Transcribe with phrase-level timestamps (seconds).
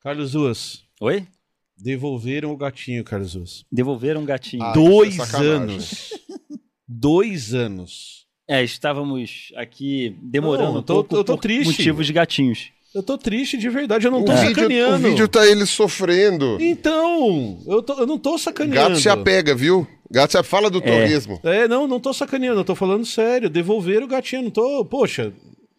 [0.00, 1.26] Carlos Ruas, Oi?
[1.76, 3.64] devolveram o gatinho, Carlos Ruas.
[3.70, 4.62] Devolveram um gatinho.
[4.62, 6.10] Ah, Dois é anos.
[6.86, 8.26] Dois anos.
[8.48, 11.66] É, estávamos aqui demorando Não, um tô- pouco eu tô por triste.
[11.66, 12.70] motivos de gatinhos.
[12.94, 15.06] Eu tô triste de verdade, eu não O tô vídeo, sacaneando.
[15.06, 16.56] o vídeo tá ele sofrendo.
[16.58, 18.88] Então, eu, tô- eu não tô sacaneando.
[18.90, 19.86] Gato se apega, viu?
[20.10, 21.38] Gato se fala do torresmo.
[21.44, 23.50] É, não, não tô sacaneando, eu tô falando sério.
[23.50, 24.82] Devolveram o gatinho, não tô.
[24.86, 25.34] Poxa,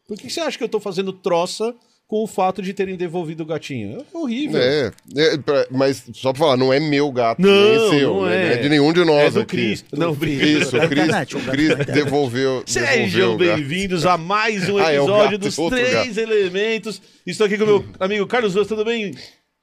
[0.07, 1.73] por que você acha que eu tô fazendo troça
[2.09, 4.03] com o fato de terem devolvido o gatinho?
[4.13, 4.59] É horrível.
[4.59, 7.49] É, é, pra- mas só pra falar, não é meu gato, Não,
[7.91, 8.35] nem seu, não né?
[8.35, 8.45] é.
[8.45, 9.49] Não é de nenhum de nós É do aqui.
[9.57, 9.85] Cris.
[9.93, 11.95] Não, Isso, o Cris, internet, o o gato Cris da internet.
[12.03, 16.17] devolveu, devolveu Sejam o bem-vindos a mais um Ah, é o episódio gato, dos Três
[16.17, 16.99] Elementos.
[17.27, 19.13] Estou aqui com meu amigo Carlos Ruas, tudo bem?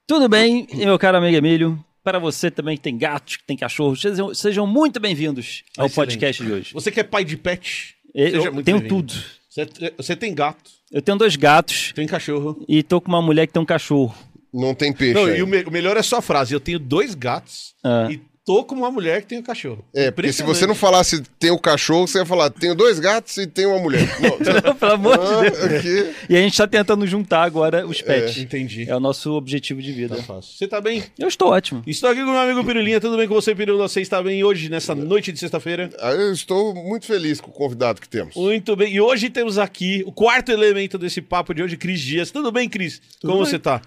[0.06, 1.84] Tudo bem, meu caro amigo Emílio?
[2.04, 5.94] Para você também que tem gatos, que tem cachorros, sejam, sejam muito bem-vindos ao Excelente.
[6.12, 6.72] podcast de hoje.
[6.72, 7.96] Você que é pai de pet?
[8.14, 9.02] Eu seja muito tenho bem-vindo.
[9.02, 9.14] tudo.
[9.50, 12.64] Você, você tem gato, Eu tenho dois gatos tem cachorro.
[12.68, 14.14] e tô com uma mulher que tem um cachorro.
[14.52, 15.38] Não tem peixe Não, aí.
[15.38, 18.08] e o, me- o melhor é só a frase: eu tenho dois gatos Ah.
[18.10, 19.84] e tô com uma mulher que tem um cachorro.
[19.92, 23.36] É, porque se você não falasse tem o cachorro, você ia falar tenho dois gatos
[23.38, 24.06] e tenho uma mulher.
[24.22, 25.62] Não, você- Pelo amor de Ah, Deus.
[25.74, 26.14] aqui.
[26.30, 28.38] E a gente tá tentando juntar agora os pets.
[28.38, 28.88] Entendi.
[28.88, 30.14] É o nosso objetivo de vida.
[30.16, 30.52] Tá fácil.
[30.56, 31.02] Você tá bem?
[31.18, 31.82] Eu estou ótimo.
[31.86, 33.00] Estou aqui com o meu amigo Pirulinha.
[33.00, 33.88] Tudo bem com você, Pirula?
[33.88, 35.90] Você está bem hoje, nessa noite de sexta-feira?
[35.98, 38.36] Ah, Eu estou muito feliz com o convidado que temos.
[38.36, 38.92] Muito bem.
[38.94, 42.30] E hoje temos aqui o quarto elemento desse papo de hoje, Cris Dias.
[42.30, 43.00] Tudo bem, Cris?
[43.20, 43.50] Tudo Como bem.
[43.50, 43.82] você tá?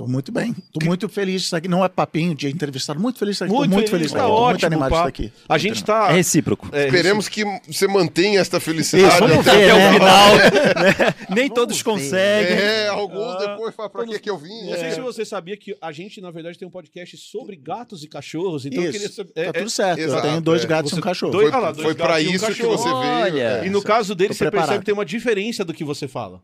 [0.00, 0.54] Tô muito bem.
[0.72, 1.68] Tô muito feliz de estar aqui.
[1.68, 2.98] Não é papinho de entrevistado.
[2.98, 3.54] Muito feliz de estar aqui.
[3.54, 4.26] Muito muito feliz, tá aqui.
[4.28, 5.32] Tô muito ótimo, animado de estar aqui.
[5.46, 6.06] A gente animado.
[6.06, 6.10] tá...
[6.10, 6.68] É recíproco.
[6.72, 9.08] é, Esperemos que você mantenha esta felicidade.
[9.12, 9.92] Isso, vamos até ver, o né?
[9.92, 10.36] final.
[10.36, 11.14] né?
[11.36, 11.84] Nem todos ver.
[11.84, 12.56] conseguem.
[12.56, 14.48] É, alguns depois falam pra que que eu vim.
[14.70, 14.90] Não sei É.
[14.92, 18.64] se você sabia que a gente, na verdade, tem um podcast sobre gatos e cachorros.
[18.64, 18.98] Então eu Isso.
[18.98, 19.32] queria saber.
[19.34, 19.98] Tá é- tudo certo.
[19.98, 20.66] exato, eu tenho dois é.
[20.66, 21.32] gatos e um cachorro.
[21.32, 22.94] dois- Foi, Ah lá, dois foi pra gatos e um isso que você veio.
[22.96, 23.42] Olha.
[23.42, 23.66] é.
[23.66, 26.40] E no caso dele, você percebe que tem uma diferença do que você fala.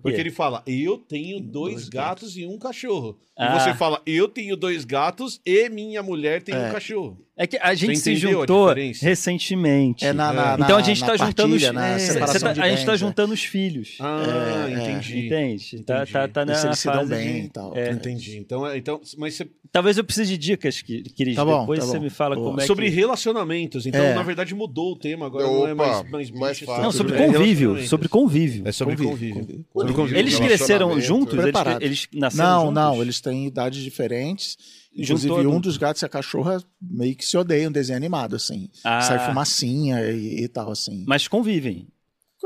[0.00, 3.18] Porque ele fala, eu tenho dois, gatos e um cachorro.
[3.36, 3.56] Ah.
[3.56, 6.72] E você fala, eu tenho dois gatos e minha mulher tem um É.
[6.72, 7.18] cachorro.
[7.36, 10.04] É que a gente se juntou recentemente.
[10.04, 12.62] É na, na, então na- a gente na tá juntando os na é, separação tá-
[12.62, 12.96] A gente tá é.
[12.96, 13.96] juntando os filhos.
[14.00, 14.22] Ah,
[14.68, 14.74] É, é.
[14.82, 15.26] entendi.
[15.26, 15.82] Entende?
[15.82, 16.12] Tá, Entendi.
[16.12, 17.76] tá, tá Ver se na eles se dão fase bem de- e tal.
[17.76, 17.90] é.
[17.90, 18.38] Entendi.
[18.38, 21.34] Então, então mas você, Talvez eu precise de dicas, que- Cris.
[21.34, 22.04] Tá bom, Depois tá você bom.
[22.04, 22.46] me fala Boa.
[22.50, 22.94] como é sobre que...
[22.94, 23.84] relacionamentos.
[23.86, 24.14] Então, É.
[24.14, 25.26] na verdade, mudou o tema.
[25.26, 26.82] Agora não é Opa, mais, mais, mais fácil.
[26.84, 27.32] Não, sobre bem.
[27.32, 27.84] convívio.
[27.88, 28.68] Sobre convívio.
[28.68, 30.16] É sobre Convívio.
[30.16, 31.32] Eles cresceram juntos?
[31.34, 31.82] Eles, Preparado.
[31.82, 33.02] eles nasceram Não, não.
[33.02, 34.56] Eles têm idades diferentes.
[34.96, 38.68] Inclusive, Juntou um dos gatos e a cachorra meio que se odeiam desenho animado, assim.
[38.84, 39.00] Ah.
[39.00, 41.04] Sai fumacinha e, e tal, assim.
[41.06, 41.88] Mas convivem.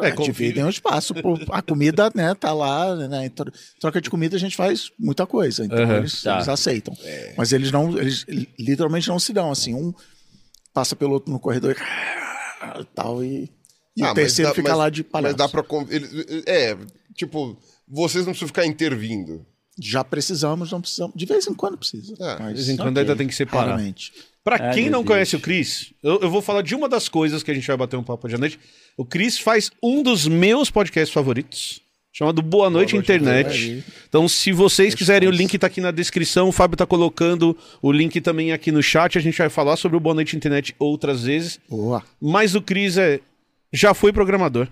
[0.00, 0.32] É, É, convive.
[0.44, 1.12] dividem o espaço.
[1.50, 3.30] A comida, né, tá lá, né?
[3.80, 5.64] Troca de comida a gente faz muita coisa.
[5.66, 5.96] Então Aham.
[5.98, 6.36] eles, Tá.
[6.36, 6.96] eles aceitam.
[7.36, 8.24] Mas eles não, eles
[8.58, 9.74] literalmente não se dão, assim.
[9.74, 9.92] Um
[10.72, 13.50] passa pelo outro no corredor e tal, e,
[13.96, 15.36] e Ah, o terceiro dá- fica mas- lá de palhaço.
[15.36, 15.64] Mas dá pra.
[15.90, 16.76] ele- É,
[17.14, 17.56] tipo,
[17.88, 19.44] vocês não precisam ficar intervindo.
[19.80, 21.14] Já precisamos, não precisamos.
[21.16, 22.14] De vez em quando precisa.
[22.20, 23.02] É, De mas vez em quando Ok.
[23.02, 23.70] ainda tem que separar.
[23.72, 24.12] raramente.
[24.42, 25.06] Pra Ai, quem não Deus.
[25.12, 27.76] conhece o Cris, eu, eu vou falar de uma das coisas que a gente vai
[27.76, 28.58] bater um papo hoje à noite.
[28.96, 31.80] O Cris faz um dos meus podcasts favoritos,
[32.12, 33.48] chamado Boa Noite, Noite Internet.
[33.56, 33.84] Internet.
[34.08, 36.48] Então, se vocês quiserem, o link tá aqui na descrição.
[36.48, 39.18] O Fábio tá colocando o link também aqui no chat.
[39.18, 41.60] A gente vai falar sobre o Boa Noite Internet outras vezes.
[41.68, 42.02] Boa.
[42.20, 43.20] Mas o Cris é,
[43.72, 44.66] já foi programador,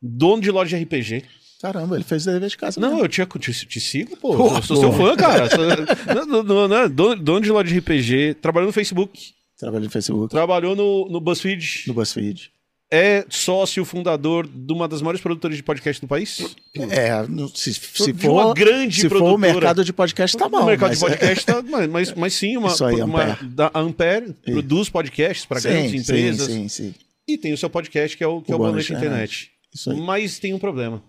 [0.00, 1.24] dono de loja de RPG.
[1.60, 2.80] Caramba, ele fez o dever de casa.
[2.80, 3.04] Não, mesmo.
[3.04, 4.34] eu te, te, te sigo, pô.
[4.36, 5.10] Porra, eu sou seu porra.
[5.10, 5.50] fã, cara.
[5.50, 9.18] Sou- não, não, não, não, dono, de loja de RPG, trabalhou no Facebook,
[9.58, 12.50] Trabalha no Facebook, trabalhou no, no BuzzFeed, no BuzzFeed.
[12.90, 16.56] é sócio fundador de uma das maiores produtoras de podcast do país.
[16.88, 17.10] É,
[17.54, 19.52] se, se De uma for, grande se for o produtora.
[19.52, 20.60] mercado de podcast, tá bom.
[20.60, 23.48] no mercado mas de podcast, tá, mas, mas, mas sim, uma, Isso aí, uma- Ampere.
[23.50, 26.94] da Ampere produz podcasts para sim, grandes sim, empresas Sim, sim,
[27.28, 29.04] e tem o seu podcast que é o, que é O o Boa Noite Noite
[29.06, 29.50] Internet.
[29.74, 30.00] Isso aí.
[30.00, 31.00] Mas tem um problema.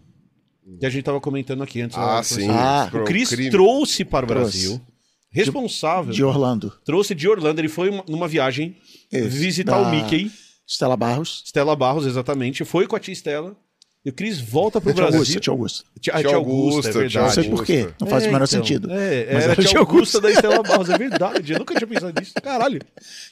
[0.79, 1.97] Que a gente tava comentando aqui antes.
[1.97, 2.47] Ah, lá, sim.
[2.49, 3.49] Ah, O Cris crime.
[3.51, 4.51] trouxe para o Trouxe.
[4.67, 4.81] Brasil,
[5.31, 6.73] responsável, De Orlando.
[6.85, 8.75] trouxe de Orlando, ele foi uma- numa viagem
[9.11, 10.31] Isso, visitar o Mickey,
[10.67, 11.43] Stella Barros.
[11.45, 13.55] Stella Barros, exatamente, foi com a tia Stella,
[14.03, 15.19] e o Cris volta pro Tia Brasil.
[15.19, 15.83] Augusta, tia Augusta.
[15.99, 17.17] Tia, a Tia tia Augusta, é verdade.
[17.25, 18.91] Não sei por quê, não faz o menor então, sentido.
[18.91, 21.53] É, Mas era era a tia tia Augusta da Estela Barros, é verdade.
[21.53, 22.33] Eu nunca tinha pensado nisso.
[22.41, 22.81] Caralho.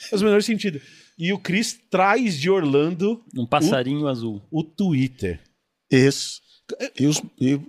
[0.09, 0.79] Faz o menor sentido.
[1.17, 4.41] E o Chris traz de Orlando Um passarinho azul.
[4.51, 5.39] o Twitter.
[5.91, 6.39] Isso.
[6.99, 7.59] E os, e-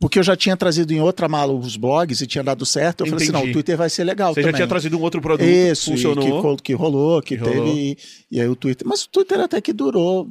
[0.00, 3.00] Porque eu já tinha trazido em outra mala os blogs e tinha dado certo.
[3.02, 3.44] Eu falei assim, Entendi.
[3.44, 4.52] não, o Twitter vai ser legal Você também.
[4.52, 6.56] já tinha trazido um outro produto, Isso, funcionou.
[6.56, 7.56] que, que rolou, que, Que teve.
[7.58, 7.74] rolou.
[7.76, 7.96] E,
[8.30, 8.86] e aí o Twitter.
[8.86, 10.28] Mas o Twitter até que durou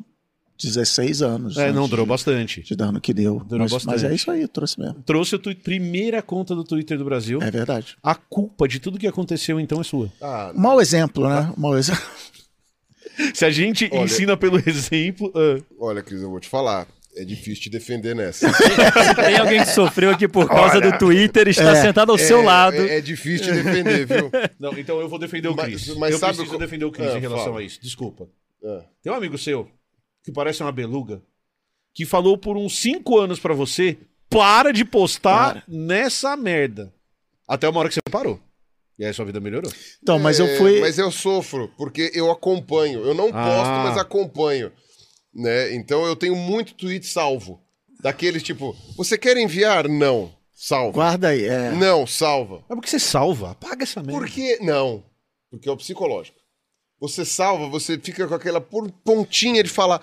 [0.61, 1.57] 16 anos.
[1.57, 2.61] É, não, antes durou de- bastante.
[2.61, 3.39] De dano que deu.
[3.39, 3.91] Durou mas, bastante.
[3.91, 5.01] mas é isso aí, trouxe mesmo.
[5.05, 7.39] Trouxe a tua primeira conta do Twitter do Brasil.
[7.41, 7.95] É verdade.
[8.03, 10.11] A culpa de tudo que aconteceu, então, é sua.
[10.21, 11.51] Ah, mau exemplo, né?
[11.57, 12.03] Um mau exemplo.
[13.33, 15.31] Se a gente Olha- ensina pelo exemplo.
[15.35, 16.87] ah, olha, Cris, eu vou te falar.
[17.15, 18.51] É difícil te defender nessa.
[19.15, 22.39] Tem alguém que sofreu aqui por causa do Twitter e está É, sentado ao seu
[22.41, 22.75] É- lado.
[22.77, 24.31] É, é difícil te defender, viu?
[24.59, 25.95] Não, então eu vou defender o Mas- Cris.
[25.97, 27.59] mas eu sabe preciso defender o Cris É, em relação fala.
[27.59, 27.79] a isso.
[27.81, 28.27] Desculpa.
[28.63, 28.83] É.
[29.03, 29.69] Tem um amigo seu
[30.23, 31.21] que parece uma beluga
[31.93, 33.97] que falou por uns cinco anos pra você:
[34.29, 35.63] para de postar Para.
[35.67, 36.91] nessa merda.
[37.47, 38.39] Até uma hora que você parou.
[38.97, 39.71] E aí sua vida melhorou.
[40.01, 40.79] Então, mas eu É, fui.
[40.79, 43.01] Mas eu sofro, porque eu acompanho.
[43.05, 43.85] Eu não posto, Ah.
[43.87, 44.71] mas acompanho.
[45.33, 45.73] Né?
[45.75, 47.61] Então eu tenho muito tweet salvo.
[48.01, 49.87] Daqueles tipo, você quer enviar?
[49.87, 50.31] Não.
[50.53, 50.93] Salva.
[50.93, 51.45] Guarda aí.
[51.45, 51.71] É.
[51.71, 52.63] Não, salva.
[52.69, 53.51] Mas por que você salva?
[53.51, 54.19] Apaga essa merda.
[54.19, 55.03] Por que não?
[55.49, 56.37] Porque é o psicológico.
[56.99, 60.01] Você salva, você fica com aquela pontinha de falar,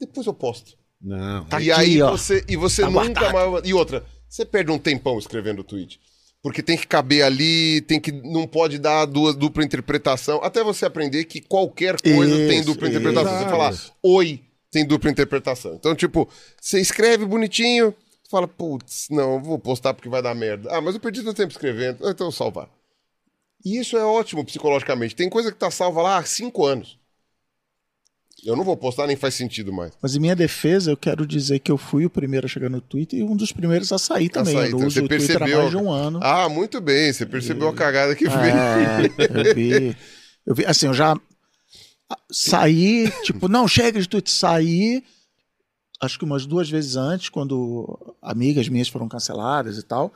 [0.00, 0.76] depois eu posto.
[1.00, 1.44] Não.
[1.44, 2.10] Tá e aqui, aí ó.
[2.10, 3.52] você e você Tá nunca guardado.
[3.52, 6.00] mais e outra, você perde um tempão escrevendo o tweet.
[6.42, 10.84] Porque tem que caber ali, tem que não pode dar duas dupla interpretação, até você
[10.84, 13.38] aprender que qualquer coisa Isso, tem dupla interpretação.
[13.38, 14.40] Você falar oi,
[14.72, 15.74] tem dupla interpretação.
[15.74, 16.28] Então, tipo,
[16.60, 17.94] você escreve bonitinho,
[18.28, 20.68] fala, putz, não, eu vou postar porque vai dar merda.
[20.74, 22.68] Ah, mas eu perdi tanto tempo escrevendo, então eu salvar.
[23.64, 25.14] E isso é ótimo psicologicamente.
[25.14, 26.98] Tem coisa que tá salva lá há cinco anos.
[28.44, 29.92] Eu não vou postar, nem faz sentido mais.
[30.02, 32.80] Mas em minha defesa, eu quero dizer que eu fui o primeiro a chegar no
[32.80, 34.54] Twitter e um dos primeiros a sair também.
[34.54, 36.18] sair, então uso você o Twitter há percebeu- mais de um ano.
[36.20, 37.12] Ah, muito bem.
[37.12, 38.34] Você percebeu a cagada que fez.
[38.36, 39.96] É, eu vi.
[40.44, 41.14] Eu vi, assim, eu já
[42.30, 45.02] saí, tipo, não, chega de Twitter, saí,
[46.00, 50.12] acho que umas duas vezes antes, quando amigas minhas foram canceladas e tal.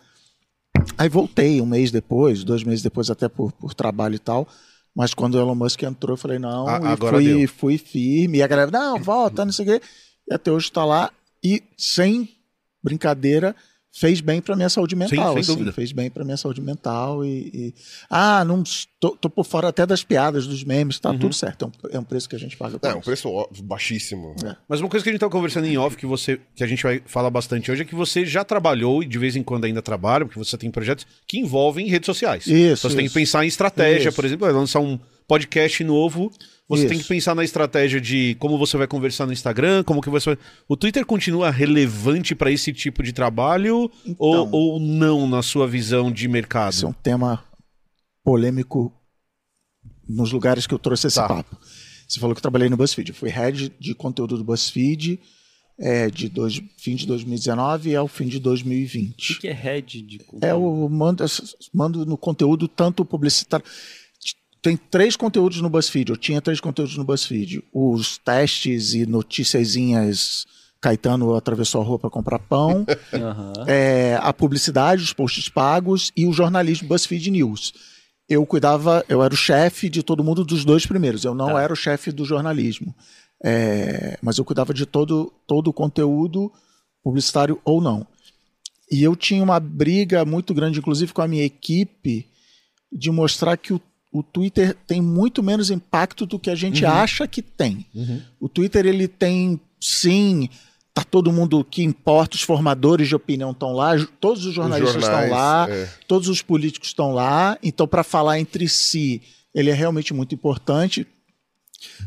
[0.99, 4.47] Aí voltei um mês depois, dois meses depois, até por, por trabalho e tal.
[4.95, 7.49] Mas quando o Elon Musk entrou, eu falei, não, A- e agora fui, deu.
[7.49, 8.39] fui firme.
[8.39, 9.87] E a galera, não, volta, não sei o quê.
[10.29, 11.11] E até hoje tá lá.
[11.45, 12.29] E sem
[12.83, 13.55] brincadeira,
[13.99, 15.33] fez bem pra minha saúde mental.
[15.33, 15.73] sem assim, dúvida.
[15.73, 17.25] fez bem pra minha saúde mental.
[17.25, 17.75] E, e-
[18.11, 18.63] ah, não
[19.01, 21.65] tô, tô por fora até das piadas, dos memes, tá tudo certo.
[21.65, 22.79] É um, é um preço que a gente paga.
[22.79, 23.05] por É, um isso.
[23.05, 24.35] preço baixíssimo.
[24.69, 26.83] Mas uma coisa que a gente tá conversando em off, que você que a gente
[26.83, 29.81] vai falar bastante hoje, é que você já trabalhou e de vez em quando ainda
[29.83, 32.47] trabalha, porque você tem projetos que envolvem redes sociais.
[32.47, 33.15] Isso, Então você tem que isso.
[33.15, 34.17] pensar em estratégia, Isso.
[34.17, 36.31] por exemplo, lançar um podcast novo.
[36.69, 36.89] Você Isso.
[36.95, 40.31] tem que pensar na estratégia de como você vai conversar no Instagram, como que você
[40.35, 40.39] vai...
[40.69, 44.49] O Twitter continua relevante para esse tipo de trabalho ou, Então.
[44.51, 46.73] ou não na sua visão de mercado?
[46.73, 47.45] Esse é um tema
[48.25, 48.93] polêmico
[50.09, 51.29] nos lugares que eu trouxe esse Tá.
[51.29, 51.57] papo.
[52.09, 53.11] Você falou que eu trabalhei no BuzzFeed.
[53.11, 55.19] Eu fui head de conteúdo do BuzzFeed
[55.79, 59.35] é, de dois, fim de 2019 ao fim de O 2020.
[59.35, 61.25] que que é head de É o mando,
[61.75, 63.65] mando no conteúdo tanto publicitário.
[64.67, 66.11] Tem três conteúdos no BuzzFeed.
[66.11, 67.63] Eu tinha três conteúdos no BuzzFeed.
[67.73, 70.45] Os testes e noticiazinhas.
[70.81, 72.85] Caetano atravessou a rua para comprar pão.
[73.15, 73.53] Aham.
[73.69, 77.75] é, a publicidade, os posts pagos e o jornalismo BuzzFeed News.
[78.29, 81.25] Eu cuidava, eu era o chefe de todo mundo dos dois primeiros.
[81.25, 81.63] Eu não Tá.
[81.63, 82.93] era o chefe do jornalismo.
[83.45, 86.53] É, mas eu cuidava de todo, todo o conteúdo,
[87.05, 88.05] publicitário ou não.
[88.91, 92.27] E eu tinha uma briga muito grande, inclusive com a minha equipe,
[92.93, 93.81] de mostrar que o,
[94.19, 97.87] o Twitter tem muito menos impacto do que a gente acha que tem.
[98.41, 100.49] O Twitter ele tem, sim,
[100.95, 105.31] tá todo mundo que importa, os formadores de opinião estão lá, todos os jornalistas estão
[105.31, 105.89] lá, é.
[106.09, 107.59] todos os políticos estão lá.
[107.63, 109.21] Então, para falar entre si,
[109.55, 111.07] ele é realmente muito importante.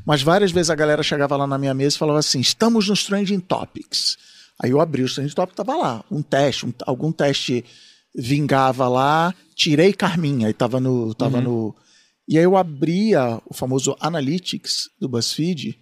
[0.05, 3.03] Mas várias vezes a galera chegava lá na minha mesa e falava assim: estamos nos
[3.05, 4.17] trending topics.
[4.61, 7.63] Aí eu abri os trending topics, tava lá, um teste, um- algum teste
[8.15, 11.75] vingava lá, tirei Carminha e tava no, tava no.
[12.29, 15.75] E aí eu abria o famoso Analytics do BuzzFeed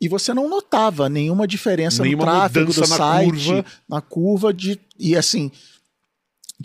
[0.00, 3.64] e você não notava nenhuma diferença Nenhuma no tráfego do na site, curva.
[3.86, 5.52] na curva de e assim,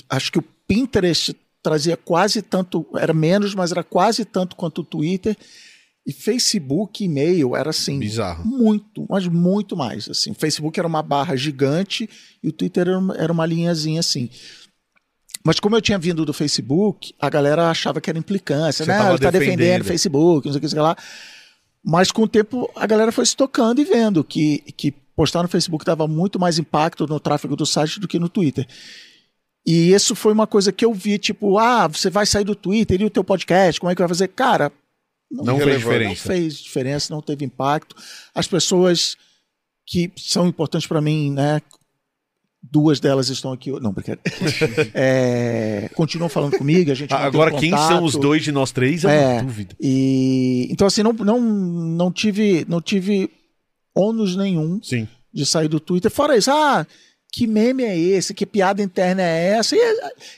[0.10, 4.86] acho que o Pinterest trazia quase tanto, era menos, mas era quase tanto quanto o
[4.86, 5.36] Twitter.
[6.08, 8.46] E Facebook, e-mail, era assim, Bizarro.
[8.46, 10.08] muito, mas muito mais.
[10.08, 12.08] Assim, o Facebook era uma barra gigante
[12.44, 14.30] e o Twitter era uma, era uma linhazinha assim.
[15.46, 18.84] Mas como eu tinha vindo do Facebook, a galera achava que era implicância.
[18.84, 19.82] Você Não, tava ele tá defendendo defendendo.
[19.82, 20.96] o Facebook, não sei o que, sei lá.
[21.84, 25.48] Mas com o tempo a galera foi se tocando e vendo que, que postar no
[25.50, 28.68] Facebook dava muito mais impacto no tráfego do site do que no Twitter.
[29.68, 33.00] E isso foi uma coisa que eu vi, tipo, ah, você vai sair do Twitter
[33.02, 34.28] e o teu podcast, como é que vai fazer?
[34.30, 34.72] Cara,
[35.32, 35.80] Não fez relevante.
[35.84, 36.10] diferença.
[36.30, 37.96] não fez diferença, não teve impacto.
[38.34, 39.16] As pessoas
[39.88, 41.62] que são importantes para mim, né,
[42.72, 43.72] Duas delas estão aqui.
[43.80, 44.22] Não, brincadeira.
[44.94, 49.04] É, continuam falando comigo, a gente Agora, um quem são os dois de nós três
[49.04, 49.34] é, É.
[49.34, 49.76] uma dúvida.
[49.80, 53.30] E então assim não não não tive não tive
[53.96, 55.08] ônus nenhum Sim.
[55.34, 56.10] de sair do Twitter.
[56.12, 56.86] Fora isso, ah,
[57.32, 58.34] que meme é esse?
[58.34, 59.76] Que piada interna é essa?
[59.76, 59.80] E,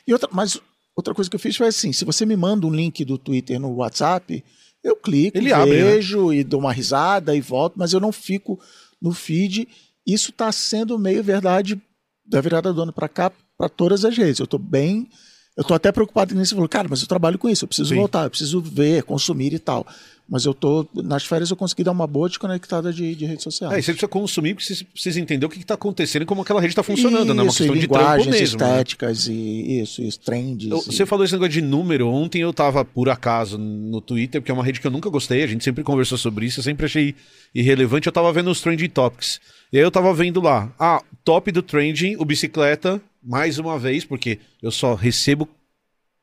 [0.07, 0.59] e outra, mas
[0.95, 3.59] outra coisa que eu fiz foi assim: se você me manda um link do Twitter
[3.59, 4.43] no WhatsApp,
[4.83, 5.91] eu clico, Ele abre, né?
[5.91, 8.59] vejo e dou uma risada e volto, mas eu não fico
[9.01, 9.67] no feed.
[10.05, 11.79] Isso está sendo meio verdade
[12.27, 14.39] da virada do ano para cá, para todas as redes.
[14.39, 15.09] Eu estou bem.
[15.55, 16.53] Eu tô até preocupado nisso.
[16.53, 17.95] Eu falo, cara, mas eu trabalho com isso, eu preciso Sim.
[17.95, 19.87] voltar, eu preciso ver, consumir e tal.
[20.29, 20.85] Mas eu tô.
[20.93, 23.73] Nas férias eu consegui dar uma boa desconectada de, de redes sociais.
[23.73, 26.41] É, e você precisa consumir porque você precisa entender o que está acontecendo e como
[26.41, 27.39] aquela rede está funcionando, né?
[27.39, 28.31] É uma Isso, questão de trampo mesmo.
[28.31, 28.39] né?
[28.43, 30.69] estéticas e isso, isso, trends.
[30.69, 32.09] Eu- e- Você falou esse negócio de número.
[32.09, 35.43] Ontem eu tava, por acaso, no Twitter, porque é uma rede que eu nunca gostei,
[35.43, 37.15] a gente sempre conversou sobre isso, eu sempre achei
[37.55, 38.07] irrelevante.
[38.07, 39.39] Eu tava vendo os Trending Topics.
[39.71, 44.03] E aí eu tava vendo lá, ah, top do trending, o bicicleta, mais uma vez,
[44.03, 45.47] porque eu só recebo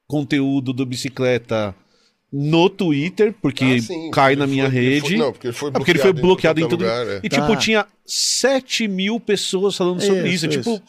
[0.07, 1.75] conteúdo do bicicleta
[2.37, 5.01] no Twitter, porque Ah, sim, cai porque na minha foi- rede.
[5.09, 7.21] foi- não, porque ele foi É porque ele foi bloqueado em todo é lugar, é.
[7.23, 7.57] E tipo, Tá.
[7.57, 10.47] tinha 7 mil pessoas falando sobre isso.
[10.47, 10.83] Isso, Tipo.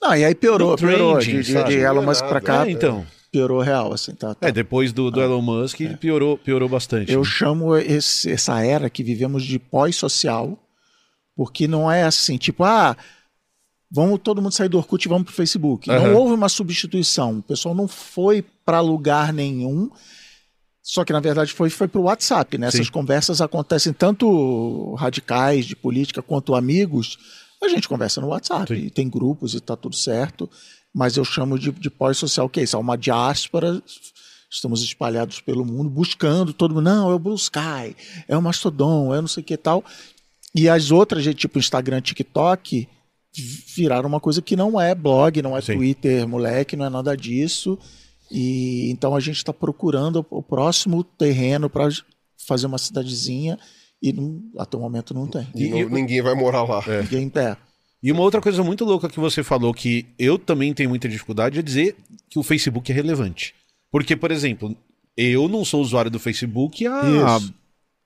[0.00, 1.18] Não, e aí piorou, piorou.
[1.18, 3.04] trending, de, de, é Elon Musk pra cá, é, então.
[3.32, 4.34] piorou real, assim, tá?
[4.34, 4.48] tá.
[4.48, 7.10] É, depois do, do Elon Musk, piorou, piorou bastante.
[7.12, 7.24] Eu né?
[7.26, 10.56] chamo esse- essa era que vivemos de pós-social,
[11.36, 12.96] porque não é assim, tipo, ah,
[13.90, 15.90] vamos todo mundo sair do Orkut e vamos pro Facebook.
[15.90, 16.08] Aham.
[16.08, 17.38] Não houve uma substituição.
[17.38, 19.90] O pessoal não foi para lugar nenhum.
[20.82, 22.58] Só que, na verdade, foi, foi para o WhatsApp.
[22.58, 22.66] Né?
[22.66, 22.92] Essas Sim.
[22.92, 27.18] conversas acontecem tanto radicais de política quanto amigos.
[27.62, 28.90] A gente conversa no WhatsApp.
[28.90, 30.50] Tem grupos e tá tudo certo.
[30.92, 32.74] Mas eu chamo de, de pós-social, que é isso?
[32.74, 33.80] É uma diáspora.
[34.50, 36.84] Estamos espalhados pelo mundo, buscando todo mundo.
[36.84, 37.96] Não, é o Blue Sky,
[38.28, 39.82] é o Mastodon, é não sei o que tal.
[40.54, 42.86] E as outras, tipo Instagram, TikTok,
[43.74, 45.76] viraram uma coisa que não é blog, não é Sim.
[45.76, 47.78] Twitter, moleque, não é nada disso.
[48.32, 51.88] E então a gente está procurando o próximo terreno para
[52.46, 53.58] fazer uma cidadezinha
[54.02, 55.46] e não- até o momento não tem.
[55.54, 56.82] E não- ninguém vai morar lá.
[57.02, 57.56] Ninguém é.
[58.02, 61.58] E uma outra coisa muito louca que você falou, que eu também tenho muita dificuldade,
[61.58, 61.94] é dizer
[62.28, 63.54] que o Facebook é relevante.
[63.92, 64.76] Porque, por exemplo,
[65.16, 67.54] eu não sou usuário do Facebook há, Isso.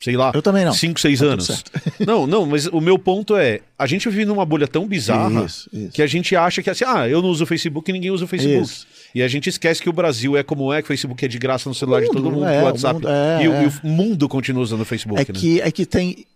[0.00, 0.72] Sei lá, Eu também não.
[0.72, 1.64] 5, 6 Tá anos.
[2.06, 5.68] Não, não, mas o meu ponto é, a gente vive numa bolha tão bizarra Isso,
[5.72, 5.90] isso.
[5.92, 8.24] que a gente acha que assim, ah, eu não uso o Facebook e ninguém usa
[8.24, 8.62] o Facebook.
[8.62, 8.86] Isso.
[9.14, 11.38] E a gente esquece que o Brasil é como é, que o Facebook é de
[11.38, 12.94] graça no celular de mundo, todo mundo, é, o o WhatsApp.
[12.94, 13.64] mundo- é, e, o, é.
[13.64, 15.40] e o mundo continua usando o Facebook, É né?
[15.40, 16.26] que, é que tem.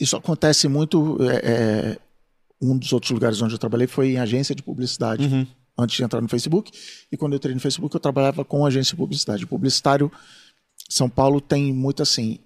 [0.00, 1.18] Isso acontece muito.
[1.30, 1.98] é, é,
[2.62, 5.46] um dos outros lugares onde eu trabalhei foi em agência de publicidade, Uhum.
[5.78, 6.72] antes de entrar no Facebook.
[7.12, 9.46] E quando eu entrei no Facebook, eu trabalhava com agência de publicidade.
[9.46, 10.10] Publicitário,
[10.88, 12.38] São Paulo tem muito assim.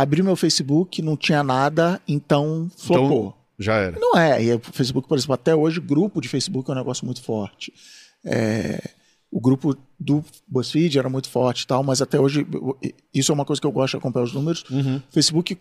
[0.00, 3.34] Abri meu Facebook, não tinha nada, então flopou.
[3.58, 3.98] Já era.
[3.98, 4.42] Não é.
[4.42, 7.72] E o Facebook, por exemplo, até hoje, grupo de Facebook é um negócio muito forte.
[8.24, 8.90] É,
[9.30, 12.46] o grupo do BuzzFeed era muito forte e tal, mas até hoje,
[13.12, 14.64] isso é uma coisa que eu gosto de acompanhar os números.
[14.70, 15.02] Uhum.
[15.10, 15.58] Facebook,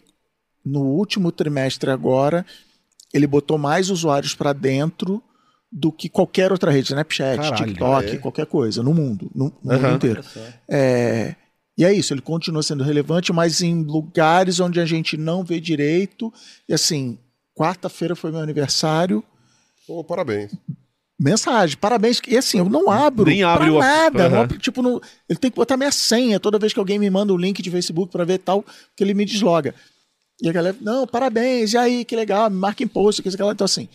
[0.64, 2.46] no último trimestre agora,
[3.14, 5.22] ele botou mais usuários para dentro
[5.72, 8.18] do que qualquer outra rede, Snapchat, Caralho, TikTok, é?
[8.18, 9.82] qualquer coisa, no mundo, no, no Aham.
[9.82, 10.24] mundo inteiro.
[10.70, 11.36] É,
[11.78, 15.60] e é isso, ele continua sendo relevante, mas em lugares onde a gente não vê
[15.60, 16.34] direito.
[16.68, 17.18] E assim,
[17.56, 19.24] quarta-feira foi meu aniversário.
[19.86, 20.52] Pô, parabéns.
[21.20, 22.22] Mensagem, parabéns.
[22.28, 23.26] E assim, eu não abro.
[23.26, 24.30] Nem abre pra o- nada.
[24.30, 27.10] Não abro, tipo, não- ele tem que botar minha senha toda vez que alguém me
[27.10, 28.64] manda um link de Facebook pra ver tal,
[28.96, 29.74] que ele me desloga.
[30.42, 33.52] E a galera, não, parabéns, e aí, que legal, me marca em post, que aquela.
[33.54, 33.88] Então, assim.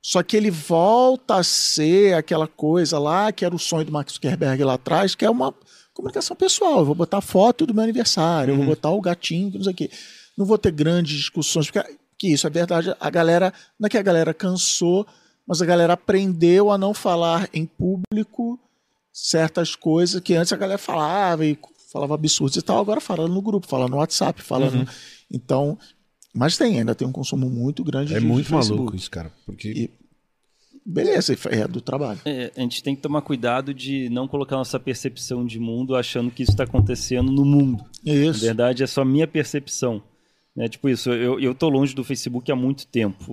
[0.00, 4.08] Só que ele volta a ser aquela coisa lá, que era o sonho do Mark
[4.08, 5.52] Zuckerberg lá atrás, que é uma
[5.96, 6.78] comunicação pessoal.
[6.80, 9.76] Eu vou botar foto do meu aniversário, eu vou botar o gatinho, não sei o
[9.76, 9.90] quê.
[10.36, 12.94] Não vou ter grandes discussões, porque que isso é verdade.
[13.00, 15.06] A galera, não é que a galera cansou,
[15.46, 18.58] mas a galera aprendeu a não falar em público
[19.12, 21.58] certas coisas que antes a galera falava e
[21.90, 24.86] falava absurdos e tal, agora fala no grupo, fala no WhatsApp, fala no...
[25.32, 25.78] Então,
[26.34, 28.78] mas tem, ainda tem um consumo muito grande É de, muito de Facebook.
[28.80, 29.32] maluco isso, cara.
[29.46, 29.90] Porque E-
[30.88, 32.20] Beleza, é do trabalho.
[32.24, 36.30] É, a gente tem que tomar cuidado de não colocar nossa percepção de mundo achando
[36.30, 37.84] que isso está acontecendo no mundo.
[38.04, 38.40] Na Isso.
[38.40, 40.00] verdade, é só minha percepção.
[40.54, 40.68] Né?
[40.68, 43.24] Tipo isso, eu, eu tô longe do Facebook há muito tempo.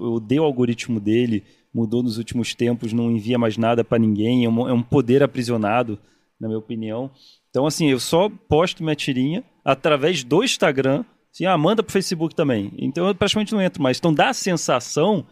[0.00, 3.98] Eu, eu odeio o algoritmo dele, mudou nos últimos tempos, não envia mais nada para
[3.98, 5.98] ninguém, é um, é um poder aprisionado,
[6.40, 7.10] na minha opinião.
[7.50, 12.34] Então, assim, eu só posto minha tirinha através do Instagram, assim, ah, manda pro Facebook
[12.34, 12.72] também.
[12.78, 13.98] Então eu praticamente não entro mais.
[13.98, 15.26] Então dá a sensação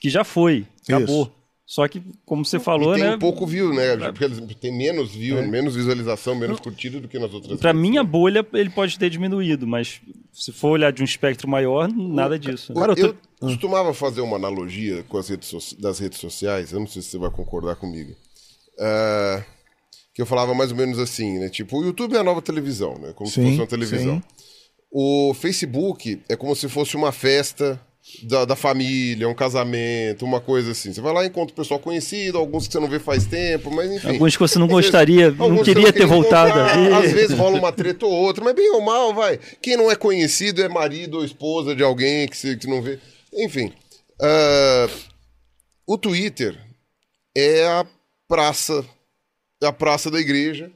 [0.00, 1.22] que já foi, acabou.
[1.22, 1.32] Isso.
[1.64, 3.16] Só que, como você falou, e tem né?
[3.16, 3.96] pouco view, né?
[3.96, 7.80] Porque eles- tem menos view, menos visualização, menos curtida do que nas outras Pra redes,
[7.88, 8.08] minha né?
[8.08, 12.74] bolha, ele pode ter diminuído, mas se for olhar de um espectro maior, nada disso.
[12.74, 12.78] né?
[12.78, 16.72] Eu, Cara, eu tô- costumava fazer uma analogia com as redes so- das redes sociais,
[16.72, 18.14] eu não sei se você vai concordar comigo.
[18.78, 19.42] Ah,
[20.14, 21.48] que eu falava mais ou menos assim, né?
[21.48, 23.12] Tipo, o YouTube é a nova televisão, né?
[23.14, 24.16] Como se Sim, fosse uma televisão.
[24.16, 24.22] sim.
[24.90, 27.80] O Facebook é como se fosse uma festa
[28.24, 30.92] da, da família, um casamento, uma coisa assim.
[30.92, 33.70] Você vai lá e encontra o pessoal conhecido, alguns que você não vê faz tempo,
[33.70, 34.08] mas enfim.
[34.08, 37.06] Alguns que você não Às vezes- gostaria, não queria ter queria voltado encontrar, ali.
[37.06, 39.38] Às vezes rola uma treta ou outra, mas bem ou mal, vai.
[39.60, 42.98] Quem não é conhecido é marido ou esposa de alguém que você que não vê.
[43.34, 43.72] Enfim.
[44.20, 44.88] ah,
[45.86, 46.58] o Twitter
[47.36, 47.86] é a
[48.28, 48.84] praça,
[49.62, 50.70] é a praça da igreja,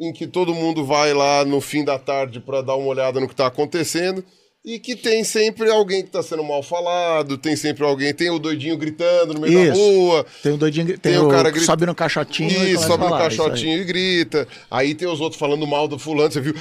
[0.00, 3.26] em que todo mundo vai lá no fim da tarde para dar uma olhada no
[3.28, 4.24] que está acontecendo.
[4.64, 8.38] E que tem sempre alguém que está sendo mal falado, tem sempre alguém, tem o
[8.38, 9.74] doidinho gritando no meio da Isso.
[9.78, 12.72] rua, Tem o doidinho, tem, Tem o o, cara que grit- sobe no caixotinho e
[12.72, 13.22] isso, sobe no falar, aí.
[13.36, 14.48] caixotinho e grita.
[14.70, 16.54] Aí tem os outros falando mal do fulano, você viu?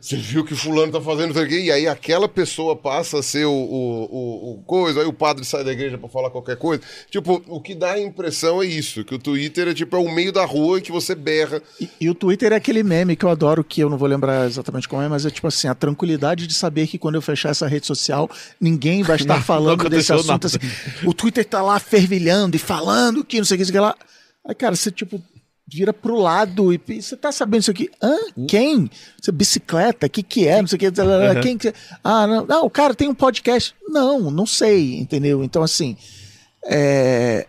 [0.00, 1.64] Você viu que fulano tá fazendo isso aqui?
[1.64, 5.44] E aí aquela pessoa passa a ser o, o, o, o coisa, aí o padre
[5.44, 6.82] sai da igreja pra falar qualquer coisa.
[7.10, 10.12] Tipo, o que dá a impressão é isso, que o Twitter é tipo é o
[10.12, 11.62] meio da rua em que você berra.
[11.80, 14.46] E, e o Twitter é aquele meme que eu adoro, que eu não vou lembrar
[14.46, 17.50] exatamente como é, mas é tipo assim, a tranquilidade de saber que quando eu fechar
[17.50, 20.46] essa rede social, ninguém vai estar Não falando desse assunto.
[20.46, 20.58] Assim.
[21.04, 23.94] O Twitter tá lá fervilhando e falando que não sei o que, isso que lá.
[24.46, 25.22] Aí, cara, você tipo
[25.68, 27.90] vira pro lado e você tá sabendo isso aqui?
[28.02, 28.16] Hã?
[28.48, 28.88] Quem?
[29.20, 30.06] Você, bicicleta?
[30.06, 30.60] O que que é?
[30.60, 31.40] Não sei o que.
[31.42, 31.72] Quem que...
[32.04, 32.46] Ah, não.
[32.46, 33.74] Não, o cara tem um podcast.
[33.88, 35.42] Não, não sei, entendeu?
[35.42, 35.96] Então, assim,
[36.64, 37.46] é,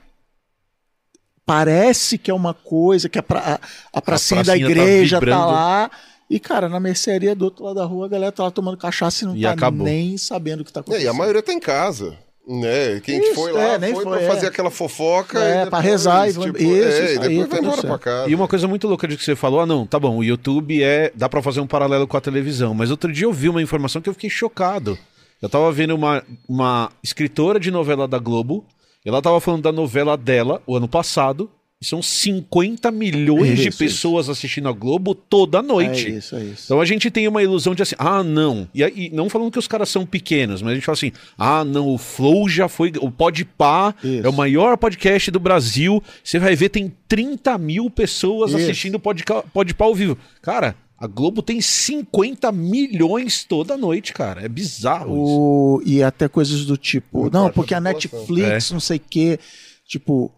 [1.46, 5.18] parece que é uma coisa que a, pra, a, a pracinha da pracinha tá igreja
[5.18, 5.46] tá, vibrando.
[5.48, 5.92] lá.
[6.30, 9.24] E, cara, na mercearia do outro lado da rua, a galera tá lá tomando cachaça
[9.24, 9.86] e não E tá acabou.
[9.86, 11.06] nem sabendo o que tá É, acontecendo.
[11.06, 12.18] e a maioria tá em casa.
[12.48, 13.02] Né?
[13.02, 14.28] Quem Isso, foi lá é, nem foi, foi, pra é.
[14.30, 15.44] fazer aquela fofoca.
[15.44, 17.76] É, e pra rezar e tipo, isso, é, isso e aí, depois tá vai embora
[17.76, 17.88] certo.
[17.88, 18.30] pra casa.
[18.30, 20.82] E uma coisa muito louca de que você falou, ah não, tá bom, o YouTube
[20.82, 23.62] é, dá pra fazer um paralelo com a televisão, mas outro dia eu vi uma
[23.62, 24.98] informação que eu fiquei chocado.
[25.42, 28.66] Eu tava vendo uma, uma escritora de novela da Globo,
[29.06, 31.50] ela tava falando da novela dela, o ano passado,
[31.80, 36.10] são 50 milhões de Isso, pessoas assistindo a Globo toda É noite.
[36.10, 36.64] isso, é isso.
[36.66, 38.68] Então a gente tem uma ilusão de assim, ah, não.
[38.74, 41.64] E, aí, não falando que os caras são pequenos, mas a gente fala assim, ah,
[41.64, 42.92] não, o Flow já foi.
[43.00, 44.26] O Podpah Isso.
[44.26, 46.04] é o maior podcast do Brasil.
[46.24, 48.60] Você vai ver, tem 30 mil pessoas Isso.
[48.60, 50.18] assistindo o Podpah ao vivo.
[50.42, 54.44] Cara, a Globo tem 50 milhões toda noite, cara.
[54.44, 55.22] É bizarro isso.
[55.24, 57.80] O, e até coisas do tipo, não, porque a.
[57.80, 59.40] Netflix, não sei o quê,
[59.86, 60.32] tipo,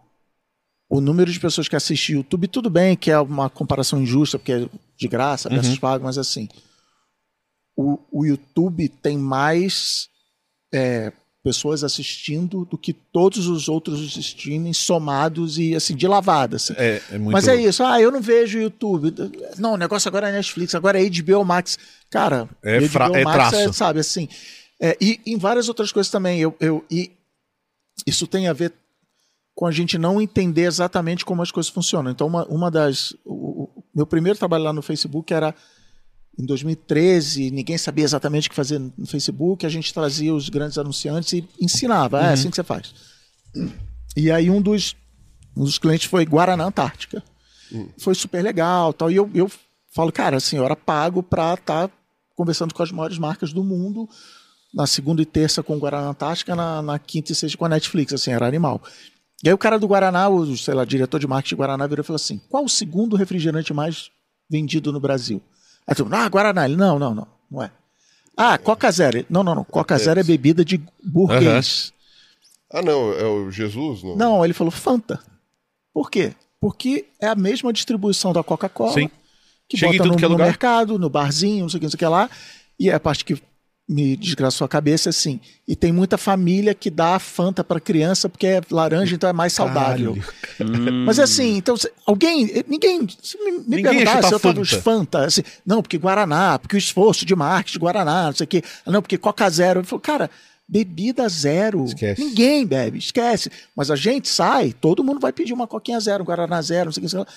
[0.89, 4.53] o número de pessoas que assistem YouTube, tudo bem que é uma comparação injusta, porque
[4.53, 6.49] é de graça, versus pago, mas assim,
[7.75, 10.09] o, o YouTube tem mais
[10.73, 16.57] é, pessoas assistindo do que todos os outros streamings somados e assim, de lavada.
[16.57, 16.73] Assim.
[16.75, 19.13] É, é muito Mas é isso, ah, eu não vejo YouTube.
[19.57, 21.77] Não, o negócio agora é Netflix, agora é HBO Max.
[22.09, 23.73] Cara, É HBO fra- é Max traço.
[23.73, 24.27] sabe, assim.
[24.81, 26.39] é, e em várias outras coisas também.
[26.41, 27.11] Eu, eu, e
[28.07, 28.73] isso tem a ver
[29.59, 32.09] com a gente não entender exatamente como as coisas funcionam.
[32.09, 33.13] Então, uma, uma das.
[33.25, 35.53] O, o meu primeiro trabalho lá no Facebook era
[36.39, 40.77] em 2013, ninguém sabia exatamente o que fazer no Facebook, a gente trazia os grandes
[40.77, 42.93] anunciantes e ensinava, "Ah, é assim que você faz.
[44.15, 44.95] E aí um dos,
[45.57, 47.21] um dos clientes foi Guaraná Antártica.
[47.97, 49.11] Foi super legal tal.
[49.11, 49.51] E eu, eu
[49.93, 51.91] falo, cara, assim, eu era pago para estar
[52.33, 54.07] conversando com as maiores marcas do mundo
[54.73, 57.69] na segunda e terça com o Guaraná Antártica, na, na quinta e sexta com a
[57.69, 58.81] Netflix, assim, era animal.
[59.43, 62.03] E aí o cara do Guaraná, o, sei lá, diretor de marketing de Guaraná, virou
[62.03, 64.11] e falou assim, qual o segundo refrigerante mais
[64.49, 65.41] vendido no Brasil?
[65.87, 66.65] Aí tu, ah, Guaraná.
[66.65, 67.71] Ele, não, não, não, não é.
[68.35, 69.25] Ah, Coca Zero.
[69.29, 71.93] Não, não, não, Coca Zero é bebida de burguês.
[72.71, 74.03] Ah, não, é o Jesus?
[74.03, 74.15] Não.
[74.15, 75.19] Não, ele falou Fanta.
[75.93, 76.33] Por quê?
[76.59, 78.93] Porque é a mesma distribuição da Coca-Cola.
[78.93, 79.09] Sim.
[79.67, 81.91] Que Chega bota no, que é no mercado, no barzinho, não sei o que, não
[81.91, 82.29] sei o que lá.
[82.79, 83.41] E a parte que
[83.91, 85.39] me desgraçou a cabeça assim.
[85.67, 89.33] E tem muita família que dá a Fanta para criança porque é laranja, então é
[89.33, 90.15] mais saudável.
[91.07, 94.69] Mas assim, então, se- alguém, ninguém, se me, me Ninguém perguntar se eu falo os
[94.71, 95.25] Fanta.
[95.25, 99.01] Assim, não, porque Guaraná, porque o esforço de marketing Guaraná, não sei o quê, não,
[99.01, 99.79] porque Coca Zero.
[99.79, 100.29] Eu falo, cara,
[100.67, 101.83] bebida zero.
[101.85, 102.21] Esquece.
[102.23, 103.49] Ninguém bebe, esquece.
[103.75, 106.91] Mas a gente sai, todo mundo vai pedir uma Coquinha Zero, um Guaraná Zero, não
[106.91, 107.27] sei o que, sei lá.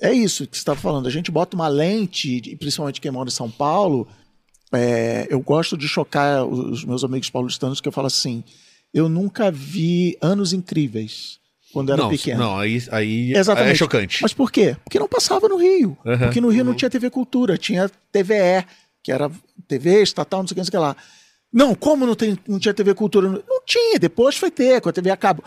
[0.00, 1.06] É isso que você estava falando.
[1.06, 4.08] A gente bota uma lente, e principalmente quem mora em São Paulo.
[4.72, 8.44] É, eu gosto de chocar os meus amigos paulistanos, que eu falo assim:
[8.92, 11.38] eu nunca vi anos incríveis
[11.72, 12.40] quando era não, pequeno.
[12.40, 13.72] não, aí, aí Exatamente.
[13.72, 14.18] é chocante.
[14.22, 14.76] Mas por quê?
[14.84, 15.96] Porque não passava no Rio.
[16.04, 16.18] Uhum.
[16.18, 18.64] Porque no Rio não tinha TV Cultura, tinha TVE,
[19.02, 19.30] que era
[19.68, 20.96] TV estatal, não sei o que, não sei o que lá.
[21.52, 23.28] Não, como não, tem, não tinha TV Cultura?
[23.28, 25.42] Não tinha, depois foi ter, com a TV a cabo.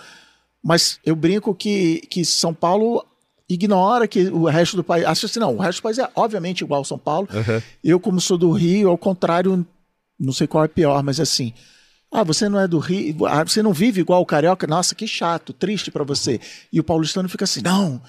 [0.64, 3.06] Mas eu brinco que, que São Paulo
[3.50, 5.06] ignora que o resto do país.
[5.06, 7.28] Acho assim, não, o resto do país é obviamente igual ao São Paulo.
[7.34, 7.62] Uhum.
[7.84, 9.66] Eu, como sou do Rio, ao contrário,
[10.20, 11.54] não sei qual é pior, mas assim.
[12.12, 14.68] Ah, você não é do Rio, ah, você não vive igual o carioca?
[14.68, 16.40] Nossa, que chato, triste pra você.
[16.72, 18.00] E o paulistano fica assim, não,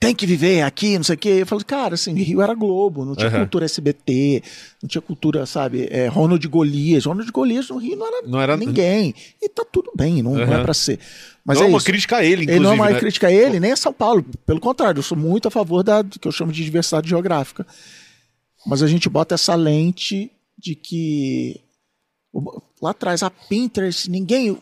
[0.00, 1.28] tem que viver aqui, não sei o quê.
[1.40, 3.40] Eu falo, cara, assim, Rio era Globo, não tinha Aham.
[3.40, 4.42] cultura SBT,
[4.82, 7.04] não tinha cultura, sabe, é, Ronald Golias.
[7.04, 9.14] Ronald Golias no Rio não era, Não era- ninguém.
[9.42, 10.98] E tá tudo bem, não, não é pra ser.
[11.44, 11.86] Mas não é é uma isso.
[11.86, 12.64] crítica a ele, Ele inclusive.
[12.64, 12.98] não é uma né?
[12.98, 14.24] crítica a ele, nem a São Paulo.
[14.46, 17.66] Pelo contrário, eu sou muito a favor da do que eu chamo de diversidade geográfica.
[18.66, 21.60] Mas a gente bota essa lente de que
[22.80, 24.56] lá atrás a Pinterest, ninguém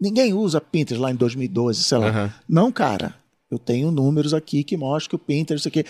[0.00, 2.08] ninguém usa Pinterest lá em 2012, sei lá.
[2.08, 2.34] Aham.
[2.48, 3.14] Não, cara.
[3.52, 5.84] Eu tenho números aqui que mostram que o Pinterest aqui,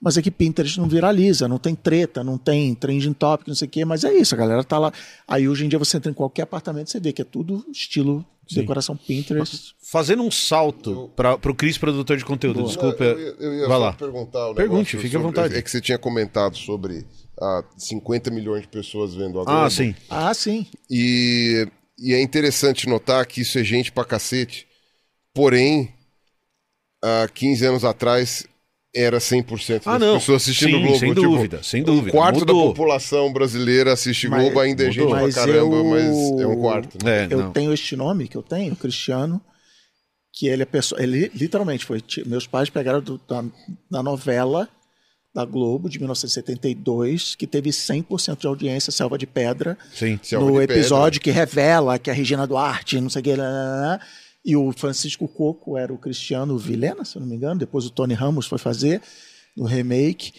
[0.00, 3.66] mas é que Pinterest não viraliza, não tem treta, não tem trending topic, não sei
[3.66, 4.92] o quê, mas é isso, a galera tá lá.
[5.26, 8.24] Aí hoje em dia você entra em qualquer apartamento, você vê que é tudo estilo
[8.46, 9.74] de decoração Pinterest.
[9.82, 12.62] Fazendo um salto para pro Cris, produtor de conteúdo.
[12.64, 13.02] Desculpa.
[13.02, 13.92] Eu, eu, eu ia Vai lá.
[13.94, 15.56] perguntar um Pergunte, fique à sobre- vontade.
[15.56, 17.04] É que você tinha comentado sobre
[17.40, 19.50] ah, 50 milhões de pessoas vendo a Globo.
[19.50, 19.94] Ah, sim.
[20.08, 20.64] Ah, sim.
[20.88, 21.66] E,
[21.98, 24.64] e é interessante notar que isso é gente pra cacete.
[25.34, 25.92] Porém,
[27.02, 28.46] há 15 anos atrás
[28.94, 30.14] era 100% das Ah, não.
[30.18, 30.98] pessoas assistindo Sim, o Globo.
[30.98, 32.08] sem Tipo, dúvida, sem dúvida.
[32.08, 32.62] Um quarto Mudou.
[32.62, 36.46] da população brasileira assiste Mas- Globo, ainda é gente pra Mas caramba, eu- mas é
[36.46, 37.04] um quarto.
[37.04, 37.24] né?
[37.24, 37.52] É, eu não.
[37.52, 39.40] tenho este nome que eu tenho, Cristiano,
[40.32, 41.02] que ele é pessoa.
[41.02, 42.02] Ele literalmente foi.
[42.24, 43.44] Meus pais pegaram do- da,
[43.90, 44.66] da novela
[45.34, 50.18] da Globo de 1972, que teve 100% de audiência, Selva de Pedra, Sim.
[50.22, 50.76] Selva no de Pedra.
[50.76, 54.00] episódio que revela que a Regina Duarte, não sei o que, lá, lá, lá,
[54.46, 58.14] e o Francisco Coco era o Cristiano Vilena, se não me engano, depois o Tony
[58.14, 59.02] Ramos foi fazer
[59.56, 60.32] no remake.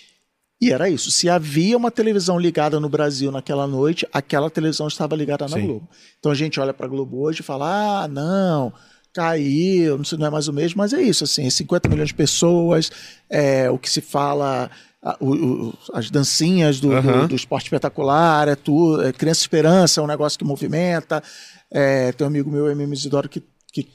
[0.61, 1.11] E era isso.
[1.11, 5.67] Se havia uma televisão ligada no Brasil naquela noite, aquela televisão estava ligada na Sim.
[5.67, 5.89] Globo.
[6.17, 8.73] Então a gente olha para a Globo hoje e fala: ah, não,
[9.13, 11.23] caiu, não, sei, não é mais o mesmo, mas é isso.
[11.23, 12.89] Assim, 50 milhões de pessoas,
[13.29, 14.71] é, o que se fala,
[15.03, 17.27] a- o- o- as dancinhas do, do- Aham.
[17.27, 21.21] do esporte espetacular, é tudo, é Criança Esperança, é um negócio que movimenta.
[21.69, 23.87] É, tem um amigo meu, MM Isidoro, que, que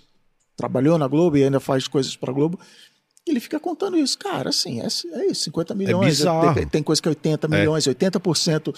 [0.57, 2.59] trabalhou na Globo e ainda faz coisas para a Globo.
[3.27, 6.55] Ele fica contando isso, cara, assim, é, é isso, 50 milhões, bizarro.
[6.55, 8.75] tem, tem coisa que é 80 milhões, 80%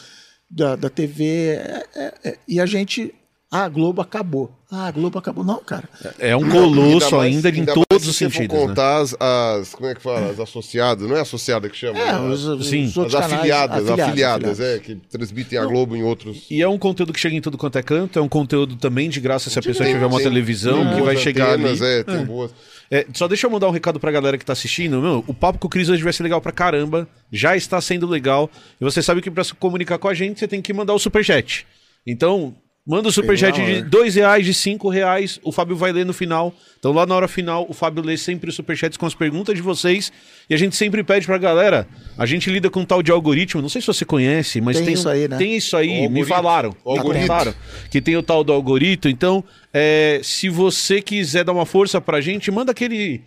[0.50, 1.24] da, da TV,
[1.56, 3.14] é- é- é- e a gente,
[3.50, 7.34] ah, a Globo acabou, ah, a Globo acabou, não, cara, É um Não, colosso mais-
[7.36, 8.56] ainda em ainda todos mais os se você sentidos.
[8.56, 8.68] for né?
[8.68, 10.30] contar as, as- Como é que fala?
[10.30, 11.98] As associadas, não é associada que chama?
[11.98, 12.20] é, né?
[12.20, 14.60] os, os sim, outros As canais, afiliadas, afiliadas, afiliados.
[14.60, 16.46] é, que transmitem a Globo em outros.
[16.50, 19.08] E é um conteúdo que chega em tudo quanto é canto, é um conteúdo também
[19.08, 21.90] de graça se a pessoa tiver uma tem- televisão tem que vai chegar antenas, ali.
[22.00, 22.50] É, tem boas.
[22.90, 25.00] É, só deixa eu mandar um recado pra galera que tá assistindo.
[25.00, 27.08] Meu, o papo com o Cris hoje vai ser legal pra caramba.
[27.32, 28.48] Já está sendo legal.
[28.80, 30.98] E você sabe que pra se comunicar com a gente, você tem que mandar o
[30.98, 31.66] superchat.
[32.06, 32.54] Então,
[32.86, 35.40] manda o superchat de dois reais, de cinco reais.
[35.42, 36.54] O Fábio vai ler no final.
[36.78, 39.62] Então, lá na hora final, o Fábio lê sempre os superchats com as perguntas de
[39.62, 40.12] vocês.
[40.48, 41.88] E a gente sempre pede pra galera.
[42.18, 43.62] A gente lida com um tal de algoritmo.
[43.62, 45.36] Não sei se você conhece, mas Tem tem, isso aí, né?
[45.36, 46.70] Tem isso aí, me falaram.
[46.70, 47.26] Me algoritmo.
[47.28, 47.54] contaram
[47.90, 49.10] que tem o tal do algoritmo.
[49.10, 49.42] Então,
[49.72, 53.22] é, se você quiser dar uma força pra gente, manda aquele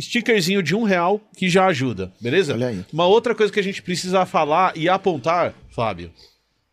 [0.00, 2.54] stickerzinho de um real que já ajuda, beleza?
[2.54, 2.84] Olha aí.
[2.92, 6.12] Uma outra coisa que a gente precisa falar e apontar, Fábio,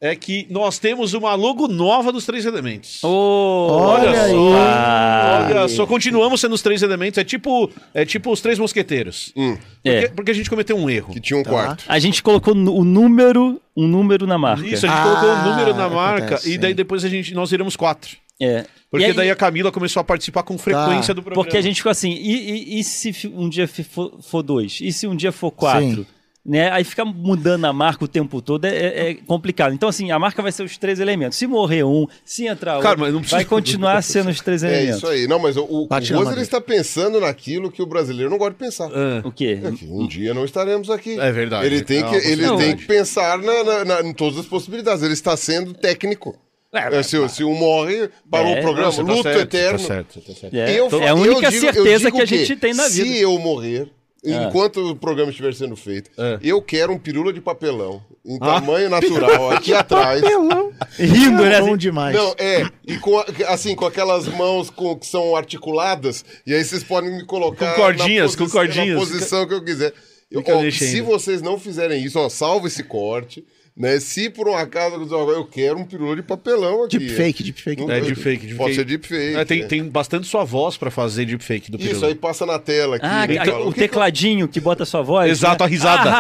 [0.02, 3.04] é que nós temos uma logo nova dos três elementos.
[3.04, 4.32] Ô, Olha Olha aí.
[4.32, 5.48] só, Ah.
[5.50, 7.18] olha só, continuamos sendo os três elementos.
[7.18, 9.32] É tipo, é tipo os três mosqueteiros.
[9.36, 10.08] Hum, Porque, É.
[10.10, 11.14] porque a gente cometeu um erro.
[11.14, 11.50] que tinha um Tá.
[11.50, 11.84] quarto.
[11.88, 14.66] A gente colocou o número, um número na marca.
[14.68, 17.34] Isso, a gente Ah, colocou um número na marca acontece, e daí depois a gente,
[17.34, 18.18] nós viramos quatro.
[18.42, 18.66] É.
[18.92, 21.14] Porque aí- daí a Camila começou a participar com frequência Tá.
[21.14, 21.44] do programa.
[21.44, 24.80] Porque a gente ficou assim, e, e- e se um dia for, for dois?
[24.82, 25.82] E se um dia for quatro?
[25.88, 26.06] Sim.
[26.48, 26.70] Né?
[26.72, 29.74] Aí fica mudando a marca o tempo todo, é, é- é complicado.
[29.74, 31.40] Então, assim, a marca vai ser os três elementos.
[31.40, 34.64] Se morrer um, se entrar Cara, outro, mas não precisa- vai continuar sendo os três
[34.64, 34.98] É elementos.
[34.98, 35.28] isso aí.
[35.28, 38.60] Não, mas o, o, o ele está pensando naquilo que o brasileiro não gosta de
[38.60, 38.90] pensar.
[38.94, 39.60] Ah, O quê?
[39.64, 41.20] É que um dia não estaremos aqui.
[41.20, 41.66] É verdade.
[41.66, 45.02] Ele tem É que, ele tem que pensar na, na- na- em todas as possibilidades.
[45.02, 46.36] Ele está sendo técnico.
[46.72, 49.80] É, É, se, se um morre, parou É, o programa, Não, tá luto certo, eterno.
[49.80, 50.54] Tá certo, tá certo.
[50.54, 52.74] É, Eu- é a eu única digo- eu certeza digo que a que gente tem
[52.76, 53.10] na vida.
[53.10, 53.90] Se eu morrer.
[54.34, 56.40] Enquanto o programa estiver sendo feito, É.
[56.42, 58.56] eu quero um pirula de papelão, em Ah.
[58.60, 60.22] tamanho natural, aqui atrás.
[60.98, 61.60] Rindo, né?
[61.60, 62.16] bom assim, demais.
[62.16, 66.64] Não, é, e com, a- assim, com aquelas mãos com, que são articuladas, e aí
[66.64, 68.94] vocês podem me colocar Com cordinhas, na, com cordinhas.
[68.96, 69.94] na posição que eu quiser.
[70.32, 70.90] Eu- Fica ó, mexendo.
[70.90, 73.46] se vocês não fizerem isso, ó, salva esse corte,
[73.78, 74.00] né?
[74.00, 76.98] Se por um acaso eu quero um pirula de papelão aqui.
[76.98, 77.82] Deepfake, deepfake.
[77.82, 78.56] Não- É deepfake, deepfake.
[78.56, 79.36] Pode ser deepfake.
[79.36, 79.66] É, tem, é.
[79.66, 82.08] tem bastante sua voz pra fazer deepfake do Isso, Pirula.
[82.08, 83.06] aí passa na tela aqui.
[83.06, 85.30] Ah, fala, o que tecladinho que bota a sua voz.
[85.30, 85.66] Exato, né?
[85.66, 86.12] a risada.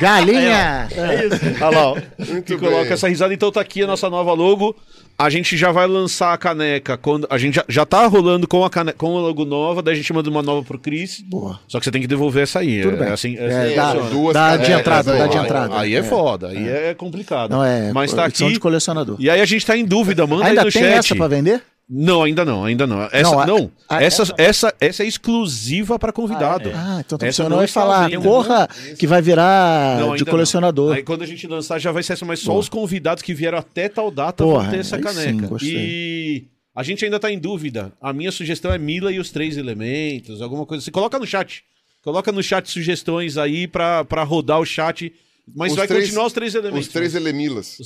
[0.00, 0.88] Galinha!
[0.92, 1.64] É isso.
[1.64, 1.96] Olha lá, ó.
[2.18, 3.32] Muito que coloca essa risada.
[3.32, 4.74] Então tá aqui a nossa nova logo.
[5.16, 7.26] A gente já vai lançar a caneca quando.
[7.30, 9.96] A gente já, já tá rolando com a caneca, com a logo nova, daí a
[9.96, 11.20] gente manda uma nova pro Cris.
[11.20, 11.60] Boa.
[11.68, 12.82] Só que você tem que devolver essa aí.
[12.82, 13.08] Tudo é, bem.
[13.12, 15.78] assim, é, É, assim dá- duas dá de entrada, aí, dá de entrada.
[15.78, 17.52] Aí é, foda, aí é, complicado.
[17.52, 17.92] Não é.
[17.92, 18.52] Mas tá aqui.
[18.52, 19.16] de colecionador.
[19.20, 20.98] E aí a gente tá em dúvida, manda Ainda aí no tem chat.
[20.98, 21.62] essa pra vender?
[21.88, 23.02] Não, ainda não, ainda não.
[23.12, 23.72] Essa Não, não.
[23.88, 26.70] a- a- essa, essa- essa, essa é exclusiva pra convidado.
[26.74, 28.68] Ah, então tá Essa você não vai está falar, corra,
[28.98, 30.30] que vai virar Não, de ainda não.
[30.30, 30.94] colecionador.
[30.96, 33.58] Aí quando a gente lançar já vai ser essa, mas só os convidados que vieram
[33.58, 35.58] até tal data Porra, vão ter essa caneca.
[35.58, 36.44] sim, e
[36.74, 37.92] a gente ainda tá em dúvida.
[38.00, 40.90] A minha sugestão é Mila e os três elementos, alguma coisa assim.
[40.90, 41.62] Coloca no chat.
[42.02, 45.12] Coloca no chat sugestões aí pra, pra rodar o chat.
[45.54, 46.86] Mas Os vai três- continuar os três elementos.
[46.86, 47.76] Os três elemilas.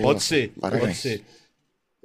[0.00, 0.98] Pode ser, pode Parabéns.
[0.98, 1.24] ser.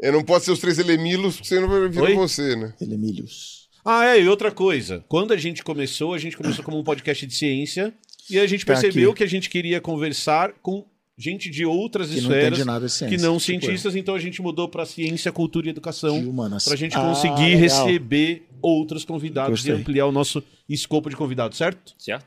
[0.01, 2.15] É, não pode ser os três elemilos, porque senão vai virar Oi?
[2.15, 2.73] você, né?
[2.81, 3.69] Elemílios.
[3.83, 5.03] Ah, é, e outra coisa.
[5.07, 7.93] Quando a gente começou, a gente começou como um podcast de ciência
[8.29, 9.19] e a gente Tá percebeu aqui.
[9.19, 10.83] que a gente queria conversar com
[11.17, 14.15] gente de outras Que não esferas entende nada de ciência, que não tipo cientistas, então
[14.15, 16.65] a gente mudou para ciência, cultura e educação De humanas.
[16.65, 17.85] pra gente Ah, conseguir legal.
[17.87, 19.71] receber outros convidados Gostei.
[19.73, 21.93] e ampliar o nosso escopo de convidados, certo?
[21.97, 22.25] Certo?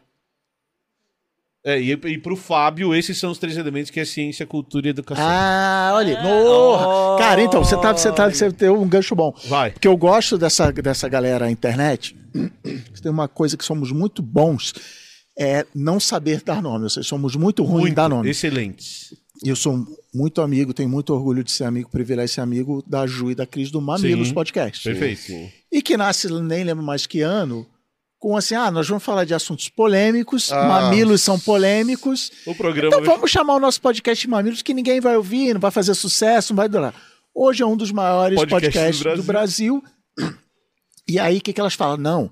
[1.68, 4.90] É, e, e pro Fábio, esses são os três elementos que é ciência, cultura e
[4.90, 5.22] educação.
[5.22, 6.16] Ah, olha.
[6.16, 7.18] porra.
[7.18, 9.34] Cara, então, você tá, você tá, você tem um gancho bom.
[9.46, 9.72] Vai.
[9.72, 12.16] Porque eu gosto dessa, dessa galera internet.
[13.02, 14.72] Tem uma coisa que somos muito bons,
[15.38, 16.84] é não saber dar nome.
[16.84, 18.30] Ou seja, somos muito ruins em dar nome.
[18.30, 19.12] excelentes.
[19.44, 22.82] E eu sou muito amigo, tenho muito orgulho de ser amigo, privilégio de ser amigo
[22.86, 24.82] da Ju e da Cris do Mamilos Sim, Podcast.
[24.82, 25.52] Perfeito.
[25.70, 27.66] E que nasce, nem lembro mais que ano,
[28.18, 30.64] com assim, ah, nós vamos falar de assuntos polêmicos, Ah.
[30.64, 32.30] mamilos são polêmicos.
[32.46, 35.60] O programa Então vamos chamar o nosso podcast de Mamilos, que ninguém vai ouvir, não
[35.60, 36.94] vai fazer sucesso, não vai durar.
[37.34, 39.82] Hoje é um dos maiores Podcasts podcasts, do do Brasil.
[41.08, 41.96] E aí, o que, que elas falam?
[41.96, 42.30] Não,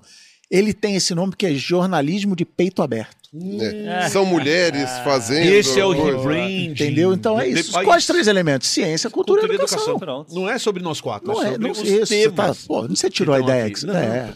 [0.51, 3.15] ele tem esse nome que é jornalismo de peito aberto.
[3.61, 4.09] É.
[4.09, 5.45] São mulheres fazendo.
[5.51, 6.71] Esse é o rebranding.
[6.71, 7.13] Entendeu?
[7.13, 7.71] Então é isso.
[7.83, 8.67] Quais três elementos?
[8.67, 9.95] Ciência, cultura, Cultura e educação.
[9.95, 10.25] educação.
[10.31, 12.05] Não é sobre nós quatro, Não é é, sobre não os isso.
[12.05, 12.65] Você tá, temas.
[12.65, 13.79] pô, você tirou a que estão ideia aqui.
[13.79, 13.87] você.
[13.87, 13.95] Não.
[13.95, 14.33] É.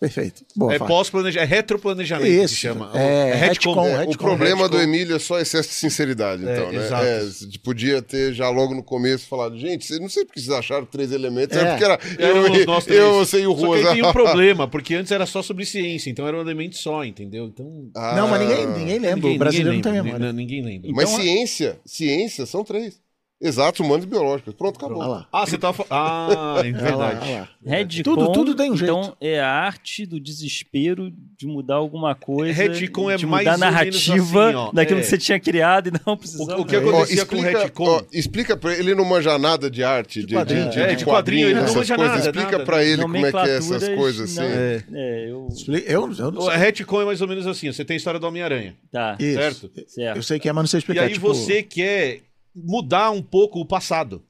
[0.00, 0.44] Perfeito.
[0.56, 2.90] Boa, É pós-planejamento, é retroplanejamento que Isso, chama.
[2.94, 3.72] é, é retcon.
[3.74, 4.12] retcon, É, retcon.
[4.12, 4.80] O problema do.
[4.80, 6.84] Emílio é só excesso de sinceridade, É, então, né?
[6.84, 7.04] exato.
[7.04, 10.84] É, você podia ter já logo no começo falado, gente, não sei porque vocês acharam
[10.86, 11.64] três elementos, é, É.
[11.70, 13.88] porque era Eram eu, eu, você e o Só que Rosa.
[13.90, 17.04] aí tem um problema, porque antes era só sobre ciência, então era um elemento só,
[17.04, 17.46] entendeu?
[17.46, 17.90] Então.
[17.96, 19.14] Ah, Não, mas ninguém, ninguém lembra.
[19.16, 20.32] ninguém- o brasileiro ninguém não tem lembra, memória.
[20.32, 20.90] Ninguém lembra.
[20.92, 23.00] Mas Então, ciência, ciência são três.
[23.42, 24.54] Exatos, humanos e biológicos.
[24.54, 24.98] Pronto, acabou.
[24.98, 25.26] Lá.
[25.32, 25.90] Ah, você tava falando.
[25.90, 27.32] Ah, é verdade.
[27.32, 27.48] lá.
[27.64, 28.90] Redcon, Tudo- tudo tem um jeito.
[28.92, 32.52] Então, é a arte do desespero de mudar alguma coisa.
[32.52, 33.74] Retcon é de mais mudar a ou menos
[34.06, 35.02] narrativa assim, ó, daquilo é.
[35.02, 36.60] que você tinha criado e não precisava.
[36.60, 39.70] O que Ó, acontecia com o explica, ó, explica pra ele, ele não manja nada
[39.70, 40.70] de arte, de, de, quadrinho.
[40.70, 42.16] de, É, de quadrinho, ele não manja coisas.
[42.16, 42.64] nada, Explica nada.
[42.64, 44.44] pra ele como é que é essas coisas não.
[44.44, 44.54] assim.
[44.54, 44.84] É.
[44.92, 45.48] É, eu.
[45.50, 46.56] Explica- Eu, eu não O sei.
[46.58, 49.34] retcon é mais ou menos assim: você tem a história do Homem-Aranha, Tá, Isso.
[49.38, 49.70] certo?
[49.88, 50.16] certo.
[50.16, 51.02] Eu sei que é, mas não sei E explicar.
[51.04, 52.20] aí tipo, você quer
[52.54, 54.24] mudar um pouco o passado.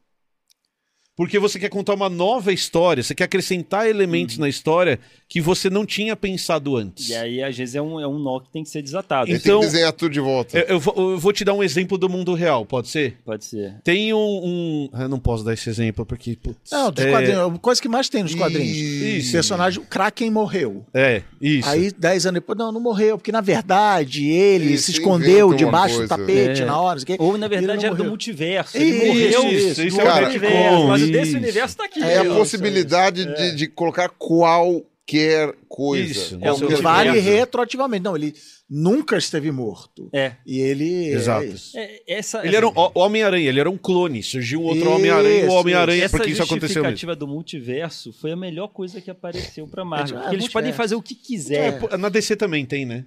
[1.14, 4.98] Porque você quer contar uma nova história, você quer acrescentar elementos na história
[5.28, 7.10] que você não tinha pensado antes.
[7.10, 9.30] E aí, às vezes, é um, é um nó que tem que ser desatado.
[9.30, 10.58] Então- tem que desenhar tudo de volta.
[10.58, 13.16] Eu, eu vou, eu vou te dar um exemplo do mundo real, pode ser?
[13.24, 13.74] Pode ser.
[13.84, 14.18] Tem um.
[14.18, 16.34] um- Eu não posso dar esse exemplo porque.
[16.36, 17.58] Putz, Não, dos é, quadrinhos.
[17.60, 18.76] Coisa que mais tem nos quadrinhos.
[18.76, 19.28] Isso.
[19.28, 20.84] O personagem, o Kraken morreu.
[20.94, 21.68] É, isso.
[21.68, 26.00] Aí, dez anos depois, não, não morreu, porque na verdade ele Isso, se escondeu debaixo
[26.00, 26.64] do tapete É.
[26.64, 26.94] na hora.
[26.98, 27.22] não sei o quê.
[27.24, 28.10] Ou, na verdade, era do morreu.
[28.10, 28.76] multiverso.
[28.76, 31.12] Ele Isso, morreu isso, isso do é o multiverso, o isso.
[31.12, 32.02] desse universo tá aqui.
[32.02, 36.04] É a Isso, possibilidade de, de colocar qualquer coisa.
[36.10, 36.80] Isso, É, o Qualquer.
[36.82, 37.30] Vale coisa.
[37.30, 38.02] retroativamente.
[38.04, 38.34] Não, ele
[38.68, 40.08] nunca esteve morto.
[40.12, 40.32] É.
[40.46, 41.08] E ele.
[41.08, 41.42] Exato.
[41.44, 41.78] É isso.
[41.78, 44.22] É, essa, Ele era um Homem-Aranha, ele era um clone.
[44.22, 46.90] Surgiu um outro Homem-Aranha e o Homem-Aranha, essa porque isso aconteceu mesmo.
[46.90, 50.18] justificativa do multiverso foi a melhor coisa que apareceu pra Marvel.
[50.18, 51.98] É, porque eles podem fazer o que É, quiser.
[51.98, 53.04] na DC também tem, né?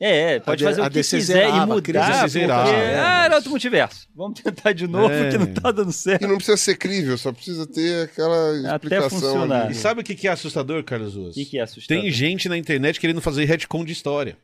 [0.00, 2.28] É, é, pode A fazer o que DC quiser zerava, e a mudar, porque...
[2.28, 3.00] zerava, é.
[3.00, 4.06] Ah, era outro multiverso.
[4.14, 5.22] Vamos tentar de novo, É.
[5.24, 6.28] porque não tá dando E certo.
[6.28, 9.10] não precisa ser crível, só precisa ter aquela Até explicação.
[9.10, 9.62] funcionar.
[9.64, 9.72] ali.
[9.72, 11.30] E sabe o que que é assustador, Carlos Ruas?
[11.30, 12.02] O que, que é assustador?
[12.02, 14.36] Tem gente na internet querendo fazer retcon de história.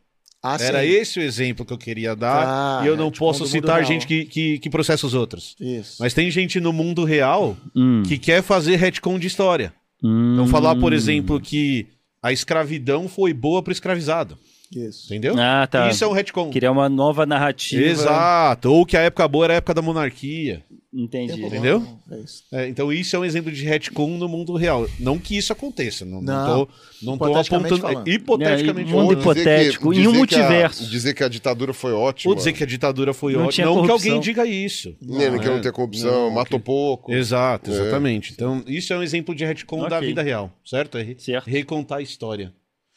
[0.43, 0.89] Ah, Era sim.
[0.89, 2.45] esse o exemplo que eu queria dar.
[2.47, 3.87] Ah, e eu não retcon posso citar real.
[3.87, 5.55] gente que, que, que processa os outros.
[5.61, 5.97] Isso.
[6.01, 8.03] Mas tem gente no mundo real Hum.
[8.07, 9.73] que quer fazer retcon de história.
[10.03, 11.87] Então falar, por exemplo, que
[12.21, 14.37] a escravidão foi boa pro escravizado.
[14.75, 15.07] Isso.
[15.07, 15.35] Entendeu?
[15.39, 15.89] Ah, tá.
[15.89, 16.51] Isso é um retcon.
[16.51, 17.83] Criar uma nova narrativa.
[17.83, 18.71] Exato.
[18.73, 20.63] Ou que a época boa era a época da monarquia.
[20.97, 21.43] Entendi.
[21.45, 21.85] Entendeu?
[22.09, 22.45] É isso.
[22.53, 24.87] É, então isso é um exemplo de retcon no mundo real.
[25.01, 26.05] Não que isso aconteça.
[26.05, 26.33] Não, não.
[26.33, 26.47] Não.
[26.67, 27.81] tô, não tô Hipoteticamente apontando.
[27.95, 28.09] falando.
[28.09, 29.21] é, hipoteticamente É, mundo falando.
[29.21, 30.87] hipo- hipotético, em um dizer que a- multiverso.
[30.89, 32.31] dizer que a ditadura foi ótima.
[32.31, 33.67] Ou dizer que a ditadura foi Não ótima.
[33.67, 34.95] Não que alguém diga isso.
[35.03, 35.61] Nem, que não é.
[35.61, 37.13] tem corrupção, matou pouco.
[37.13, 37.75] Exato, É.
[37.75, 38.33] exatamente.
[38.33, 40.07] Então, isso é um exemplo de retcon da Ok.
[40.09, 40.97] vida real, certo?
[40.97, 41.47] É re- Certo.
[41.51, 42.53] recontar a história.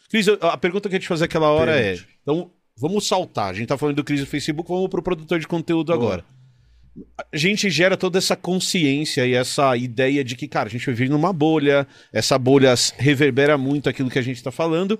[0.09, 3.49] Cris, a pergunta que eu ia te fazer aquela hora é: então, vamos saltar.
[3.49, 6.23] A gente tá falando do Cris do Facebook, vamos pro produtor de conteúdo agora.
[7.31, 11.09] a gente gera toda essa consciência e essa ideia de que, cara, a gente vive
[11.09, 14.99] numa bolha, essa bolha reverbera muito aquilo que a gente tá falando.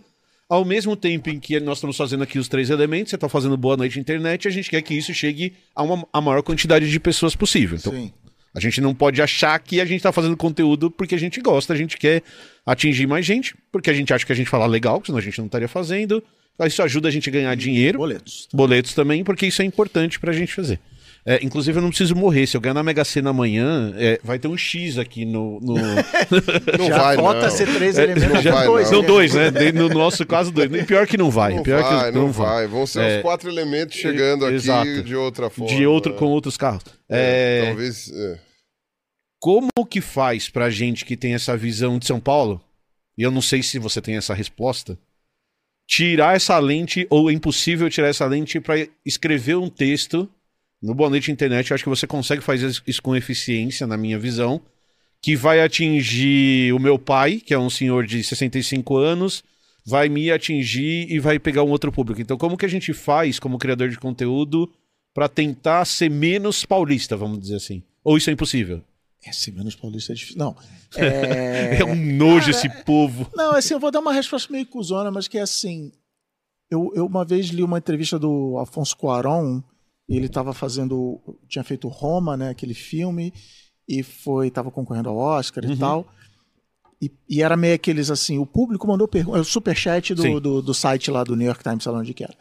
[0.50, 3.58] Ao mesmo tempo em que nós estamos fazendo aqui os três elementos, você tá fazendo
[3.58, 7.00] Boa Noite Internet, a gente quer que isso chegue a uma a maior quantidade de
[7.02, 7.78] pessoas possível.
[7.78, 8.14] Então, Sim.
[8.58, 11.74] A gente não pode achar que a gente tá fazendo conteúdo porque a gente gosta,
[11.74, 12.24] a gente quer
[12.66, 15.38] atingir mais gente, porque a gente acha que a gente fala legal, senão a gente
[15.38, 16.24] não estaria fazendo.
[16.66, 18.48] Isso ajuda a gente a ganhar dinheiro Boletos.
[18.52, 20.80] boletos também, porque isso é importante pra gente fazer.
[21.30, 22.48] É, inclusive, eu não preciso morrer.
[22.48, 25.60] Se eu ganhar na Mega Sena amanhã, é, vai ter um X aqui no.
[25.60, 25.76] no...
[26.80, 27.48] Não Já vai, volta não.
[27.48, 28.34] a ser três É, elementos.
[28.34, 29.08] não já vai, dois, São não.
[29.08, 29.52] dois, né?
[29.74, 30.72] No nosso caso, dois.
[30.74, 31.54] E Pior que não vai.
[31.56, 32.66] Não pior vai, que não, vai.
[32.66, 33.16] Vão ser É.
[33.18, 35.04] os quatro elementos chegando aqui Exato.
[35.04, 35.76] de outra forma.
[35.76, 36.18] De outro, né?
[36.18, 36.84] com outros carros.
[37.10, 38.10] É, É, Talvez.
[39.48, 42.62] Como que faz pra gente que tem essa visão de São Paulo?
[43.18, 45.00] E eu não sei se você tem essa resposta.
[45.88, 50.30] Tirar essa lente, ou é impossível tirar essa lente pra escrever um texto
[50.84, 51.72] no Boa Noite Internet.
[51.72, 54.62] Eu acho que você consegue fazer isso com eficiência, na minha visão.
[55.22, 59.46] Que vai atingir o meu pai, que é um senhor de 65 anos,
[59.86, 62.20] vai me atingir e vai pegar um outro público.
[62.20, 64.70] Então, como que a gente faz, como criador de conteúdo,
[65.14, 67.82] pra tentar ser menos paulista, vamos dizer assim?
[68.04, 68.84] Ou isso é impossível?
[69.26, 70.38] É, ser menos paulista é difícil.
[70.38, 70.56] Não.
[70.96, 71.80] É...
[71.80, 73.30] É um nojo esse povo.
[73.36, 75.92] Não, assim, eu vou dar uma resposta meio cuzona, mas que é assim.
[76.70, 79.62] Eu, eu uma vez li uma entrevista do Afonso Cuarón,
[80.08, 81.20] e ele estava fazendo.
[81.48, 82.50] tinha feito Roma, né?
[82.50, 83.34] Aquele filme,
[83.88, 84.50] e foi.
[84.52, 86.08] tava concorrendo ao Oscar e tal.
[87.02, 90.62] E, e era meio aqueles assim, o público mandou perguntas, é o superchat do, do,
[90.64, 92.36] do site lá do New York Times, sei lá onde que era.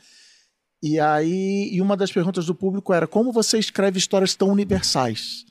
[0.82, 5.44] E aí, e uma das perguntas do público era como você escreve histórias tão universais?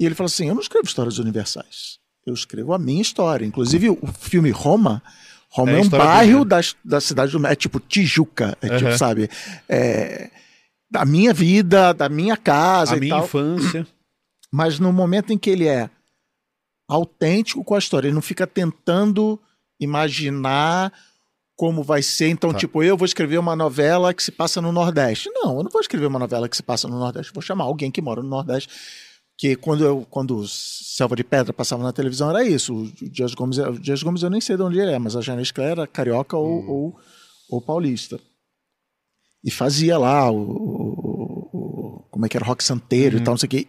[0.00, 1.98] E ele falou assim: Eu não escrevo histórias universais.
[2.26, 3.44] Eu escrevo a minha história.
[3.46, 5.02] Inclusive, o filme Roma.
[5.48, 7.46] Roma É é, um bairro dele, da, da cidade do.
[7.46, 8.56] É tipo Tijuca.
[8.60, 8.98] É tipo, Aham.
[8.98, 9.30] sabe?
[9.68, 10.30] É,
[10.90, 13.24] da minha vida, da minha casa A e minha tal.
[13.24, 13.86] infância.
[14.52, 15.88] Mas no momento em que ele é
[16.88, 19.40] autêntico com a história, ele não fica tentando
[19.80, 20.92] imaginar
[21.56, 22.28] como vai ser.
[22.28, 22.58] Então, Tá.
[22.58, 25.30] tipo, eu vou escrever uma novela que se passa no Nordeste.
[25.32, 27.32] Não, eu não vou escrever uma novela que se passa no Nordeste.
[27.32, 28.68] Vou chamar alguém que mora no Nordeste.
[29.38, 32.74] Que quando eu, quando Selva de Pedra passava na televisão era isso.
[32.74, 35.20] O Dias Gomes, o Dias Gomes eu nem sei de onde ele é, mas a
[35.20, 37.00] Jane Claire era carioca ou, ou,
[37.50, 38.18] ou paulista.
[39.44, 43.38] E fazia lá o, o- o- como é que era rock santeiro e tal, não
[43.38, 43.68] sei o que.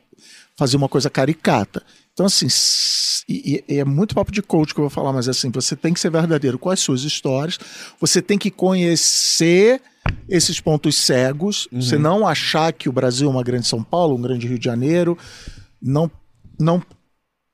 [0.56, 1.84] Fazia uma coisa caricata.
[2.14, 2.48] Então, assim,
[3.28, 5.94] e, e é muito papo de coach que eu vou falar, mas assim, você tem
[5.94, 7.60] que ser verdadeiro com as suas histórias,
[8.00, 9.82] você tem que conhecer
[10.30, 14.22] esses pontos cegos, você não achar que o Brasil é uma grande São Paulo, um
[14.22, 15.18] grande Rio de Janeiro,
[15.82, 16.10] não,
[16.60, 16.82] não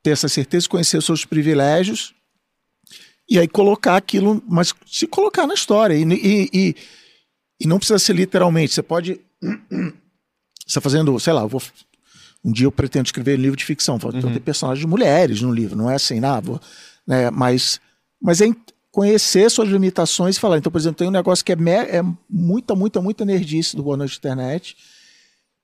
[0.01, 2.13] ter essa certeza, conhecer os seus privilégios
[3.29, 5.95] e aí colocar aquilo, mas se colocar na história.
[5.95, 6.75] E, e, e,
[7.61, 9.19] e não precisa ser literalmente, você pode.
[10.65, 11.61] Você está fazendo, sei lá, eu vou.
[12.43, 15.51] Um dia eu pretendo escrever um livro de ficção, vou ter personagens de mulheres no
[15.51, 16.59] livro, não é assim, ah, vou,
[17.07, 17.79] né, mas,
[18.21, 18.47] mas é
[18.91, 20.57] conhecer suas limitações e falar.
[20.57, 23.97] Então, por exemplo, tem um negócio que é, é muita, muita, muita nerdice do Boa
[23.97, 24.75] Noite Internet,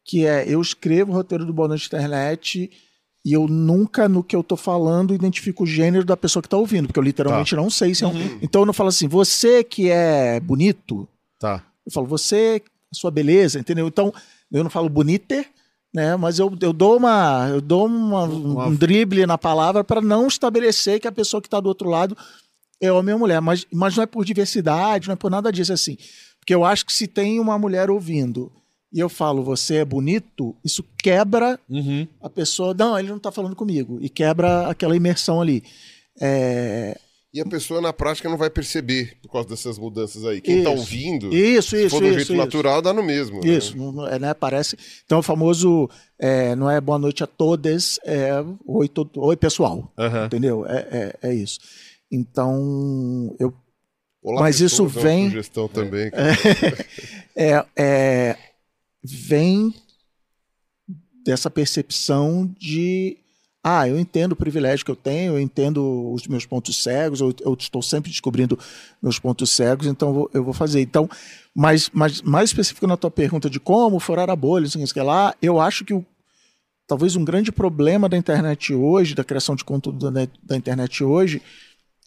[0.05, 2.71] que é eu escrevo o roteiro do Boa Noite Internet
[3.25, 6.57] e eu nunca, no que eu tô falando, identifico o gênero da pessoa que tá
[6.57, 8.13] ouvindo, porque eu literalmente não sei se é um.
[8.41, 11.63] Então eu não falo assim, você que é bonito, Tá.
[11.85, 12.61] eu falo, você,
[12.91, 13.87] a sua beleza, entendeu?
[13.87, 14.13] Então,
[14.51, 15.47] eu não falo boniter,
[15.93, 16.15] né?
[16.15, 17.47] Mas eu, eu dou uma.
[17.49, 21.59] Eu dou uma- um drible na palavra para não estabelecer que a pessoa que está
[21.59, 22.15] do outro lado
[22.81, 23.41] é homem ou mulher.
[23.41, 25.97] Mas, mas não é por diversidade, não é por nada disso assim.
[26.39, 28.51] Porque eu acho que se tem uma mulher ouvindo
[28.91, 32.07] e eu falo, você é bonito, isso quebra Uhum.
[32.21, 32.73] a pessoa.
[32.73, 33.97] Não, ele não está falando comigo.
[34.01, 35.63] E quebra aquela imersão ali.
[36.21, 36.97] É,
[37.31, 40.41] E a pessoa na prática não vai perceber por causa dessas mudanças aí.
[40.41, 40.79] Quem tá Isso.
[40.79, 42.15] ouvindo, Isso, se isso, for do isso.
[42.15, 42.35] jeito isso.
[42.35, 43.39] natural, dá no mesmo.
[43.39, 43.49] né?
[43.51, 44.75] Isso, não- não- é, né, parece.
[45.05, 45.87] Então, o famoso
[46.17, 48.31] é, não é boa noite a todas, é
[48.65, 49.93] oi, to- oi pessoal.
[50.25, 50.65] Entendeu?
[50.65, 51.59] É, é, é isso.
[52.11, 53.53] Então, eu.
[54.23, 56.09] Olá, Mas isso é vem- sugestão também.
[57.35, 58.37] É, é,
[59.03, 59.73] vem
[61.23, 63.17] dessa percepção de.
[63.61, 67.33] Ah, eu entendo o privilégio que eu tenho, eu entendo os meus pontos cegos, eu,
[67.41, 68.57] eu estou sempre descobrindo
[69.01, 70.79] meus pontos cegos, então eu vou, eu vou fazer.
[70.81, 71.09] Então,
[71.53, 75.59] mas, mas mais específico na tua pergunta de como furar a bolha, assim, lá, eu
[75.59, 76.05] acho que o,
[76.87, 81.41] talvez um grande problema da internet hoje, da criação de conteúdo da, da internet hoje,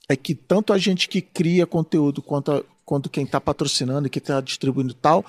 [0.09, 4.11] é que tanto a gente que cria conteúdo quanto, a- quanto quem está patrocinando e
[4.11, 5.25] que está distribuindo tal,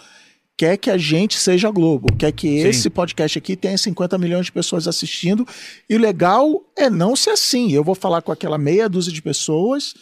[0.58, 2.68] quer que a gente seja Globo, quer que Sim.
[2.68, 5.48] esse podcast aqui tenha 50 milhões de pessoas assistindo.
[5.90, 7.72] E o legal é não ser assim.
[7.72, 9.94] Eu vou falar com aquela meia dúzia de pessoas,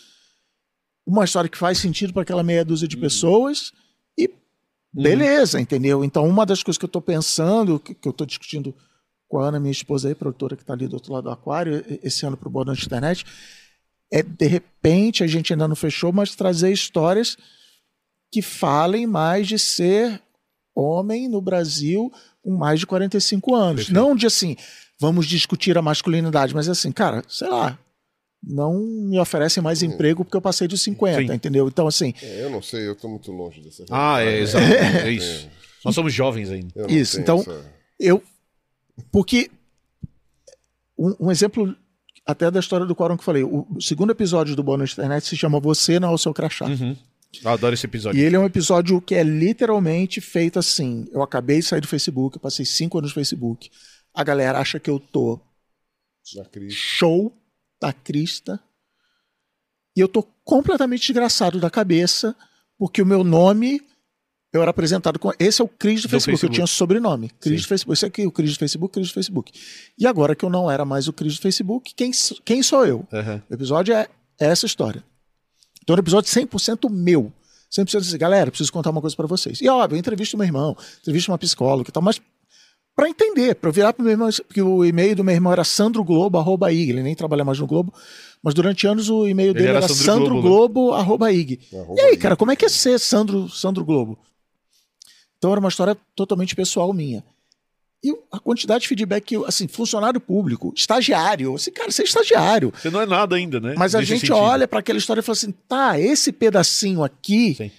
[1.06, 3.72] uma história que faz sentido para aquela meia dúzia de pessoas,
[4.18, 4.30] e
[4.93, 6.04] Beleza, entendeu?
[6.04, 8.76] Então, uma das coisas que eu tô pensando, que, que eu tô discutindo
[9.28, 11.84] com a Ana, minha esposa aí, produtora que tá ali do outro lado do aquário,
[12.04, 13.26] esse ano pro Boa Noite Internet,
[14.12, 17.38] é de repente, a gente ainda não fechou, mas trazer histórias
[18.30, 20.22] que falem mais de ser
[20.76, 22.12] homem no Brasil
[22.42, 23.90] com mais de 45 anos.
[23.90, 24.56] Não de assim,
[25.00, 27.78] vamos discutir a masculinidade, mas assim, cara, sei lá,
[28.44, 31.34] não me oferecem mais emprego porque eu passei dos 50, Sim.
[31.36, 31.68] entendeu?
[31.68, 34.66] Então, assim, É, eu não sei, eu tô muito longe dessa Ah, é, exato.
[34.66, 35.48] É Eu isso.
[35.86, 36.74] Nós somos jovens ainda.
[36.90, 37.66] Isso, então- essa-
[38.00, 38.22] eu.
[39.12, 39.50] Porque.
[40.98, 41.76] Um, um exemplo
[42.26, 43.44] até da história do Quórum que eu falei.
[43.44, 46.66] O segundo episódio do Noite Internet se chama Você Não é o Seu Crachá.
[46.68, 46.96] Uhum.
[47.44, 48.20] Eu adoro esse episódio.
[48.20, 51.08] E ele é um episódio que é literalmente feito assim.
[51.12, 53.70] Eu acabei de sair do Facebook, eu passei cinco anos no Facebook.
[54.14, 55.40] A galera acha que eu tô
[56.70, 57.34] show
[57.82, 58.60] da crista.
[59.96, 62.36] E eu tô completamente desgraçado da cabeça,
[62.78, 63.82] porque o meu nome.
[64.54, 65.32] Eu era apresentado com.
[65.40, 66.34] Esse é o Cris do, Do Facebook.
[66.34, 66.56] Eu Facebook.
[66.56, 67.30] tinha sobrenome.
[67.40, 67.94] Cris do Facebook.
[67.94, 69.54] Esse aqui, o Cris do Facebook, Cris do Facebook.
[69.98, 72.12] E agora que eu não era mais o Cris do Facebook, quem,
[72.44, 73.08] quem sou eu?
[73.14, 73.42] Aham.
[73.50, 75.06] O episódio é essa história.
[75.84, 77.32] Então é um episódio 100% meu.
[77.72, 79.62] 100% assim, galera, preciso contar uma coisa pra vocês.
[79.62, 82.20] E óbvio, eu entrevisto meu irmão, entrevisto uma psicóloga e tal, mas
[82.94, 86.90] pra entender, eu virar pro meu irmão, porque o e-mail do meu irmão era sandroglobo.ig,
[86.90, 87.94] ele nem trabalha mais no Globo,
[88.44, 91.60] mas durante anos o e-mail dele era era, Sandro sandroglobo.ig.
[91.74, 94.20] Arroba E aí, cara, como é que é ser Sandro, Sandro Globo?
[95.38, 97.24] Então era uma história totalmente pessoal minha.
[98.04, 102.06] E a quantidade de feedback que, eu, assim, funcionário público, estagiário, assim, cara, você é
[102.06, 102.74] estagiário.
[102.76, 103.76] Você não é nada ainda, né?
[103.78, 104.38] Mas a gente sentido.
[104.38, 107.72] olha para aquela história e fala assim: tá, esse pedacinho aqui Sim.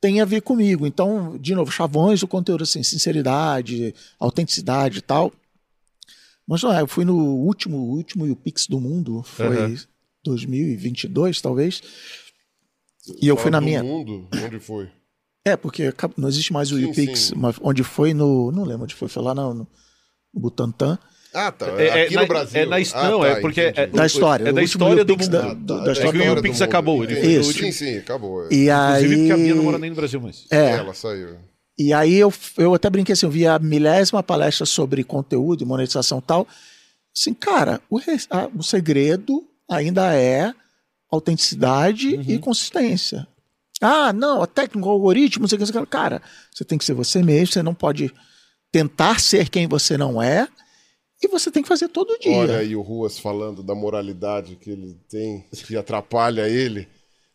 [0.00, 0.84] tem a ver comigo.
[0.84, 5.32] Então, de novo, chavões do conteúdo, assim, sinceridade, autenticidade e tal.
[6.44, 9.76] Mas não é, eu fui no último, último UPix do mundo, foi Aham.
[10.24, 11.80] 2022, talvez.
[13.20, 13.82] E eu Fala fui na do minha.
[13.82, 14.90] mundo, onde foi?
[15.44, 17.34] É, porque não existe mais o Sim, UPix, sim.
[17.36, 18.52] mas onde foi no.
[18.52, 19.66] Não lembro onde foi, foi lá no, no
[20.32, 20.98] Butantã.
[21.34, 21.66] Ah, tá.
[21.80, 22.60] É, é aqui na, no Brasil.
[22.60, 23.86] É na, Ah, não, tá, é porque é.
[23.86, 25.84] Da história, É da história do da- Ah, do- tá.
[25.84, 26.62] da É história que o do Pix mundo.
[26.68, 27.26] acabou, ele Entendi.
[27.28, 27.72] foi o último.
[27.72, 28.48] Sim, sim, acabou.
[28.52, 29.64] E Inclusive porque a Bia não aí.
[29.64, 30.44] mora nem no Brasil mais.
[30.50, 31.36] É, Ela saiu.
[31.78, 35.66] E aí eu, eu até brinquei assim, eu vi a milésima palestra sobre conteúdo e
[35.66, 36.46] monetização e tal.
[37.16, 37.98] Assim, cara, o,
[38.30, 40.52] a- o segredo ainda é
[41.10, 43.26] autenticidade e consistência.
[43.82, 45.86] Ah, não, a técnica, o algoritmo, sei que.
[45.86, 46.22] Cara,
[46.52, 48.12] você tem que ser você mesmo, você não pode
[48.70, 50.48] tentar ser quem você não é
[51.22, 52.36] e você tem que fazer todo dia.
[52.36, 56.88] Olha aí o Ruas falando da moralidade que ele tem, que atrapalha ele.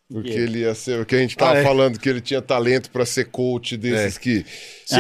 [0.10, 1.02] Porque ele ia ser.
[1.02, 1.64] O que a gente tava Ah, é.
[1.64, 4.46] falando, que ele tinha talento pra ser coach desses que.
[4.86, 4.96] Sim,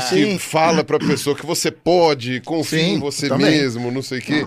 [0.08, 0.24] sim.
[0.32, 3.50] que fala pra pessoa que você pode, confia Sim, em você também.
[3.50, 4.46] mesmo, não sei o quê.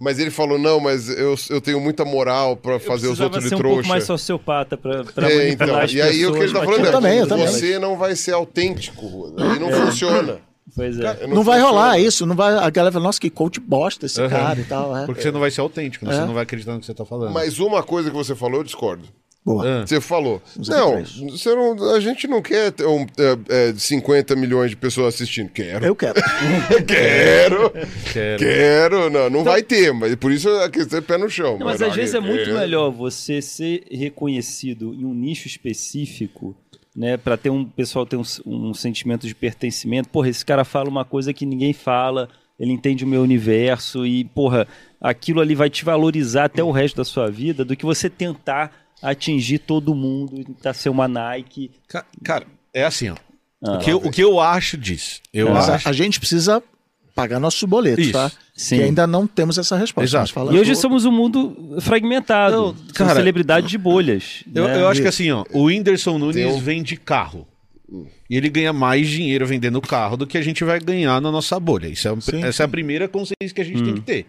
[0.00, 3.48] Mas ele falou: não, mas eu, eu tenho muita moral pra fazer os outros de
[3.48, 3.74] ser um trouxa.
[3.78, 6.78] pouco mais sociopata pra, pra É, então, as e aí o que ele tá falando
[6.78, 7.46] mas- é: Eu também, eu também.
[7.48, 9.34] você não vai ser autêntico.
[9.38, 10.38] Aí não funciona.
[10.76, 11.26] Pois é.
[11.26, 11.60] Não, vai funciona.
[11.62, 12.54] rolar isso, não vai.
[12.54, 14.28] A galera fala, nossa, que coach bosta esse Aham.
[14.30, 14.96] cara e tal.
[14.96, 15.04] É.
[15.06, 16.12] Porque você não vai ser autêntico, né?
[16.12, 16.20] É.
[16.20, 17.32] você não vai acreditar no que você tá falando.
[17.32, 19.02] Mas uma coisa que você falou, eu discordo.
[19.44, 19.82] Boa.
[19.82, 19.86] Ah.
[19.86, 20.42] Você falou.
[20.56, 25.14] Não, você não, a gente não quer ter um, é, é, 50 milhões de pessoas
[25.14, 25.48] assistindo.
[25.50, 25.86] Quero.
[25.86, 26.20] Eu quero.
[26.86, 27.70] Quero.
[28.12, 28.38] Quero.
[28.38, 29.10] Quero.
[29.10, 31.58] Não, não vai ter, mas por isso a questão é pé no chão.
[31.58, 32.58] Não, mas às vezes é muito quero.
[32.58, 36.54] melhor você ser reconhecido em um nicho específico,
[36.94, 40.08] né, para ter um pessoal ter um, um sentimento de pertencimento.
[40.08, 42.28] Porra, esse cara fala uma coisa que ninguém fala,
[42.58, 44.66] ele entende o meu universo e, porra,
[45.00, 48.87] aquilo ali vai te valorizar até o resto da sua vida do que você tentar
[49.02, 51.70] atingir todo mundo, tentar ser uma Nike.
[51.88, 53.16] Ca- Cara, é assim, ó.
[53.64, 55.20] Ah, o, que eu, o que eu acho disso?
[55.32, 55.88] Eu Mas a, acho.
[55.88, 56.62] a gente precisa
[57.14, 58.12] pagar nossos boletos, Isso.
[58.12, 58.30] tá?
[58.54, 58.76] Sim.
[58.76, 60.04] Que ainda não temos essa resposta.
[60.04, 60.54] Exato.
[60.54, 62.76] E hoje do- somos um mundo fragmentado.
[62.94, 64.44] São cara, celebridade de bolhas.
[64.54, 64.80] Eu, né?
[64.80, 67.46] eu acho que assim, ó, o Whindersson Nunes um- vende carro.
[68.30, 71.58] E ele ganha mais dinheiro vendendo carro do que a gente vai ganhar na nossa
[71.58, 71.88] bolha.
[71.88, 74.26] Isso é, Sim, essa é a primeira consciência que a gente tem que ter.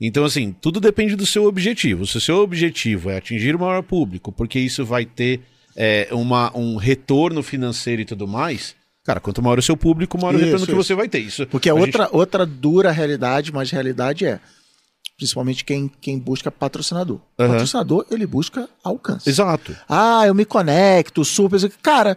[0.00, 2.06] Então, assim, tudo depende do seu objetivo.
[2.06, 5.40] Se o seu objetivo é atingir o maior público, porque isso vai ter
[5.76, 10.36] é, uma, um retorno financeiro e tudo mais, cara, quanto maior o seu público, maior
[10.36, 11.18] o retorno que você vai ter.
[11.18, 14.38] Isso, Porque a gente- outra, outra dura realidade, mas realidade é,
[15.16, 17.20] principalmente quem, quem busca patrocinador.
[17.36, 17.50] Aham.
[17.50, 19.28] patrocinador, ele busca alcance.
[19.28, 19.76] Exato.
[19.88, 21.58] Ah, eu me conecto, super.
[21.82, 22.16] Cara,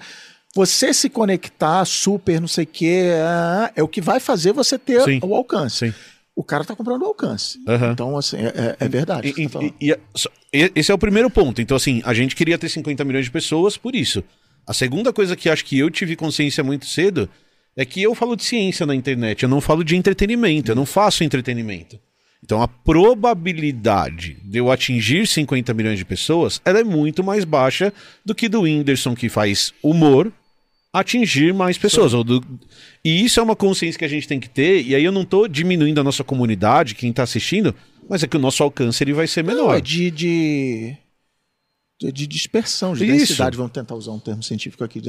[0.53, 4.77] você se conectar, super, não sei o quê, ah, é o que vai fazer você
[4.77, 5.19] ter Sim.
[5.23, 5.87] o alcance.
[5.87, 5.93] Sim.
[6.35, 7.59] O cara tá comprando alcance.
[7.67, 7.91] Aham.
[7.91, 9.33] Então, assim, é, é- é verdade.
[9.37, 11.61] E- tá e- só- e- esse é o primeiro ponto.
[11.61, 14.23] Então, assim, a gente queria ter 50 milhões de pessoas por isso.
[14.65, 17.29] A segunda coisa que acho que eu tive consciência muito cedo
[17.75, 20.85] é que eu falo de ciência na internet, eu não falo de entretenimento, eu não
[20.85, 21.99] faço entretenimento.
[22.43, 27.93] Então, a probabilidade de eu atingir 50 milhões de pessoas ela é muito mais baixa
[28.25, 30.31] do que do Whindersson, que faz humor,
[30.93, 32.11] atingir mais pessoas.
[32.11, 32.43] do-
[33.03, 35.23] E isso é uma consciência que a gente tem que ter, e aí eu não
[35.25, 37.73] tô diminuindo a nossa comunidade, quem tá assistindo,
[38.09, 39.77] mas é que o nosso alcance ele vai ser Não, menor.
[39.77, 40.97] é de, de,
[41.99, 43.13] de- dispersão, de Isso.
[43.17, 43.57] densidade.
[43.57, 45.01] Vamos tentar usar um termo científico aqui.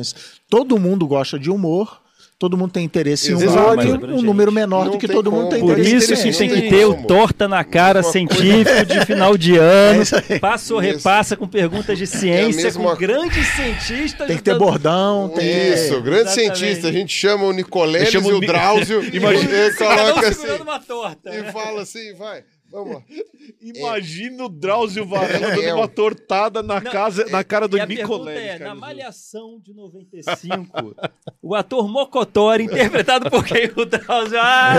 [0.48, 2.01] Todo mundo gosta de humor,
[2.42, 5.06] todo mundo tem interesse em Exato, humor, mais e um número menor Não do que
[5.06, 5.50] todo mundo como.
[5.52, 5.94] tem Por interesse.
[5.96, 9.60] isso interesse, que tem que ter o torta na cara científico de final de É
[9.60, 10.02] ano.
[10.02, 10.40] isso aí.
[10.40, 10.96] Passa ou Isso.
[10.96, 14.26] repassa com perguntas de ciência, mesma- com grandes cientistas.
[14.26, 16.58] Tem que ter ajudando- bordão, tem Isso, grande Exatamente.
[16.58, 16.88] cientista.
[16.88, 20.62] A gente chama o Nicoleles e o Drauzio Imagina- e um coloca assim.
[20.62, 21.30] uma torta.
[21.30, 21.44] né?
[21.48, 23.02] E fala assim, vai, vamos lá.
[23.62, 27.86] Imagina o Drauzio Varela dando É, uma tortada na, Não, casa, na cara do a
[27.86, 28.42] pergunta Nicoleles.
[28.42, 30.96] é, na Malhação de 95,
[31.40, 33.70] o ator Mocotori, interpretado por quem?
[33.76, 34.74] O Drauzio, ah,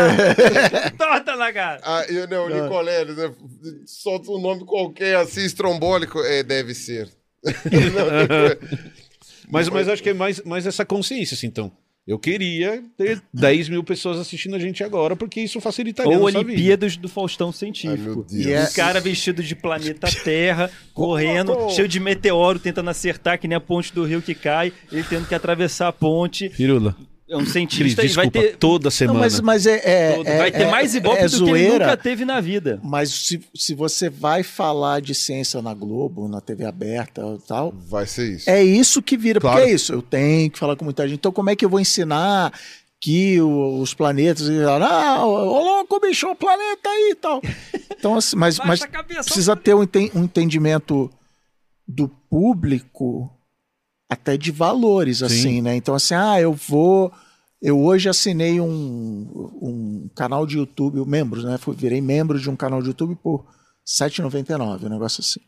[0.97, 1.79] torta na cara.
[1.83, 3.33] Ah, eu, não, o Nicoleles, né?
[3.85, 6.19] Solta um nome qualquer assim, estrombólico.
[6.19, 7.09] É, deve ser.
[7.43, 8.73] Não,
[9.49, 11.71] Mas, mas acho que é mais, mais essa consciência, assim, então.
[12.05, 16.31] Eu queria ter 10 mil pessoas assistindo a gente agora, porque isso facilitaria Ou a
[16.31, 16.51] nossa vida.
[16.51, 18.01] Olimpíadas do Faustão Ai, Científico.
[18.03, 18.33] meu Deus.
[18.33, 23.47] E é- Um cara vestido de planeta Terra, correndo, cheio de meteoro, tentando acertar, que
[23.47, 26.49] nem a ponte do rio que cai, ele tendo que atravessar a ponte.
[26.49, 26.95] Pirula.
[27.29, 29.19] É um Cris, cientista e vai desculpa, ter, toda Não, semana.
[29.19, 31.85] mas, mas é, é- é- vai ter é- mais ibope é do que ele zoeira,
[31.85, 32.79] nunca teve na vida.
[32.83, 37.71] Mas se, se você vai falar de ciência na Globo, na TV aberta e tal,
[37.87, 38.49] Vai ser isso.
[38.49, 39.39] é isso que vira.
[39.39, 39.57] Claro.
[39.57, 41.17] Porque é isso, eu tenho que falar com muita gente.
[41.17, 42.51] Então, como é que eu vou ensinar
[42.99, 44.47] que o- os planetas.
[44.49, 47.41] Ah, ô louco, bicho, o planeta aí e tal.
[47.97, 51.09] Então, assim, mas, mas cabeça, precisa ter um, enten- um entendimento
[51.87, 53.29] do público
[54.13, 55.75] até de valores, assim, né?
[55.75, 57.11] Então, assim, ah, eu vou.
[57.61, 58.67] Eu hoje assinei um,
[59.61, 61.57] um canal de YouTube, membros, né?
[61.57, 63.45] Fui, virei membro de um canal de YouTube por R$
[63.85, 65.39] 7,99, um negócio assim.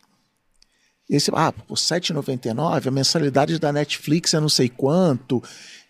[1.09, 5.43] E esse, ah, por R$ 7,99, a mensalidade da Netflix é não sei quanto.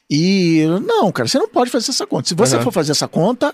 [0.10, 0.66] E.
[0.86, 2.28] Não, cara, você não pode fazer essa conta.
[2.28, 2.64] Se você Uhum.
[2.64, 3.54] for fazer essa conta,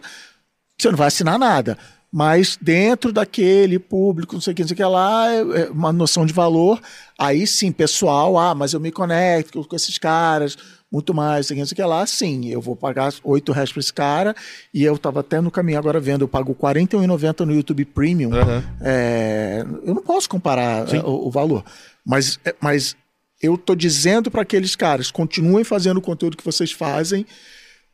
[0.79, 1.77] você não vai assinar nada.
[2.11, 5.69] Mas dentro daquele público, não sei o que, não sei o que lá, é é
[5.69, 6.81] uma noção de valor.
[7.17, 10.57] Aí sim, pessoal, ah, mas eu me conecto com esses caras,
[10.91, 12.05] muito mais, não sei o que, não sei o que lá.
[12.05, 14.35] Sim, eu vou pagar R$ reais para esse cara.
[14.73, 18.33] E eu estava até no caminho agora vendo, eu pago R$ 41,90 no YouTube Premium.
[18.33, 18.63] Aham.
[18.81, 21.63] É, eu não posso comparar é, o, o valor.
[22.05, 22.95] Mas, mas
[23.41, 27.25] eu tô dizendo para aqueles caras, continuem fazendo o conteúdo que vocês fazem,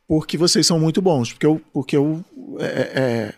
[0.08, 1.32] porque vocês são muito bons.
[1.32, 2.24] Porque eu, porque eu
[2.58, 3.34] é, é,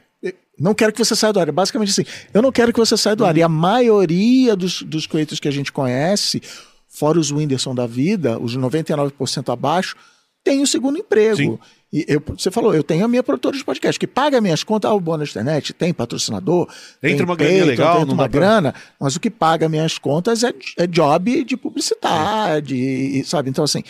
[0.61, 1.48] não quero que você saia do ar.
[1.48, 2.04] É basicamente assim,
[2.34, 3.36] eu não quero que você saia do ar.
[3.36, 6.42] E a maioria dos, dos creators que a gente conhece,
[6.88, 9.96] fora os Whindersson da vida, os 99% abaixo,
[10.44, 11.36] tem o segundo emprego.
[11.36, 11.58] Sim.
[11.92, 14.88] E eu, você falou, eu tenho a minha produtora de podcast, que paga minhas contas,
[14.90, 16.68] ah, o bônus da internet, tem patrocinador,
[17.00, 19.98] tem Entra uma graninha legal, entra uma dá pra- grana, mas o que paga minhas
[19.98, 23.50] contas é, é job de publicidade, e- sabe?
[23.50, 23.82] Então, assim,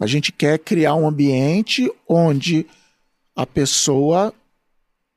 [0.00, 2.66] a gente quer criar um ambiente onde
[3.36, 4.34] a pessoa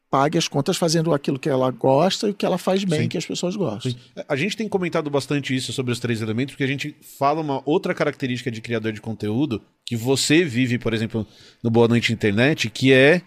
[0.09, 3.07] pague as contas fazendo aquilo que ela gosta e o que ela faz bem, Sim.
[3.09, 3.93] que as pessoas gostam.
[4.27, 7.61] A gente tem comentado bastante isso sobre os três elementos, porque a gente fala uma
[7.65, 11.27] outra característica de criador de conteúdo que você vive, por exemplo,
[11.61, 13.21] no Boa Noite Internet, que é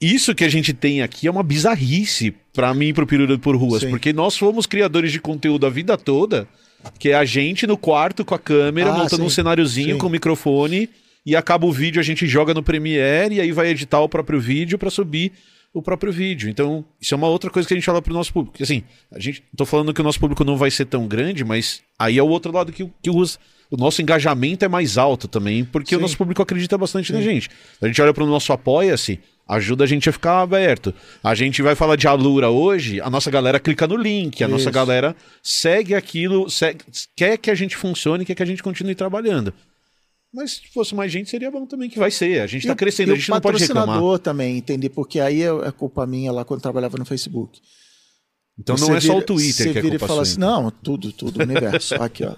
[0.00, 3.54] isso que a gente tem aqui é uma bizarrice pra mim e pro Pirula por
[3.54, 3.90] Ruas, Sim.
[3.90, 6.48] porque nós fomos criadores de conteúdo a vida toda,
[6.98, 9.26] que é a gente no quarto com a câmera, Ah, montando sim.
[9.26, 9.98] um cenáriozinho Sim.
[9.98, 10.88] com o microfone
[11.24, 14.40] e acaba o vídeo, a gente joga no Premiere e aí vai editar o próprio
[14.40, 15.32] vídeo pra subir
[15.72, 16.48] o próprio vídeo.
[16.48, 18.60] Então, isso é uma outra coisa que a gente fala pro nosso público.
[18.62, 21.82] Assim, a gente tô falando que o nosso público não vai ser tão grande, mas
[21.98, 23.38] aí é o outro lado que, o- que os-
[23.70, 26.02] o nosso engajamento é mais alto também, porque o Sim.
[26.02, 27.48] nosso público acredita bastante na gente.
[27.80, 30.92] A gente olha pro nosso apoia-se, ajuda a gente a ficar aberto.
[31.22, 34.64] A gente vai falar de Alura hoje, a nossa galera clica no link, a nossa
[34.64, 34.72] Isso.
[34.72, 36.80] galera segue aquilo, segue-
[37.16, 39.54] quer que a gente funcione, quer que a gente continue trabalhando.
[40.32, 42.40] Mas se fosse mais gente, seria bom também, que vai ser.
[42.40, 43.86] A gente tá E o- crescendo, a gente não pode o reclamar.
[43.86, 47.60] patrocinador também, entender, porque aí é é culpa minha lá quando trabalhava no Facebook.
[48.58, 50.36] Então não Você é só o vira- Twitter que é vira culpa e fala assim,
[50.36, 50.62] então.
[50.64, 51.94] não, tudo, tudo, universo.
[51.96, 52.34] aqui, ó.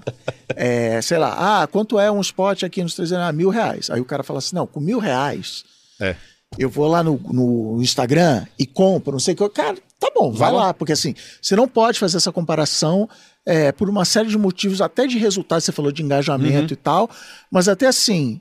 [0.56, 3.24] É, sei lá, ah, quanto é um spot aqui nos 300?
[3.26, 3.90] Ah, mil reais.
[3.90, 5.64] Aí o cara fala assim, não, com mil reais,
[6.00, 6.14] É.
[6.58, 9.48] eu vou lá no, no Instagram e compro, não sei o que.
[9.50, 9.76] Cara,
[10.08, 10.66] tá bom, vai, Vai lá.
[10.66, 10.74] lá.
[10.74, 13.08] Porque assim, você não pode fazer essa comparação
[13.46, 16.72] é, por uma série de motivos, até de resultados, você falou de engajamento Uhum.
[16.72, 17.10] e tal,
[17.50, 18.40] mas até assim,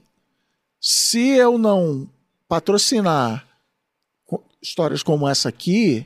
[0.80, 2.07] se eu não
[2.47, 3.45] patrocinar
[4.62, 6.05] histórias como essa aqui,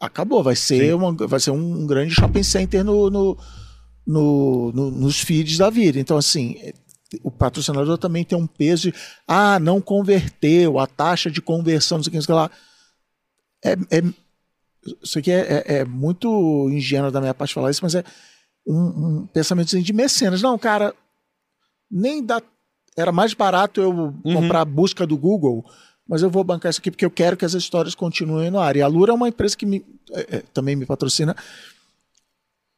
[0.00, 0.42] acabou.
[0.42, 0.92] Vai ser, Sim.
[0.92, 3.38] uma, vai ser um grande shopping center no, no,
[4.06, 5.98] no- no- nos feeds da vida.
[5.98, 6.72] Então, assim, é,
[7.22, 8.94] o patrocinador também tem um peso de,
[9.28, 12.42] ah, não converteu, a taxa de conversão, não sei o que, não sei o que
[12.42, 12.50] lá.
[13.64, 14.14] É, é-
[15.02, 18.04] isso aqui é, é- é muito ingênuo da minha parte falar isso, mas é
[18.66, 18.76] um,
[19.22, 20.40] um pensamento de mecenas.
[20.42, 20.94] Não, cara,
[21.90, 22.40] nem dá.
[22.96, 24.20] Era mais barato eu Uhum.
[24.34, 25.64] comprar a busca do Google,
[26.08, 28.76] mas eu vou bancar isso aqui porque eu quero que as histórias continuem no ar.
[28.76, 31.36] E a Lura é uma empresa que me, é, é, também me patrocina.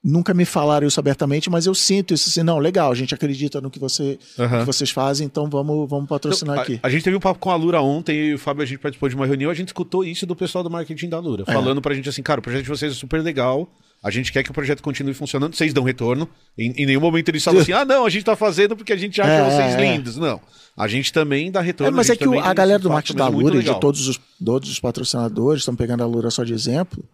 [0.05, 3.61] Nunca me falaram isso abertamente, mas eu sinto isso assim, não, legal, a gente acredita
[3.61, 4.59] no que, você, Aham.
[4.61, 6.81] que vocês fazem, então vamos, vamos patrocinar Então, aqui.
[6.83, 8.79] A, a gente teve um papo com a Lura ontem e o Fábio, a gente
[8.81, 11.53] participou de uma reunião, a gente escutou isso do pessoal do marketing da Lura, É.
[11.53, 13.69] falando pra gente assim, cara, o projeto de vocês é super legal,
[14.03, 16.29] a gente quer que o projeto continue funcionando, vocês dão retorno.
[16.59, 18.97] Em, em nenhum momento eles falam assim, ah, não, a gente tá fazendo porque a
[18.97, 19.93] gente acha É, vocês é.
[19.95, 20.17] lindos.
[20.17, 20.41] Não.
[20.77, 21.93] A gente também dá retorno.
[21.93, 24.09] É, mas é que o- a galera do marketing da muito Lura e de todos
[24.09, 27.05] os, todos os patrocinadores, estão pegando a Lura só de exemplo,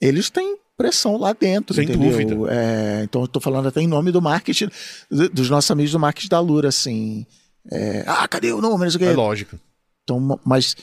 [0.00, 2.10] eles têm pressão lá dentro, Sem entendeu?
[2.10, 2.34] dúvida.
[2.54, 4.68] É, então eu tô falando até em nome do marketing,
[5.10, 7.26] do- dos nossos amigos do marketing da Lura, assim.
[7.70, 8.90] é, ah, cadê o número?
[9.04, 9.58] É lógico.
[10.02, 10.74] Então, mas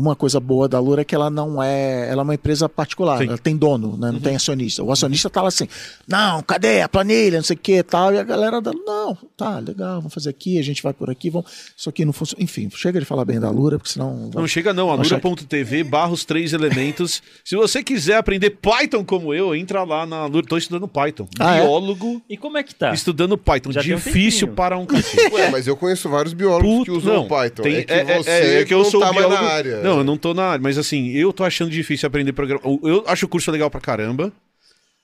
[0.00, 2.08] uma coisa boa da Lura é que ela não é.
[2.08, 3.24] Ela é uma empresa particular, Sim.
[3.24, 3.30] Uhum.
[3.30, 4.12] ela tem dono, né?
[4.12, 4.80] não tem acionista.
[4.84, 5.66] O acionista tá lá assim,
[6.06, 8.14] não, cadê a planilha, não sei o que tal.
[8.14, 8.70] E a galera da.
[8.72, 11.50] Não, tá, legal, vamos fazer aqui, a gente vai por aqui, vamos.
[11.76, 12.42] Isso aqui não funciona.
[12.44, 14.30] Enfim, chega de falar bem da Lura, porque senão.
[14.32, 17.20] Não chega não, alura.tv barra os três elementos.
[17.44, 20.46] Se você quiser aprender Python como eu, entra lá na Alura.
[20.46, 21.26] Tô estudando Python.
[21.40, 21.62] Ah, é?
[21.62, 22.92] Biólogo E como é que tá?
[22.92, 23.72] estudando Python.
[23.72, 24.54] Já um Difícil tempinho.
[24.54, 25.28] para um cacete.
[25.34, 27.62] Ué, mas eu conheço vários biólogos Puto, que usam não, Python.
[27.62, 29.42] tem- é que você que eu não sou tá mais biólogo.
[29.44, 29.82] na área.
[29.82, 32.60] Não, eu não tô na área, mas assim, eu tô achando difícil aprender programa.
[32.64, 34.30] Eu- Eu acho o curso legal pra caramba,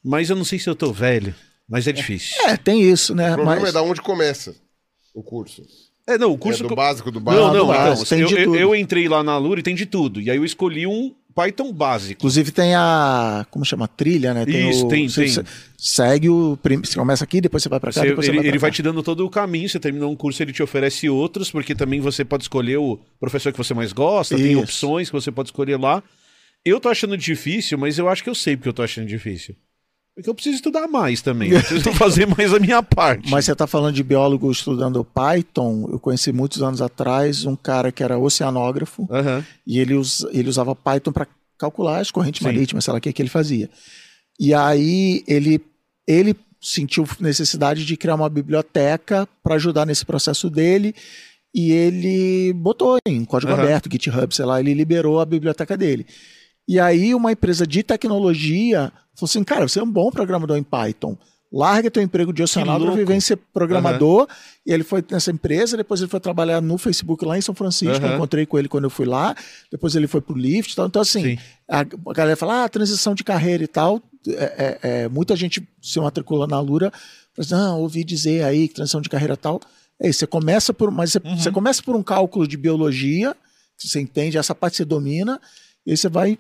[0.05, 1.35] mas eu não sei se eu tô velho,
[1.69, 2.37] mas é difícil.
[2.47, 3.31] É, tem isso, né?
[3.33, 4.55] O problema Mas é da onde começa
[5.15, 5.63] o curso.
[6.07, 7.45] É, não, o curso é do co- básico do Não, básico.
[7.47, 8.57] não, do então, básico, tem eu, de eu- tudo.
[8.57, 10.21] eu entrei lá na Lura e tem de tudo.
[10.21, 12.21] E aí eu escolhi um Python básico.
[12.21, 13.45] Inclusive tem a.
[13.51, 13.89] Como chama?
[13.89, 14.45] Trilha, né?
[14.47, 15.31] Isso, o, tem, você- tem.
[15.33, 15.45] você
[15.77, 16.59] segue o.
[16.83, 19.03] Você começa aqui, depois você vai pra cá, Você- ele vai ele vai te dando
[19.03, 22.45] todo o caminho, você terminou um curso, ele te oferece outros, porque também você pode
[22.45, 24.61] escolher o professor que você mais gosta, tem Isso.
[24.63, 26.03] opções que você pode escolher lá.
[26.65, 29.55] Eu tô achando difícil, mas eu acho que eu sei porque eu tô achando difícil.
[30.15, 33.29] Porque eu preciso estudar mais também, eu preciso fazer mais a minha parte.
[33.31, 35.89] Mas você está falando de biólogo estudando Python.
[35.91, 39.45] Eu conheci muitos anos atrás um cara que era oceanógrafo Aham.
[39.67, 41.27] e ele, us- ele usava Python para
[41.59, 42.45] calcular as correntes Sim.
[42.45, 43.69] marítimas, sei lá o que, que ele fazia.
[44.39, 45.61] E aí ele,
[46.07, 50.95] ele sentiu necessidade de criar uma biblioteca para ajudar nesse processo dele
[51.53, 53.63] e ele botou em código Aham.
[53.63, 56.07] aberto, GitHub, sei lá, ele liberou a biblioteca dele.
[56.67, 60.63] E aí uma empresa de tecnologia falou assim, cara, você é um bom programador em
[60.63, 61.17] Python.
[61.53, 64.27] Larga teu emprego de oceanógrafo e vem ser programador.
[64.67, 67.95] E ele foi nessa empresa, depois ele foi trabalhar no Facebook lá em São Francisco.
[67.97, 68.09] Aham.
[68.09, 69.37] Eu encontrei com ele quando eu fui lá.
[69.71, 70.87] Depois ele foi pro Lyft e tal.
[70.89, 71.39] Então, assim, Sim.
[71.69, 74.03] a, galera fala, ah, transição de carreira e tal.
[74.27, 78.67] É, é, é, muita gente se matricula na Lura, fala assim, não, ouvi dizer aí
[78.67, 79.61] que transição de carreira e tal.
[80.01, 80.91] É isso, você começa por.
[80.91, 81.39] Mas você, Uhum.
[81.39, 83.37] você começa por um cálculo de biologia,
[83.79, 85.41] que você entende, essa parte você domina,
[85.87, 86.37] e aí você vai.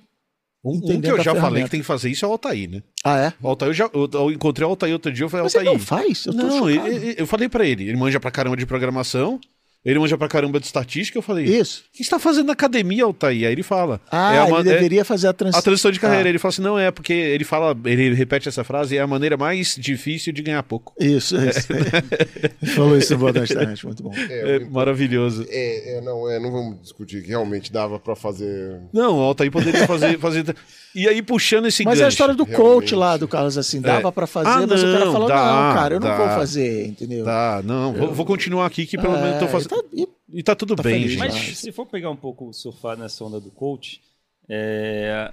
[0.64, 2.82] Um, um que eu já falei que tem que fazer isso é o Altair, né?
[3.04, 3.32] Ah, é?
[3.42, 5.72] O Altair, eu, já, eu, eu encontrei o Altair outro dia, eu falei, Mas Altair.
[5.72, 6.24] não faz?
[6.26, 9.38] Eu Não, ele- eu falei pra ele, ele manja pra caramba de programação,
[9.84, 11.84] ele manja pra caramba de estatística, eu falei, Isso.
[11.92, 13.46] o que você tá fazendo na academia, Altair?
[13.46, 14.00] Aí ele fala.
[14.10, 15.58] Ah, é a ele é- deveria fazer a transição.
[15.58, 16.30] A transição de carreira, Ah.
[16.30, 19.36] ele fala assim, não é, porque ele fala, ele repete essa frase, é a maneira
[19.36, 20.94] mais difícil de ganhar pouco.
[20.98, 21.68] Isso, isso.
[22.62, 24.12] Ele falou isso no Boa Noite Internet, muito bom.
[24.14, 25.44] É, o- maravilhoso.
[25.48, 28.80] É, é, não, é, não vamos discutir que realmente dava pra fazer.
[28.92, 30.54] Não, o Altair poderia fazer, fazer...
[30.94, 32.14] E aí, puxando esse Mas é a gancho...
[32.14, 32.62] história do realmente.
[32.70, 34.12] coach lá do Carlos, assim, dava É.
[34.12, 36.16] pra fazer, Ah, mas o cara não, falou, dá, não, cara, eu não dá.
[36.16, 37.24] vou fazer, entendeu?
[37.24, 39.73] Tá, não, vou, vou continuar aqui que pelo É, menos eu tô fazendo...
[39.82, 41.20] tá- e- E tá tudo tá bem, feliz, gente.
[41.20, 44.00] Mas se for pegar um pouco surfar nessa onda do coach,
[44.48, 45.30] é,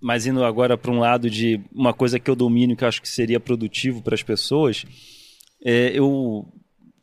[0.00, 3.02] mas indo agora para um lado de uma coisa que eu domino que eu acho
[3.02, 4.84] que seria produtivo para as pessoas,
[5.64, 6.46] é, eu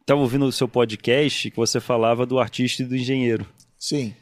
[0.01, 3.45] estava ouvindo o seu podcast que você falava do artista e do engenheiro
[3.77, 4.13] Sim.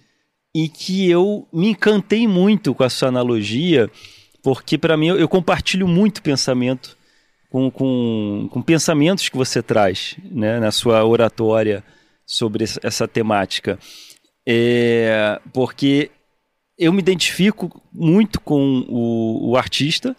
[0.55, 3.89] e que eu me encantei muito com a sua analogia,
[4.41, 6.97] porque para mim eu, eu compartilho muito pensamento
[7.49, 11.83] com, com, com pensamentos que você traz né, na sua oratória
[12.25, 13.77] sobre essa- temática.
[14.47, 16.11] É, porque
[16.77, 20.15] eu me identifico muito com o, o artista,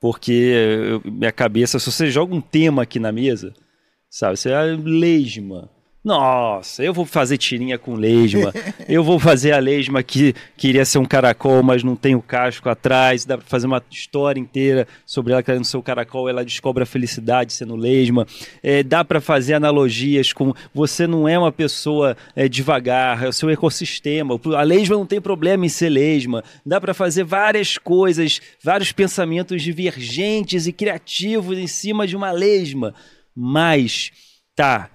[0.00, 3.54] porque eu- minha cabeça, se você joga um tema aqui na mesa,
[4.10, 5.70] sabe, você é lesma.
[6.04, 8.52] Nossa, eu vou fazer tirinha com lesma.
[8.86, 12.68] eu vou fazer a lesma que queria ser um caracol, mas não tem o casco
[12.68, 13.24] atrás.
[13.24, 16.28] Dá pra fazer uma história inteira sobre ela querendo ser o caracol.
[16.28, 18.26] Ela descobre a felicidade sendo lesma.
[18.62, 23.32] É, dá pra fazer analogias com você não é uma pessoa é, devagar, é o
[23.32, 24.38] seu ecossistema.
[24.58, 26.44] A lesma não tem problema em ser lesma.
[26.66, 32.94] Dá pra fazer várias coisas, vários pensamentos divergentes e criativos em cima de uma lesma.
[33.34, 34.10] Mas,
[34.54, 34.93] tá.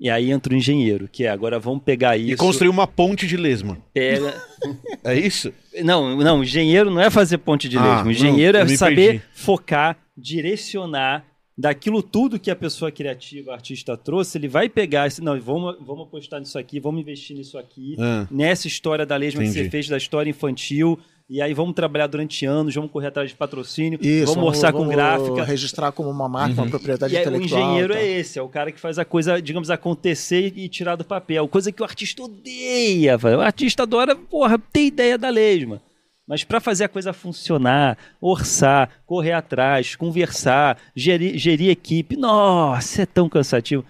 [0.00, 2.32] E aí entra o engenheiro, que é agora vamos pegar isso.
[2.32, 3.76] E construir uma ponte de lesma.
[3.92, 4.34] Pega.
[5.02, 5.52] É isso?
[5.82, 8.04] Não, não, engenheiro não é fazer ponte de Ah, lesma.
[8.04, 9.22] Não, engenheiro eu é saber perdi.
[9.32, 11.24] focar, direcionar
[11.56, 16.06] daquilo tudo que a pessoa criativa, artista trouxe, ele vai pegar esse, não, vamos, vamos
[16.06, 18.26] apostar nisso aqui, vamos investir nisso aqui, Ah.
[18.30, 19.64] nessa história da lesma que Entendi.
[19.64, 20.98] você fez da história infantil,
[21.30, 24.88] e aí vamos trabalhar durante anos, vamos correr atrás de patrocínio, Isso, vamos orçar com
[24.88, 25.44] gráfica.
[25.44, 27.60] registrar como uma marca, uma propriedade E aí, o intelectual.
[27.62, 28.00] engenheiro tá.
[28.00, 31.46] é esse, é o cara que faz a coisa, digamos, acontecer e tirar do papel.
[31.46, 33.16] Coisa que o artista odeia.
[33.16, 33.38] velho.
[33.38, 35.80] O artista adora, porra, ter ideia da lesma.
[36.26, 43.06] Mas para fazer a coisa funcionar, orçar, correr atrás, conversar, gerir, gerir equipe, nossa, é
[43.06, 43.84] tão cansativo.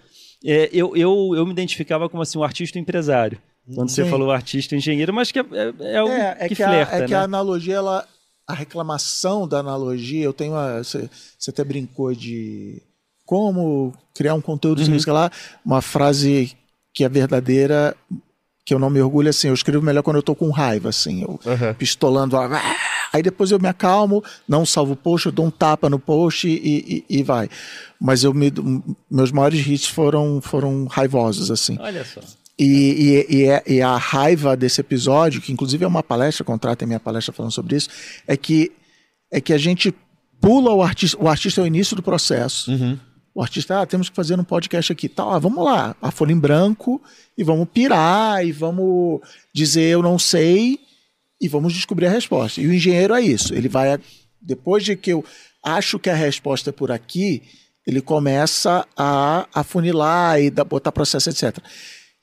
[0.45, 3.39] É, eu, eu, eu me identificava como assim, um artista empresário.
[3.75, 4.11] Quando você Sim.
[4.11, 6.95] falou artista engenheiro, mas que é, é, é algo É, é que, que, a, flerta,
[6.97, 7.19] é que né?
[7.19, 8.07] a analogia, ela,
[8.47, 10.83] a reclamação da analogia, eu tenho uma.
[10.83, 11.09] Você,
[11.39, 12.83] você até brincou de
[13.25, 14.99] como criar um conteúdo, Uhum.
[14.99, 15.31] sei lá,
[15.65, 16.57] uma frase
[16.93, 17.97] que é verdadeira,
[18.67, 21.23] que eu não me orgulho assim, eu escrevo melhor quando eu tô com raiva, assim,
[21.23, 21.75] eu Aham.
[21.75, 22.49] pistolando, ah,
[23.13, 26.49] aí depois eu me acalmo, não salvo o post, eu dou um tapa no post
[26.49, 27.49] e, e, e vai.
[28.01, 28.53] Mas eu me,
[29.09, 31.77] meus maiores hits foram, foram raivosos, assim.
[31.81, 32.21] Olha só.
[32.63, 36.87] E, e, e, é- e a raiva desse episódio, que inclusive é uma palestra, contratem
[36.87, 37.89] minha palestra falando sobre isso,
[38.27, 38.71] é que,
[39.33, 39.95] é que a gente
[40.41, 41.17] pula o artista.
[41.19, 42.71] O artista é o início do processo.
[43.35, 45.09] O artista, ah, temos que fazer um podcast aqui.
[45.09, 47.01] Tá, ah, vamos lá, a folha em branco,
[47.39, 49.21] e vamos pirar, e vamos
[49.55, 50.81] dizer eu não sei,
[51.41, 52.61] e vamos descobrir a resposta.
[52.61, 53.55] E o engenheiro é isso.
[53.55, 53.99] Ele vai,
[54.43, 55.25] depois de que eu
[55.65, 57.43] acho que a resposta é por aqui,
[57.87, 61.57] ele começa a afunilar e dar- botar processo, etc.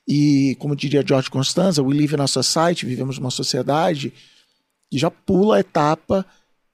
[0.08, 4.12] E, como diria George Constanza, we live in a society, vivemos numa sociedade
[4.90, 6.24] que já pula a etapa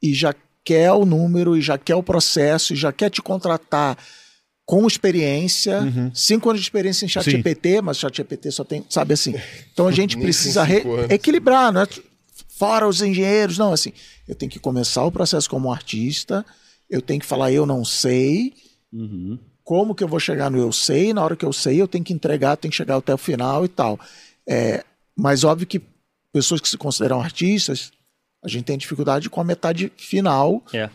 [0.00, 0.32] e já
[0.62, 3.98] quer o número, e já quer o processo, e já quer te contratar
[4.64, 5.80] com experiência,
[6.14, 7.32] cinco anos de experiência em chat Sim.
[7.32, 9.34] GPT, mas chat GPT só tem, sabe assim.
[9.72, 10.64] Então a gente precisa
[11.10, 11.88] equilibrar, não é
[12.48, 13.92] fora os engenheiros, não, assim,
[14.28, 16.46] eu tenho que começar o processo como artista,
[16.88, 18.54] eu tenho que falar eu não sei,
[18.94, 19.38] Uhum.
[19.64, 22.04] Como que eu vou chegar no eu sei, na hora que eu sei eu tenho
[22.04, 23.98] que entregar, tenho que chegar até o final e tal.
[24.46, 24.84] É,
[25.16, 25.80] mas óbvio que
[26.32, 27.90] pessoas que se consideram artistas,
[28.44, 30.90] a gente tem dificuldade com a metade final, É.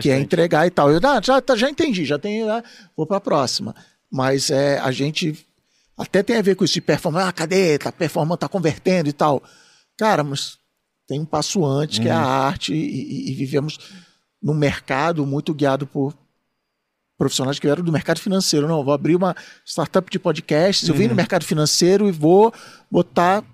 [0.00, 0.90] que é entregar e tal.
[0.90, 2.62] Eu ah, já, tá, já entendi, já tenho, né?
[2.96, 3.74] vou para a próxima.
[4.10, 5.46] Mas é, a gente
[5.96, 7.28] até tem a ver com isso de performance.
[7.28, 7.78] Ah, cadê?
[7.78, 9.42] Tá performando, tá convertendo e tal.
[9.96, 10.58] Cara, mas
[11.06, 13.78] tem um passo antes, que é a arte, e, e- e vivemos
[14.42, 16.14] num mercado muito guiado por
[17.18, 18.68] profissionais que vieram do mercado financeiro.
[18.68, 19.34] Não, eu vou abrir uma
[19.66, 22.54] startup de podcasts, eu vim no mercado financeiro e vou
[22.88, 23.44] botar.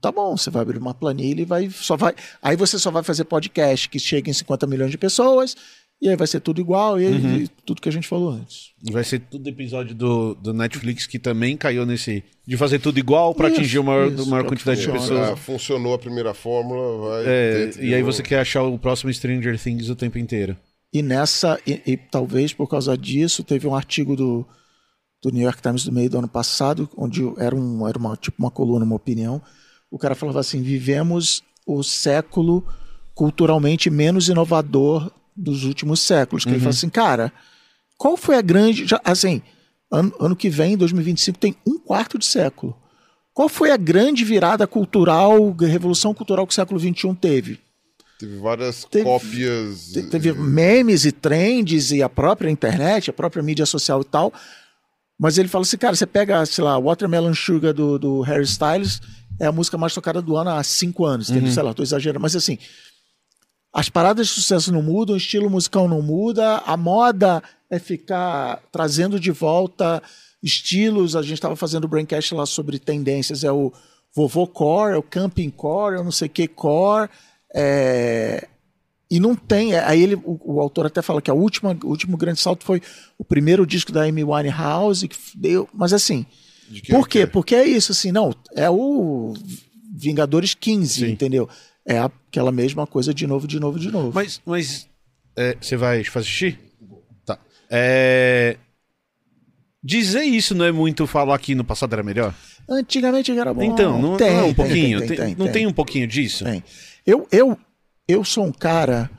[0.00, 2.14] Tá bom, você vai abrir uma planilha e vai só vai.
[2.40, 5.56] Aí você só vai fazer podcast que chega em 50 milhões de pessoas,
[6.00, 7.14] e aí vai ser tudo igual, e, aí,
[7.44, 8.72] e tudo que a gente falou antes.
[8.92, 12.22] Vai ser tudo episódio do, do Netflix que também caiu nesse.
[12.46, 15.30] de fazer tudo igual Isso, atingir uma maior, isso, maior quantidade de pessoas.
[15.30, 17.24] Ah, funcionou a primeira fórmula, vai.
[17.26, 18.12] É, e aí novo.
[18.12, 20.54] você quer achar o próximo Stranger Things o tempo inteiro.
[20.94, 24.46] E nessa, e, e talvez por causa disso, teve um artigo do,
[25.20, 28.36] do New York Times do meio do ano passado, onde era, um, era uma, tipo
[28.40, 29.42] uma coluna, uma opinião.
[29.90, 32.64] O cara falava assim: vivemos o século
[33.14, 36.44] culturalmente menos inovador dos últimos séculos.
[36.44, 37.32] Que Ele fala assim, cara,
[37.98, 38.86] qual foi a grande.
[38.86, 39.42] já- assim,
[39.90, 42.76] ano, ano que vem, 2025, tem um quarto de século.
[43.32, 47.58] Qual foi a grande virada cultural, revolução cultural que o século XXI teve?
[48.18, 49.92] Teve várias Teve- cópias.
[49.92, 54.32] Te- Teve memes e trends e a própria internet, a própria mídia social e tal.
[55.18, 59.00] Mas ele fala assim, cara, você pega, sei lá, Watermelon Sugar do, do Harry Styles,
[59.40, 61.28] é a música mais tocada do ano há cinco anos.
[61.28, 62.58] Teve, sei lá, tô exagerando, mas assim,
[63.72, 68.60] as paradas de sucesso não mudam, o estilo musical não muda, a moda é ficar
[68.70, 70.00] trazendo de volta
[70.42, 71.16] estilos.
[71.16, 73.72] A gente estava fazendo o braincast lá sobre tendências, é o
[74.14, 77.08] vovô core, é o camping core, é o não sei que core.
[77.54, 78.48] É...
[79.10, 79.74] E não tem.
[79.76, 82.80] Aí ele, o, o autor até fala que a última, o último grande salto foi
[83.18, 85.68] o primeiro disco da Amy Winehouse, que deu.
[85.72, 86.26] Mas assim,
[86.90, 87.20] por quê?
[87.20, 88.34] que- Porque é isso, assim, não.
[88.56, 89.34] É o
[89.94, 91.12] Vingadores 15, Sim.
[91.12, 91.48] entendeu?
[91.86, 94.10] É aquela mesma coisa de novo, de novo, de novo.
[94.12, 94.88] Mas, mas
[95.36, 96.58] é, você vai fazer xixi?
[97.24, 97.38] Tá.
[97.70, 98.56] É,
[99.82, 102.34] dizer isso não é muito falar que no passado era melhor?
[102.68, 103.62] Antigamente era bom.
[103.62, 105.06] então, não, Tem, não é um tem, pouquinho?
[105.06, 105.52] tem, não tem.
[105.52, 106.44] tem um pouquinho disso?
[106.44, 106.64] Tem.
[107.06, 107.58] Eu, eu,
[108.08, 109.10] eu sou um cara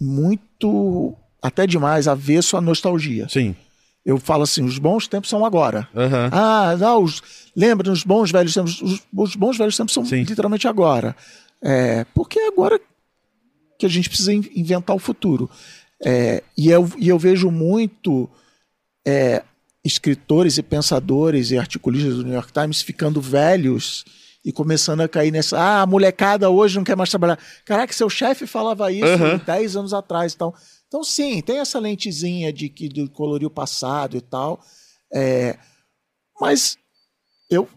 [0.00, 3.28] muito, até demais, avesso à nostalgia.
[3.28, 3.54] Sim.
[4.04, 5.88] Eu falo assim, os bons tempos são agora.
[5.94, 6.28] Aham.
[6.32, 7.22] Ah, não, os,
[7.54, 8.82] lembra dos bons velhos tempos?
[8.82, 10.22] Os, os bons velhos tempos são Sim.
[10.24, 11.14] literalmente agora.
[11.62, 12.80] É, porque é agora
[13.78, 15.48] que a gente precisa in- inventar o futuro.
[16.04, 18.28] É, e, eu, e eu vejo muito
[19.06, 19.44] é,
[19.84, 24.04] escritores e pensadores e articulistas do New York Times ficando velhos
[24.44, 25.58] e começando a cair nessa.
[25.58, 27.38] Ah, a molecada hoje não quer mais trabalhar.
[27.64, 29.38] Caraca, seu chefe falava isso Aham.
[29.44, 30.34] 10 anos atrás.
[30.34, 30.52] Então,
[30.88, 34.60] Então, sim, tem essa lentezinha de que do colorir o passado e tal.
[35.12, 35.56] É,
[36.40, 36.76] mas
[37.50, 37.68] eu.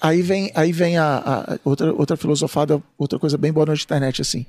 [0.00, 4.22] Aí vem, aí vem a, a- outra, outra filosofada, outra coisa bem boa na internet,
[4.22, 4.46] assim.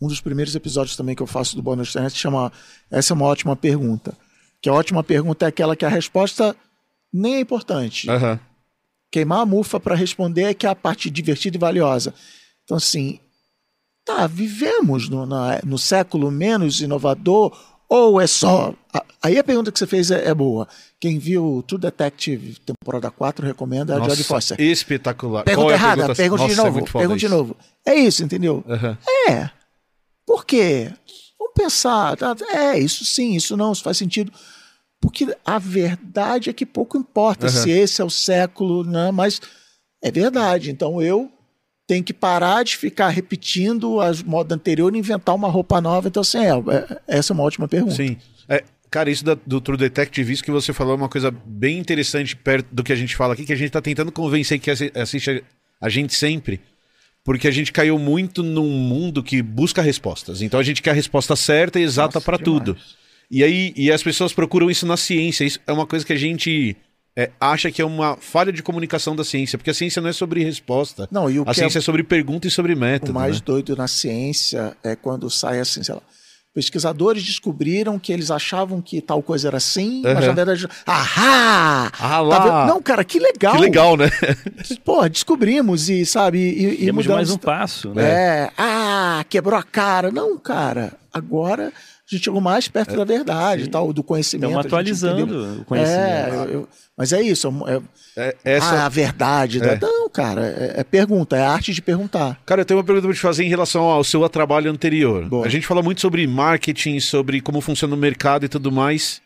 [0.00, 2.52] Um dos primeiros episódios também que eu faço do Boa Noite Internet chama
[2.90, 4.16] Essa é uma ótima pergunta.
[4.60, 6.54] Que a ótima pergunta é aquela que a resposta
[7.12, 8.38] nem é importante Aham.
[9.12, 12.12] Queimar a mufa para responder é que é a parte divertida e valiosa.
[12.64, 13.20] Então, assim,
[14.04, 17.56] tá, vivemos no, na- no século menos inovador
[17.88, 18.74] ou é só.
[18.92, 20.66] a- Aí a pergunta que você fez é, é boa.
[20.98, 24.60] Quem viu True Detective temporada 4 recomenda é a Nossa, Jodie Foster.
[24.60, 25.44] Espetacular.
[25.44, 26.14] Pergunta é errada, pergunta?
[26.16, 27.56] pergunta de Nossa, é novo, foda pergunta de novo.
[27.86, 28.64] É isso, entendeu?
[28.68, 28.98] Aham.
[29.28, 29.50] É.
[30.26, 30.90] Por quê?
[31.38, 32.16] Vamos pensar.
[32.16, 32.34] tá?
[32.50, 34.32] É, isso sim, isso não, isso faz sentido.
[35.02, 37.54] Porque a verdade é que pouco importa Aham.
[37.56, 39.10] se esse é o século, né?
[39.10, 39.40] mas
[40.02, 40.70] é verdade.
[40.70, 41.28] Então eu
[41.88, 46.06] tenho que parar de ficar repetindo as modas anteriores e inventar uma roupa nova.
[46.06, 47.96] Então, assim, é, é- essa é uma ótima pergunta.
[47.96, 48.16] Sim.
[48.48, 51.78] É, cara, isso da- do True Detective, isso que você falou é uma coisa bem
[51.78, 54.70] interessante perto do que a gente fala aqui, que a gente tá tentando convencer que
[54.70, 55.30] assi- assiste
[55.80, 56.60] a, a gente sempre.
[57.24, 60.42] Porque a gente caiu muito num mundo que busca respostas.
[60.42, 62.40] Então a gente quer a resposta certa e exata demais.
[62.42, 62.76] tudo.
[63.32, 65.42] E aí e as pessoas procuram isso na ciência.
[65.44, 66.76] Isso é uma coisa que a gente
[67.16, 70.12] é, acha que é uma falha de comunicação da ciência, porque a ciência não é
[70.12, 71.08] sobre resposta.
[71.10, 73.12] Não, e o a é- ciência é sobre pergunta e sobre método.
[73.12, 73.42] O mais né?
[73.46, 76.02] doido na ciência é quando sai assim, sei lá.
[76.54, 80.26] Pesquisadores descobriram que eles achavam que tal coisa era assim, mas Aham.
[80.26, 80.68] na verdade.
[80.86, 81.86] Ahá!
[81.86, 82.64] Ah Tá lá!
[82.66, 82.74] vendo?
[82.74, 83.54] Não, cara, que legal.
[83.54, 84.10] Que legal, né?
[84.84, 87.08] Pô, descobrimos e, sabe, e, e Temos mudamos.
[87.14, 88.04] mais um passo, né?
[88.04, 90.10] É, ah, quebrou a cara.
[90.10, 91.72] Não, cara, agora
[92.16, 94.46] gente chegou mais perto da verdade, tal, do conhecimento.
[94.50, 96.00] Estamos atualizando o conhecimento.
[96.00, 97.48] É, eu- eu- mas é isso.
[97.66, 97.80] É,
[98.14, 99.58] É, é- essa, Ah, a verdade.
[99.60, 99.78] da- É.
[99.80, 102.38] Não, cara, é, é pergunta, é a arte de perguntar.
[102.44, 105.24] Cara, eu tenho uma pergunta pra te fazer em relação ao seu trabalho anterior.
[105.28, 105.46] Boa.
[105.46, 109.20] A gente fala muito sobre marketing, sobre como funciona o mercado e tudo mais.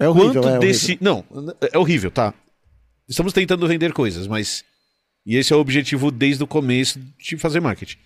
[0.00, 0.98] É horrível, Quanto é desse.
[1.00, 1.24] Não,
[1.72, 2.34] é horrível, tá?
[3.08, 4.64] Estamos tentando vender coisas, mas.
[5.24, 7.96] E esse é o objetivo desde o começo de fazer marketing.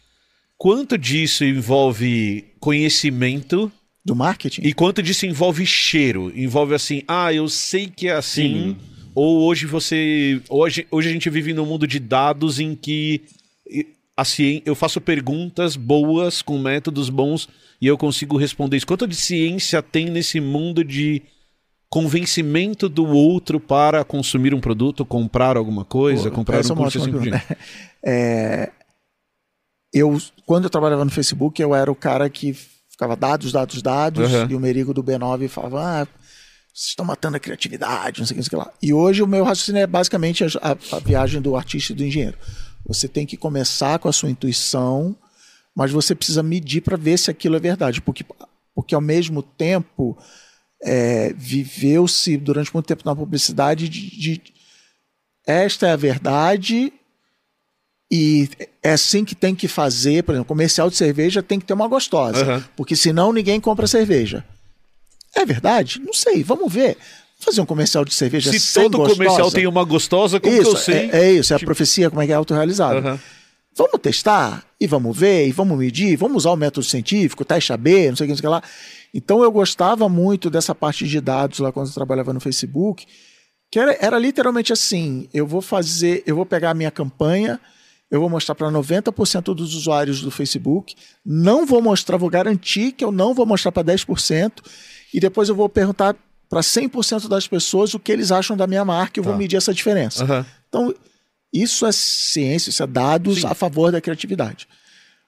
[0.59, 3.72] Quanto disso envolve conhecimento
[4.09, 4.62] Do marketing?
[4.64, 6.32] e quanto disso envolve cheiro?
[6.34, 8.76] Envolve assim, ah, eu sei que é assim.
[9.14, 10.40] Ou hoje você.
[10.48, 13.22] Hoje, hoje a gente vive num mundo de dados em que
[14.16, 14.62] a cien...
[14.64, 17.48] eu faço perguntas boas com métodos bons
[17.80, 18.86] e eu consigo responder isso.
[18.86, 21.22] Quanto de ciência tem nesse mundo de
[21.88, 26.98] convencimento do outro para consumir um produto, comprar alguma coisa, Pô, comprar um é curso
[26.98, 27.44] assim por diante?
[28.04, 28.70] É,
[29.92, 32.56] eu, quando eu trabalhava no Facebook, eu era o cara que
[32.99, 34.51] ficava dados, dados, dados, Uhum.
[34.51, 36.05] e o Merigo do B9 falava, ah,
[36.74, 38.74] vocês estão matando a criatividade, não sei o que, não sei o que lá.
[38.82, 42.05] E hoje o meu raciocínio é basicamente a, a- a viagem do artista e do
[42.05, 42.36] engenheiro.
[42.86, 45.14] Você tem que começar com a sua intuição,
[45.76, 48.24] mas você precisa medir para ver se aquilo é verdade, porque,
[48.74, 50.18] porque ao mesmo tempo
[50.82, 54.42] é, viveu-se durante muito tempo na publicidade de- de
[55.46, 56.92] esta é a verdade
[58.11, 58.48] e
[58.82, 60.22] é assim que tem que fazer.
[60.22, 62.64] Por exemplo, comercial de cerveja tem que ter uma gostosa, Aham.
[62.76, 64.44] porque senão ninguém compra cerveja.
[65.34, 66.00] É verdade?
[66.04, 66.96] Não sei, vamos ver.
[67.38, 69.16] Fazer um comercial de cerveja Se sem todo gostosa.
[69.18, 71.11] comercial tem uma gostosa, como que eu isso, sei?
[71.12, 72.98] é, é isso, é a Tipo- profecia, como é que é autorrealizada.
[72.98, 73.20] Aham.
[73.76, 78.09] Vamos testar e vamos ver e vamos medir, vamos usar o método científico, teste AB,
[78.09, 78.62] não sei o que, não sei o que lá.
[79.14, 83.06] Então eu gostava muito dessa parte de dados lá quando eu trabalhava no Facebook,
[83.70, 87.61] que era, era literalmente assim: eu vou fazer, eu vou pegar a minha campanha,
[88.11, 90.94] eu vou mostrar para 90% dos usuários do Facebook,
[91.24, 94.52] não vou mostrar, vou garantir que eu não vou mostrar para 10%,
[95.12, 96.16] e depois eu vou perguntar
[96.48, 99.38] para 100% das pessoas o que eles acham da minha marca e eu vou Tá.
[99.38, 100.24] medir essa diferença.
[100.24, 100.46] Aham.
[100.68, 100.94] Então,
[101.52, 103.46] isso é ciência, isso é dados Sim.
[103.46, 104.66] a favor da criatividade.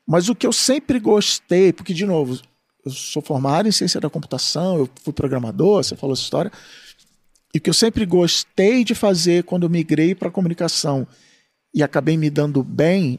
[0.07, 2.39] Mas o que eu sempre gostei, porque, de novo,
[2.85, 6.51] eu sou formado em ciência da computação, eu fui programador, você falou essa história.
[7.55, 11.07] E o que eu sempre gostei de fazer quando eu migrei para comunicação
[11.75, 13.19] e acabei me dando bem,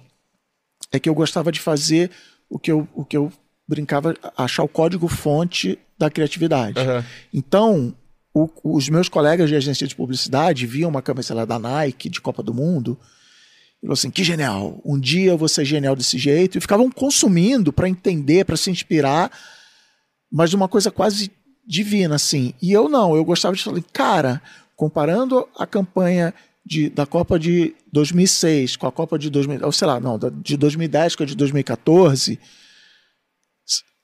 [0.92, 2.10] é que eu gostava de fazer
[2.50, 3.32] o que eu, o que eu
[3.68, 6.80] brincava, achar o código-fonte da criatividade.
[6.80, 7.06] Aham.
[7.34, 7.96] Então,
[8.34, 12.10] o- os meus colegas de agência de publicidade viam uma câmera, sei lá, da Nike,
[12.10, 12.98] de Copa do Mundo,
[13.78, 16.90] e falaram assim: que genial, um dia eu vou ser genial desse jeito, e ficavam
[16.92, 19.32] consumindo para entender, para se inspirar,
[20.30, 21.32] mas de uma coisa quase
[21.66, 22.54] divina, assim.
[22.62, 24.42] E eu não, eu gostava de falar, cara,
[24.76, 26.34] comparando a campanha
[26.66, 30.56] de, da Copa de 2006 com a Copa de 2000, ou sei lá, não, de
[30.58, 32.40] 2010 com a de 2014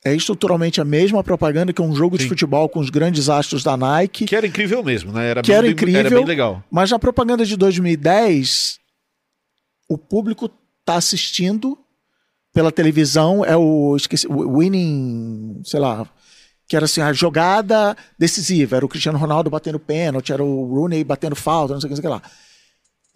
[0.05, 2.29] é estruturalmente a mesma propaganda que um jogo de Sim.
[2.29, 5.29] futebol com os grandes astros da Nike, Que era incrível mesmo, né?
[5.31, 5.99] Era Que era bem- incrível.
[5.99, 6.63] Era bem legal.
[6.71, 8.77] mas na propaganda de 2010
[9.89, 10.49] o público
[10.79, 11.77] está assistindo
[12.53, 16.07] pela televisão é o, esqueci, o winning, sei lá,
[16.67, 21.03] que era assim, a jogada decisiva, era o Cristiano Ronaldo batendo pênalti, era o Rooney
[21.03, 22.31] batendo falta, não sei o que, não sei o que lá.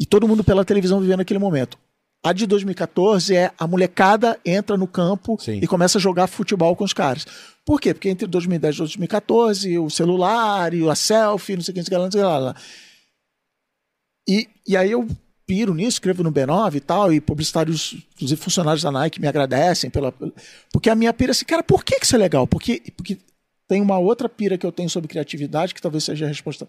[0.01, 1.77] E todo mundo pela televisão vivendo aquele momento.
[2.23, 5.59] A de 2014 é a molecada entra no campo Sim.
[5.61, 7.23] e começa a jogar futebol com os caras.
[7.63, 7.93] Por quê?
[7.93, 11.85] Porque entre 2010 e 2014, o celular e a selfie, não sei o que, não
[11.85, 12.55] sei o que lá, não sei o que lá.
[14.27, 15.07] E, e aí eu
[15.45, 19.91] piro nisso, escrevo no B9 e tal, e publicitários, inclusive funcionários da Nike, me agradecem
[19.91, 20.11] pela.
[20.73, 22.47] Porque a minha pira é assim, cara, por que, que isso é legal?
[22.47, 23.19] Porque, porque
[23.67, 26.67] tem uma outra pira que eu tenho sobre criatividade, que talvez seja a resposta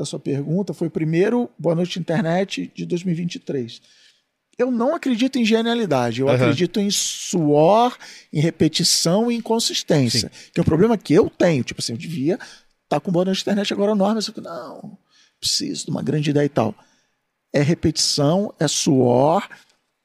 [0.00, 0.72] da sua pergunta.
[0.72, 3.80] Foi o primeiro Boa Noite Internet de 2023.
[4.58, 6.36] Eu não acredito em genialidade, eu Aham.
[6.36, 7.96] acredito em suor,
[8.32, 10.30] em repetição e em consistência.
[10.52, 11.62] Que é um problema que eu tenho.
[11.62, 12.38] Tipo assim, eu devia
[12.84, 14.98] estar com Boa Noite Internet agora enorme, mas eu fico, não,
[15.38, 16.74] preciso de uma grande ideia e tal.
[17.52, 19.48] É repetição, é suor,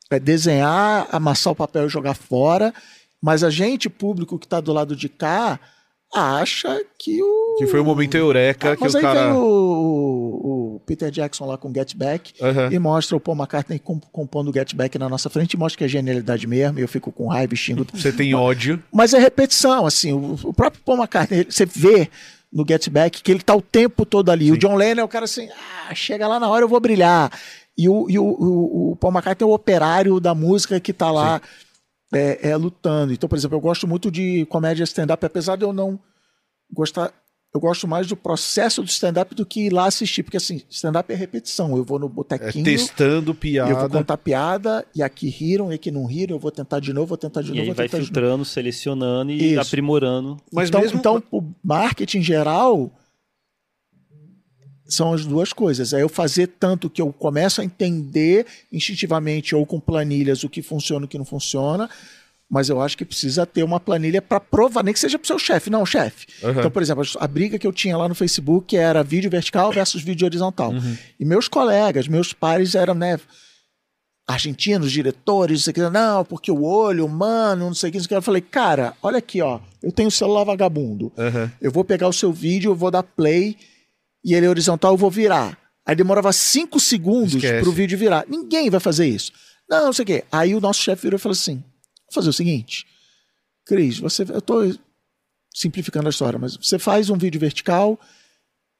[0.09, 2.73] é desenhar, amassar o papel e jogar fora.
[3.21, 5.59] Mas a gente, público que está do lado de cá,
[6.15, 7.55] acha que o.
[7.57, 9.27] Que foi o momento eureka Ah, que mas o aí cara.
[9.31, 12.69] vem o, o- Peter Jackson lá com Get Back Aham.
[12.71, 15.77] e mostra o Paul McCartney comp- compondo o Get Back na nossa frente e mostra
[15.79, 16.77] que é genialidade mesmo.
[16.79, 17.85] E eu fico com raiva e xingo.
[17.93, 18.81] Você tem ódio.
[18.91, 20.13] Mas é repetição, assim.
[20.13, 22.09] O, o próprio Paul McCartney, você vê
[22.53, 24.51] no Get Back que ele tá o tempo todo ali.
[24.51, 25.49] O John Lennon é o cara assim,
[25.89, 27.31] ah, chega lá na hora eu vou brilhar.
[27.77, 31.11] E o, e o, o, o Paul McCartney é o operário da música que tá
[31.11, 31.41] lá
[32.13, 33.13] é, é, lutando.
[33.13, 35.99] Então, por exemplo, eu gosto muito de comédia stand-up, apesar de eu não
[36.71, 37.13] gostar.
[37.53, 41.09] Eu gosto mais do processo do stand-up do que ir lá assistir, porque assim, stand-up
[41.13, 41.77] é repetição.
[41.77, 43.87] Eu vou no É botequinho, testando eu vou piada.
[43.89, 47.17] contar piada, e aqui riram, e aqui não riram, eu vou tentar de novo, vou
[47.17, 48.13] tentar de E novo, aí vou vai tentar de novo.
[48.13, 49.61] filtrando, selecionando e Isso.
[49.61, 50.35] aprimorando.
[50.51, 52.91] Mas então, mesmo- então, o marketing geral
[54.87, 55.93] são as duas coisas.
[55.93, 60.61] É eu fazer tanto que eu começo a entender instintivamente ou com planilhas o que
[60.61, 61.89] funciona e o que não funciona,
[62.49, 65.27] mas eu acho que precisa ter uma planilha para provar, nem que seja para o
[65.27, 65.69] seu chefe.
[65.69, 66.27] Não, chefe.
[66.43, 66.59] Aham.
[66.59, 70.03] Então, por exemplo, a briga que eu tinha lá no Facebook era vídeo vertical versus
[70.03, 70.71] vídeo horizontal.
[71.19, 73.19] E meus colegas, meus pares eram, né,
[74.27, 77.97] argentinos, diretores, não sei o que, não, porque o olho humano, não sei o que,
[77.97, 78.15] não sei o que.
[78.15, 81.11] Eu falei, cara, olha aqui, ó, eu tenho um celular vagabundo.
[81.17, 81.51] Aham.
[81.59, 83.57] Eu vou pegar o seu vídeo, eu vou dar play
[84.25, 85.55] e ele é horizontal, eu vou virar.
[85.85, 87.61] Aí demorava cinco segundos Esquece.
[87.61, 88.25] pro vídeo virar.
[88.27, 89.31] Ninguém vai fazer isso.
[89.69, 90.23] Não, não sei o quê.
[90.31, 92.87] Aí o nosso chefe virou e falou assim: vou fazer o seguinte,
[93.65, 94.23] Cris, você.
[94.23, 94.75] Eu tô
[95.53, 97.99] simplificando a história, mas você faz um vídeo vertical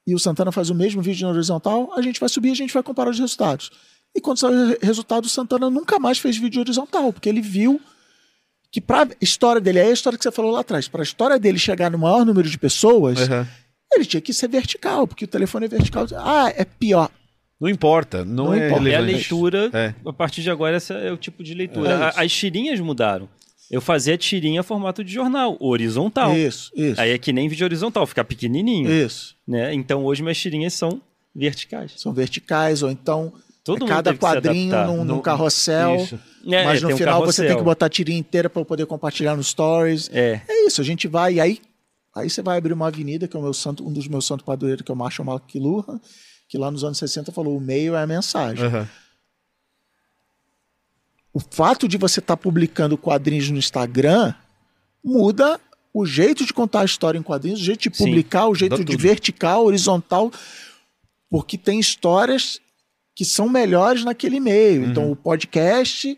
[0.08, 2.56] e o Santana faz o mesmo vídeo na horizontal, a gente vai subir e a
[2.56, 3.72] gente vai comparar os resultados.
[4.14, 7.80] E quando saiu o resultado, o Santana nunca mais fez vídeo horizontal, porque ele viu
[8.72, 11.04] que para a história dele, é a história que você falou lá atrás, para a
[11.04, 13.48] história dele chegar no maior número de pessoas, Aham.
[13.96, 16.06] Ele tinha que ser vertical, porque o telefone é vertical.
[16.18, 17.10] Ah, é pior.
[17.60, 18.26] Não importa.
[18.26, 18.90] Não, Não é importa.
[18.90, 19.94] É a leitura, É.
[20.06, 22.12] a partir de agora, esse é o tipo de leitura.
[22.16, 22.24] É.
[22.26, 23.30] As tirinhas mudaram.
[23.72, 26.36] Eu fazia tirinha formato de jornal, horizontal.
[26.38, 27.00] Isso, isso.
[27.02, 28.90] Aí é que nem vídeo horizontal, fica pequenininho.
[28.92, 29.36] Isso.
[29.48, 29.74] Né?
[29.74, 31.02] Então hoje minhas tirinhas são
[31.34, 31.94] verticais.
[31.98, 33.34] São verticais, ou então
[33.64, 35.96] Todo é cada quadrinho num, num No- carrossel.
[35.96, 36.20] Isso.
[36.48, 38.86] É, mas é, no um final você tem que botar a tirinha inteira para poder
[38.86, 40.12] compartilhar no Stories.
[40.14, 40.42] É.
[40.48, 41.34] É isso, a gente vai.
[41.36, 41.60] E aí,
[42.16, 44.46] aí você vai abrir uma avenida, que é o meu santo, um dos meus santos
[44.46, 46.00] padroeiros, que é o Marshall McLuhan,
[46.48, 48.66] que lá nos anos 60 falou: o meio é a mensagem.
[48.66, 48.90] Aham.
[51.34, 54.34] O fato de você estar publicando quadrinhos no Instagram
[55.04, 55.60] muda
[55.94, 58.78] o jeito de contar a história em quadrinhos, o jeito de Sim, publicar, o jeito
[58.78, 58.98] de tudo.
[58.98, 60.32] vertical, horizontal,
[61.30, 62.60] porque tem histórias
[63.14, 64.84] que são melhores naquele meio.
[64.84, 64.92] Uhum.
[64.92, 66.18] Então, o podcast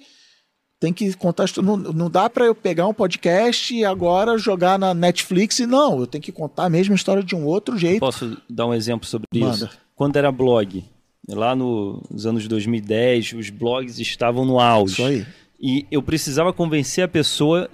[0.80, 1.46] tem que contar.
[1.64, 6.00] Não, não dá para eu pegar um podcast e agora jogar na Netflix e não.
[6.00, 8.00] Eu tenho que contar a mesma história de um outro jeito.
[8.00, 9.56] Posso dar um exemplo sobre Manda.
[9.56, 9.70] isso?
[9.96, 10.84] Quando era blog,
[11.28, 14.94] lá no- nos anos 2010, os blogs estavam no auge.
[14.94, 15.26] Isso aí.
[15.60, 17.68] E eu precisava convencer a pessoa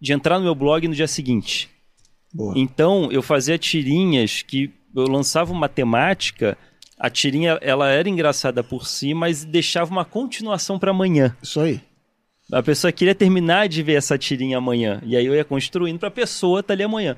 [0.00, 1.68] de entrar no meu blog no dia seguinte.
[2.34, 2.52] Boa.
[2.56, 6.58] Então, eu fazia tirinhas que eu lançava uma temática,
[6.98, 11.36] a tirinha ela era engraçada por si, mas deixava uma continuação para amanhã.
[11.40, 11.80] Isso aí.
[12.50, 15.02] A pessoa queria terminar de ver essa tirinha amanhã.
[15.04, 17.14] E aí eu ia construindo para a pessoa estar ali amanhã.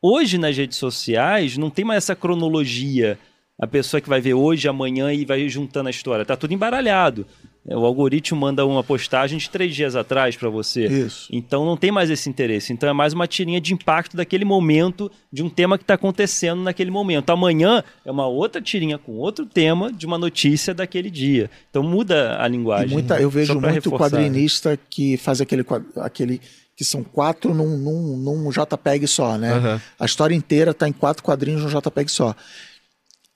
[0.00, 3.18] Hoje, nas redes sociais, não tem mais essa cronologia.
[3.58, 6.24] A pessoa que vai ver hoje, amanhã e vai juntando a história.
[6.24, 7.26] Tá tudo embaralhado.
[7.68, 10.86] É, O algoritmo manda uma postagem de três dias atrás para você.
[10.86, 11.28] Isso.
[11.30, 12.72] Então não tem mais esse interesse.
[12.72, 16.60] Então é mais uma tirinha de impacto daquele momento, de um tema que está acontecendo
[16.62, 17.30] naquele momento.
[17.30, 21.48] Amanhã é uma outra tirinha com outro tema de uma notícia daquele dia.
[21.70, 22.88] Então muda a E linguagem.
[22.88, 24.10] muita, eu vejo muito reforçar.
[24.16, 25.64] quadrinista que faz aquele,
[25.96, 26.40] aquele
[26.76, 29.52] que são quatro num, num, num JPEG só, né?
[29.52, 29.80] Aham.
[30.00, 32.34] A história inteira tá em quatro quadrinhos num JPEG só.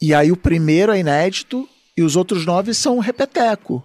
[0.02, 3.84] E aí o primeiro é inédito e os outros nove são repeteco.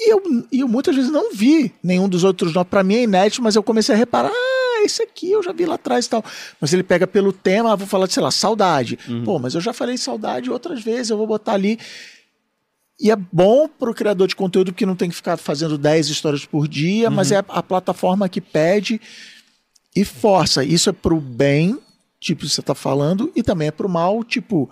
[0.00, 2.70] E eu, e eu muitas vezes não vi nenhum dos outros nomes.
[2.70, 5.66] Para mim é inédito, mas eu comecei a reparar, ah, esse aqui eu já vi
[5.66, 6.24] lá atrás e tal.
[6.58, 8.98] Mas ele pega pelo tema, ah, vou falar de, sei lá, saudade.
[9.24, 11.78] Pô, mas eu já falei saudade outras vezes, eu vou botar ali.
[12.98, 16.08] E é bom para o criador de conteúdo, porque não tem que ficar fazendo 10
[16.08, 18.98] histórias por dia, mas é a, a plataforma que pede
[19.94, 20.64] e força.
[20.64, 21.78] Isso é pro bem,
[22.18, 24.68] tipo, você tá falando, e também é pro mal, tipo,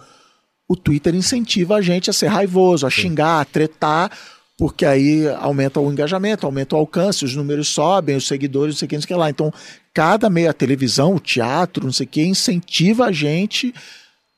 [0.66, 4.10] o Twitter incentiva a gente a ser raivoso, a xingar, a tretar,
[4.58, 8.86] porque aí aumenta o engajamento, aumenta o alcance, os números sobem, os seguidores, não sei
[8.86, 9.30] o que, não sei o que lá.
[9.30, 9.54] Então,
[9.94, 13.72] cada meio, a televisão, o teatro, não sei o que, incentiva a gente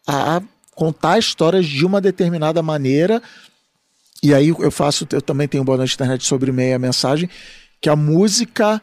[0.07, 0.43] a
[0.75, 3.23] contar histórias de uma determinada maneira.
[4.23, 7.29] E aí eu faço, eu também tenho um boa noite internet sobre meia mensagem,
[7.81, 8.81] que a música,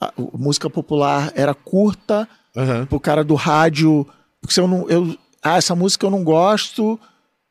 [0.00, 2.86] a, música popular era curta, Aham.
[2.86, 4.06] pro cara do rádio,
[4.40, 7.00] porque se eu não, eu, ah, essa música eu não gosto,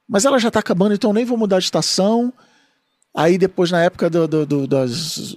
[0.08, 2.32] mas ela já tá acabando, então eu nem vou mudar de estação.
[3.16, 5.34] Aí depois, na época do, do- do- das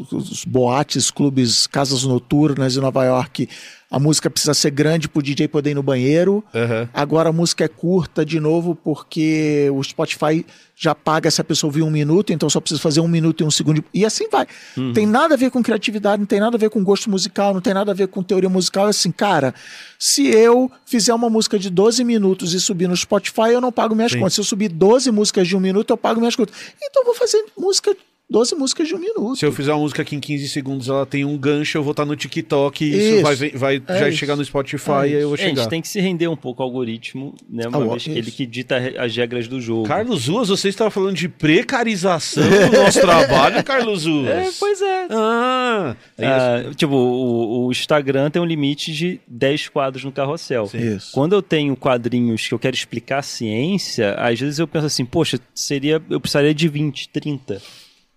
[0.46, 3.48] boates, clubes, casas noturnas em Nova York,
[3.90, 6.44] a música precisa ser grande pro DJ poder ir no banheiro.
[6.54, 6.88] Aham.
[6.92, 10.44] Agora a música é curta de novo porque o Spotify
[10.76, 13.44] já paga se a pessoa ouvir um minuto, então só precisa fazer um minuto e
[13.44, 13.82] um segundo.
[13.92, 14.46] E assim vai.
[14.76, 14.92] Uhum.
[14.92, 17.60] Tem nada a ver com criatividade, não tem nada a ver com gosto musical, não
[17.60, 18.86] tem nada a ver com teoria musical.
[18.86, 19.54] É assim, cara,
[19.98, 23.94] se eu fizer uma música de 12 minutos e subir no Spotify, eu não pago
[23.94, 24.18] minhas Sim.
[24.20, 24.34] contas.
[24.34, 26.54] Se eu subir 12 músicas de um minuto, eu pago minhas contas.
[26.80, 27.96] Então eu vou fazer música,
[28.30, 29.36] 12 músicas de um minuto.
[29.36, 31.92] Se eu fizer uma música que em 15 segundos ela tem um gancho, eu vou
[31.92, 33.22] estar no TikTok e isso, Isso.
[33.22, 34.18] vai, vai É já isso.
[34.18, 35.68] chegar no Spotify É e aí eu vou É, a gente chegar.
[35.68, 37.66] tem que se render um pouco ao algoritmo, né?
[37.68, 39.84] Uma Ah, vez que ele que dita as regras do jogo.
[39.88, 44.28] Carlos Ruas, você estava falando de precarização do nosso trabalho, Carlos Ruas?
[44.28, 45.06] É, pois é.
[45.10, 46.26] Ah, é.
[46.26, 50.68] Ah, tipo, o, o Instagram tem um limite de 10 quadros no carrossel.
[50.74, 51.12] Isso.
[51.12, 55.04] Quando eu tenho quadrinhos que eu quero explicar a ciência, às vezes eu penso assim,
[55.04, 57.62] poxa, seria, eu precisaria de 20, 30.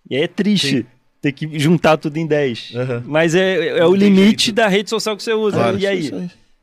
[0.10, 0.86] E aí é triste
[1.22, 2.74] ter que juntar tudo em 10.
[2.76, 3.04] Aham.
[3.06, 4.56] Mas é, é o limite jeito.
[4.56, 5.58] da rede social que você usa.
[5.58, 5.78] Claro.
[5.78, 6.12] E aí?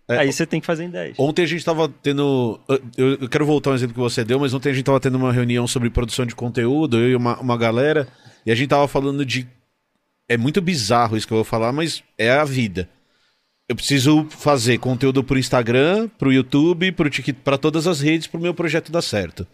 [0.09, 1.19] É, aí você tem que fazer em 10.
[1.19, 2.59] Ontem a gente tava tendo.
[2.97, 5.17] Eu, eu quero voltar ao exemplo que você deu, mas ontem a gente tava tendo
[5.17, 8.09] uma reunião sobre produção de conteúdo, eu e uma, uma galera,
[8.45, 9.47] e a gente tava falando de.
[10.29, 12.89] É muito bizarro isso que eu vou falar, mas é a vida.
[13.69, 18.41] Eu preciso fazer conteúdo pro Instagram, pro YouTube, pro TikTok, pra todas as redes, pro
[18.41, 19.47] meu projeto dar certo.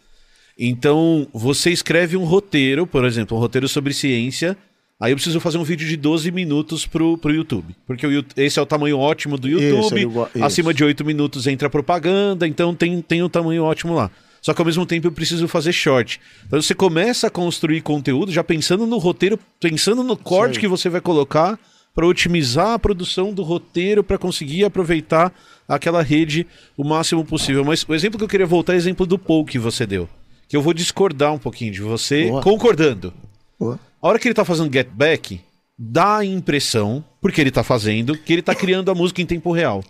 [0.58, 4.56] Então, você escreve um roteiro, por exemplo, um roteiro sobre ciência.
[5.00, 7.74] Aí eu preciso fazer um vídeo de 12 minutos pro, pro YouTube.
[7.86, 10.06] Porque o, esse é o tamanho ótimo do YouTube.
[10.34, 10.44] isso.
[10.44, 14.10] acima de 8 minutos entra propaganda, então tem, tem um tamanho ótimo lá.
[14.40, 16.20] Só que ao mesmo tempo eu preciso fazer short.
[16.46, 20.88] Então você começa a construir conteúdo já pensando no roteiro, pensando no corte que você
[20.88, 21.58] vai colocar
[21.94, 25.32] para otimizar a produção do roteiro para conseguir aproveitar
[25.66, 26.46] aquela rede
[26.76, 27.64] o máximo possível.
[27.64, 30.08] Mas o exemplo que eu queria voltar é o exemplo do Paul que você deu.
[30.54, 32.40] Que eu vou discordar um pouquinho de você, Boa.
[32.40, 33.12] concordando.
[33.58, 33.72] Pô.
[33.72, 35.40] A hora que ele tá fazendo Get Back,
[35.76, 39.50] dá a impressão, porque ele tá fazendo, que ele tá criando a música em tempo
[39.50, 39.82] real.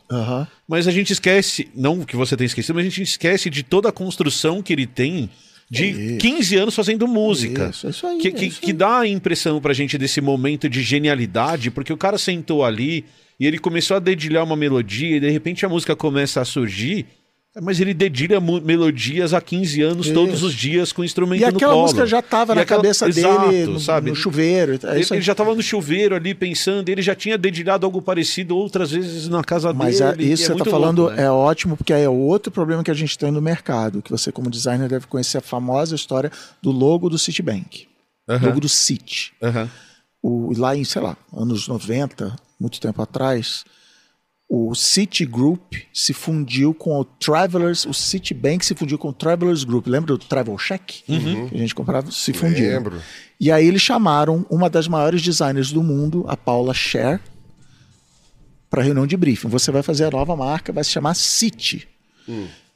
[0.66, 3.90] Mas a gente esquece, não que você tenha esquecido, mas a gente esquece de toda
[3.90, 5.28] a construção que ele tem
[5.70, 6.18] de Isso.
[6.20, 7.68] 15 anos fazendo música.
[7.68, 10.22] Isso, é isso aí, que, é que, isso que dá a impressão pra gente desse
[10.22, 13.04] momento de genialidade, porque o cara sentou ali
[13.38, 17.04] e ele começou a dedilhar uma melodia e de repente a música começa a surgir.
[17.62, 20.46] Mas ele dedilha melodias há 15 anos, todos Isso.
[20.46, 21.82] os dias, com instrumento E no aquela colo.
[21.84, 24.10] música já estava E na aquela- cabeça Exato, dele, no, sabe?
[24.10, 24.72] no chuveiro.
[24.82, 28.56] É Ele, ele já estava no chuveiro ali pensando, ele já tinha dedilhado algo parecido
[28.56, 30.24] outras vezes na casa Mas dele.
[30.24, 31.22] é, e isso é que você está falando louco, né?
[31.22, 34.32] é ótimo, porque aí é outro problema que a gente tem no mercado, que você,
[34.32, 37.86] como designer, deve conhecer a famosa história do logo do Citibank.
[38.28, 39.32] Logo do Citi.
[40.20, 43.64] O, lá em, sei lá, anos 90, muito tempo atrás,
[44.54, 49.88] o Citigroup se fundiu com o Travelers, o Citibank se fundiu com o Travelers Group.
[49.88, 51.02] Lembra do Travel Check?
[51.08, 51.48] Uhum.
[51.48, 52.70] Que a gente comprava, se fundiu.
[52.70, 53.02] Lembro.
[53.40, 57.20] E aí eles chamaram uma das maiores designers do mundo, a Paula Scher,
[58.70, 59.48] para reunião de briefing.
[59.48, 61.88] Você vai fazer a nova marca, vai se chamar City.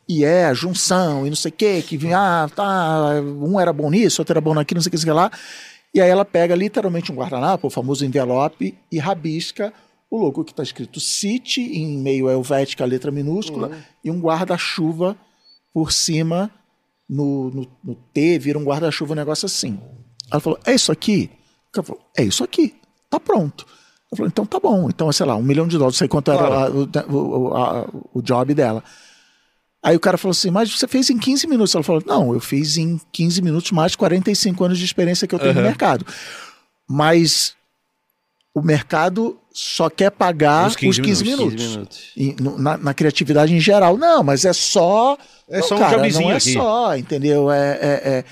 [0.08, 3.72] E é a junção e não sei o quê, que vinha, ah, tá, um era
[3.72, 5.30] bom nisso, outro era bom naquilo, não sei o que, não sei o que lá.
[5.94, 9.72] E aí ela pega literalmente um guardanapo, o famoso envelope, e rabisca
[10.10, 13.68] o logo que está escrito City, em meio helvética, a letra minúscula,
[14.04, 15.16] e um guarda-chuva
[15.72, 16.50] por cima
[17.08, 19.78] no, no, no T, vira um guarda-chuva, um negócio assim.
[20.30, 21.30] Ela falou, é isso aqui?
[21.72, 22.74] Cara falou, é isso aqui,
[23.10, 23.66] tá pronto.
[24.10, 24.88] Ela falou, então tá bom.
[24.88, 27.88] Então, sei lá, um milhão de dólares, não sei quanto era a- o, o, a-
[28.14, 28.82] o job dela.
[29.82, 31.74] Aí o cara falou assim, mas você fez em 15 minutos.
[31.74, 35.34] Ela falou, não, eu fiz em 15 minutos mais de 45 anos de experiência que
[35.34, 36.04] eu tenho no mercado.
[36.88, 37.54] Mas
[38.54, 41.54] o mercado só quer pagar Os os 15 15, minutos.
[41.54, 41.62] minutos.
[41.64, 42.12] 15 minutos.
[42.16, 43.96] E no- na, na criatividade em geral.
[43.96, 45.16] Não, mas é só.
[45.48, 46.52] É Não, só um cara, jobzinho Não é aqui.
[46.52, 47.50] só, entendeu?
[47.50, 48.24] É, é- é-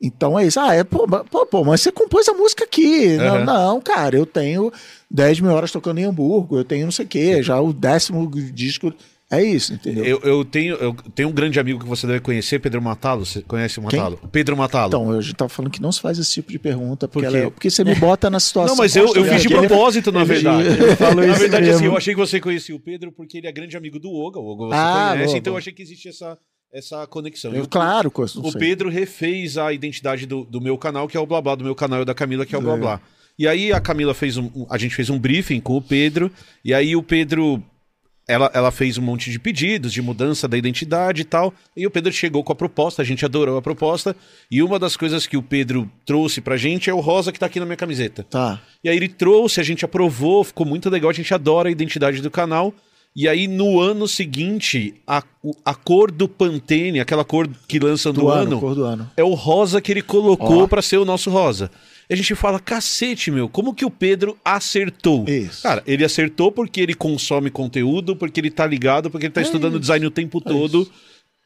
[0.00, 0.60] Então é isso.
[0.60, 3.16] Ah, é, pô, pô, pô, mas você compôs a música aqui.
[3.16, 3.44] Não, Aham.
[3.44, 4.72] não, cara, eu tenho
[5.10, 8.30] 10 mil horas tocando em Hamburgo, eu tenho não sei o quê, já o décimo
[8.52, 8.92] disco.
[9.30, 10.04] É isso, entendeu?
[10.06, 13.26] Eu, eu tenho, eu tenho um grande amigo que você deve conhecer, Pedro Matalo.
[13.26, 13.98] Você conhece o Quem?
[14.00, 14.18] Matalo?
[14.32, 14.88] Pedro Matalo.
[14.88, 17.36] Então, eu já tava falando que não se faz esse tipo de pergunta, porque, ela
[17.38, 18.74] é- porque você me bota na situação.
[18.74, 20.68] Não, mas eu, eu fiz de propósito, na verdade.
[21.14, 23.98] na verdade, assim, eu achei que você conhecia o Pedro porque ele é grande amigo
[23.98, 24.38] do Oga.
[24.40, 25.58] O Oga você Ah, conhece, boa, então eu boa.
[25.58, 26.38] achei que existe essa,
[26.72, 27.52] essa conexão.
[27.52, 28.52] Eu, claro, que eu o.
[28.52, 31.74] Pedro refez a identidade do, do meu canal, que é o Blá Blá, do meu
[31.74, 32.76] canal e da Camila, que é o Blá.
[32.78, 33.00] Blá.
[33.38, 36.32] E aí a Camila fez um- a gente fez um briefing com o Pedro,
[36.64, 37.62] e aí o Pedro
[38.28, 41.52] ela, ela fez um monte de pedidos de mudança da identidade e tal.
[41.74, 44.14] E o Pedro chegou com a proposta, a gente adorou a proposta.
[44.50, 47.46] E uma das coisas que o Pedro trouxe pra gente é o rosa que tá
[47.46, 48.22] aqui na minha camiseta.
[48.22, 48.60] Tá.
[48.84, 52.20] E aí ele trouxe, a gente aprovou, ficou muito legal, a gente adora a identidade
[52.20, 52.74] do canal.
[53.16, 55.22] E aí no ano seguinte, a,
[55.64, 59.10] a cor do Pantene, aquela cor que lançam Do, no ano, ano, do ano.
[59.16, 60.66] é o rosa que ele colocou Ó.
[60.68, 61.70] pra ser o nosso rosa.
[62.10, 65.28] E a gente fala, cacete, meu, como que o Pedro acertou?
[65.28, 65.62] Isso.
[65.62, 69.44] Cara, ele acertou porque ele consome conteúdo, porque ele tá ligado, porque ele tá É
[69.44, 69.80] estudando isso.
[69.80, 70.82] design o tempo todo.
[70.82, 70.92] isso.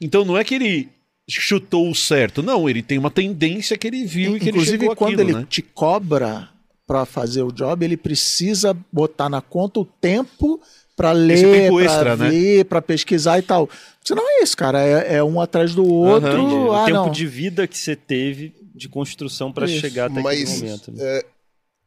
[0.01, 0.89] Então não é que ele
[1.29, 4.77] chutou o certo, não, ele tem uma tendência que ele viu e que ele Inclusive,
[4.79, 5.47] chegou quando àquilo, ele né?
[5.49, 6.49] te cobra
[6.85, 10.61] pra fazer o job, ele precisa botar na conta o tempo
[10.97, 12.29] pra ler, extra, né?
[12.29, 13.69] ver, pra pesquisar e tal.
[14.03, 14.81] Senão é isso, cara.
[14.81, 16.43] É, é um atrás do outro.
[16.67, 17.09] O Ah, tempo não.
[17.11, 18.53] de vida que você teve
[18.83, 20.91] de construção para chegar até Mas aquele momento.
[20.91, 20.99] né?
[21.03, 21.25] é,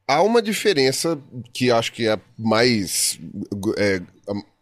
[0.08, 1.18] há uma diferença
[1.52, 3.18] que acho que é mais,
[3.78, 4.00] é,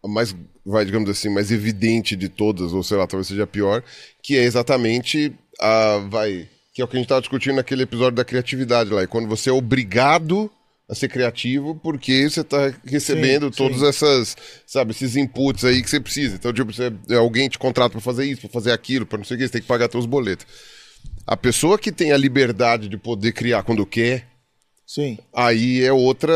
[0.03, 0.35] a- mais,
[0.65, 3.83] vai, digamos assim, mais evidente de todas, ou sei lá, talvez seja a pior,
[4.23, 8.15] que é exatamente a, vai, que é o que a gente estava discutindo naquele episódio
[8.15, 10.51] da criatividade lá, é quando você é obrigado
[10.87, 13.87] a ser criativo porque você está recebendo Sim, todas sim.
[13.87, 14.37] essas,
[14.67, 16.35] sabe, esses inputs aí que você precisa.
[16.35, 19.35] Então, tipo, você, alguém te contrata para fazer isso, para fazer aquilo, para não sei
[19.35, 20.45] o que, você tem que pagar seus boletos.
[21.27, 24.27] A pessoa que tem a liberdade de poder criar quando quer,
[24.85, 25.17] Sim.
[25.33, 26.33] aí é outra.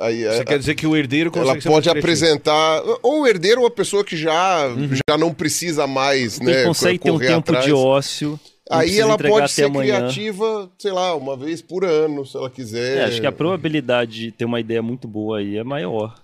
[0.00, 2.82] Aí é- Você quer dizer que o herdeiro consegue ela pode apresentar.
[3.02, 4.68] Ou o herdeiro ou a pessoa que já,
[5.08, 6.64] já não precisa mais, Quem né?
[6.64, 7.64] consegue ter um correr tempo atrás.
[7.64, 8.38] de ócio.
[8.70, 9.96] Aí ela pode ser amanhã.
[9.98, 12.98] criativa, sei lá, uma vez por ano, se ela quiser.
[12.98, 16.21] É, acho que a probabilidade de ter uma ideia muito boa aí é maior.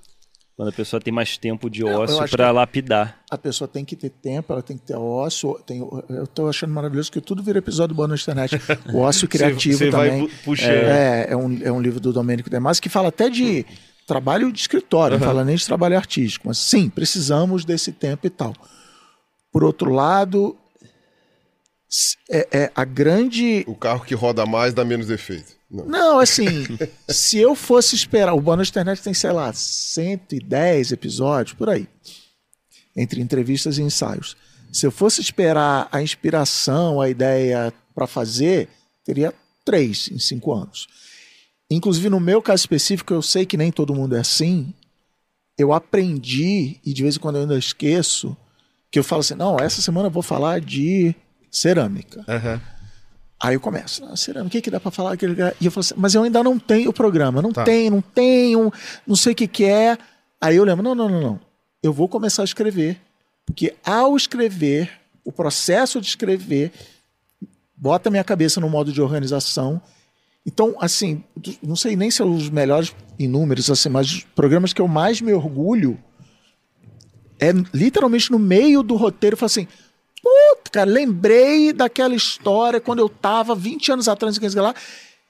[0.58, 3.20] Quando a pessoa tem mais tempo de ócio acho para lapidar.
[3.30, 5.56] A pessoa tem que ter tempo, ela tem que ter ócio.
[5.64, 5.78] Tem,
[6.08, 8.60] eu tô achando maravilhoso que tudo vira episódio bom na internet.
[8.92, 10.30] O ócio criativo você vai também.
[10.62, 13.64] É, é, um, é um livro do Domênico De Masi que fala até de
[14.04, 16.48] trabalho de escritório, não fala nem de trabalho artístico.
[16.48, 18.52] Mas sim, precisamos desse tempo e tal.
[19.52, 20.56] Por outro lado,
[22.28, 25.57] é, é a grande O carro que roda mais dá menos defeito.
[25.70, 25.84] Não.
[25.84, 26.46] Não, assim,
[27.08, 31.86] se eu fosse esperar, o Bônus Internet tem, sei lá, 110 episódios, por aí,
[32.96, 34.36] entre entrevistas e ensaios.
[34.72, 38.68] Se eu fosse esperar a inspiração, a ideia para fazer,
[39.04, 39.32] teria
[39.64, 40.86] três em cinco anos.
[41.70, 44.72] Inclusive, no meu caso específico, eu sei que nem todo mundo é assim.
[45.58, 48.36] Eu aprendi, e de vez em quando eu ainda esqueço,
[48.90, 51.14] que eu falo assim: não, essa semana eu vou falar de
[51.50, 52.24] cerâmica.
[52.28, 52.60] Aham.
[53.40, 55.16] Aí eu começo, ah, o que, que dá pra falar?
[55.60, 57.62] E eu falo assim, mas eu ainda não tenho o programa, não Tá.
[57.64, 58.72] tenho, não tenho,
[59.06, 59.96] não sei o que, que é.
[60.40, 61.40] Aí eu lembro, não, não, não, não.
[61.82, 63.00] Eu vou começar a escrever.
[63.46, 64.90] Porque ao escrever,
[65.24, 66.72] o processo de escrever
[67.76, 69.80] bota minha cabeça no modo de organização.
[70.44, 71.22] Então, assim,
[71.62, 74.88] não sei nem se são os melhores em números, assim, mas os programas que eu
[74.88, 75.96] mais me orgulho
[77.38, 79.68] é literalmente no meio do roteiro, eu falo assim,
[80.56, 84.74] puta, cara, lembrei daquela história quando eu tava 20 anos atrás, lá,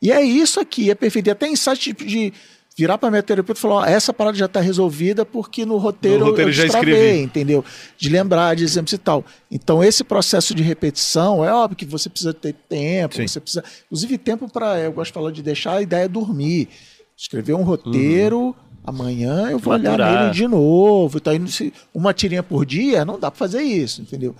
[0.00, 1.28] e é isso aqui, é perfeito.
[1.28, 2.32] E até insight tipo de
[2.76, 6.20] virar pra minha terapeuta e falar, ó, essa parada já tá resolvida porque no roteiro,
[6.20, 7.22] No roteiro eu já destravei, escrevi.
[7.22, 7.64] entendeu?
[7.96, 9.24] De lembrar, de exemplos e tal.
[9.50, 13.26] Então, esse processo de repetição, é óbvio que você precisa ter tempo, Sim.
[13.26, 13.64] você precisa.
[13.86, 14.78] Inclusive, tempo para.
[14.78, 16.68] Eu gosto de falar de deixar a ideia dormir.
[17.16, 18.54] Escrever um roteiro,
[18.84, 20.22] amanhã eu vou olhar Maturar.
[20.22, 21.18] nele de novo.
[21.18, 21.50] Tá indo,
[21.92, 24.36] uma tirinha por dia, não dá para fazer isso, entendeu?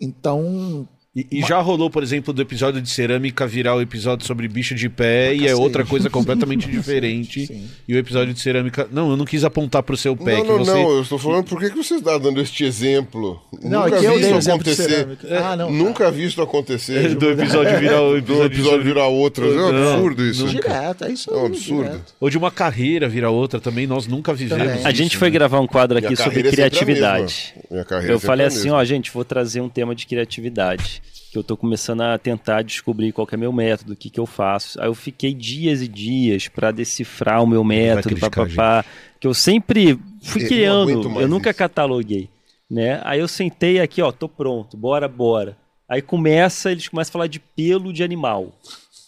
[0.00, 0.88] Então.
[1.14, 4.76] E, e já rolou, por exemplo, do episódio de cerâmica virar o episódio sobre bicho
[4.76, 7.48] de pé e é outra coisa completamente diferente.
[7.48, 7.68] Sim.
[7.88, 8.88] E o episódio de cerâmica.
[8.92, 10.36] Não, eu não quis apontar pro seu pé.
[10.36, 10.70] não, que não, você...
[10.72, 13.42] não, eu estou falando por que, que você está dando este exemplo?
[13.60, 14.88] Não, Nunca vi dei isso o exemplo de acontecer.
[14.88, 15.40] cerâmica.
[15.40, 15.72] Ah, não.
[15.72, 17.14] Nunca vi isso acontecer.
[17.18, 19.52] Do episódio virar o Do episódio, episódio virar outro.
[19.52, 20.46] É um absurdo isso.
[20.46, 21.82] Direto, é isso É um absurdo.
[21.82, 22.14] direto.
[22.20, 24.64] Ou de uma carreira virar outra também, nós nunca vivemos.
[24.64, 24.86] Também.
[24.86, 25.18] A isso, gente né?
[25.18, 27.52] foi gravar um quadro Minha aqui sobre é criatividade.
[27.68, 30.99] é Eu sempre falei assim, ó, gente, vou trazer um tema de criatividade.
[31.30, 34.18] Que eu tô começando a tentar descobrir qual que é meu método, o que, que
[34.18, 34.80] eu faço.
[34.80, 38.84] Aí eu fiquei dias e dias para decifrar o meu método, papapá.
[39.20, 41.58] Que eu sempre fui Eu criando, eu nunca isso.
[41.58, 42.28] cataloguei.
[42.68, 43.00] Né?
[43.04, 45.56] Aí eu sentei aqui, ó, tô pronto, bora, bora.
[45.88, 48.52] Aí começa, eles começam a falar de pelo de animal.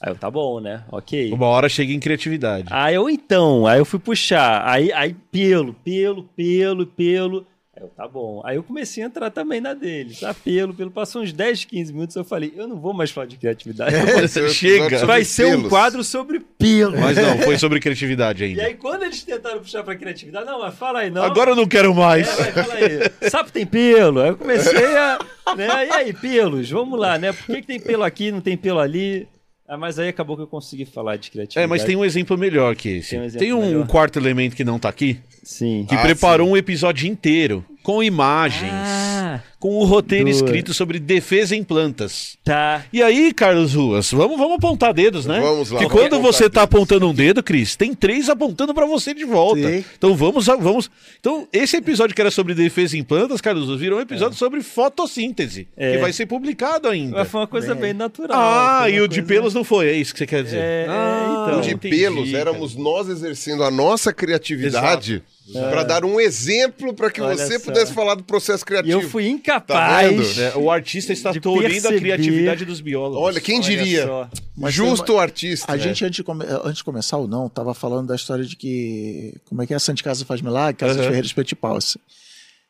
[0.01, 0.83] Aí eu, tá bom, né?
[0.91, 1.33] Ok.
[1.33, 2.67] Uma hora chega em criatividade.
[2.71, 7.47] Aí eu então, aí eu fui puxar, aí, aí pelo, pelo, pelo, pelo.
[7.83, 8.41] Eu, tá bom.
[8.45, 10.33] Aí eu comecei a entrar também na dele, tá?
[10.33, 10.91] Pelo, pelo.
[10.91, 13.95] Passou uns 10, 15 minutos, eu falei, eu não vou mais falar de criatividade.
[14.29, 14.85] Seu Chega.
[14.87, 15.69] episódio Vai ser um pelos.
[15.69, 16.99] quadro sobre pelo.
[17.01, 18.63] Mas não, foi sobre criatividade E ainda.
[18.63, 21.23] aí, quando eles tentaram puxar pra criatividade, não, mas fala aí, não.
[21.25, 22.29] Agora eu não quero mais.
[22.39, 23.31] É, fala aí.
[23.31, 24.21] Sapo tem pelo.
[24.21, 25.19] Aí eu comecei a.
[25.57, 25.87] Né?
[25.89, 26.71] E aí, pelos?
[26.71, 27.33] Vamos lá, né?
[27.33, 29.27] Por que, que tem pelo aqui, não tem pelo ali?
[29.69, 31.65] Ah, mas aí acabou que eu consegui falar de criatividade.
[31.65, 33.11] É, mas tem um exemplo melhor que esse.
[33.39, 35.87] Tem um Tem, um quarto elemento que não tá aqui, Sim.
[35.89, 40.99] que Ah, preparou um episódio inteiro, com imagens, Ah, com o roteiro Do- escrito sobre
[40.99, 42.37] defesa em plantas.
[42.43, 42.85] tá.
[42.93, 45.39] E aí, Carlos Ruas, vamos, vamos apontar dedos, né?
[45.41, 46.65] Vamos lá, Que vamos quando você tá dedos.
[46.65, 49.63] apontando um dedo, Cris, tem três apontando pra você de volta.
[49.71, 49.85] Sim.
[49.97, 50.91] Então vamos, vamos.
[51.21, 54.61] Então esse episódio que era sobre defesa em plantas, Carlos, Ruas, virou um episódio sobre
[54.63, 55.93] fotossíntese, É.
[55.93, 57.19] que vai ser publicado ainda.
[57.19, 58.37] Mas foi uma coisa bem, natural.
[58.41, 60.59] Ah, e o de coisa- pelos não foi, é isso que você quer dizer?
[60.59, 61.61] É, ah, então.
[61.61, 62.39] de entendi, pelos, cara.
[62.51, 65.23] éramos nós exercendo a nossa criatividade
[65.71, 67.65] para dar um exemplo para que Olha você só.
[67.67, 69.01] pudesse falar do processo E criativo.
[69.03, 70.39] eu fui Tá incapaz.
[70.39, 73.23] É, o artista está de tolhendo a criatividade dos biólogos.
[73.23, 74.29] Olha, quem Olha diria?
[74.69, 75.73] Justo tem artista.
[75.73, 75.83] A né?
[75.83, 79.35] gente, antes de, come- antes de começar ou não, tava falando da história de que.
[79.45, 79.79] Como é que é?
[79.79, 81.05] Santa Casa faz milagre, Casa Aham.
[81.09, 81.57] Ferreira Petit.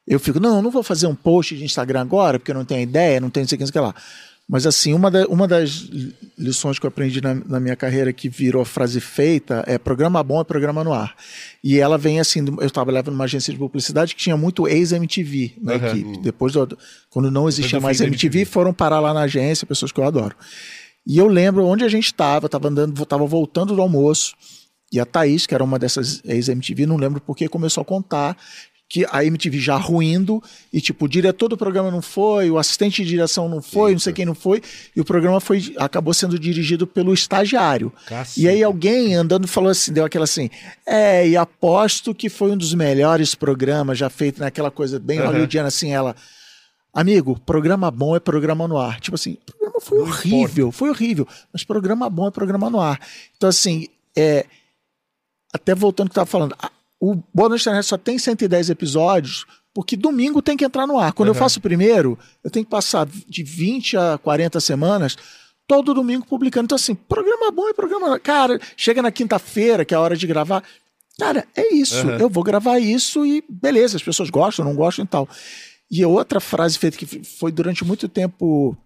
[0.06, 2.64] Eu fico, não, eu não vou fazer um post de Instagram agora, porque eu não
[2.64, 3.94] tenho ideia, não tenho o não sei o que lá.
[4.52, 5.88] Mas assim, uma, da- uma das
[6.36, 10.42] lições que eu aprendi na, na minha carreira que virou frase feita é programa bom
[10.42, 11.16] é programa no ar.
[11.64, 15.72] E ela vem assim, eu trabalhava numa agência de publicidade que tinha muito ex-MTV na
[15.72, 15.86] Aham.
[15.88, 16.18] equipe.
[16.20, 16.76] Depois, do,
[17.08, 18.44] quando não existia mais MTV, MTV.
[18.44, 20.36] foram parar lá na agência, pessoas que eu adoro.
[21.06, 24.34] E eu lembro onde a gente estava, estava andando, estava voltando do almoço,
[24.92, 28.36] e a Thaís, que era uma dessas ex-MTV, não lembro porque, começou a contar
[28.92, 33.02] que a MTV já ruindo, e tipo, o diretor do programa não foi, o assistente
[33.02, 34.60] de direção não foi, não sei quem não foi,
[34.94, 37.90] e o programa foi, acabou sendo dirigido pelo estagiário.
[38.04, 38.38] Caceta.
[38.38, 40.50] E aí alguém andando falou assim, deu aquela assim,
[40.84, 45.28] é, e aposto que foi um dos melhores programas já feito naquela coisa bem Aham.
[45.28, 46.14] hollywoodiana, assim, ela...
[46.92, 49.00] Amigo, programa bom é programa no ar.
[49.00, 53.00] Tipo assim, o programa foi horrível, foi horrível, mas programa bom é programa no ar.
[53.34, 54.44] Então, assim, é,
[55.50, 56.70] até voltando ao que eu estava falando, a-
[57.04, 61.12] o Noite Internet só tem 110 episódios porque domingo tem que entrar no ar.
[61.12, 65.16] Quando eu faço o primeiro, eu tenho que passar de 20 a 40 semanas
[65.66, 66.66] todo domingo publicando.
[66.66, 68.20] Então, assim, programa bom é programa.
[68.20, 70.62] Cara, chega na quinta-feira, que é a hora de gravar.
[71.18, 72.08] Cara, é isso.
[72.08, 75.28] Eu vou gravar isso e beleza, as pessoas gostam, não gostam e tal.
[75.90, 78.76] E outra frase feita que foi durante muito tempo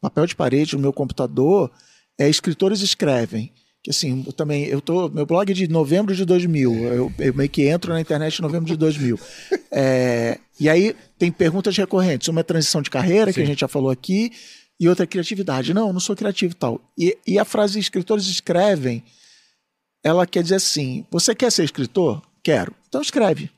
[0.00, 1.70] papel de parede no meu computador
[2.18, 3.52] é escritores escrevem.
[3.88, 7.48] Assim, eu também, eu tô, meu blog é de novembro de 2000, eu, eu meio
[7.48, 9.18] que entro na internet em novembro de 2000.
[9.78, 13.68] É, e aí tem perguntas recorrentes, uma é transição de carreira, que a gente já
[13.68, 14.32] falou aqui,
[14.80, 15.74] e outra é criatividade.
[15.74, 16.80] Não, eu não sou criativo e tal.
[16.96, 19.02] E, e a frase escritores escrevem,
[20.02, 22.22] ela quer dizer assim, você quer ser escritor?
[22.42, 22.74] Quero.
[22.88, 23.50] Então escreve.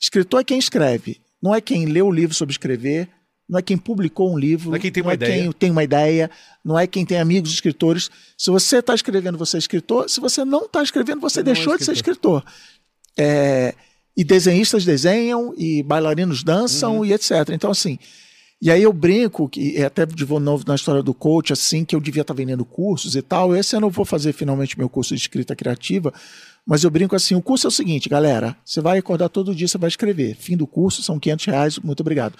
[0.00, 3.08] Escritor é quem escreve, não é quem lê o livro sobre escrever,
[3.48, 5.42] não é quem publicou um livro, Não é quem tem uma é ideia.
[5.42, 6.30] quem tem uma ideia,
[6.64, 8.10] não é quem tem amigos escritores.
[8.36, 10.08] Se você está escrevendo, você é escritor.
[10.10, 12.44] Se você não está escrevendo, você, é deixou de ser escritor.
[13.18, 13.74] É,
[14.16, 17.04] e desenhistas desenham, e bailarinos dançam, Uhum.
[17.04, 17.30] e etc.
[17.52, 17.98] Então, assim,
[18.60, 21.94] e aí eu brinco, que e até de novo na história do coach, assim, que
[21.94, 23.54] eu devia estar vendendo cursos e tal.
[23.56, 26.12] Esse ano eu vou fazer finalmente meu curso de escrita criativa,
[26.66, 29.68] mas eu brinco assim, o curso é o seguinte, galera, você vai acordar todo dia,
[29.68, 30.34] você vai escrever.
[30.34, 32.36] Fim do curso, são 500 reais, muito obrigado.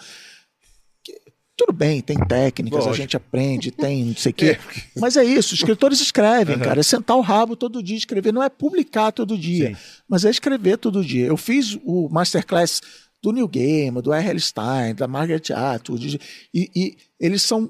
[1.59, 2.95] Tudo bem, tem técnicas, Lógico.
[2.95, 4.59] a gente aprende, tem não sei o quê.
[4.97, 6.79] Mas é isso, escritores escrevem, cara.
[6.79, 8.33] É sentar o rabo todo dia, escrever.
[8.33, 9.83] Não é publicar todo dia, Sim.
[10.09, 11.27] mas é escrever todo dia.
[11.27, 12.81] Eu fiz o masterclass
[13.21, 14.39] do Neil Gaiman, do R.L.
[14.41, 16.21] Stein, da Margaret Atwood,
[16.55, 17.69] e, e eles são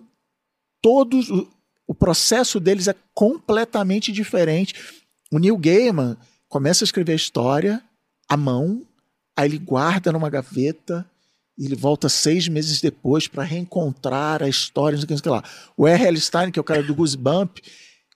[0.83, 1.31] todos...
[1.31, 1.49] o-
[1.87, 4.75] O processo deles é completamente diferente.
[5.33, 7.83] O Neil Gaiman começa a escrever a história
[8.29, 8.83] à mão,
[9.35, 11.07] aí ele guarda numa gaveta,
[11.59, 15.43] ele volta seis meses depois para reencontrar a história, não sei o que, lá.
[15.77, 16.21] O R.L.
[16.21, 17.61] Stein, que é o cara do Goosebump,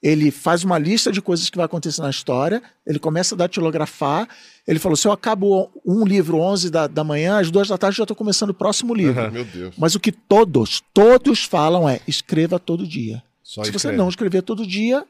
[0.03, 4.29] ele faz uma lista de coisas que vai acontecer na história, ele começa a datilografar,
[4.67, 7.95] ele falou, se eu acabo um livro 11 da, da manhã, às duas da tarde
[7.95, 9.31] eu já estou começando o próximo livro.
[9.31, 9.75] Meu Deus.
[9.79, 13.23] Mas o que todos, todos falam é, escreva todo dia.
[13.43, 15.05] Só se você não escrever todo dia,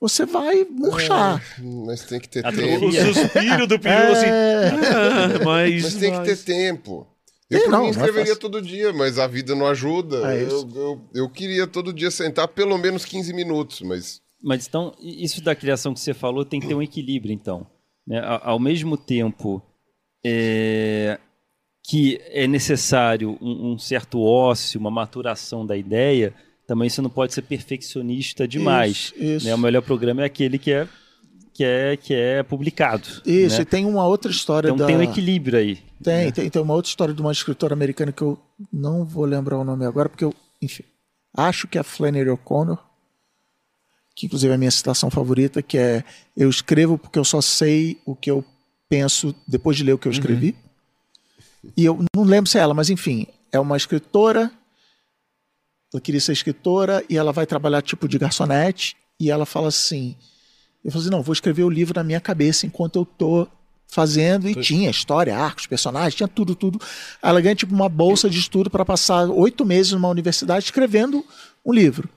[0.00, 1.42] você vai murchar.
[1.86, 2.86] Mas tem que ter tempo.
[2.86, 4.26] O suspiro do peru, assim.
[4.30, 7.06] "Ah, mas, Mas tem que ter tempo.
[7.50, 10.34] Eu, por não, mim, não é escreveria todo dia, mas a vida não ajuda.
[10.34, 14.94] É eu, eu, eu queria todo dia sentar pelo menos 15 minutos, mas Mas então,
[15.00, 17.66] isso da criação que você falou tem que ter um equilíbrio, então.
[18.06, 18.20] né?
[18.42, 19.62] Ao mesmo tempo
[20.24, 21.18] é,
[21.88, 26.34] que é necessário um, um certo ócio, uma maturação da ideia,
[26.66, 29.14] também você não pode ser perfeccionista demais.
[29.16, 29.46] Isso, isso.
[29.46, 29.54] né?
[29.54, 30.86] O melhor programa é aquele que é,
[31.58, 33.08] que é, que é publicado.
[33.26, 33.62] Isso, né?
[33.62, 34.86] e tem uma outra história Então da...
[34.86, 35.82] tem um equilíbrio aí.
[36.00, 38.38] Tem, tem, tem uma outra história de uma escritora americana que eu
[38.72, 40.32] não vou lembrar o nome agora, porque eu,
[40.62, 40.84] enfim,
[41.36, 42.78] acho que é a Flannery O'Connor,
[44.14, 46.04] que inclusive é a minha citação favorita, que é
[46.36, 48.44] eu escrevo porque eu só sei o que eu
[48.88, 50.54] penso depois de ler o que eu escrevi.
[51.76, 54.48] E eu não lembro se é ela, mas enfim, é uma escritora,
[55.92, 60.14] ela queria ser escritora e ela vai trabalhar tipo de garçonete e ela fala assim,
[60.88, 63.46] eu falei assim, não, vou escrever o livro na minha cabeça enquanto eu tô
[63.90, 66.78] fazendo e tinha história, arcos, personagens, tinha tudo, tudo.
[67.22, 71.24] Ela ganha tipo uma bolsa de estudo para passar oito meses numa universidade escrevendo
[71.64, 72.08] um livro.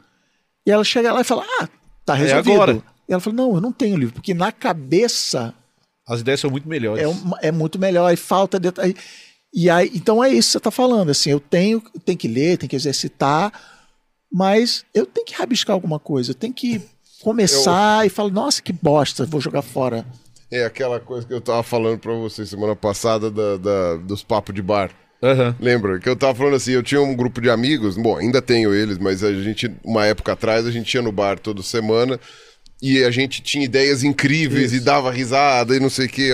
[0.65, 1.69] E ela chega lá e fala, ah,
[2.05, 2.53] tá resolvido.
[2.53, 2.83] agora.
[3.07, 5.53] E ela fala, não, eu não tenho livro, porque na cabeça
[6.07, 7.03] As ideias são muito melhores.
[7.03, 8.95] é, uma- é muito melhor e falta detalhe.
[9.53, 12.57] E aí, então é isso que você está falando, assim, eu tenho, tenho que ler,
[12.57, 13.51] tenho que exercitar,
[14.31, 16.81] mas eu tenho que rabiscar alguma coisa, eu tenho que
[17.21, 20.05] começar e falar, nossa, que bosta, vou jogar fora.
[20.51, 24.53] É aquela coisa que eu tava falando pra vocês semana passada da, da- dos papos
[24.53, 24.91] de bar.
[25.23, 25.55] Aham.
[25.59, 25.99] Lembra?
[25.99, 28.97] Que eu tava falando assim, eu tinha um grupo de amigos, bom, ainda tenho eles,
[28.97, 32.19] mas a gente, uma época atrás, a gente ia no bar toda semana
[32.81, 36.31] e a gente tinha ideias incríveis e dava risada e não sei o que.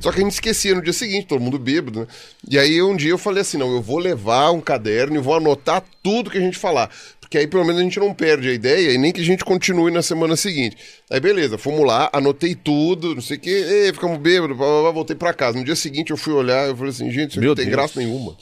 [0.00, 2.06] Só que a gente esquecia no dia seguinte, todo mundo bêbado, né?
[2.48, 5.34] E aí um dia eu falei assim, não, eu vou levar um caderno e vou
[5.36, 6.90] anotar tudo que a gente falar.
[7.30, 9.44] Porque aí pelo menos a gente não perde a ideia e nem que a gente
[9.44, 10.76] continue na semana seguinte.
[11.08, 14.90] Aí beleza, fomos lá, anotei tudo, não sei o que, ficamos bêbados, blá, blá, blá,
[14.90, 15.56] voltei pra casa.
[15.56, 17.76] No dia seguinte eu fui olhar eu falei assim, gente, isso Meu não tem Deus.
[17.76, 18.34] graça nenhuma.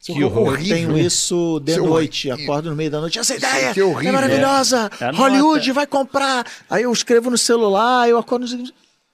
[0.00, 0.56] Que é horror.
[0.60, 2.44] Eu tenho isso de Isso é noite, horrível.
[2.52, 3.18] acordo no meio da noite.
[3.18, 4.10] Essa ideia que é horrível.
[4.10, 4.90] é maravilhosa.
[5.00, 5.10] É.
[5.10, 6.46] Hollywood vai comprar.
[6.70, 8.48] Aí eu escrevo no celular, eu acordo no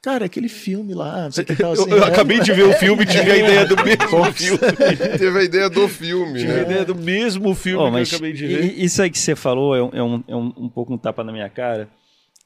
[0.02, 3.06] Cara, aquele filme lá, tal, Eu, assim, eu é- acabei de ver o filme e
[3.06, 4.58] tive a ideia do mesmo filme.
[5.18, 6.62] Teve a ideia do filme, Tive a né?
[6.62, 8.64] ideia do mesmo filme Ó, que eu mas acabei de ver.
[8.78, 11.22] isso aí que você falou é um, é um, é um- um pouco um tapa
[11.22, 11.88] na minha cara,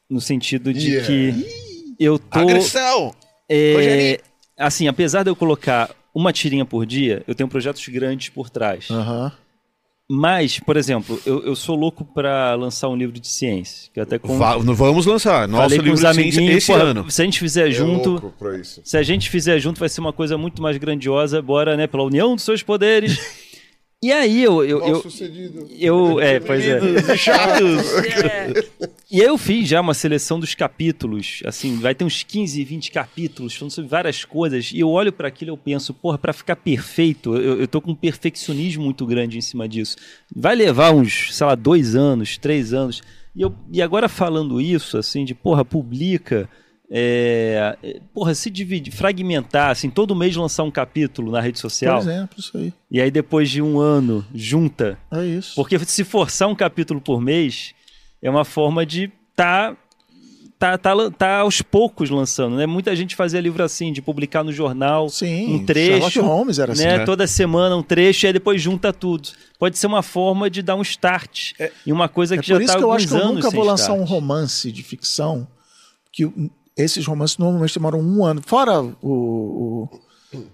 [0.08, 1.06] no sentido de Yeah.
[1.06, 1.46] que
[1.98, 2.40] eu tô.
[2.40, 3.14] Agressão!
[3.48, 4.20] é,
[4.58, 8.88] assim, apesar de eu colocar uma tirinha por dia, eu tenho projetos grandes por trás.
[8.90, 9.32] Aham.
[10.08, 13.90] Mas, por exemplo, eu, eu sou louco pra lançar um livro de ciência.
[13.92, 14.38] Que até com...
[14.38, 15.48] Va- vamos lançar.
[15.48, 17.10] Nosso falei com livro os de ciência esse porra, ano.
[17.10, 18.32] se a gente fizer É junto,
[18.84, 21.42] se a gente fizer junto, vai ser uma coisa muito mais grandiosa.
[21.42, 21.88] Bora, né?
[21.88, 23.18] Pela união dos seus poderes.
[24.02, 25.68] e aí eu, eu, Mal eu, sucedido.
[25.78, 27.16] eu, é, pois é.
[27.16, 27.86] Chatos.
[29.08, 32.90] E aí eu fiz já uma seleção dos capítulos, assim, vai ter uns 15, 20
[32.90, 36.32] capítulos falando sobre várias coisas, e eu olho para aquilo e eu penso, porra, para
[36.32, 39.96] ficar perfeito, eu, eu tô com um perfeccionismo muito grande em cima disso.
[40.34, 43.00] Vai levar uns, sei lá, dois anos, três anos.
[43.34, 46.48] E, eu, e agora falando isso, assim, de porra, publica.
[46.90, 51.62] É, é, porra, se dividir, fragmentar, assim, todo mês lançar um capítulo na rede Por
[51.68, 52.72] social, exemplo, isso aí.
[52.90, 55.54] e aí depois de um ano, junta, É isso.
[55.56, 57.74] porque se forçar um capítulo por mês,
[58.22, 59.76] é uma forma de tá,
[60.60, 62.66] tá, tá, tá aos poucos lançando, né?
[62.66, 66.72] Muita gente fazia livro assim, de publicar no jornal Sim, um trecho, Sherlock Holmes era
[66.72, 66.84] assim.
[66.84, 66.98] né?
[66.98, 67.04] né?
[67.04, 69.30] Toda semana um trecho e aí depois junta tudo.
[69.58, 71.52] Pode ser uma forma de dar um start
[71.84, 73.50] em uma coisa É que já por isso tá que eu acho que eu nunca
[73.50, 74.10] vou lançar um start.
[74.10, 75.48] romance de ficção,
[76.12, 76.24] que
[76.76, 78.42] esses romances normalmente demoram um ano.
[78.44, 79.88] Fora o, o-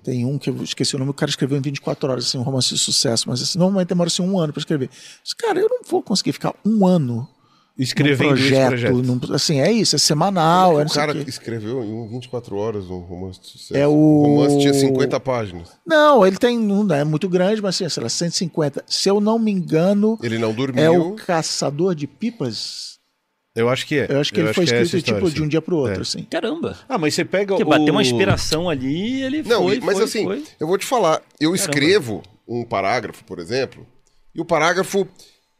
[0.04, 2.42] Tem um que eu esqueci o nome, o cara escreveu em 24 horas, assim, um
[2.42, 4.88] romance de sucesso, mas esse normalmente demora assim, um ano para escrever.
[5.24, 7.28] Mas, cara, eu não vou conseguir ficar um ano
[7.78, 8.68] Escrevendo num esse projeto.
[8.68, 8.92] projeto.
[9.02, 11.24] num- assim, é isso, é semanal, é o não sei cara o quê.
[11.28, 13.74] escreveu em 24 horas um romance de sucesso.
[13.74, 15.70] É o- O romance tinha 50 páginas.
[15.84, 18.84] Não, ele tem, não é muito grande, mas assim, sei lá, 150.
[18.86, 20.82] Se eu não me engano, Ele não dormiu.
[20.84, 22.91] é o Caçador de Pipas.
[23.54, 24.06] Eu acho que é.
[24.08, 25.34] Eu acho que ele foi é essa escrito história, tipo sim.
[25.36, 26.02] de um dia pro outro, É.
[26.02, 26.22] assim.
[26.24, 26.78] Caramba!
[26.88, 27.66] Ah, mas você pega Porque o...
[27.66, 30.44] bateu uma inspiração ali e ele Não, foi, mas foi, assim, foi.
[30.58, 33.86] eu vou te falar, eu escrevo um parágrafo, por exemplo,
[34.34, 35.06] e o parágrafo,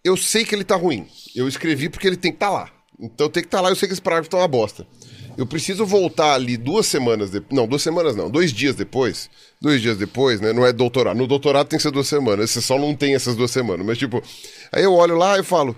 [0.03, 1.07] eu sei que ele tá ruim.
[1.37, 2.71] Eu escrevi porque ele tem que estar lá.
[2.99, 4.87] Então tem que estar lá, eu sei que esse parágrafo tá uma bosta.
[5.37, 7.55] Eu preciso voltar ali duas semanas depois.
[7.57, 9.31] Não, duas semanas não, dois dias depois.
[9.61, 10.53] Dois dias depois, né?
[10.53, 11.17] Não é doutorado.
[11.17, 12.51] No doutorado tem que ser duas semanas.
[12.51, 13.85] Esse só não tem essas duas semanas.
[13.87, 14.23] Mas, tipo,
[14.71, 15.75] aí eu olho lá e falo.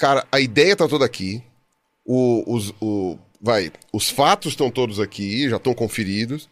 [0.00, 1.42] Cara, a ideia tá toda aqui.
[2.06, 6.48] O, os, o, vai, os fatos estão todos aqui, já estão conferidos.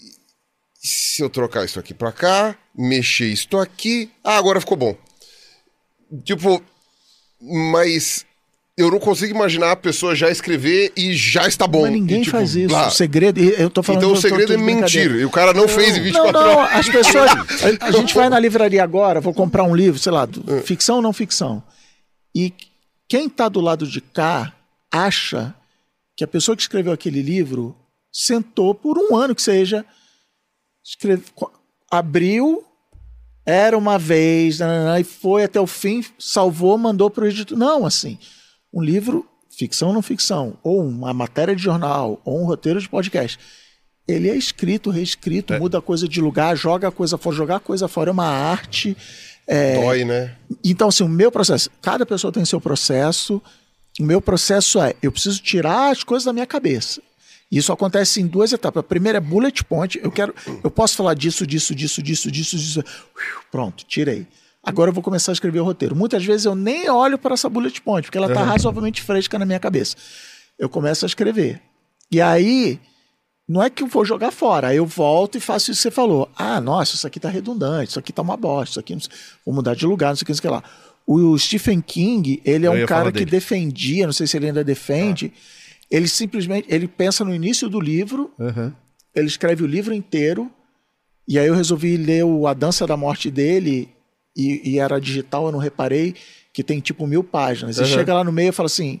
[0.00, 4.96] E se eu trocar isso aqui pra cá, mexer isto aqui, ah, agora ficou bom.
[6.22, 6.62] Tipo,
[7.42, 8.24] mas
[8.76, 11.82] eu não consigo imaginar a pessoa já escrever e já está bom.
[11.82, 12.72] Mas ninguém E, tipo, faz isso.
[12.72, 12.86] lá.
[12.86, 15.10] O segredo, eu tô falando Então o eu segredo é mentir.
[15.16, 16.76] E o cara não fez em 24 Não, não, horas.
[16.78, 17.30] as pessoas.
[17.80, 20.96] A, a gente vai na livraria agora, vou comprar um livro, sei lá, do- ficção
[20.96, 21.60] ou não ficção.
[22.34, 22.52] E
[23.08, 24.54] quem tá do lado de cá
[24.90, 25.54] acha
[26.16, 27.76] que a pessoa que escreveu aquele livro
[28.12, 29.84] sentou por um ano que seja
[30.84, 31.24] Escreve,
[31.90, 32.62] abriu,
[33.46, 37.56] era uma vez, nananã, e foi até o fim, salvou, mandou para o editor.
[37.56, 38.18] Não, assim,
[38.70, 42.88] um livro, ficção ou não ficção, ou uma matéria de jornal, ou um roteiro de
[42.88, 43.38] podcast.
[44.06, 47.60] Ele é escrito, reescrito, muda a coisa de lugar, joga a coisa fora, jogar a
[47.60, 48.94] coisa fora é uma arte.
[49.46, 50.34] É, Dói, né?
[50.64, 53.42] então, assim, o meu processo, cada pessoa tem seu processo.
[54.00, 57.00] O meu processo é, eu preciso tirar as coisas da minha cabeça.
[57.50, 58.80] Isso acontece em duas etapas.
[58.80, 60.00] A primeira é bullet point.
[60.02, 62.84] Eu quero, eu posso falar disso, disso, disso, disso, disso, disso.
[63.52, 64.26] Pronto, tirei.
[64.62, 65.94] Agora eu vou começar a escrever o roteiro.
[65.94, 69.44] Muitas vezes eu nem olho para essa bullet point, porque ela está razoavelmente fresca na
[69.44, 69.94] minha cabeça.
[70.58, 71.60] Eu começo a escrever.
[72.10, 72.80] E aí,
[73.48, 75.90] não é que eu vou jogar fora, aí eu volto e faço isso que você
[75.90, 76.28] falou.
[76.36, 79.12] Ah, nossa, isso aqui tá redundante, isso aqui tá uma bosta, isso aqui não sei-
[79.44, 80.64] vou mudar de lugar, não sei o que, não sei o que lá.
[81.06, 84.64] O Stephen King, ele é Eu um cara que defendia, não sei se ele ainda
[84.64, 85.30] defende,
[85.90, 88.32] ele simplesmente, ele pensa no início do livro,
[89.14, 90.50] ele escreve o livro inteiro,
[91.28, 93.90] e aí eu resolvi ler o A Dança da Morte dele,
[94.34, 96.14] e, e era digital, eu não reparei,
[96.52, 97.76] que tem tipo mil páginas.
[97.76, 97.86] E Uhum.
[97.86, 98.98] chega lá no meio e fala assim,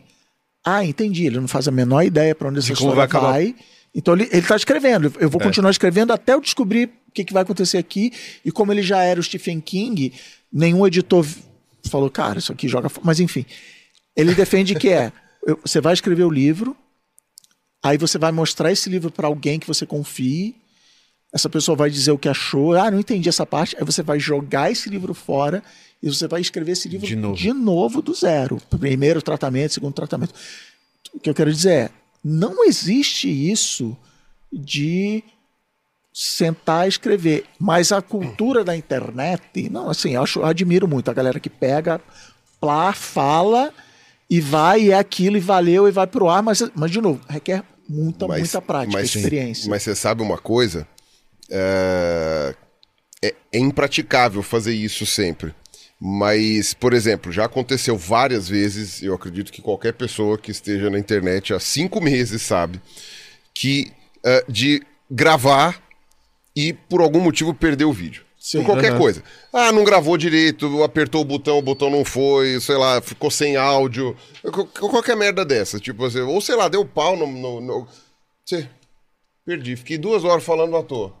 [0.64, 3.54] ah, entendi, ele não faz a menor ideia para onde essa história vai vai.
[3.94, 5.12] Então ele, ele tá escrevendo.
[5.20, 5.30] Eu É.
[5.30, 8.12] vou continuar escrevendo até eu descobrir o que, que vai acontecer aqui.
[8.44, 10.12] E como ele já era o Stephen King,
[10.52, 11.24] nenhum editor
[11.88, 12.88] falou, cara, isso aqui joga.
[12.88, 13.00] fo-".
[13.04, 13.46] Mas enfim,
[14.16, 15.12] ele defende que é:
[15.46, 16.76] eu- você vai escrever o livro,
[17.82, 20.56] aí você vai mostrar esse livro para alguém que você confie.
[21.32, 22.74] Essa pessoa vai dizer o que achou.
[22.74, 23.76] Ah, não entendi essa parte.
[23.76, 25.62] Aí você vai jogar esse livro fora
[26.02, 27.36] e você vai escrever esse livro De novo.
[27.36, 28.60] de novo do zero.
[28.70, 30.32] Primeiro tratamento, segundo tratamento.
[31.12, 31.90] O que eu quero dizer é,
[32.24, 33.96] não existe isso
[34.52, 35.22] de
[36.12, 37.44] sentar e escrever.
[37.58, 41.50] Mas a cultura da internet, não, assim, eu, acho, eu admiro muito a galera que
[41.50, 42.00] pega,
[42.60, 43.72] plá, fala
[44.30, 47.20] e vai, e é aquilo, e valeu, e vai pro ar, mas, mas de novo,
[47.28, 49.68] requer muita, muita prática, mas- experiência.
[49.68, 50.86] Mas você sabe uma coisa?
[51.50, 52.54] É,
[53.22, 55.54] é- é impraticável fazer isso sempre.
[56.06, 60.98] Mas, por exemplo, já aconteceu várias vezes, eu acredito que qualquer pessoa que esteja na
[60.98, 62.78] internet há cinco meses sabe,
[63.54, 63.90] que
[64.22, 65.82] é, de gravar
[66.54, 68.22] e por algum motivo perder o vídeo.
[68.38, 68.58] Sim.
[68.58, 69.22] por qualquer coisa.
[69.50, 73.56] Ah, não gravou direito, apertou o botão, o botão não foi, sei lá, ficou sem
[73.56, 74.14] áudio.
[74.52, 75.80] Qual- Qualquer merda dessa.
[75.80, 77.26] Tipo assim, ou sei lá, deu pau no.
[77.26, 77.88] no, no-
[78.44, 78.68] Sei,
[79.46, 79.74] perdi.
[79.76, 81.14] Fiquei duas horas falando à toa.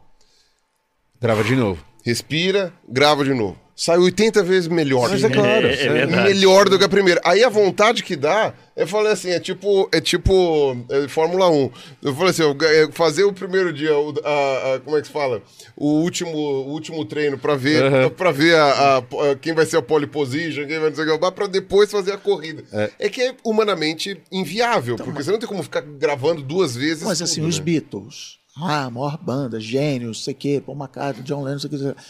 [1.18, 1.82] Grava de novo.
[2.04, 3.58] Respira, grava de novo.
[3.76, 5.10] Sai 80 vezes melhor.
[5.10, 5.66] Mas é claro.
[5.66, 6.28] É, é verdade.
[6.28, 7.20] melhor do que a primeira.
[7.24, 11.70] Aí a vontade que dá, eu falei assim, é tipo, é tipo é, Fórmula 1.
[12.02, 15.08] Eu falei assim, eu, é, fazer o primeiro dia, o, a, a- como é que
[15.08, 15.42] se fala?
[15.76, 18.10] O último, o último treino pra ver, Aham.
[18.10, 21.04] pra ver a, a- a- quem vai ser a pole position, quem vai não sei
[21.10, 22.62] o que, pra depois fazer a corrida.
[22.98, 27.02] É, que é humanamente inviável, porque você não tem como ficar gravando duas vezes.
[27.02, 27.64] Mas assim, tudo, os né?
[27.64, 31.78] Beatles, ah, maior banda, gênios, sei o quê, Paul McCartney, John Lennon, sei o que,
[31.78, 32.00] sei o que.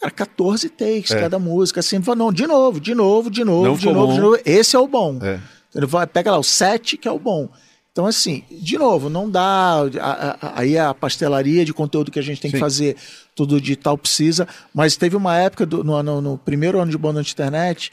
[0.00, 3.86] Cara, 14 takes cada música, assim, não, de novo, de novo, de novo, Não de
[3.86, 4.14] novo, bom.
[4.14, 4.38] de novo.
[4.44, 5.18] Esse é o bom.
[5.22, 5.40] É.
[5.74, 7.48] Ele vai, pega lá o 7, que é o bom.
[7.92, 9.80] Então, assim, de novo, não dá.
[10.00, 12.60] a- a- Aí a pastelaria de conteúdo que a gente tem que Sim.
[12.60, 12.96] fazer,
[13.34, 14.46] tudo digital precisa.
[14.74, 17.90] Mas teve uma época, do- no, no- no primeiro ano de Banda de Internet,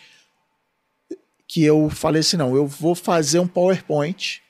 [1.47, 4.41] que eu falei assim: não, eu vou fazer um PowerPoint.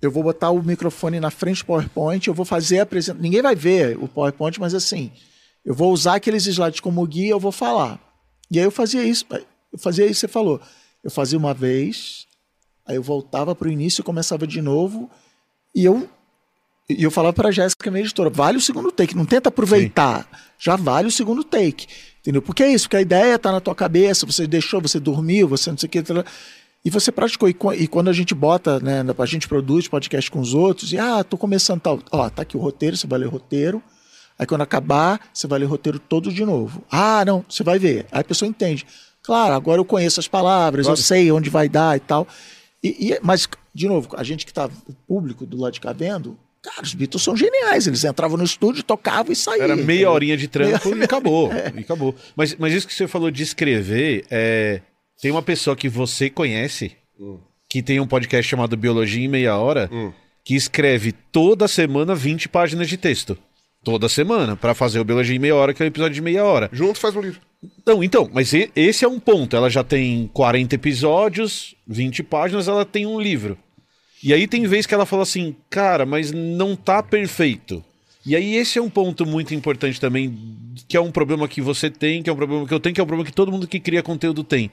[0.00, 3.20] Eu vou botar o microfone na frente do PowerPoint, eu vou fazer a apresentação.
[3.20, 5.10] Ninguém vai ver o PowerPoint, mas assim,
[5.64, 8.00] eu vou usar aqueles slides como guia, eu vou falar.
[8.50, 9.24] E aí eu fazia isso,
[9.72, 10.60] eu fazia isso, você falou.
[11.02, 12.26] Eu fazia uma vez,
[12.86, 15.10] aí eu voltava para o início, começava de novo,
[15.74, 16.08] e eu
[16.90, 20.26] e eu falava para a Jéssica, minha editora, vale o segundo take, não tenta aproveitar,
[20.58, 21.86] já vale o segundo take.
[22.20, 22.40] Entendeu?
[22.40, 25.70] Porque é isso, porque a ideia está na tua cabeça, você deixou, você dormiu, você
[25.70, 26.02] não sei o que.
[26.84, 27.48] E você praticou.
[27.48, 30.98] E, e quando a gente bota, né, a gente produz podcast com os outros, e
[30.98, 32.00] ah, tô começando tal.
[32.10, 33.82] Ó, tá aqui o roteiro, você vai ler o roteiro.
[34.38, 36.84] Aí quando acabar, você vai ler o roteiro todo de novo.
[36.90, 38.06] Ah, não, você vai ver.
[38.12, 38.86] Aí a pessoa entende.
[39.22, 42.26] Claro, agora eu conheço as palavras, eu sei onde vai dar e tal.
[42.82, 45.92] E, e- mas, de novo, a gente que tá, o público do lado de cá
[45.92, 47.86] vendo, cara, os Beatles são geniais.
[47.86, 49.64] Eles entravam no estúdio, tocavam e saíam.
[49.64, 50.10] Era meia entendeu?
[50.12, 51.50] horinha de trampo e acabou.
[51.52, 51.72] É.
[51.76, 52.14] E acabou.
[52.36, 54.80] Mas, mas isso que você falou de escrever, é...
[55.20, 56.92] tem uma pessoa que você conhece,
[57.68, 59.90] que tem um podcast chamado Biologia em Meia Hora,
[60.44, 63.36] que escreve toda semana 20 páginas de texto.
[63.88, 66.44] Toda semana, pra fazer o Biologia em Meia Hora, que é um episódio de meia
[66.44, 66.68] hora.
[66.70, 67.40] Junto faz um livro.
[67.86, 69.56] Não, então, mas esse é um ponto.
[69.56, 73.56] Ela já tem 40 episódios, 20 páginas, ela tem um livro.
[74.22, 77.82] E aí tem vez que ela fala assim, cara, mas não tá perfeito.
[78.26, 80.36] E aí esse é um ponto muito importante também,
[80.86, 83.00] que é um problema que você tem, que é um problema que eu tenho, que
[83.00, 84.70] é um problema que todo mundo que cria conteúdo tem.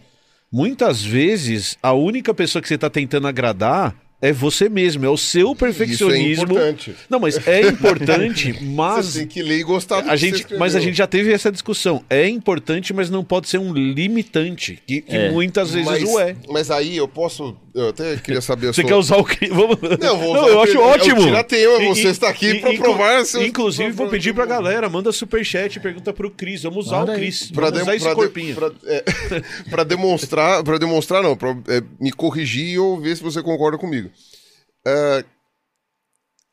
[0.51, 5.17] Muitas vezes, a única pessoa que você tá tentando agradar é você mesmo, é o
[5.17, 6.45] seu perfeccionismo.
[6.45, 6.95] importante.
[7.09, 10.25] Não, mas é importante, mas Você tem que ler e gostar do a que você
[10.25, 10.59] gente, escreveu.
[10.59, 12.03] mas a gente já teve essa discussão.
[12.09, 15.31] É importante, mas não pode ser um limitante, que, que É.
[15.31, 16.35] muitas vezes mas, o é.
[16.49, 17.55] Mas aí eu posso.
[17.77, 19.47] Eu até queria saber a Você sua- quer usar o que?
[19.49, 19.77] Vamos...
[19.99, 21.21] Não, vou Não, eu o acho que- o ótimo.
[21.21, 24.87] tiratema, E- você e- está aqui pra inclu- provar seus- Inclusive, vou pedir pra galera,
[24.87, 26.63] manda superchat, pergunta pro Cris.
[26.63, 27.15] Vamos usar Manda o.
[27.15, 27.51] Cris.
[27.51, 28.55] Pra, Vamos de- usar esse pra de- corpinho.
[28.55, 29.03] pra- é,
[29.85, 34.09] demonstrar, para demonstrar não, pra é, me corrigir ou ver se você concorda comigo.
[34.87, 35.25] É,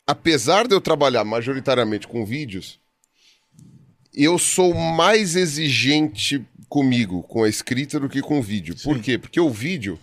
[0.07, 2.81] apesar de eu trabalhar majoritariamente com vídeos,
[4.13, 8.75] eu sou mais exigente comigo, com a escrita, do que com o vídeo.
[8.83, 9.19] Por quê?
[9.19, 9.99] Porque o vídeo,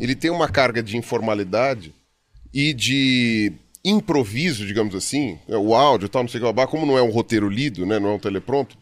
[0.00, 1.94] ele tem uma carga de informalidade
[2.52, 3.52] e de
[3.84, 7.02] improviso, digamos assim, é, o áudio tal, não sei o que, lá, como não é
[7.02, 8.76] um roteiro lido, né, não é um telepronto,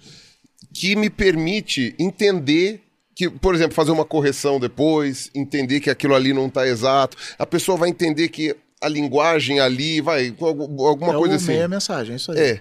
[0.74, 2.82] que me permite entender
[3.14, 7.16] que, por exemplo, fazer uma correção depois, entender que aquilo ali não está exato.
[7.38, 11.48] A pessoa vai entender que a linguagem ali vai algu- alguma é coisa assim.
[11.48, 12.38] meia mensagem, é isso aí.
[12.38, 12.60] É.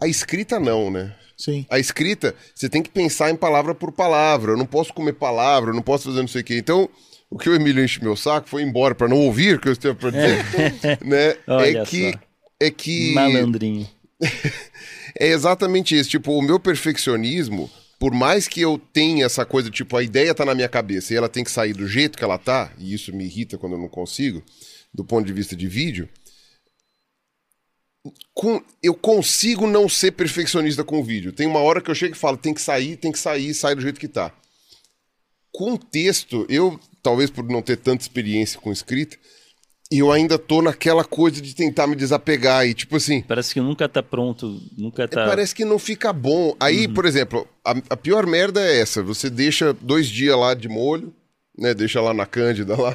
[0.00, 1.14] A escrita não, né?
[1.36, 1.66] Sim.
[1.68, 4.52] A escrita, você tem que pensar em palavra por palavra.
[4.52, 6.56] Eu não posso comer palavra, eu não posso fazer não sei o quê.
[6.56, 6.88] Então,
[7.30, 9.72] o que o Emílio enche meu saco foi embora para não ouvir o que eu
[9.72, 10.44] estava para dizer,
[11.04, 11.36] né?
[11.46, 12.18] Olha é que só.
[12.60, 13.88] é que Malandrinho.
[15.18, 16.10] é exatamente isso.
[16.10, 20.44] Tipo, o meu perfeccionismo, por mais que eu tenha essa coisa, tipo, a ideia tá
[20.44, 23.14] na minha cabeça e ela tem que sair do jeito que ela tá, e isso
[23.14, 24.42] me irrita quando eu não consigo,
[24.92, 26.08] do ponto de vista de vídeo,
[28.34, 31.32] com- eu consigo não ser perfeccionista com o vídeo.
[31.32, 33.74] Tem uma hora que eu chego e falo, tem que sair, tem que sair, sai
[33.74, 34.32] do jeito que tá.
[35.52, 39.16] Com texto, eu, talvez por não ter tanta experiência com escrita,
[39.90, 43.88] eu ainda tô naquela coisa de tentar me desapegar e, tipo assim, Parece que nunca
[43.88, 45.26] tá pronto, nunca é, tá.
[45.26, 46.54] Parece que não fica bom.
[46.60, 50.68] Aí, por exemplo, a, a pior merda é essa: você deixa dois dias lá de
[50.68, 51.14] molho,
[51.56, 51.72] né?
[51.72, 52.94] Deixa lá na Cândida lá.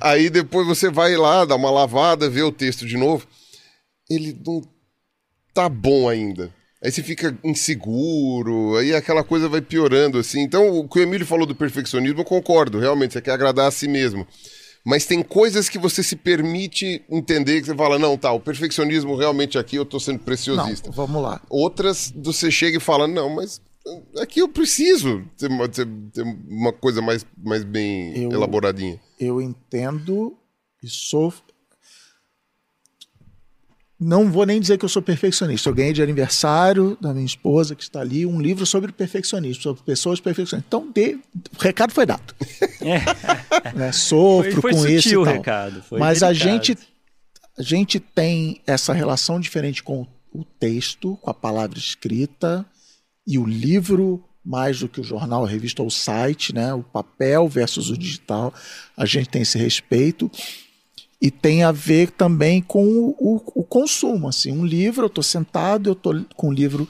[0.00, 3.26] Aí depois você vai lá, dá uma lavada, vê o texto de novo.
[4.10, 4.62] Ele não
[5.54, 6.52] tá bom ainda.
[6.82, 10.40] Aí você fica inseguro, aí aquela coisa vai piorando, assim.
[10.40, 13.70] Então, o que o Emílio falou do perfeccionismo, eu concordo, realmente, você quer agradar a
[13.70, 14.26] si mesmo.
[14.86, 19.16] Mas tem coisas que você se permite entender, que você fala, não, tá, o perfeccionismo
[19.16, 20.90] realmente aqui eu tô sendo Não, preciosista.
[20.92, 21.42] vamos lá.
[21.50, 23.60] Outras, você chega e fala, não, mas
[24.18, 25.86] aqui eu preciso ter uma, ter
[26.48, 29.00] uma coisa mais, mais bem Eu- elaboradinha.
[29.18, 30.38] Eu entendo
[30.82, 31.34] e sou.
[34.00, 35.68] Não vou nem dizer que eu sou perfeccionista.
[35.68, 39.82] Eu ganhei de aniversário da minha esposa, que está ali, um livro sobre perfeccionismo, sobre
[39.82, 40.64] pessoas perfeccionistas.
[40.68, 41.16] Então, de-
[41.58, 42.32] o recado foi dado.
[43.74, 43.90] Né?
[43.92, 45.34] Sofro Foi- foi com isso o e tal.
[45.34, 46.78] recado, Mas a gente,
[47.58, 52.64] a gente tem essa relação diferente com o texto, com a palavra escrita
[53.26, 56.72] e o livro, mais do que o jornal, a revista ou o site, né?
[56.72, 58.54] o papel versus o digital.
[58.96, 60.30] A gente tem esse respeito.
[61.20, 64.28] E tem a ver também com o, o- o consumo.
[64.28, 66.86] Assim, um livro, eu estou sentado, eu estou com o livro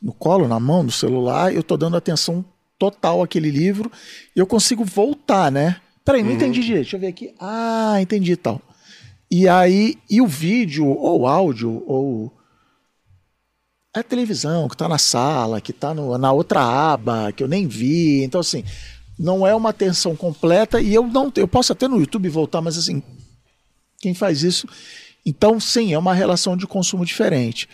[0.00, 2.44] no colo, na mão, no celular, eu estou dando atenção
[2.78, 3.90] total àquele livro
[4.34, 5.76] e eu consigo voltar, né?
[6.04, 6.82] Peraí, não entendi direito.
[6.84, 7.34] Deixa eu ver aqui.
[7.40, 8.60] Ah, entendi e tal.
[9.30, 12.32] E aí, e o vídeo, ou o áudio, ou
[13.94, 18.22] a televisão que está na sala, que está na outra aba, que eu nem vi.
[18.22, 18.64] Então, assim,
[19.18, 22.76] não é uma atenção completa e eu não eu posso até no YouTube voltar, mas
[22.78, 23.02] assim,
[24.02, 24.66] quem faz isso.
[25.24, 27.68] Então, sim, é uma relação de consumo diferente.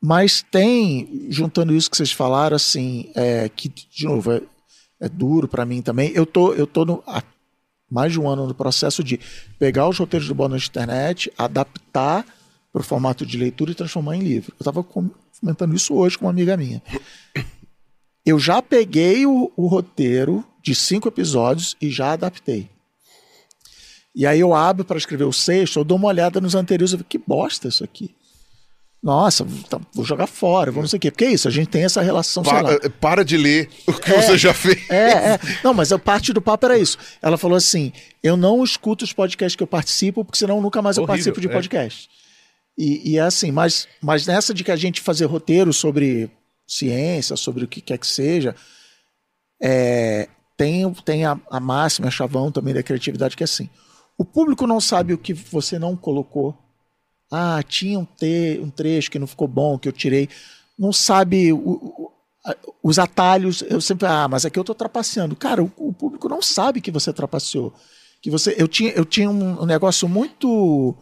[0.00, 4.42] Mas tem, juntando isso que vocês falaram, assim, é, que, de novo, é,
[5.00, 6.12] é duro para mim também.
[6.14, 7.22] Eu tô, eu tô no, há
[7.90, 9.18] mais de um ano no processo de
[9.58, 12.24] pegar os roteiros do Boa Noite Internet, adaptar
[12.72, 14.52] para o formato de leitura e transformar em livro.
[14.52, 16.82] Eu estava comentando isso hoje com uma amiga minha.
[18.24, 22.68] Eu já peguei o, o roteiro de cinco episódios e já adaptei.
[24.14, 26.96] E aí eu abro para escrever o sexto, eu dou uma olhada nos anteriores e
[26.96, 28.14] falo, que bosta isso aqui.
[29.02, 31.10] Nossa, tá, vou jogar fora, vou não sei o quê.
[31.10, 32.78] Porque é isso, a gente tem essa relação, sei lá.
[32.78, 34.90] Pa- para de ler o que você já fez.
[34.90, 35.40] É, é.
[35.64, 36.98] Não, mas a parte do papo era isso.
[37.22, 40.98] Ela falou assim: eu não escuto os podcasts que eu participo, porque senão nunca mais
[40.98, 41.50] eu Horrível, participo de é.
[41.50, 42.10] podcast.
[42.76, 46.30] E, e é assim, mas, mas nessa de que a gente fazer roteiro sobre
[46.66, 48.54] ciência, sobre o que quer que seja,
[49.62, 50.28] é,
[50.58, 53.70] tem, tem a, a máxima, a chavão também da criatividade, que é assim:
[54.20, 56.54] o público não sabe o que você não colocou.
[57.32, 60.28] Ah, tinha um, te, um trecho que não ficou bom, que eu tirei.
[60.78, 62.10] Não sabe o- o-
[62.82, 63.62] os atalhos.
[63.62, 65.34] Eu sempre, ah, mas aqui eu estou trapaceando.
[65.36, 67.72] Cara, o, o público não sabe que você trapaceou.
[68.20, 70.94] Que você, eu tinha, eu tinha um, negócio muito.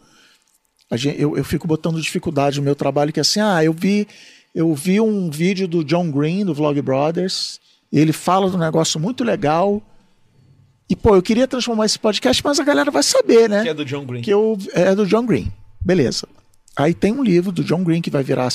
[0.89, 3.73] a gen- eu, eu fico botando dificuldade no meu trabalho, que é assim, ah, eu
[3.73, 4.07] vi,
[4.55, 7.59] eu vi um vídeo do John Green, do Vlog Brothers,
[7.91, 9.81] ele fala de um negócio muito legal.
[10.89, 13.61] E, pô, eu queria transformar esse podcast, mas a galera vai saber, né?
[13.61, 14.21] Que é do John Green.
[14.21, 15.51] Que eu, é do John Green.
[15.79, 16.27] Beleza.
[16.75, 18.49] Aí tem um livro do John Green que vai virar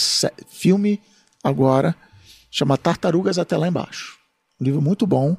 [0.48, 1.01] filme
[1.43, 1.94] agora,
[2.51, 4.19] chama Tartarugas Até Lá Embaixo.
[4.61, 5.36] Um livro muito bom.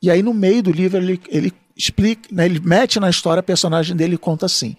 [0.00, 3.42] E aí no meio do livro ele, ele explica, né, ele mete na história a
[3.42, 4.76] personagem dele e conta assim.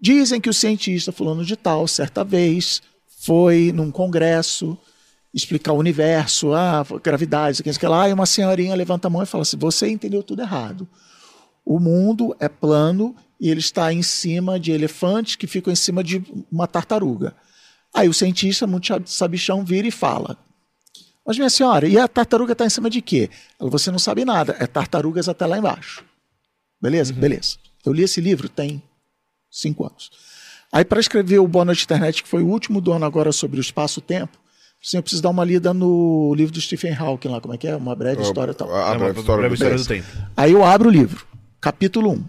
[0.00, 2.82] Dizem que o cientista fulano de tal, certa vez,
[3.20, 4.78] foi num congresso
[5.34, 9.26] explicar o universo, ah, gravidade, isso aqui lá, e uma senhorinha levanta a mão e
[9.26, 10.88] fala assim, você entendeu tudo errado.
[11.64, 16.04] O mundo é plano e ele está em cima de elefantes que ficam em cima
[16.04, 17.34] de uma tartaruga.
[17.92, 20.38] Aí o cientista, muito sabichão, vira e fala,
[21.26, 23.28] mas minha senhora, e a tartaruga está em cima de quê?
[23.58, 26.04] Ela, você não sabe nada, é tartarugas até lá embaixo.
[26.80, 27.12] Beleza?
[27.12, 27.56] Beleza.
[27.84, 28.82] Eu li esse livro tem
[29.50, 30.10] cinco anos.
[30.70, 33.58] Aí, para escrever o Boa Noite Internet, que foi o último do ano agora sobre
[33.58, 34.43] o espaço-tempo,
[34.84, 37.66] assim, eu preciso dar uma lida no livro do Stephen Hawking lá, como é que
[37.66, 37.74] é?
[37.76, 38.72] Uma breve história e tal.
[38.74, 40.06] A, a É breve história breve do história tempo.
[40.10, 40.30] do tempo.
[40.36, 41.26] Aí eu abro o livro,
[41.60, 42.24] capítulo 1.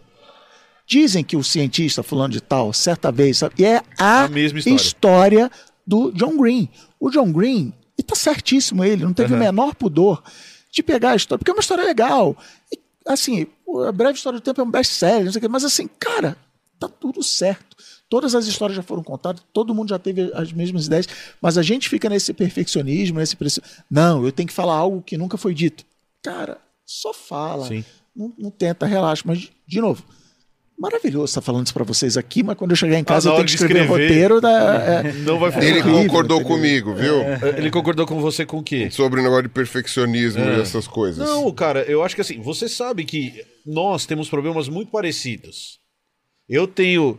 [0.88, 4.60] Dizem que o cientista fulano de tal, certa vez, sabe, e é a, A mesma
[4.60, 4.76] história.
[4.78, 5.52] história
[5.86, 6.70] do John Green.
[7.00, 10.24] O John Green, e tá certíssimo ele, não teve o menor pudor
[10.72, 12.38] de pegar a história, porque é uma história legal.
[12.72, 12.78] E,
[13.08, 13.48] assim,
[13.88, 16.38] a breve história do tempo é um best-seller, não sei o quê, mas assim, cara,
[16.80, 17.76] tá tudo certo.
[18.10, 21.08] Todas as histórias já foram contadas, todo mundo já teve as mesmas ideias,
[21.42, 23.64] mas a gente fica nesse perfeccionismo, nesse pressão.
[23.90, 25.84] Não, eu tenho que falar algo que nunca foi dito.
[26.24, 27.68] Cara, só fala.
[27.68, 27.84] Sim.
[28.16, 29.24] Não, não tenta, relaxa.
[29.26, 30.04] Mas, de novo,
[30.78, 33.40] maravilhoso estar falando isso pra vocês aqui, mas quando eu chegar em casa Ah, na
[33.40, 34.04] eu tenho que escrever, escrever.
[34.08, 34.40] roteiro.
[34.42, 36.56] Da, é, Não vai Ele horrível, concordou entendeu?
[36.56, 37.16] comigo, viu?
[37.58, 38.90] Ele concordou com você com o quê?
[38.92, 40.58] Sobre o negócio de perfeccionismo É.
[40.58, 41.28] e essas coisas.
[41.28, 45.80] Não, cara, eu acho que assim, você sabe que nós temos problemas muito parecidos.
[46.48, 47.18] Eu tenho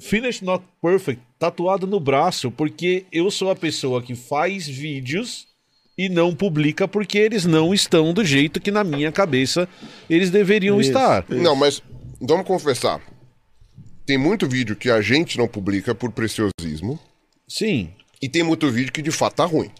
[0.00, 5.46] Finish Not Perfect tatuado no braço porque eu sou a pessoa que faz vídeos
[5.96, 9.68] e não publica porque eles não estão do jeito que na minha cabeça
[10.08, 10.90] eles deveriam Isso.
[10.90, 11.24] estar.
[11.28, 11.82] Não, mas
[12.20, 13.00] vamos confessar.
[14.06, 16.98] Tem muito vídeo que a gente não publica por preciosismo.
[17.46, 17.90] Sim.
[18.20, 19.70] E tem muito vídeo que de fato tá ruim.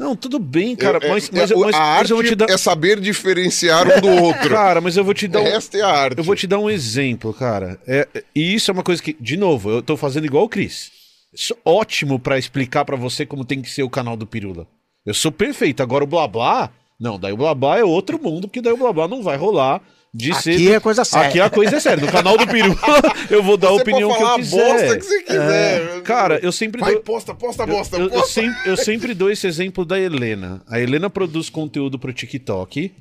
[0.00, 2.48] Não, tudo bem, cara, Eu- é- mas, é- mas, mas- a mas arte te dar.
[2.48, 4.48] é saber diferenciar um do outro.
[4.48, 6.16] Cara, mas eu vou te dar um, Esta é a arte.
[6.18, 7.78] Eu vou te dar um exemplo, cara.
[7.86, 10.90] É, e isso é uma coisa que, de novo, eu tô fazendo igual o Cris.
[11.34, 14.66] Isso é ótimo pra explicar pra você como tem que ser o canal do Pirula.
[15.04, 15.82] Eu sou perfeito.
[15.82, 18.76] Agora o blá blá, não, daí o blá blá é outro mundo, porque daí o
[18.78, 19.80] blá blá não vai rolar
[20.12, 20.72] de Aqui ser.
[20.72, 21.28] é coisa séria.
[21.28, 22.04] Aqui a coisa é séria.
[22.04, 22.76] No canal do Pirula
[23.30, 24.56] eu vou dar a opinião pode que eu a quiser.
[24.72, 26.02] bosta que você quiser.
[26.02, 28.26] Cara, eu sempre Vai, dou- posta, posta, eu- posta, eu, eu posta.
[28.40, 30.62] sempre, eu sempre dou esse exemplo da Helena.
[30.68, 32.92] A Helena produz conteúdo pro TikTok.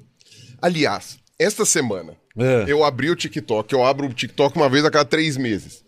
[0.61, 2.65] Aliás, esta semana, É.
[2.67, 3.73] eu abri o TikTok.
[3.73, 5.83] Eu abro o TikTok uma vez a cada três meses.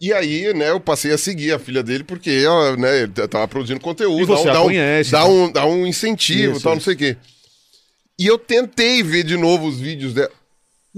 [0.00, 3.48] E aí, né, eu passei a seguir a filha dele porque ela, né, ele tava
[3.48, 4.20] produzindo conteúdo.
[4.22, 5.32] E você dá, um, dá, um, conhece, dá, então.
[5.44, 6.84] um, dá um incentivo Isso, tal, não isso.
[6.84, 7.16] sei o quê.
[8.18, 10.30] E eu tentei ver de novo os vídeos dela.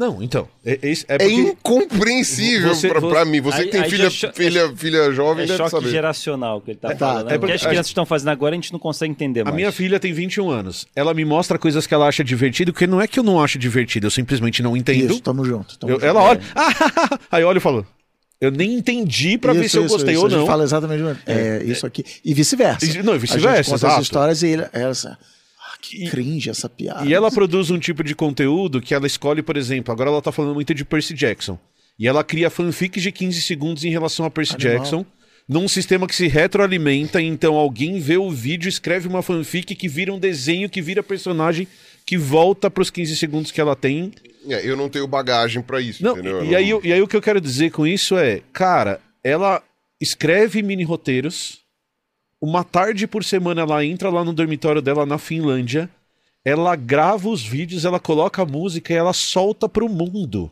[0.01, 0.49] Não, então.
[0.65, 3.41] É, é, é É incompreensível Você- pra, você- pra mim.
[3.43, 5.91] Você Aí- que tem aí filha, cho- filha, filha jovem É deve choque saber.
[5.91, 7.21] geracional que ele tá tá, falando.
[7.21, 7.29] é né?
[7.29, 9.41] o que porque as a crianças gente- estão fazendo agora a gente não consegue entender
[9.43, 9.57] A mais.
[9.57, 10.87] minha filha tem 21 anos.
[10.97, 13.59] Ela me mostra coisas que ela acha divertido, porque não é que eu não acho
[13.59, 15.13] divertido, eu simplesmente não entendo.
[15.13, 15.79] Isso, tamo junto.
[15.79, 16.07] tamo Eu- junto.
[16.07, 16.41] ela olha.
[16.55, 17.87] "Ah, aí olha e fala.
[18.41, 20.23] Eu nem entendi pra ver se eu isso, gostei isso.
[20.23, 20.47] ou A gente não.
[20.47, 22.03] fala exatamente é, isso aqui.
[22.25, 22.87] E vice-versa.
[23.03, 23.95] Não, e A vice-versa, gente conta exato.
[23.97, 24.65] as histórias e ele,
[25.81, 27.05] que cringe essa piada.
[27.07, 30.31] E ela produz um tipo de conteúdo que ela escolhe, por exemplo, agora ela tá
[30.33, 31.59] falando muito de Percy Jackson.
[31.99, 34.73] E ela cria fanfics de 15 segundos em relação a Percy Animal.
[34.79, 35.07] Jackson.
[35.49, 40.13] Num sistema que se retroalimenta, então alguém vê o vídeo, escreve uma fanfic que vira
[40.13, 41.67] um desenho, que vira personagem,
[42.07, 44.13] que volta pros 15 segundos que ela tem.
[44.49, 46.39] É, eu não tenho bagagem pra isso, Não, entendeu?
[46.39, 49.01] Eu e, aí, eu- e aí o que eu quero dizer com isso é, cara,
[49.25, 49.61] ela
[50.01, 51.60] escreve mini roteiros,
[52.41, 55.91] uma tarde por semana ela entra lá no dormitório dela na Finlândia,
[56.45, 60.51] ela grava os vídeos, ela coloca a música e ela solta pro mundo.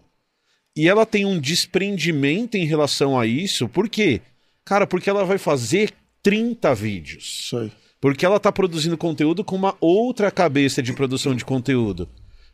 [0.76, 4.20] E ela tem um desprendimento em relação a isso, por quê?
[4.64, 5.92] Cara, porque ela vai fazer
[6.22, 7.40] 30 vídeos.
[7.44, 7.72] Isso aí.
[8.00, 12.08] Porque ela tá produzindo conteúdo com uma outra cabeça de produção de conteúdo.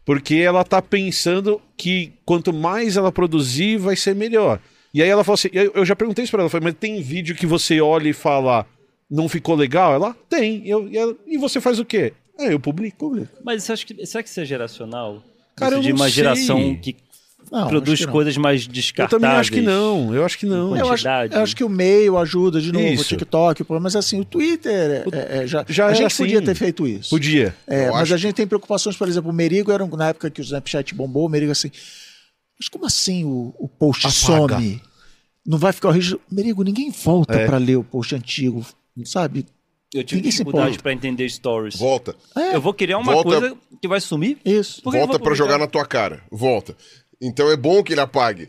[0.04, 4.60] Porque ela tá pensando que quanto mais ela produzir, vai ser melhor.
[4.92, 7.34] E aí ela fala assim: eu já perguntei isso pra ela, falei, mas tem vídeo
[7.34, 8.66] que você olha e fala,
[9.10, 9.94] não ficou legal?
[9.94, 10.66] Ela tem.
[10.66, 12.12] Eu, e, ela- e você faz o quê?
[12.38, 12.96] É, eu publico.
[12.98, 13.28] publico.
[13.44, 15.22] Mas você acha que, será que isso é geracional?
[15.56, 16.14] Cara, Isso eu de não uma sei.
[16.14, 16.96] geração que
[17.52, 19.22] Não, produz que coisas mais Eu descartáveis.
[19.22, 20.12] também acho que não.
[20.12, 20.76] Eu acho que não.
[20.76, 23.04] Eu acho, eu acho que o meio ajuda de novo, Isso.
[23.04, 26.24] o TikTok, mas assim, o Twitter é, é, já, Já a gente assim.
[26.24, 27.10] podia ter feito isso.
[27.10, 27.54] Podia.
[27.68, 30.08] É, Eu mas acho a gente tem preocupações, por exemplo, o Merigo era um- na
[30.08, 31.70] época que o Snapchat bombou, o Merigo assim,
[32.58, 34.56] mas como assim o, o post Apaga.
[34.56, 34.82] some?
[35.46, 36.20] Não vai ficar horrível?
[36.32, 37.46] Merigo, ninguém volta É.
[37.46, 38.66] pra ler o post antigo,
[39.04, 39.46] sabe?
[39.92, 41.76] Eu tive dificuldade pra entender stories.
[41.76, 42.16] Volta.
[42.36, 44.38] É, Eu vou criar uma Volta- coisa que vai sumir?
[44.44, 44.82] Isso.
[44.84, 46.22] Volta pra jogar na tua cara.
[46.30, 46.76] Volta.
[47.22, 48.48] Então é bom que ele apague.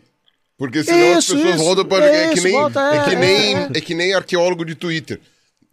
[0.57, 1.63] Porque senão Isso, as pessoas isso.
[1.63, 2.05] voltam para.
[2.05, 3.69] É É, que isso, nem, volta, é, é, que é, nem, é.
[3.75, 5.19] é que nem arqueólogo de Twitter.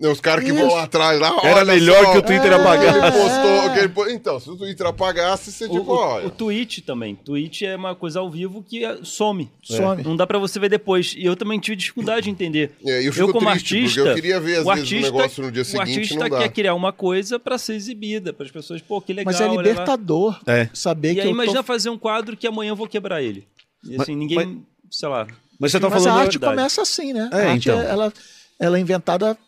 [0.02, 1.20] Né, Os caras que vão atrás.
[1.20, 2.98] Lá, Era melhor só, que o Twitter que apagasse.
[2.98, 6.26] Ele postou, que ele Então, se o Twitter apagasse, você O, tipo, o, olha.
[6.26, 7.14] o Twitch também.
[7.14, 9.48] Twitch é uma coisa ao vivo que é- some.
[9.62, 10.02] Some.
[10.02, 11.14] Não dá pra você ver depois.
[11.16, 12.72] E eu também tive dificuldade de entender.
[12.84, 15.12] É, eu fico como triste, porque artista, eu queria ver, às o vezes, o artista,
[15.12, 16.38] negócio no dia O seguinte, artista não dá.
[16.38, 19.32] quer criar uma coisa pra ser exibida, para as pessoas, pô, que legal.
[19.32, 19.62] Mas é olha lá.
[19.62, 20.68] libertador É.
[20.74, 21.62] saber E que aí eu imagina tô...
[21.62, 23.46] fazer um quadro que amanhã eu vou quebrar ele.
[23.84, 25.28] E assim, Mas- ninguém, sei lá.
[25.60, 26.20] Mas você tá Mas a falando.
[26.22, 26.56] arte verdade.
[26.56, 27.30] começa assim, né?
[27.32, 27.80] É, a arte, então.
[27.80, 28.12] ela,
[28.58, 29.38] ela é inventada,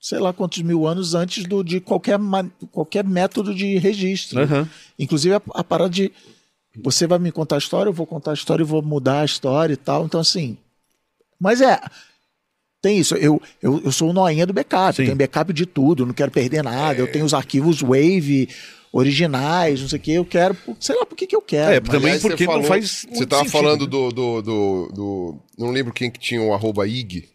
[0.00, 2.18] sei lá quantos mil anos antes do, de qualquer,
[2.70, 4.40] qualquer método de registro.
[4.40, 4.68] Aham.
[4.98, 6.12] Inclusive a, a parada de
[6.80, 9.24] você vai me contar a história, eu vou contar a história e vou mudar a
[9.24, 10.04] história e tal.
[10.04, 10.56] Então, assim.
[11.40, 11.80] Mas é.
[12.80, 13.16] Tem isso.
[13.16, 14.94] Eu, eu, eu sou o noinha do backup.
[14.94, 15.02] Sim.
[15.02, 17.00] Eu tenho backup de tudo, não quero perder nada.
[17.00, 18.48] Eu tenho os arquivos Wave
[18.92, 20.12] originais, não sei o que.
[20.12, 20.56] Eu quero.
[20.78, 21.72] sei lá por que, que eu quero.
[21.72, 23.86] É, mas- também porque você não falou- faz Você tava sentido, falando né?
[23.90, 27.28] do, do, do, do- Não lembro quem que tinha o arroba IG.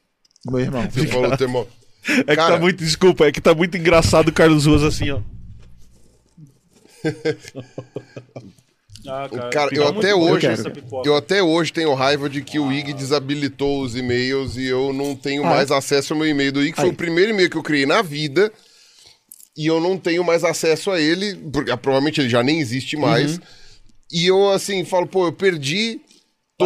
[0.45, 0.88] Meu irmão.
[0.90, 1.68] Você falou do termo.
[2.08, 2.84] É que Cara, tá muito.
[2.84, 5.22] Desculpa, é que tá muito engraçado o Carlos Ruas assim, ó.
[9.06, 10.48] Ah, Cara, fica eu até hoje,
[11.04, 15.14] eu até hoje tenho raiva de que o IG desabilitou os e-mails e eu não
[15.14, 15.76] tenho Ah, mais é?
[15.76, 16.74] acesso ao meu e-mail do IG.
[16.78, 18.50] Foi o primeiro e-mail que eu criei na vida
[19.58, 22.96] e eu não tenho mais acesso a ele, porque ah, provavelmente ele já nem existe
[22.96, 23.34] mais.
[23.34, 23.44] Uhum.
[24.10, 26.00] E eu, assim, falo, pô, eu perdi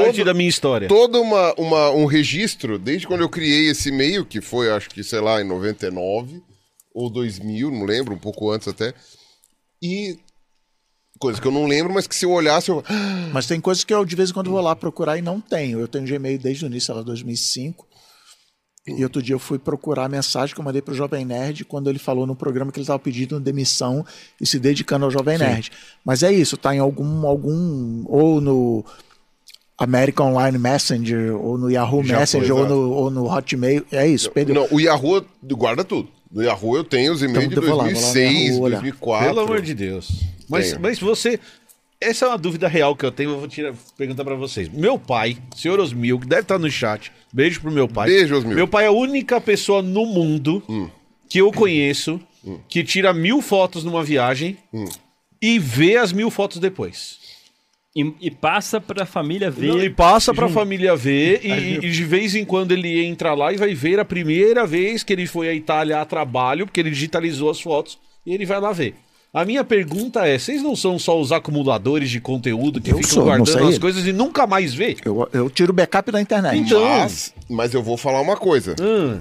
[0.03, 0.87] Parte todo, da minha história.
[0.87, 5.03] todo uma, uma- um registro, desde quando eu criei esse e-mail, que foi, acho que,
[5.03, 6.41] sei lá, em 99
[6.93, 8.93] ou 2000, não lembro, um pouco antes até.
[9.81, 10.17] E
[11.19, 12.83] coisas que eu não lembro, mas que se eu olhasse, eu...
[13.33, 15.79] Mas tem coisas que eu de vez em quando vou lá procurar e não tenho.
[15.79, 17.85] Eu tenho Gmail desde o início, sei lá, 2005.
[18.87, 21.89] E outro dia eu fui procurar a mensagem que eu mandei pro Jovem Nerd quando
[21.89, 24.05] ele falou no programa que ele estava pedindo demissão
[24.39, 25.71] e se dedicando ao Jovem Nerd.
[26.05, 28.85] Mas é isso, tá em algum, algum ou no
[29.77, 33.85] American Online Messenger, ou no Yahoo Já Messenger, foi, ou no, ou no Hotmail.
[33.91, 34.55] É isso, perdeu.
[34.55, 36.09] Não, o Yahoo guarda tudo.
[36.31, 38.47] No Yahoo eu tenho os e-mails Então, de eu vou lá, vou lá no 2006,
[38.49, 38.81] Yahoo olhar.
[38.81, 39.27] 2004.
[39.27, 40.11] Pelo amor de Deus.
[40.49, 40.81] Mas, Tenho.
[40.81, 41.39] mas você.
[41.99, 44.69] Essa é uma dúvida real que eu tenho, eu vou tirar, perguntar pra vocês.
[44.69, 48.07] Meu pai, senhor Osmil, que deve estar no chat, beijo pro meu pai.
[48.07, 48.55] Beijo, Osmil.
[48.55, 50.61] Meu pai é a única pessoa no mundo
[51.27, 52.19] que eu conheço
[52.69, 54.57] que tira mil fotos numa viagem
[55.41, 57.17] e vê as mil fotos depois.
[57.97, 59.69] E, e passa pra família ver.
[59.69, 60.59] Não, e passa pra junto.
[60.59, 64.05] família ver e, e de vez em quando ele entra lá e vai ver a
[64.05, 68.33] primeira vez que ele foi à Itália a trabalho, porque ele digitalizou as fotos e
[68.33, 68.93] ele vai lá ver.
[69.33, 73.11] A minha pergunta é: vocês não são só os acumuladores de conteúdo que Eu ficam
[73.11, 74.95] sou, guardando as coisas e nunca mais vê?
[75.03, 76.57] Eu, eu tiro backup da internet.
[76.59, 76.81] Então.
[76.81, 78.75] Mas, mas eu vou falar uma coisa.
[78.79, 79.19] Hum,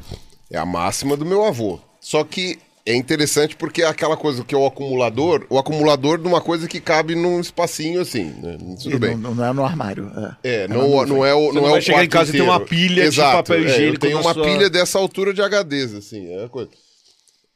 [0.51, 1.81] É a máxima do meu avô.
[2.01, 6.29] Só que é interessante porque é aquela coisa que é o acumulador, o acumulador de
[6.29, 8.57] uma coisa que cabe num espacinho assim, né?
[8.81, 9.17] Tudo E bem.
[9.17, 10.11] Não, não é no armário.
[10.45, 12.31] É, É, não, não é o Você não, não é vai o chegar em casa
[12.31, 14.71] e ter uma pilha de Exato, papel é, eu higiênico tenho na uma sua- pilha
[14.71, 16.71] dessa altura de HDs, assim, é a coisa.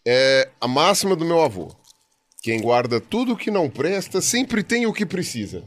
[0.06, 1.70] É a máxima do meu avô.
[2.42, 5.62] Quem guarda tudo que não presta sempre tem o que precisa.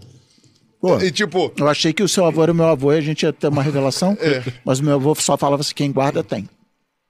[0.82, 3.02] Pô, E tipo, Eu achei que o seu avô era o meu avô e a
[3.02, 4.44] gente ia ter uma revelação, É.
[4.66, 6.50] mas o meu avô só falava assim: quem guarda tem.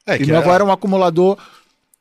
[0.06, 1.38] é E que meu é- avô era um acumulador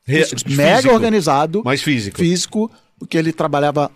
[0.05, 2.17] Re- mega físico, organizado, mais físico.
[2.17, 3.89] físico, porque ele trabalhava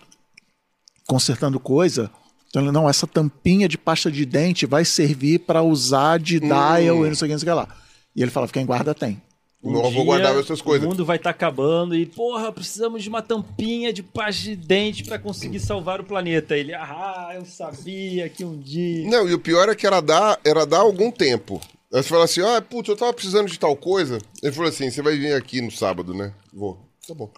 [1.06, 2.10] consertando coisa.
[2.48, 6.40] Então ele, não, essa tampinha de pasta de dente vai servir para usar de Hum.
[6.48, 7.68] dial e não sei o que, não sei o que lá.
[8.16, 9.20] E ele falava: quem guarda tem.
[9.62, 10.86] Um avô dia, guardava essas coisas.
[10.86, 15.02] O mundo vai estar acabando e, porra, precisamos de uma tampinha de pasta de dente
[15.02, 16.56] pra conseguir salvar o planeta.
[16.56, 19.08] Ele, ah, eu sabia que um dia.
[19.10, 21.60] Não, e o pior é que era dar, era dar algum tempo.
[21.92, 24.18] Aí você fala assim, ah, putz, eu tava precisando de tal coisa.
[24.42, 26.32] Ele falou assim, você vai vir aqui no sábado, né?
[26.52, 26.78] Vou.
[27.06, 27.30] Tá bom.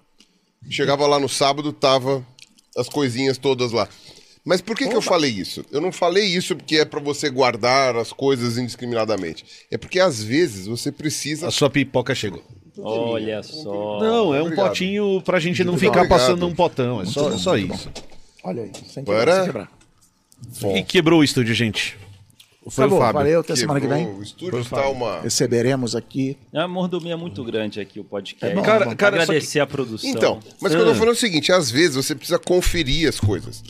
[0.68, 2.26] Chegava lá no sábado, tava
[2.76, 3.88] as coisinhas todas lá.
[4.44, 5.64] Mas por que, que eu falei isso?
[5.70, 9.44] Eu não falei isso porque é pra você guardar as coisas indiscriminadamente.
[9.70, 11.46] É porque às vezes você precisa.
[11.46, 12.42] A sua pipoca chegou.
[12.78, 14.00] Olha só.
[14.00, 14.68] Não, é um Obrigado.
[14.68, 16.08] potinho pra gente não ficar obrigado.
[16.08, 17.02] passando um potão.
[17.02, 17.90] É só, só isso.
[18.42, 19.18] Olha aí, sem Para.
[19.18, 20.76] quebrar, sem quebrar.
[20.78, 21.98] E quebrou o estúdio, gente.
[22.68, 23.14] Foi Tá bom, o Fábio.
[23.14, 24.06] valeu, até semana que vem.
[24.06, 25.20] O estúdio está uma.
[25.22, 26.36] Receberemos aqui.
[26.52, 28.46] É uma mordomia muito grande aqui o podcast.
[28.52, 30.10] É bom, Cara- cara, Agradecer a produção.
[30.10, 33.08] Então, mas o que eu tô falando é o seguinte: às vezes você precisa conferir
[33.08, 33.62] as coisas.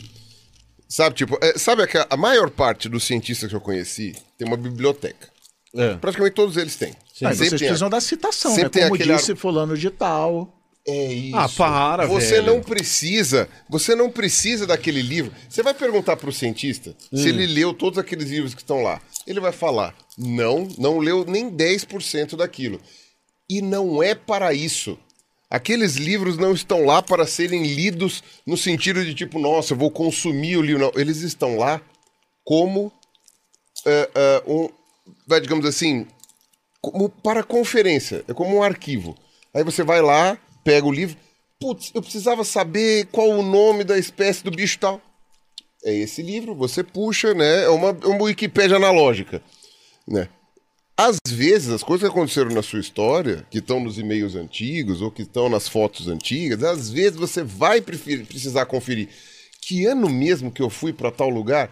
[0.88, 4.46] Sabe, tipo, é, sabe que a, a maior parte dos cientistas que eu conheci tem
[4.48, 5.28] uma biblioteca.
[5.72, 5.94] É.
[5.94, 6.88] Praticamente todos eles têm.
[6.88, 8.68] Aí Sempre vocês tem a- precisam da citação, sempre né?
[8.70, 10.59] tem Como aquele disse fulano de tal.
[10.86, 11.36] É isso.
[11.36, 12.46] Ah, para, Você velho.
[12.46, 15.32] não precisa, você não precisa daquele livro.
[15.48, 17.28] Você vai perguntar pro cientista se Hum.
[17.28, 19.00] ele leu todos aqueles livros que estão lá.
[19.26, 22.80] Ele vai falar: "Não, não leu nem 10% daquilo".
[23.48, 24.98] E não é para isso.
[25.50, 29.90] Aqueles livros não estão lá para serem lidos no sentido de tipo, nossa, eu vou
[29.90, 30.80] consumir o livro.
[30.82, 31.80] Não, eles estão lá
[32.44, 32.90] como
[33.84, 34.68] é, é, um,
[35.40, 36.06] digamos assim,
[36.80, 39.16] como para conferência, é como um arquivo.
[39.52, 41.16] Aí você vai lá, pega o livro,
[41.58, 45.00] putz, eu precisava saber qual o nome da espécie do bicho tal.
[45.84, 47.64] É esse livro, você puxa, né?
[47.64, 49.42] É uma, uma Wikipédia analógica,
[50.06, 50.28] né?
[50.96, 55.10] Às vezes, as coisas que aconteceram na sua história, que estão nos e-mails antigos ou
[55.10, 59.08] que estão nas fotos antigas, às vezes você vai preferir, precisar conferir
[59.62, 61.70] que ano mesmo que eu fui para tal lugar.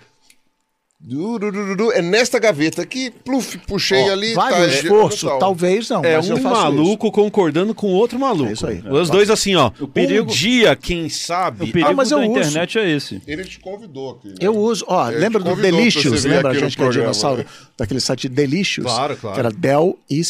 [1.01, 4.35] Du, du, du, du, É nesta gaveta aqui, pluf, puxei Ó, ali.
[4.35, 5.27] vale tá, o é, esforço?
[5.29, 5.39] tal.
[5.39, 8.51] Talvez não, É mas eu um faço maluco concordando com outro maluco.
[8.51, 8.83] É isso aí.
[8.91, 9.71] Os dois assim, ó.
[9.79, 11.67] O perigo- Um dia, quem sabe.
[11.67, 12.33] O perigo Ah, mas eu da uso.
[12.33, 13.23] internet é esse.
[13.29, 14.29] Ele te convidou aqui.
[14.29, 14.35] né?
[14.41, 16.25] Eu uso, ó, Ele lembra do Delicious?
[16.25, 17.43] Lembra a gente que é dinossauro?
[17.45, 17.49] né?
[17.79, 18.85] Daquele site Delicious?
[18.93, 19.35] Claro, claro.
[19.35, 20.23] Que era Del Sim,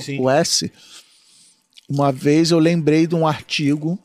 [0.00, 0.14] sim.
[0.16, 0.64] ICO-US.
[1.88, 3.96] Uma vez eu lembrei de um artigo,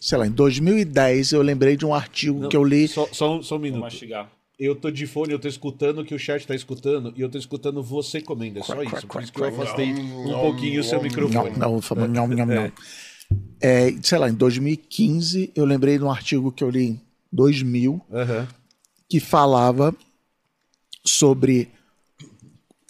[0.00, 2.88] sei lá, em 2010 eu lembrei de um artigo que eu li.
[2.88, 3.80] Só, só, um- só um Vou minuto.
[3.82, 4.28] mastigar.
[4.60, 7.30] Eu tô de fone, eu tô escutando o que o chat tá escutando e eu
[7.30, 8.58] tô escutando você comendo.
[8.58, 9.06] É só Crack, isso.
[9.06, 11.50] crack, Por isso que eu afastei um Não, pouquinho o seu não, microfone.
[11.56, 12.72] Não, não, falando nham, nham, nham.
[13.58, 17.00] É, sei lá, em 2015 eu lembrei de um artigo que eu li em
[17.32, 18.48] 2000 Aham.
[19.08, 19.94] que falava
[21.06, 21.70] sobre.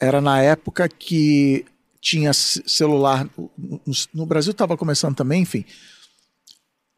[0.01, 1.65] Era na época que
[2.01, 3.31] tinha celular.
[3.57, 3.81] No,
[4.13, 5.65] no Brasil estava começando também, enfim.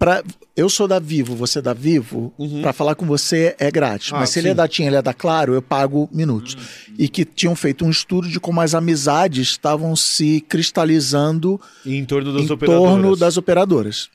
[0.03, 0.25] Pra,
[0.57, 4.11] eu sou da Vivo, você é da Vivo, para falar com você é grátis.
[4.11, 4.17] Uhum.
[4.17, 4.57] Ah, Mas se ele é sim.
[4.57, 6.57] da TIM, ele é da Claro, eu pago minutos.
[6.99, 12.05] E que tinham feito um estudo de como as amizades estavam se cristalizando E Em
[12.05, 12.91] torno das em operadoras.
[12.91, 14.09] torno das operadoras.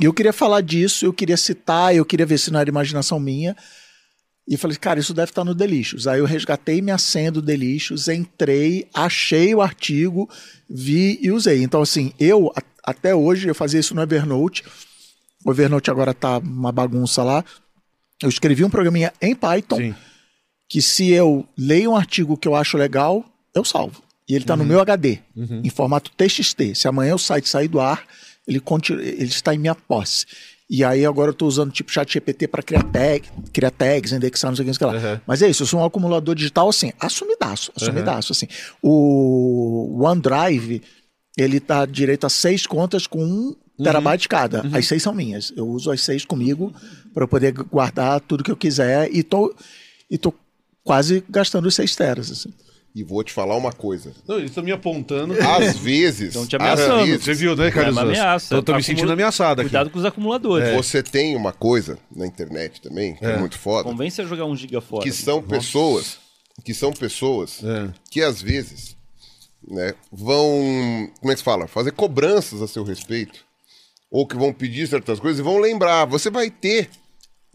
[0.00, 3.20] E eu queria falar disso, eu queria citar, eu queria ver se não era imaginação
[3.20, 3.56] minha.
[4.48, 6.08] E falei, cara, isso deve estar no Delicious.
[6.08, 10.28] Aí eu resgatei minha senha do Delicious, entrei, achei o artigo,
[10.68, 11.62] vi e usei.
[11.62, 14.64] Então, assim, eu, até hoje, eu fazia isso no Evernote.
[15.44, 17.44] O Evernote agora tá uma bagunça lá.
[18.22, 19.94] Eu escrevi um programinha em Python Sim.
[20.68, 23.24] que se eu leio um artigo que eu acho legal,
[23.54, 24.02] eu salvo.
[24.28, 26.74] E ele está no meu HD, em formato TXT.
[26.74, 28.06] Se amanhã o site sair do ar,
[28.46, 30.26] ele, continua, ele está em minha posse.
[30.70, 34.50] E aí agora eu estou usando tipo chat GPT para criar, tag, criar tags, indexar,
[34.50, 34.94] não sei o que, sei lá.
[34.94, 35.20] Uhum.
[35.26, 38.32] Mas é isso, eu sou um acumulador digital assim, assumidaço, assumidaço.
[38.32, 38.46] Assim.
[38.80, 40.80] O OneDrive,
[41.36, 44.62] ele tá direito a seis contas com um terabyte cada.
[44.76, 45.52] As seis são minhas.
[45.56, 46.72] Eu uso as seis comigo
[47.14, 49.54] para eu poder guardar tudo que eu quiser e tô,
[50.10, 50.32] e tô
[50.84, 52.30] quase gastando os seis teras.
[52.30, 52.52] Assim.
[52.94, 54.12] E vou te falar uma coisa.
[54.28, 55.32] Não, eles estão me apontando.
[55.40, 56.28] Às vezes.
[56.28, 57.06] Estão te ameaçando.
[57.06, 57.96] vezes, Você viu, né, É Carlos?
[57.96, 58.54] uma ameaça.
[58.54, 59.70] Eu tô me Acumula- sentindo ameaçado aqui.
[59.70, 60.74] Cuidado com os acumuladores.
[60.76, 64.54] Você tem uma coisa na internet também, que é, muito foda, Convence a jogar um
[64.54, 65.02] giga fora.
[65.02, 66.18] que são pessoas,
[66.64, 67.88] que são pessoas É.
[68.10, 68.94] que às vezes,
[69.66, 71.66] né, vão, como é que se fala?
[71.66, 73.40] Fazer cobranças a seu respeito,
[74.12, 76.04] ou que vão pedir certas coisas e vão lembrar.
[76.04, 76.90] Você vai ter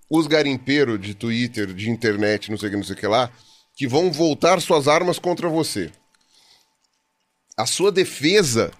[0.09, 3.29] os garimpeiros de Twitter, de internet, não sei o que, não sei o que lá,
[3.75, 5.91] que vão voltar suas armas contra você.
[7.55, 8.71] A sua defesa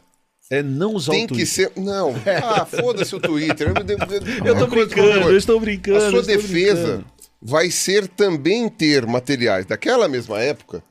[0.50, 1.48] É não usar tem o que Twitter.
[1.48, 1.72] ser.
[1.80, 2.14] Não.
[2.44, 3.68] Ah, foda-se o Twitter.
[4.46, 5.98] Eu tô brincando, eu estou brincando.
[5.98, 7.06] A sua eu estou defesa brincando.
[7.42, 10.84] vai ser também ter materiais daquela mesma época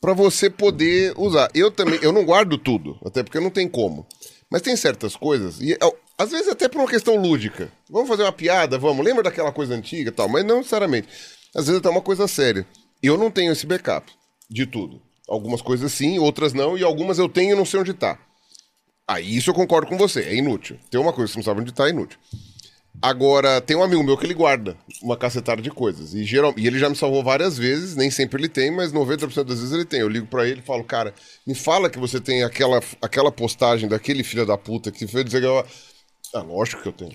[0.00, 1.48] para você poder usar.
[1.54, 4.06] Eu também, eu não guardo tudo, até porque não tem como.
[4.50, 7.70] Mas tem certas coisas e ó, às vezes até por uma questão lúdica.
[7.90, 9.04] Vamos fazer uma piada, vamos.
[9.04, 11.08] Lembra daquela coisa antiga, e tal, mas não necessariamente.
[11.54, 12.66] Às vezes até uma coisa séria.
[13.02, 14.10] Eu não tenho esse backup
[14.48, 15.00] de tudo.
[15.28, 18.18] Algumas coisas sim, outras não, e algumas eu tenho e não sei onde tá.
[19.06, 20.78] Aí isso eu concordo com você, é inútil.
[20.90, 22.18] Tem uma coisa que você não sabe onde tá, é inútil.
[23.02, 26.14] Agora, tem um amigo meu que ele guarda uma cacetada de coisas.
[26.14, 29.44] E, geral, e ele já me salvou várias vezes, nem sempre ele tem, mas 90%
[29.44, 30.00] das vezes ele tem.
[30.00, 31.12] Eu ligo pra ele e falo, cara,
[31.46, 35.40] me fala que você tem aquela, aquela postagem daquele filho da puta que fez dizer
[35.40, 35.64] que eu...
[36.34, 37.12] Ah, lógico que eu tenho.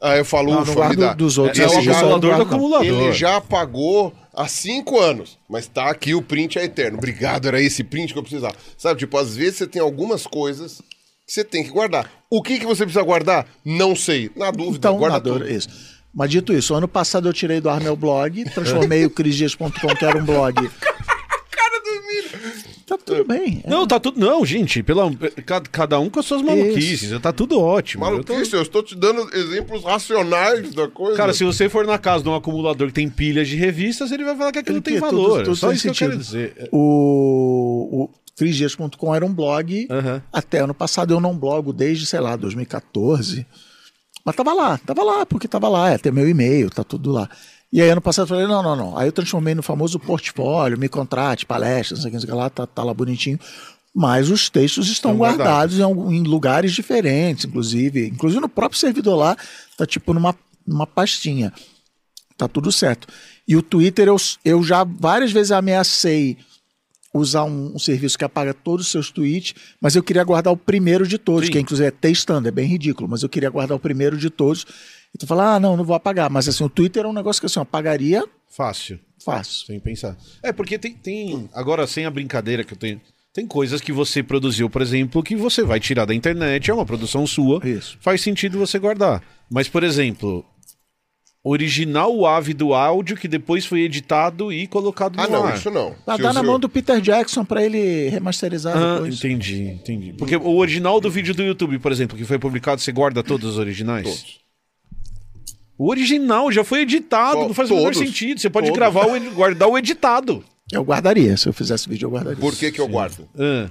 [0.00, 1.14] Aí eu falo, Não, não ufa, guardo dá.
[1.14, 2.42] dos outros, É, Esse o acumulador do não.
[2.46, 2.84] acumulador.
[2.86, 6.98] ele já pagou há cinco anos, mas tá aqui o print é eterno.
[6.98, 8.54] Obrigado, era esse print que eu precisava.
[8.76, 10.82] Sabe, tipo, às vezes você tem algumas coisas
[11.26, 12.10] que você tem que guardar.
[12.28, 13.46] O que, que você precisa guardar?
[13.64, 14.30] Não sei.
[14.34, 15.48] Na dúvida, Então, guarda tudo.
[15.48, 15.68] isso.
[16.12, 20.04] Mas dito isso, ano passado eu tirei do ar meu blog, transformei o crisdias.com, que
[20.04, 20.54] era um blog.
[22.98, 23.62] Tá tudo bem.
[23.64, 23.68] é.
[23.70, 24.18] Não, tá tudo.
[24.20, 25.10] Não, gente, pela...
[25.46, 27.20] cada, cada um com as suas maluquices.
[27.20, 28.04] Tá tudo ótimo.
[28.04, 31.16] Eu tô- Maluquice, eu estou te dando exemplos racionais da coisa.
[31.16, 34.24] Cara, se você for na casa de um acumulador que tem pilhas de revistas, ele
[34.24, 35.42] vai falar que aquilo Ele tem tudo- valor.
[35.44, 36.52] tudo Só tem isso que eu quero sentido.
[36.54, 36.68] dizer.
[36.72, 39.86] O, o crisdias.com era um blog.
[39.90, 40.22] Aham.
[40.32, 43.46] Até ano passado eu não blogo desde, sei lá, 2014.
[44.24, 47.28] Mas tava lá, tava lá, porque tava lá, é, tem meu e-mail, tá tudo lá.
[47.74, 48.96] E aí ano passado eu falei, não, não, não.
[48.96, 52.68] Aí eu transformei no famoso portfólio, me contrate, palestras, não sei o que, lá, tá,
[52.68, 53.36] tá lá bonitinho.
[53.92, 58.06] mas os textos estão Estão guardados em, em lugares diferentes, inclusive.
[58.06, 59.36] Inclusive no próprio servidor lá,
[59.76, 61.52] tá tipo numa, numa pastinha.
[62.38, 63.08] Tá tudo certo.
[63.46, 66.38] E o Twitter, eu, eu já várias vezes ameacei
[67.12, 70.56] usar um, um serviço que apaga todos os seus tweets, mas eu queria guardar o
[70.56, 71.52] primeiro de todos, Sim.
[71.52, 74.64] que inclusive é testando, é bem ridículo, mas eu queria guardar o primeiro de todos.
[75.14, 76.28] E tu fala, ah, não, não vou apagar.
[76.28, 78.98] Mas assim, o Twitter é um negócio que assim, eu apagaria Fácil.
[79.24, 79.66] fácil.
[79.66, 80.16] Sem pensar.
[80.42, 81.48] É, porque tem, tem.
[81.54, 83.00] Agora, sem a brincadeira que eu tenho.
[83.32, 86.86] Tem coisas que você produziu, por exemplo, que você vai tirar da internet, é uma
[86.86, 87.60] produção sua.
[87.66, 87.96] Isso.
[88.00, 89.22] Faz sentido você guardar.
[89.50, 90.44] Mas, por exemplo,
[91.42, 95.56] original AVE do áudio que depois foi editado e colocado Ah, no não, ar.
[95.56, 95.94] isso não.
[96.04, 99.16] Pra Se dar o na seu- mão do Peter Jackson pra ele remasterizar Ah, depois.
[99.18, 100.12] entendi, entendi.
[100.14, 103.50] Porque o original do vídeo do YouTube, por exemplo, que foi publicado, você guarda todos
[103.52, 104.04] os originais?
[104.04, 104.43] Todos.
[105.76, 108.40] O original já foi editado, não faz o menor sentido.
[108.40, 108.78] Você pode Todos.
[108.78, 110.44] gravar o guardar o editado.
[110.72, 112.38] Eu guardaria, se eu fizesse vídeo, eu guardaria.
[112.40, 113.28] Por que, que eu guardo?
[113.38, 113.68] Ah,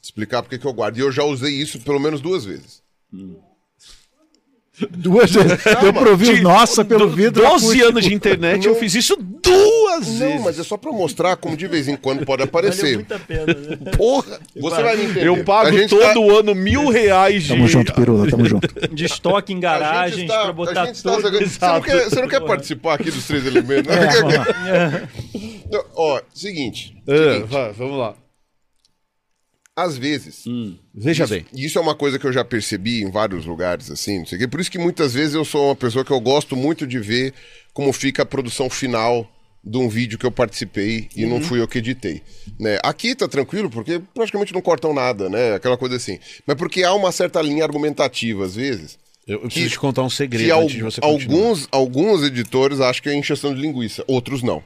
[0.00, 0.98] Explicar por que, que eu guardo.
[0.98, 2.82] E eu já usei isso pelo menos duas vezes.
[4.90, 5.58] Duas vezes.
[5.80, 7.42] Deu pra ouvir, de- nossa, pelo do- vidro.
[7.42, 7.88] 12 acústico.
[7.88, 10.40] anos de internet, eu fiz isso duas Não, vezes.
[10.44, 13.06] mas é só pra mostrar como de vez em quando pode aparecer.
[13.10, 13.78] a pena, né?
[13.96, 14.38] Porra!
[14.54, 15.26] Você vai me entender.
[15.28, 17.48] Eu pago gente todo tá- ano mil reais de.
[17.54, 18.68] Tamo junto, Pirula, tamo junto.
[18.94, 21.22] De estoque em garagens está- pra botar está tudo.
[21.30, 23.94] Você não quer, você não quer participar aqui dos três elementos?
[23.94, 24.08] né?
[24.68, 25.16] É.
[25.72, 26.94] Não, Ó, seguinte.
[27.08, 28.14] Seguinte, vai, vamos lá.
[29.76, 30.44] Às vezes,
[30.94, 31.44] Veja bem.
[31.52, 34.38] E isso é uma coisa que eu já percebi em vários lugares, assim, não sei
[34.38, 34.48] o quê.
[34.48, 37.34] Por isso que muitas vezes eu sou uma pessoa que eu gosto muito de ver
[37.74, 39.30] como fica a produção final
[39.62, 42.22] de um vídeo que eu participei e não fui eu que editei.
[42.58, 42.78] Né?
[42.82, 45.54] Aqui tá tranquilo, porque praticamente não cortam nada, né?
[45.56, 46.18] Aquela coisa assim.
[46.46, 48.96] Mas porque há uma certa linha argumentativa, às vezes.
[49.26, 51.10] Eu, eu preciso te contar um segredo que al- continuar.
[51.10, 54.62] alguns, alguns editores acham que é encheção de linguiça, outros não.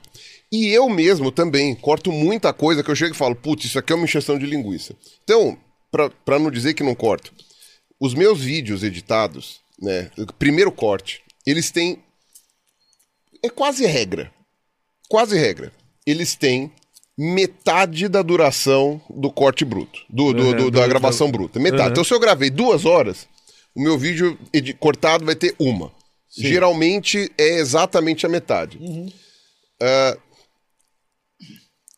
[0.52, 3.93] E eu mesmo também corto muita coisa que eu chego e falo, putz, isso aqui
[3.93, 4.97] é uma encheção de linguiça.
[5.22, 5.56] Então,
[5.90, 7.32] pra- pra não dizer que não corto,
[8.01, 12.02] os meus vídeos editados, né, primeiro corte, eles têm
[13.43, 14.31] é quase regra.
[15.09, 15.72] Quase regra.
[16.06, 16.70] Eles têm
[17.16, 21.59] metade da duração do corte bruto, do, do- Uhum, do- do- da do- gravação bruta.
[21.60, 21.90] Metade.
[21.93, 23.27] Então, se eu gravei duas horas,
[23.74, 24.39] o meu vídeo
[24.78, 25.93] cortado vai ter uma.
[26.36, 28.78] Geralmente é exatamente a metade.
[29.82, 30.16] Ah,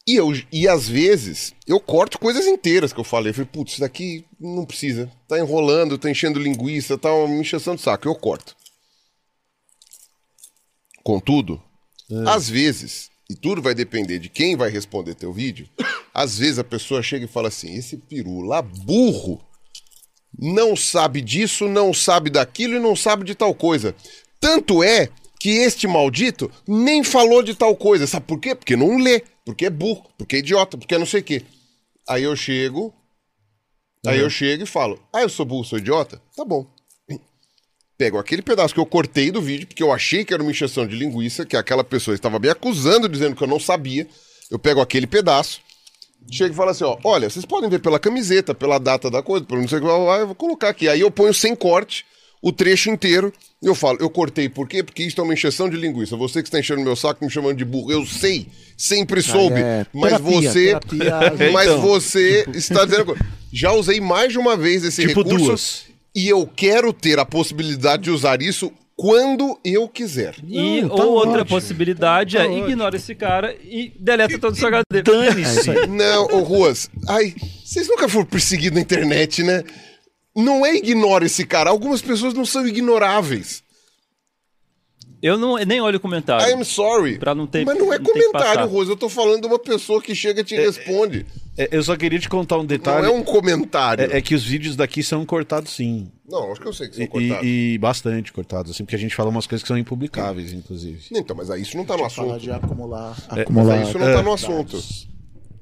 [0.06, 3.30] e, eu, e às vezes eu corto coisas inteiras que eu falei.
[3.30, 5.10] Eu falei, putz, isso daqui não precisa.
[5.28, 8.08] Tá enrolando, tá enchendo linguiça, tá uma encheção de saco.
[8.08, 8.56] Eu corto.
[11.04, 11.60] Contudo,
[12.26, 15.68] às vezes, e tudo vai depender de quem vai responder teu vídeo,
[16.14, 19.42] às vezes a pessoa chega e fala assim: esse peru lá burro
[20.38, 23.94] não sabe disso, não sabe daquilo e não sabe de tal coisa.
[24.40, 25.08] Tanto é
[25.42, 28.06] que este maldito nem falou de tal coisa.
[28.06, 28.54] Sabe por quê?
[28.54, 31.42] Porque não lê, porque é burro, porque é idiota, porque é não sei o quê.
[32.08, 32.94] Aí eu chego,
[34.06, 36.22] aí eu chego e falo: Ah, eu sou burro, sou idiota?
[36.36, 36.64] Tá bom.
[37.98, 40.86] Pego aquele pedaço que eu cortei do vídeo, porque eu achei que era uma encheção
[40.86, 44.06] de linguiça, que aquela pessoa estava me acusando, dizendo que eu não sabia.
[44.48, 45.60] Eu pego aquele pedaço,
[46.30, 49.44] chego e falo assim, ó, olha, vocês podem ver pela camiseta, pela data da coisa,
[49.44, 50.88] pelo não sei o que, eu vou colocar aqui.
[50.88, 52.06] Aí eu ponho sem corte
[52.42, 53.32] o trecho inteiro.
[53.62, 54.82] e Eu falo, eu cortei por quê?
[54.82, 56.16] Porque isso é uma encheção de linguiça.
[56.16, 59.60] Você que está enchendo meu saco me chamando de burro, eu sei, sempre soube.
[59.60, 61.50] é mas terapia, você, terapia.
[61.52, 61.80] mas Então.
[61.80, 63.16] você está dizendo,
[63.52, 65.84] já usei mais de uma vez esse Tipo recurso duas.
[66.14, 70.34] e eu quero ter a possibilidade de usar isso quando eu quiser.
[70.46, 71.46] E, Não, tá ou outra ótimo.
[71.46, 72.68] possibilidade Tá é ótimo.
[72.68, 74.98] ignora esse cara e deleta todo o seu HD.
[74.98, 75.70] É Dane-se.
[75.88, 79.64] Não, ô Ruas, ai, vocês nunca foram perseguidos na internet, né?
[80.34, 81.70] Não é ignora esse cara.
[81.70, 83.62] Algumas pessoas não são ignoráveis.
[85.22, 86.52] Eu não, nem olho o comentário.
[86.52, 87.16] I'm sorry.
[87.16, 88.66] Pra não ter- Mas não é não comentário.
[88.66, 88.88] Ruas.
[88.88, 91.24] Eu tô falando de uma pessoa que chega e te responde.
[91.56, 93.06] É, eu só queria te contar um Não detalhe.
[93.06, 94.10] é um comentário.
[94.12, 96.10] É, é que os vídeos daqui são cortados sim.
[96.28, 97.40] Não, acho que eu sei que são E, cortados.
[97.46, 101.00] e bastante cortados, assim, porque a gente fala umas coisas que são impublicáveis, inclusive.
[101.12, 102.42] Então, mas aí isso não tá no Falar assunto.
[102.42, 103.74] de acumular, Mas acumular.
[103.74, 104.82] aí isso não tá no assunto.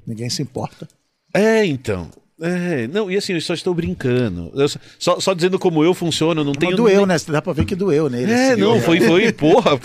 [0.07, 0.87] Ninguém se importa.
[1.33, 2.09] É, então.
[2.41, 4.51] É, não, e assim, eu só estou brincando.
[4.55, 6.75] Eu só, só, só dizendo como eu funciono, não Mas tenho.
[6.75, 7.17] doeu, nem- né?
[7.27, 8.31] Dá pra ver que doeu nele.
[8.31, 8.61] É, assim.
[8.61, 9.79] não, foi, foi, porra.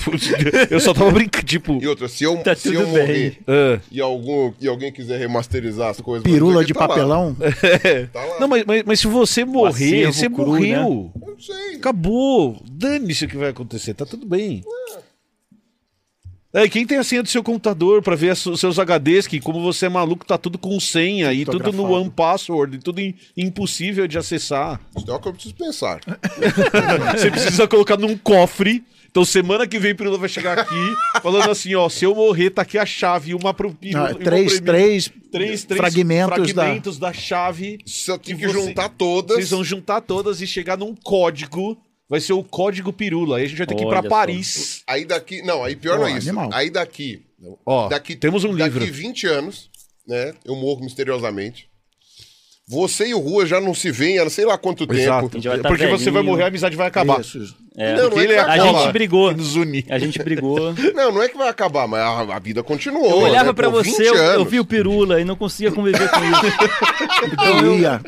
[0.71, 1.79] eu só tava brincando, tipo.
[1.83, 5.91] E outra, se eu, Tá se eu morrer ah, e, algum, e alguém quiser remasterizar
[5.91, 6.23] as coisas...
[6.25, 6.89] Pirula de tá lá.
[6.89, 7.37] papelão.
[8.13, 8.41] Tá lá.
[8.41, 11.11] Não, mas, mas, mas se você morrer, acervo você cru, morreu.
[11.27, 11.77] Eu sei.
[11.77, 12.61] Acabou.
[12.71, 14.63] Dane-se o que vai acontecer, tá tudo bem.
[14.67, 14.99] É,
[16.65, 19.61] e quem tem a senha do seu computador pra ver os seus HDs, que como
[19.61, 21.91] você é maluco, tá tudo com senha e tudo no.
[21.93, 24.81] One Password, e tudo im- impossível de acessar.
[24.97, 26.01] Isso é o que eu preciso pensar.
[27.17, 28.85] Você precisa colocar num cofre.
[29.11, 32.51] Então semana que vem o Pirula vai chegar aqui falando assim, ó, se eu morrer,
[32.51, 34.11] tá aqui a chave, uma pro Pirula.
[34.11, 37.15] Ah, três, três, três, três fragmentos, fragmentos da...
[37.15, 37.79] chave.
[37.87, 39.37] Se eu tenho E que você- juntar todas.
[39.37, 41.79] Vocês vão juntar todas e chegar num código.
[42.09, 43.39] Vai ser o código Pirula.
[43.39, 44.09] Aí a gente vai ter que ir pra Olha só.
[44.09, 44.83] Paris.
[44.87, 45.43] Aí daqui.
[45.43, 46.29] Não, aí pior Pô, não é isso.
[46.29, 46.51] animal.
[46.53, 47.23] Aí daqui.
[47.65, 48.95] Ó, daqui temos um daqui livro.
[48.95, 49.71] 20 anos,
[50.07, 50.33] né?
[50.45, 51.69] Eu morro misteriosamente.
[52.69, 55.29] Você e o Rua já não se veem há sei lá quanto Exato.
[55.29, 55.49] tempo.
[55.49, 57.21] vai tá Porque você vai morrer, a amizade vai acabar.
[57.21, 57.55] Isso.
[57.77, 58.83] É, Não, não Porque é ele é vai a acabar.
[58.83, 59.33] gente brigou.
[59.33, 59.55] nos.
[59.89, 60.75] A gente brigou.
[60.95, 63.09] Não, não é que vai acabar, mas a, a vida continuou.
[63.09, 63.53] Eu olhava né?
[63.53, 64.51] pra Pô, você, 20 eu, eu anos.
[64.51, 66.57] vi o pirula e não conseguia conviver com isso.
[67.33, 68.01] Então eu Ia.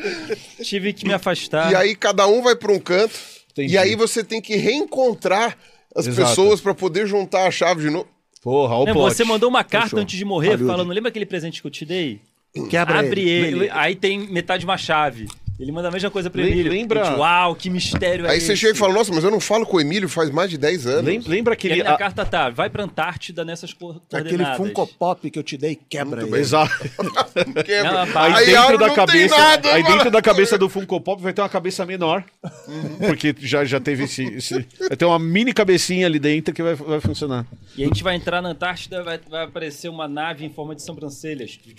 [0.63, 1.71] tive que me afastar.
[1.71, 3.13] E aí cada um vai pra um canto.
[3.51, 3.73] Entendi.
[3.73, 5.57] E aí você tem que reencontrar
[5.95, 6.27] as Exato.
[6.29, 8.07] pessoas pra poder juntar a chave de novo.
[8.41, 9.99] Porra, o Não, você mandou uma carta Fechou.
[9.99, 10.71] antes de morrer Hollywood.
[10.71, 12.21] falando, lembra aquele presente que eu te dei?
[12.69, 13.47] Quebra Abre ele.
[13.65, 13.69] ele.
[13.71, 15.27] Aí tem metade de uma chave.
[15.59, 16.71] Ele manda a mesma coisa pra Lem- Emílio.
[16.71, 18.61] lembra- digo, Uau, que mistério é Aí você esse?
[18.61, 20.87] chega e fala, nossa, mas eu não falo com o Emílio faz mais de 10
[20.87, 21.03] anos.
[21.05, 21.73] Lem- Lembra E aquele.
[21.73, 24.57] aí na a- carta tá, vai pra Antártida nessas co- Aquele coordenadas.
[24.57, 26.41] Funko Pop que eu te dei, quebra Muito ele.
[26.41, 26.71] Exato.
[27.65, 28.05] Quebra.
[28.05, 29.95] Não, Aí, Aí dentro da não cabeça, nada, aí mano.
[29.95, 32.23] dentro da cabeça do Funko Pop vai ter uma cabeça menor,
[33.05, 36.73] porque já, já teve esse, esse- vai ter uma mini cabecinha ali dentro que vai,
[36.75, 37.45] vai funcionar.
[37.77, 40.81] E a gente vai entrar na Antártida, vai, vai aparecer uma nave em forma de
[40.83, 41.59] sobrancelhas.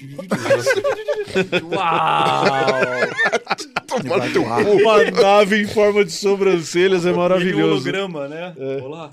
[1.73, 2.45] Uau!
[3.87, 4.51] Tomar teu cu.
[4.83, 7.73] Uma nave em forma de sobrancelhas é maravilhoso.
[7.73, 8.55] holograma, né?
[8.83, 9.13] Olá.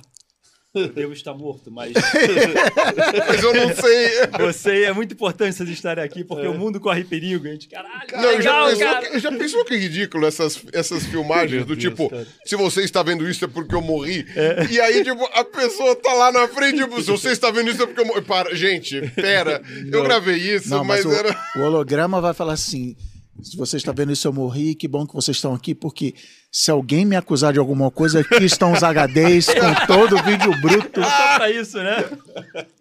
[0.93, 1.91] Devo estar morto, mas
[3.27, 4.09] Mas eu não sei.
[4.37, 7.47] você é muito importante vocês estarem aqui, porque o mundo corre perigo.
[7.47, 9.09] A gente, caralho, Não, eu já, legal, pensou cara.
[9.09, 12.11] que, já pensou que ridículo essas, essas filmagens do tipo,
[12.45, 14.23] se você está vendo isso é porque eu morri.
[14.69, 17.81] E aí, tipo, a pessoa tá lá na frente, tipo, se você está vendo isso
[17.81, 18.21] é porque eu morri.
[18.21, 19.61] Para, gente, pera,
[19.91, 21.35] eu gravei isso, Não, mas, mas, o, era.
[21.55, 22.95] o holograma vai falar assim:
[23.41, 26.13] se você está vendo isso, eu morri, que bom que vocês estão aqui, porque
[26.51, 30.51] se alguém me acusar de alguma coisa, aqui estão os HDs com todo o vídeo
[30.61, 31.01] bruto.
[31.03, 32.05] Só pra isso, né?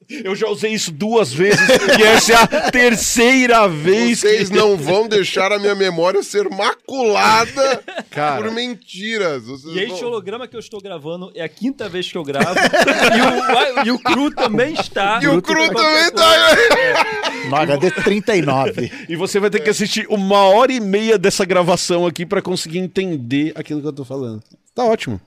[0.09, 1.61] Eu já usei isso duas vezes
[1.99, 4.55] e essa é a terceira vez Vocês que...
[4.57, 8.41] não vão deixar a minha memória ser maculada Cara.
[8.41, 9.43] por mentiras.
[9.47, 12.23] Vocês E este vão- holograma que eu estou gravando é a quinta vez que eu
[12.23, 12.55] gravo.
[12.55, 15.19] e, o, e o Cru também está.
[15.21, 16.57] E o Cru também tá.
[17.51, 18.93] No HD 39.
[19.09, 22.79] E você vai ter que assistir uma hora e meia dessa gravação aqui pra conseguir
[22.79, 24.43] entender aquilo que eu tô falando.
[24.75, 25.21] Tá ótimo.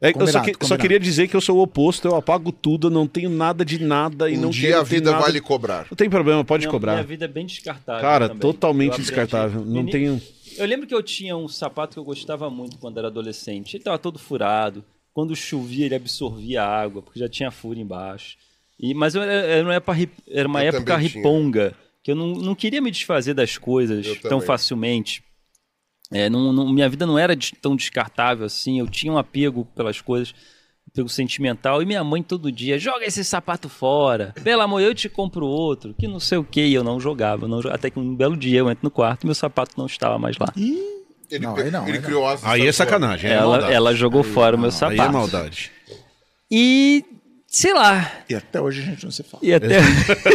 [0.00, 2.88] É, eu só, que- só queria dizer que eu sou o oposto, eu apago tudo,
[2.88, 5.22] eu não tenho nada de nada e Um não dia quero a ter vida nada...
[5.22, 5.86] vai lhe cobrar.
[5.90, 6.92] Não tem problema, pode Minha- cobrar.
[6.94, 8.02] Minha vida é bem descartável.
[8.02, 8.40] Cara, também.
[8.40, 9.64] totalmente descartável.
[9.64, 10.20] Não tenho.
[10.58, 13.76] Eu lembro que eu tinha um sapato que eu gostava muito quando era adolescente.
[13.76, 14.84] Ele tava todo furado.
[15.14, 18.36] Quando chovia, ele absorvia a água, porque já tinha furo embaixo.
[18.78, 19.96] E, mas eu era, uma época,
[20.28, 21.72] era uma Eu época riponga,
[22.02, 24.46] que eu não, não queria me desfazer das coisas Eu tão também.
[24.46, 25.22] facilmente.
[26.12, 28.78] É, não- não- minha vida não era de- tão descartável assim.
[28.78, 30.34] Eu tinha um apego pelas coisas,
[30.88, 31.82] apego sentimental.
[31.82, 34.32] E minha mãe todo dia, joga esse sapato fora.
[34.44, 35.94] Pelo amor, eu te compro outro.
[35.98, 36.60] Que não sei o que.
[36.64, 37.44] E eu não jogava.
[37.44, 39.86] eu não Até que um belo dia eu entro no quarto e meu sapato não
[39.86, 40.52] estava mais lá.
[41.30, 42.02] Ele, Não, aí não, ele aí não.
[42.06, 43.30] criou essa Aí é sacanagem.
[43.30, 45.02] é ela, ela jogou fora o meu Aí sapato.
[45.02, 45.72] é maldade.
[46.50, 47.02] E,
[47.56, 48.10] sei lá.
[48.28, 49.42] E até hoje a gente não se fala.
[49.44, 49.78] E até...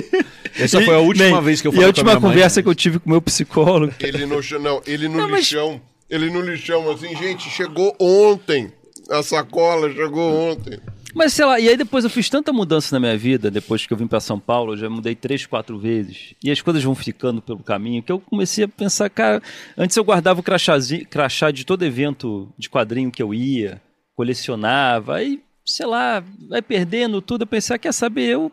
[0.58, 2.22] Essa foi a última Bem, vez que eu E falei a última com a minha
[2.22, 2.32] mãe.
[2.38, 3.94] conversa que eu tive com o meu psicólogo.
[4.00, 5.82] Ele no chão, não, ele no Não, mas- lixão.
[6.10, 8.72] Ele no lixão, assim, gente, chegou ontem.
[9.12, 10.80] A sacola chegou ontem.
[11.14, 13.92] Mas sei lá, e aí depois eu fiz tanta mudança na minha vida, depois que
[13.94, 16.94] eu vim pra São Paulo, eu já mudei três, quatro vezes, e as coisas vão
[16.94, 19.42] ficando pelo caminho, que eu comecei a pensar, cara,
[19.76, 23.82] antes eu guardava o crachá de todo evento de quadrinho que eu ia,
[24.16, 25.40] colecionava, aí,
[25.70, 28.52] sei lá, vai perdendo tudo, eu pensei, ah, quer saber, eu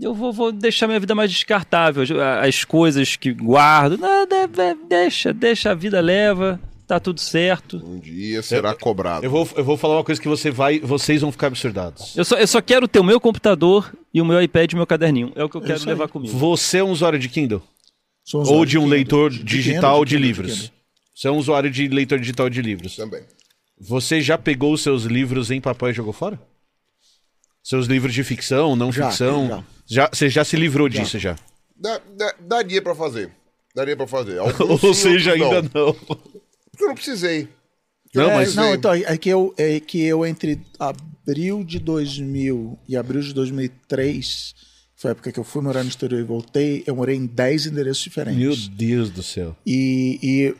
[0.00, 2.02] eu vou, vou deixar minha vida mais descartável,
[2.40, 7.76] as coisas que guardo, não, de- de- deixa, deixa, a vida leva, tá tudo certo.
[7.84, 9.26] Um dia será cobrado.
[9.26, 12.16] Eu vou, eu vou falar uma coisa que você vai, vocês vão ficar absurdados.
[12.16, 14.78] Eu só, eu só quero ter o meu computador e o meu iPad e o
[14.78, 15.32] meu caderninho.
[15.36, 15.92] É o que eu quero isso aí.
[15.94, 16.32] levar comigo.
[16.34, 17.62] Você é um usuário de Kindle?
[18.24, 20.52] Sou um Ou usuário de um Kindle, leitor de digital Kindle, de Kindle, livros?
[20.54, 20.70] Kindle.
[21.14, 22.96] Você é um usuário de leitor digital de livros.
[22.96, 23.22] Também.
[23.78, 26.40] Você já pegou os seus livros em papel e jogou fora?
[27.62, 29.48] Seus livros de ficção, não Já, ficção?
[29.48, 29.64] já.
[29.86, 31.36] Já, você já se livrou disso já?
[31.76, 33.30] Dá- dá- daria pra fazer.
[33.74, 34.38] Daria pra fazer.
[34.38, 35.92] Alguns Ou sim, seja, ainda não.
[35.92, 37.48] Porque eu não precisei.
[38.14, 42.78] Não, É, mas- não, então, é que eu, é que eu entre abril de 2000
[42.88, 44.54] e abril de 2003,
[44.94, 47.66] foi a época que eu fui morar no exterior e voltei, eu morei em 10
[47.66, 48.38] endereços diferentes.
[48.40, 49.56] Meu Deus do céu.
[49.66, 50.54] E, e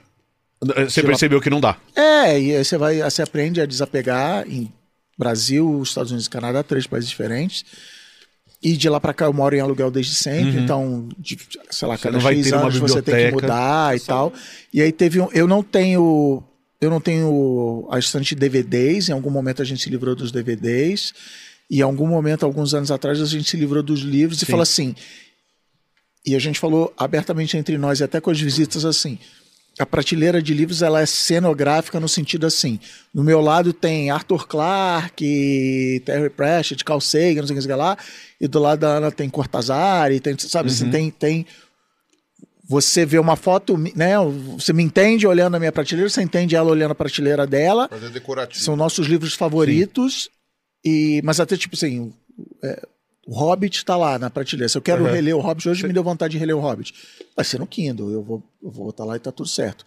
[0.89, 1.77] Você percebeu que não dá.
[1.97, 4.73] é, e aí você vai, você aprende a desapegar em
[5.19, 7.65] Brasil, Estados Unidos e Canadá, três países diferentes.
[8.63, 11.37] E de lá pra cá eu moro em aluguel desde sempre, então, de,
[11.71, 14.33] sei lá, cada uma anos você tem que mudar e tal.
[14.73, 15.29] E aí teve um.
[15.33, 16.43] Eu não tenho.
[16.81, 19.11] Eu não tenho a estante de DVDs.
[19.11, 21.13] Em algum momento a gente se livrou dos DVDs.
[21.71, 24.51] E em algum momento, alguns anos atrás, a gente se livrou dos livros e Sim.
[24.51, 24.95] falou assim.
[26.27, 29.19] E a gente falou abertamente entre nós, e até com as visitas, assim.
[29.79, 32.79] A prateleira de livros ela é cenográfica no sentido assim.
[33.13, 37.75] No meu lado tem Arthur Clarke, Terry Pratchett, Carl Sagan, não sei o que sei
[37.75, 37.99] lá.
[38.41, 41.47] E do lado da Ana tem Cortázar, e tem, sabe, assim, tem, tem.
[42.69, 44.15] Você vê uma foto, né?
[44.57, 47.89] Você me entende olhando a minha prateleira, você entende ela olhando a prateleira dela.
[47.91, 48.63] Mas é decorativo.
[48.63, 50.31] São nossos livros favoritos.
[50.85, 52.13] E, mas até tipo assim,
[52.63, 52.87] é,
[53.27, 54.69] o Hobbit está lá na prateleira.
[54.69, 55.11] Se eu quero Uhum.
[55.13, 56.95] reler o Hobbit, hoje me deu vontade de reler o Hobbit.
[57.35, 59.85] Vai ser no Kindle, eu vou, eu vou botar lá e tá tudo certo.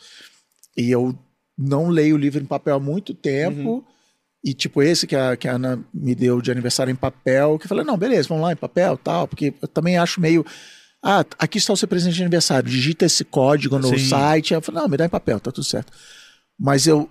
[0.76, 1.18] E eu
[1.58, 3.70] não leio o livro em papel há muito tempo.
[3.70, 3.84] Uhum.
[4.44, 7.66] E tipo esse que a, que a Ana me deu de aniversário em papel, que
[7.66, 10.46] eu falei, não, beleza, vamos lá em papel tal, porque eu também acho meio.
[11.04, 14.10] Ah, aqui está o seu presente de aniversário, digita esse código no Sim.
[14.10, 14.54] site.
[14.54, 15.92] Eu falei, não, me dá em papel, tá tudo certo.
[16.60, 17.10] Mas eu,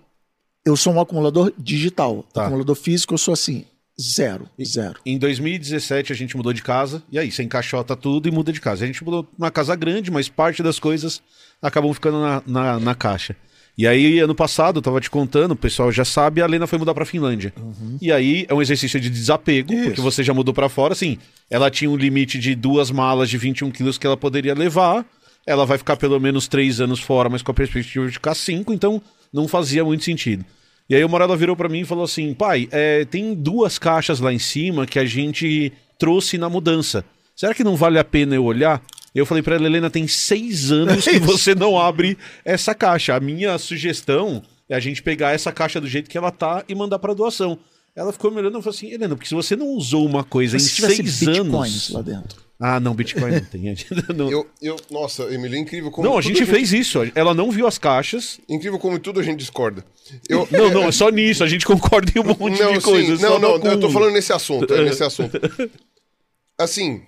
[0.65, 2.25] eu sou um acumulador digital.
[2.33, 2.43] Tá.
[2.43, 3.65] Acumulador físico, eu sou assim,
[4.01, 5.01] zero, zero.
[5.05, 8.61] Em 2017 a gente mudou de casa, e aí você encaixota tudo e muda de
[8.61, 8.85] casa.
[8.85, 11.23] A gente mudou uma casa grande, mas parte das coisas
[11.61, 13.37] acabam ficando na, na, na caixa.
[13.79, 16.79] E aí, ano passado, eu tava te contando, o pessoal já sabe, a Lena foi
[16.79, 17.53] mudar pra Finlândia.
[18.01, 21.19] E aí é um exercício de desapego, porque você já mudou pra fora, assim,
[21.51, 25.05] ela tinha um limite de duas malas de 21 quilos que ela poderia levar,
[25.47, 28.73] ela vai ficar pelo menos três anos fora, mas com a perspectiva de ficar cinco,
[28.73, 29.01] então
[29.31, 30.43] não fazia muito sentido.
[30.89, 34.21] E aí o Morella virou pra mim e falou assim: pai, é, tem duas caixas
[34.21, 37.05] lá em cima que a gente trouxe na mudança.
[37.35, 38.83] Será que não vale a pena eu olhar?
[39.15, 43.15] Eu falei pra ela, Helena, tem seis anos que você não abre essa caixa.
[43.15, 46.75] A minha sugestão é a gente pegar essa caixa do jeito que ela tá e
[46.75, 47.59] mandar pra doação.
[47.95, 50.57] Ela ficou me olhando e falou assim: Helena, porque se você não usou uma coisa
[50.57, 51.91] em seis anos.
[51.91, 52.46] lá dentro.
[52.59, 53.75] Ah, não, Bitcoin não tem.
[54.17, 56.09] Não, Eu, eu, nossa, Emílio, é incrível como.
[56.09, 57.01] não a tudo gente fez isso.
[57.15, 58.41] Ela não viu as caixas.
[58.49, 59.85] Incrível como tudo a gente discorda.
[60.29, 61.45] Eu, Não, não, é só nisso.
[61.45, 63.21] A gente concorda em um monte não, de coisas.
[63.21, 63.93] não, não, com eu tô um.
[63.93, 65.39] falando nesse assunto, é nesse assunto.
[66.59, 67.03] Assim,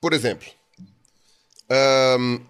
[0.00, 0.48] por exemplo,
[1.70, 2.40] ahn,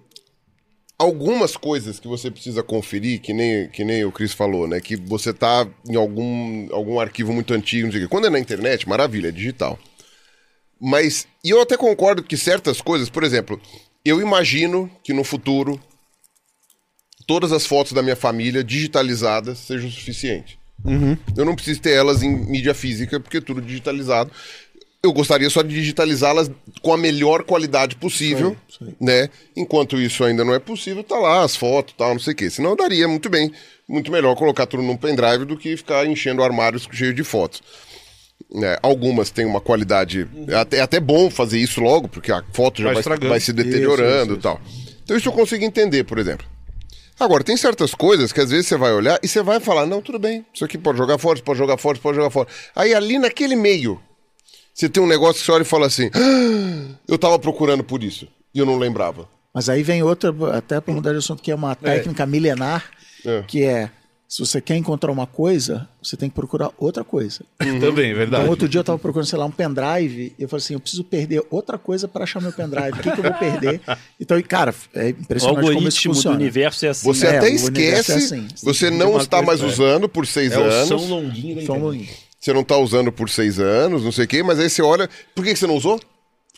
[0.98, 4.80] algumas coisas que você precisa conferir, que nem, que nem o Chris falou, né?
[4.80, 8.08] Que você tá em algum, algum arquivo muito antigo, não sei o quê.
[8.10, 9.78] Quando é na internet, maravilha, é digital.
[10.80, 13.60] Mas, e eu até concordo que certas coisas, por exemplo,
[14.04, 15.80] eu imagino que no futuro
[17.26, 20.58] todas as fotos da minha família digitalizadas sejam o suficiente.
[21.36, 24.30] Eu não preciso ter elas em mídia física, porque é tudo digitalizado.
[25.02, 26.50] Eu gostaria só de digitalizá-las
[26.82, 29.30] com a melhor qualidade possível, aí, isso né?
[29.56, 32.50] Enquanto isso ainda não é possível, tá lá as fotos, tal, não sei o quê.
[32.50, 33.52] Senão daria muito bem,
[33.88, 37.62] muito melhor colocar tudo num pendrive do que ficar enchendo armários cheio de fotos.
[38.52, 38.76] Né?
[38.82, 40.26] algumas têm uma qualidade.
[40.48, 43.40] É até, é até bom fazer isso logo, porque a foto já Vai vai, vai
[43.40, 44.60] se deteriorando e tal.
[45.04, 46.46] Então isso eu consigo entender, por exemplo.
[47.18, 50.02] Agora, tem certas coisas que às vezes você vai olhar e você vai falar, não,
[50.02, 52.46] tudo bem, isso aqui pode jogar fora, isso pode jogar fora, isso pode jogar fora.
[52.74, 53.98] Aí ali naquele meio,
[54.74, 58.04] você tem um negócio que você olha e fala assim, "Ah, eu tava procurando por
[58.04, 59.26] isso, e eu não lembrava.
[59.54, 62.84] Mas aí vem outra, até para mudar de assunto, que é uma técnica milenar,
[63.24, 63.42] É.
[63.48, 63.90] que é,
[64.28, 67.44] se você quer encontrar uma coisa, você tem que procurar outra coisa.
[67.58, 68.42] Também, é verdade.
[68.42, 70.80] Então, outro dia eu tava procurando, sei lá, um pendrive, e eu falei assim, eu
[70.80, 72.90] preciso perder outra coisa para achar meu pendrive.
[72.98, 73.80] O que, que eu vou perder?
[74.20, 77.06] Então, e, cara, é O impressionante como isso algoritmo do universo é assim.
[77.06, 78.48] Você É, até esquece, é assim.
[78.62, 79.64] você não está mais é.
[79.66, 81.80] usando por seis É anos, São Longuinho internet.
[81.80, 82.08] pouquinho.
[82.40, 85.08] você não tá usando por seis anos, não sei o quê, mas aí você olha,
[85.34, 86.00] por que que você não usou?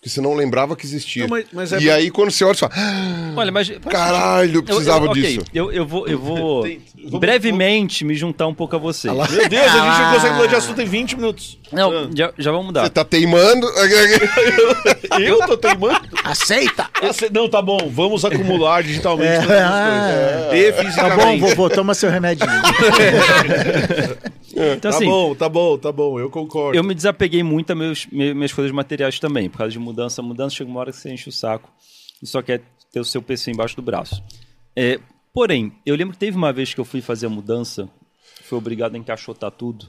[0.00, 1.24] Porque você não lembrava que existia.
[1.24, 3.68] Não, mas- mas é e por- aí quando você olha, você fala, "Ah, Olha, mas.
[3.90, 5.40] caralho, eu precisava eu, ok, disso.
[5.52, 9.08] Eu, eu vou, eu vou Tem- vamos- brevemente me juntar um pouco a você.
[9.10, 9.40] Meu Deus, a
[9.90, 11.58] gente não consegue mudar de assunto em 20 minutos.
[11.72, 12.84] Não, já, já vamos mudar.
[12.84, 13.66] Você tá teimando.
[15.20, 16.00] Eu tô teimando?
[16.22, 16.88] Aceita!
[17.02, 20.56] Ah, cê- Não, tá bom, vamos acumular digitalmente É, todas as ah.
[20.56, 22.08] E Tá bom, vovô, toma seu
[24.59, 24.76] remedinho.
[24.78, 26.76] Então, Tá assim, bom, tá bom, tá bom, eu concordo.
[26.78, 29.48] eu me desapeguei muito a meus, me- minhas coisas materiais também.
[29.48, 31.70] Por causa de mudança, mudança chega uma hora que você enche o saco
[32.22, 32.62] e só quer
[32.93, 34.22] ter o seu PC embaixo do braço.
[34.76, 34.98] É,
[35.32, 37.89] porém, eu lembro que teve uma vez que eu fui fazer a mudança,
[38.44, 39.86] fui obrigado a encaixotar tudo.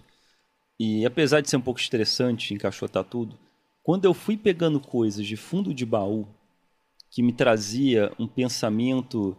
[0.80, 3.38] E apesar de ser um pouco estressante encaixotar tudo,
[3.84, 6.28] quando eu fui pegando coisas de fundo de baú
[7.12, 9.36] que me trazia um pensamento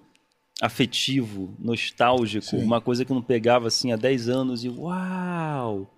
[0.61, 2.63] afetivo, nostálgico, Sim.
[2.63, 5.91] uma coisa que eu não pegava assim há 10 anos e uau!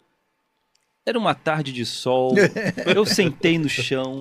[1.04, 2.34] Era uma tarde de sol,
[2.94, 4.20] eu sentei no chão.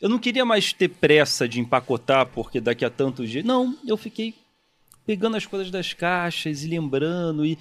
[0.00, 3.44] Eu não queria mais ter pressa de empacotar porque daqui a tantos dias.
[3.44, 4.34] Não, eu fiquei
[5.06, 7.58] pegando as coisas das caixas e lembrando e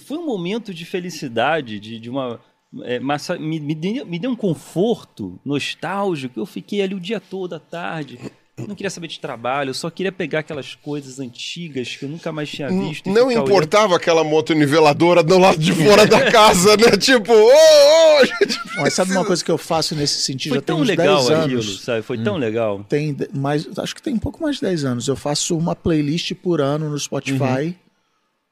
[0.00, 2.40] foi um momento de felicidade, de, de uma
[2.82, 6.38] é, massa, me, me, deu, me deu um conforto nostálgico.
[6.38, 8.18] Eu fiquei ali o dia todo à tarde.
[8.66, 12.32] Não queria saber de trabalho, eu só queria pegar aquelas coisas antigas que eu nunca
[12.32, 13.08] mais tinha visto.
[13.08, 16.96] e Não importava aquela moto niveladora do lado de fora da casa, né?
[16.96, 18.58] Tipo, ô, ô, gente.
[18.76, 20.50] Mas sabe uma coisa que eu faço nesse sentido?
[20.50, 21.80] Foi já tem tão legal 10 aquilo, anos.
[21.82, 22.02] sabe?
[22.02, 22.84] Foi tão legal.
[22.88, 25.08] Tem mais, acho que tem um pouco mais de 10 anos.
[25.08, 27.76] Eu faço uma playlist por ano no Spotify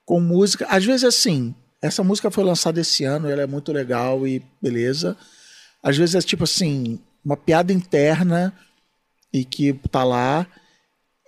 [0.04, 0.66] com música.
[0.68, 5.16] Às vezes assim, essa música foi lançada esse ano, ela é muito legal e beleza.
[5.82, 8.52] Às vezes é tipo assim, uma piada interna
[9.32, 10.46] e que tá lá.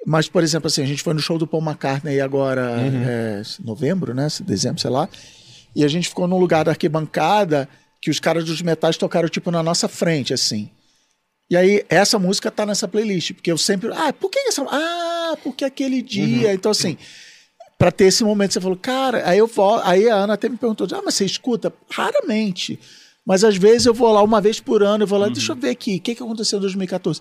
[0.06, 4.14] Mas, por exemplo, assim, a gente foi no show do Paul McCartney agora, é, novembro,
[4.14, 4.28] né?
[4.40, 5.08] Dezembro, sei lá.
[5.74, 7.68] E a gente ficou num lugar da arquibancada
[8.00, 10.70] que os caras dos metais tocaram, tipo, na nossa frente, assim.
[11.50, 13.90] E aí, essa música tá nessa playlist, porque eu sempre.
[13.92, 14.62] Ah, por que essa.
[14.70, 16.52] Ah, porque aquele dia.
[16.54, 16.96] Então, assim,
[17.78, 19.80] pra ter esse momento, você falou, cara, aí eu vou.
[19.82, 21.72] Aí a Ana até me perguntou, ah, mas você escuta?
[21.90, 22.78] Raramente.
[23.28, 25.56] Mas às vezes eu vou lá uma vez por ano, eu vou lá, deixa eu
[25.56, 27.20] ver aqui, o que, que aconteceu em 2014?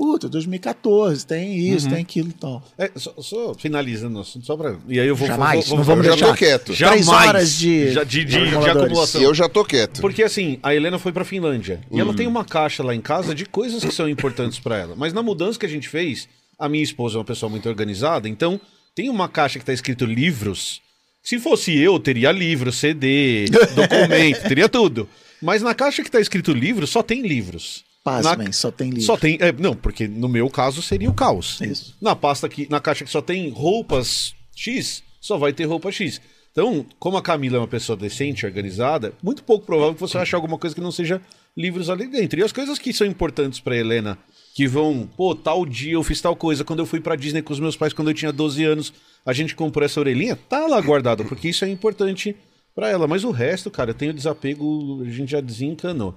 [0.00, 2.62] Puta, 2014, tem isso, tem aquilo e tal.
[2.78, 4.76] É, só, só finalizando o assunto, só pra.
[4.88, 6.32] E aí eu vou Jamais, vou- não vou- vamos eu já deixar.
[6.32, 6.72] tô quieto.
[6.72, 7.04] Jamais.
[7.06, 9.20] Três horas de- Já- de, de, de acumulação.
[9.20, 10.00] E eu já tô quieto.
[10.00, 11.80] Porque assim, a Helena foi pra Finlândia.
[11.90, 12.00] E Hum.
[12.00, 14.94] ela tem uma caixa lá em casa de coisas que são importantes pra ela.
[14.96, 18.28] Mas na mudança que a gente fez, a minha esposa é uma pessoa muito organizada,
[18.28, 18.60] então
[18.94, 20.80] tem uma caixa que tá escrito livros.
[21.24, 25.08] Se fosse eu, teria livro, CD, documento, teria tudo.
[25.42, 27.82] Mas na caixa que tá escrito livro, só tem livros.
[28.04, 29.04] Pasmem, Na- só tem livro.
[29.04, 29.36] Só tem.
[29.40, 31.60] é, não, porque no meu caso seria o caos.
[31.60, 31.96] Isso.
[32.00, 32.66] Na pasta que.
[32.70, 36.20] Na caixa que só tem roupas X, só vai ter roupa X.
[36.50, 40.22] Então, como a Camila é uma pessoa decente, organizada, muito pouco provável que você vai
[40.22, 41.20] achar alguma coisa que não seja
[41.56, 42.40] livros ali dentro.
[42.40, 44.18] E as coisas que são importantes pra Helena,
[44.54, 47.52] que vão, pô, tal dia eu fiz tal coisa, quando eu fui pra Disney com
[47.52, 48.92] os meus pais quando eu tinha 12 anos,
[49.24, 52.34] a gente comprou essa orelhinha, tá lá guardado, porque isso é importante
[52.74, 53.06] pra ela.
[53.06, 56.14] Mas o resto, cara, tem o desapego, a gente já desencanou.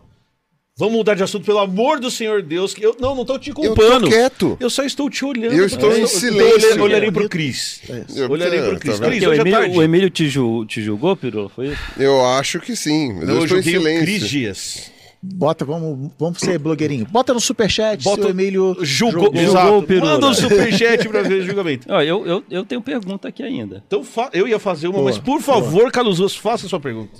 [0.77, 2.73] Vamos mudar de assunto, pelo amor do Senhor Deus.
[2.73, 4.05] Que eu, não, não tô te Eu culpando.
[4.05, 4.57] tô quieto.
[4.59, 5.53] Eu só estou te olhando.
[5.53, 6.55] Eu estou em Eu silêncio.
[6.69, 7.81] olhei- Olharei pro Cris.
[8.15, 8.99] Eu- Olharei tá pro Cris.
[8.99, 9.09] vendo?
[9.09, 9.77] Cris, o hoje é Emílio, tarde.
[9.77, 11.49] o Emílio te, ju- te julgou, Pirula?
[11.49, 11.81] Foi isso?
[11.97, 13.13] Eu acho que sim.
[13.13, 14.27] mas Não, eu eu estou em joguei o Cris silêncio.
[14.29, 14.91] Dias.
[15.23, 17.05] Bota, vamos, vamos ser blogueirinho.
[17.05, 19.65] Bota no superchat Bota se o Emílio Julgou, exato.
[19.67, 20.13] Jogou o Pirula.
[20.13, 21.85] Manda um superchat pra ver o julgamento.
[21.91, 23.83] Ó, eu, eu, eu tenho pergunta aqui ainda.
[23.85, 24.03] Então
[24.33, 27.11] eu ia fazer uma, Boa, mas por favor, Carlos Russo, faça a sua pergunta.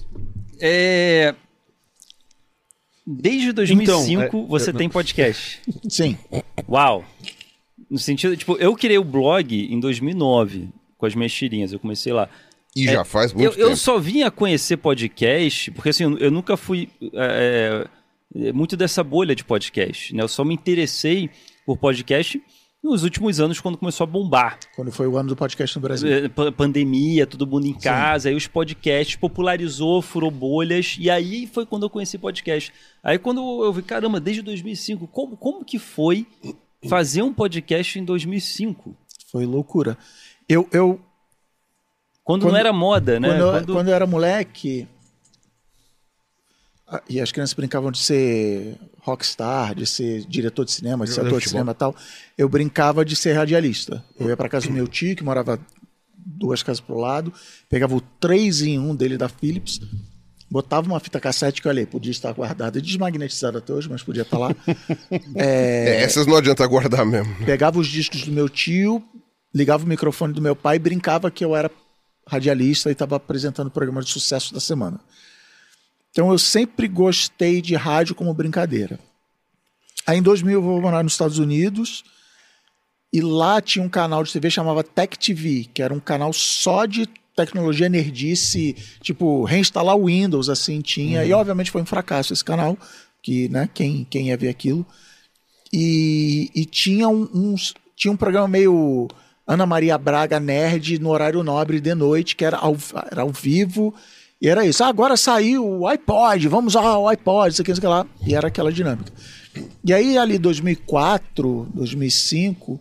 [0.59, 1.35] É...
[3.05, 5.61] Desde 2005 Então, é, você eu- tem podcast.
[5.89, 6.17] Sim.
[6.69, 7.03] Uau!
[7.89, 12.13] No sentido, tipo, eu criei o blog em 2009 com as minhas tirinhas, eu comecei
[12.13, 12.29] lá.
[12.75, 13.77] E já faz Eu, muito eu tempo.
[13.77, 17.85] só vim a conhecer podcast, porque assim, eu, eu nunca fui é,
[18.35, 20.23] é, muito dessa bolha de podcast, né?
[20.23, 21.29] Eu só me interessei
[21.65, 22.41] por podcast
[22.83, 24.57] nos últimos anos, quando começou a bombar.
[24.75, 26.29] Quando foi o ano do podcast no Brasil.
[26.31, 31.65] Pa- Pandemia, todo mundo em casa, aí os podcasts popularizou, furou bolhas, e aí foi
[31.65, 32.73] quando eu conheci podcast.
[33.03, 36.25] Aí quando eu vi, caramba, desde 2005, como, como que foi
[36.89, 38.95] fazer um podcast em 2005?
[39.31, 39.95] Foi loucura.
[40.49, 40.99] Eu, eu
[42.23, 43.29] Quando, Quando- não era moda, né?
[43.29, 44.87] quando, eu, Quando- quando eu era moleque,
[46.87, 51.21] ah, e as crianças brincavam de ser rockstar, de ser diretor de cinema, de ser
[51.21, 51.95] ator de cinema e tal,
[52.37, 54.03] eu brincava de ser radialista.
[54.19, 55.59] Eu ia para casa do meu tio, que morava
[56.15, 57.33] duas casas pro lado,
[57.67, 59.79] pegava o 3 em 1 dele da Philips,
[60.49, 64.03] botava uma fita cassete que, olha aí, podia estar guardada e desmagnetizada até hoje, mas
[64.03, 64.55] podia estar lá.
[65.35, 67.35] É, essas não adianta guardar mesmo.
[67.45, 69.03] pegava os discos do meu tio,
[69.53, 71.71] ligava o microfone do meu pai e brincava que eu era
[72.27, 74.99] radialista e estava apresentando o programa de sucesso da semana.
[76.11, 78.99] Então eu sempre gostei de rádio como brincadeira.
[80.05, 82.03] Aí em 2000 eu vou morar nos Estados Unidos
[83.13, 86.85] e lá tinha um canal de TV chamava Tech TV, que era um canal só
[86.85, 91.23] de tecnologia nerdice, tipo reinstalar o Windows assim tinha.
[91.23, 92.77] E obviamente foi um fracasso esse canal,
[93.21, 94.85] que né, quem quem ia ver aquilo.
[95.71, 99.07] E, e tinha um, uns- tinha um programa meio
[99.47, 102.75] Ana Maria Braga nerd no horário nobre de noite, que era ao,
[103.11, 103.93] era ao vivo,
[104.41, 104.83] e era isso.
[104.83, 108.05] Ah, agora saiu o iPod, vamos ao iPod, isso aqui, isso aqui lá.
[108.25, 109.11] E era aquela dinâmica.
[109.85, 112.79] E aí, ali 2004, 2005,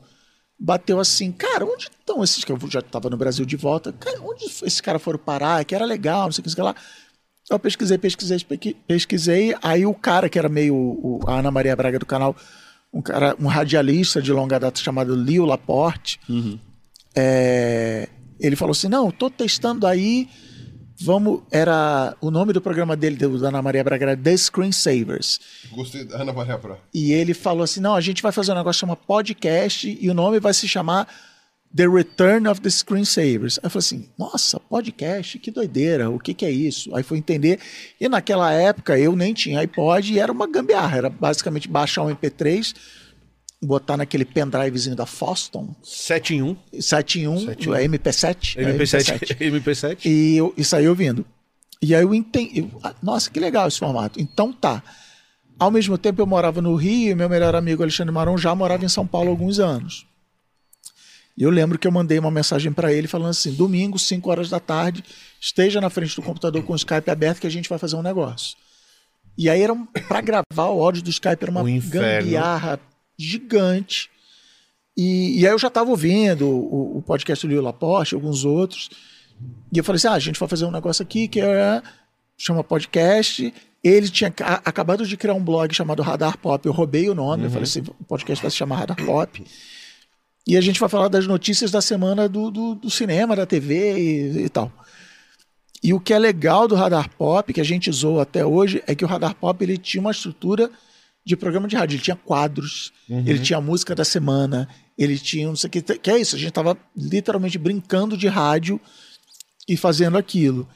[0.58, 3.92] bateu assim, cara, onde estão esses que eu já estava no Brasil de volta?
[3.92, 5.64] Cara, onde esses caras foram parar?
[5.64, 6.74] Que era legal, não sei o que, aqui lá.
[7.50, 9.54] Eu pesquisei, pesquisei, pesqui- pesquisei.
[9.60, 12.36] Aí o cara que era meio o, a Ana Maria Braga do canal,
[12.92, 16.20] um cara, um radialista de longa data chamado Lio Laporte,
[17.16, 18.08] é,
[18.38, 20.28] ele falou assim: não, tô testando aí.
[21.01, 21.43] Vamos.
[21.51, 22.16] Era.
[22.20, 25.40] O nome do programa dele, do, da Ana Maria Braga, era The Screensavers.
[25.72, 26.77] Gostei da Ana Maria Pra.
[26.93, 30.10] E ele falou assim: não, a gente vai fazer um negócio que chama podcast e
[30.10, 31.09] o nome vai se chamar
[31.74, 33.59] The Return of the Screensavers.
[33.59, 36.94] Aí eu falei assim, nossa, podcast, que doideira, o que, que é isso?
[36.94, 37.60] Aí fui entender,
[38.01, 42.12] e naquela época eu nem tinha iPod e era uma gambiarra, era basicamente baixar um
[42.12, 42.74] MP3,
[43.62, 46.56] botar naquele pendrivezinho da Foston, 7 em 1.
[46.80, 47.74] 7 em 1, 7 em 1.
[47.74, 49.36] é MP7, é MP7.
[49.38, 49.98] MP7.
[50.08, 51.24] e, eu, e saí ouvindo.
[51.82, 52.60] E aí eu entendi.
[52.60, 54.20] eu- ah, Nossa, que legal esse formato.
[54.20, 54.82] Então tá.
[55.58, 58.84] Ao mesmo tempo eu morava no Rio e meu melhor amigo Alexandre Marão já morava
[58.84, 60.06] em São Paulo há alguns anos.
[61.36, 64.48] E eu lembro que eu mandei uma mensagem para ele falando assim: domingo, 5 horas
[64.50, 65.04] da tarde,
[65.40, 68.02] esteja na frente do computador com o Skype aberto que a gente vai fazer um
[68.02, 68.56] negócio.
[69.36, 69.74] E aí era
[70.08, 72.80] para gravar o áudio do Skype era uma Um gambiarra
[73.20, 74.10] gigante.
[74.97, 78.90] E, e aí eu já estava ouvindo o, o podcast do Lio Laporte, alguns outros.
[79.72, 81.82] E eu falei assim: ah, a gente vai fazer um negócio aqui que é,
[82.36, 83.52] chama podcast.
[83.82, 86.66] Ele tinha ca- acabado de criar um blog chamado Radar Pop.
[86.66, 87.44] Eu roubei o nome.
[87.44, 89.42] Eu falei assim: o podcast vai se chamar Radar Pop.
[90.47, 93.98] E a gente vai falar das notícias da semana do, do, do cinema, da TV
[93.98, 94.72] e, e tal.
[95.82, 98.94] E o que é legal do Radar Pop, que a gente usou até hoje, é
[98.94, 100.70] que o Radar Pop ele tinha uma estrutura
[101.31, 101.94] de programa de rádio.
[101.94, 105.81] Ele tinha quadros, ele tinha música da semana, ele tinha não sei o que.
[105.81, 108.81] Que é isso, a gente estava literalmente brincando de rádio
[109.69, 110.69] e fazendo aquilo.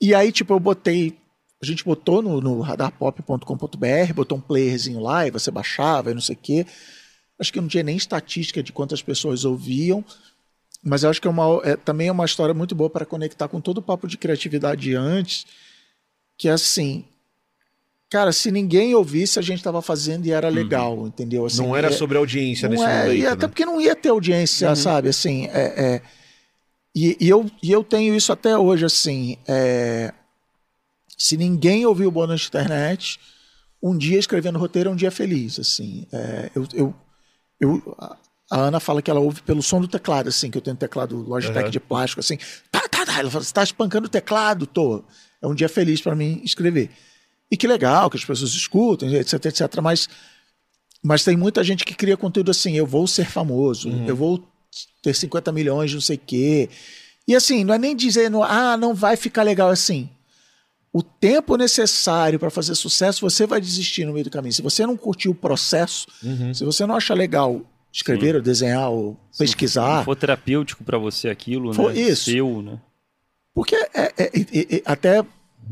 [0.00, 1.18] E aí, tipo, eu botei.
[1.60, 6.20] A gente botou no, no radarpop.com.br, botou um playerzinho lá e você baixava e não
[6.20, 6.66] sei o quê.
[7.38, 10.04] Acho que não tinha nem estatística de quantas pessoas ouviam,
[10.82, 13.48] mas eu acho que é uma, é, também é uma história muito boa para conectar
[13.48, 15.44] com todo o papo de criatividade antes,
[16.38, 17.04] que é assim,
[18.10, 21.46] cara, se ninguém ouvisse, a gente estava fazendo e era legal, entendeu?
[21.46, 23.16] Assim, Não era é- sobre audiência nesse é, momento.
[23.16, 23.48] e até né?
[23.48, 25.08] porque não ia ter audiência, sabe?
[25.08, 25.60] Assim, é,
[25.94, 26.02] é,
[26.94, 29.36] e, e eu, e eu tenho isso até hoje, assim.
[29.46, 30.12] é,
[31.18, 33.18] se ninguém ouviu o de internet,
[33.82, 36.06] um dia escrevendo roteiro é um dia feliz, assim.
[36.12, 36.94] É, eu, eu,
[37.60, 38.16] eu- a-
[38.50, 41.62] Ana fala que ela ouve pelo som do teclado, assim, que eu tenho teclado Logitech
[41.64, 41.70] Aham.
[41.70, 42.38] de plástico, assim.
[42.70, 43.18] Tá, tá, tá.
[43.18, 44.66] Ela fala, você tá espancando o teclado?
[44.66, 45.02] Tô.
[45.42, 46.90] É um dia feliz para mim escrever.
[47.50, 49.80] E que legal que as pessoas escutam, etc, etc.
[49.82, 50.08] Mas
[51.02, 54.06] mas tem muita gente que cria conteúdo assim, eu vou ser famoso, Uhum.
[54.08, 54.42] eu vou
[55.02, 56.68] ter 50 milhões, não sei o quê.
[57.28, 60.08] E assim, não é nem dizendo, ah, não vai ficar legal assim.
[60.92, 64.52] O tempo necessário para fazer sucesso, você vai desistir no meio do caminho.
[64.52, 66.52] Se você não curtir o processo, Uhum.
[66.52, 67.60] se você não acha legal
[67.92, 71.94] escrever ou desenhar ou pesquisar, Se for terapêutico para você aquilo, né?
[71.96, 72.24] isso.
[72.30, 72.80] Seu, né?
[73.54, 75.24] Porque é, é- é- é- até,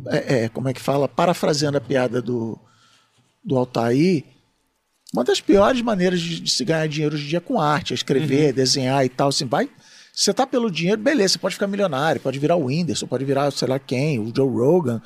[0.07, 2.59] é- é, como é que fala, parafraseando a piada do,
[3.43, 4.25] do Altair,
[5.13, 7.93] uma das piores maneiras de, de se ganhar dinheiro hoje em dia é com arte,
[7.93, 9.69] é escrever, desenhar e tal, assim, vai...
[10.17, 13.51] Você tá pelo dinheiro, beleza, você pode ficar milionário, pode virar o Whindersson, pode virar
[13.51, 15.03] sei lá quem, o Joe Rogan,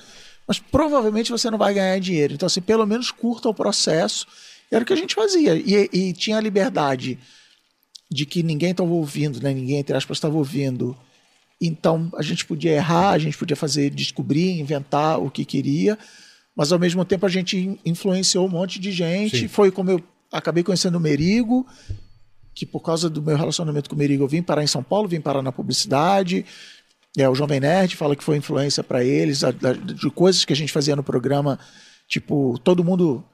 [0.46, 2.34] mas provavelmente você não vai ganhar dinheiro.
[2.34, 4.26] Então, assim, pelo menos curta o processo.
[4.70, 5.54] Era o que a gente fazia.
[5.54, 7.18] E, e tinha a liberdade
[8.10, 9.52] de que ninguém estava ouvindo, né?
[9.52, 10.96] ninguém, entre aspas, estava ouvindo.
[11.60, 15.98] Então a gente podia errar, a gente podia fazer, descobrir, inventar o que queria,
[16.54, 19.40] mas ao mesmo tempo a gente in- influenciou um monte de gente.
[19.40, 19.48] Sim.
[19.48, 20.02] Foi como eu
[20.32, 21.66] acabei conhecendo o Merigo,
[22.54, 25.08] que por causa do meu relacionamento com o Merigo eu vim parar em São Paulo,
[25.08, 26.44] vim parar na publicidade.
[27.16, 30.52] É, o Jovem Nerd fala que foi influência para eles, a- da- de coisas que
[30.52, 31.58] a gente fazia no programa,
[32.06, 33.24] tipo, todo mundo.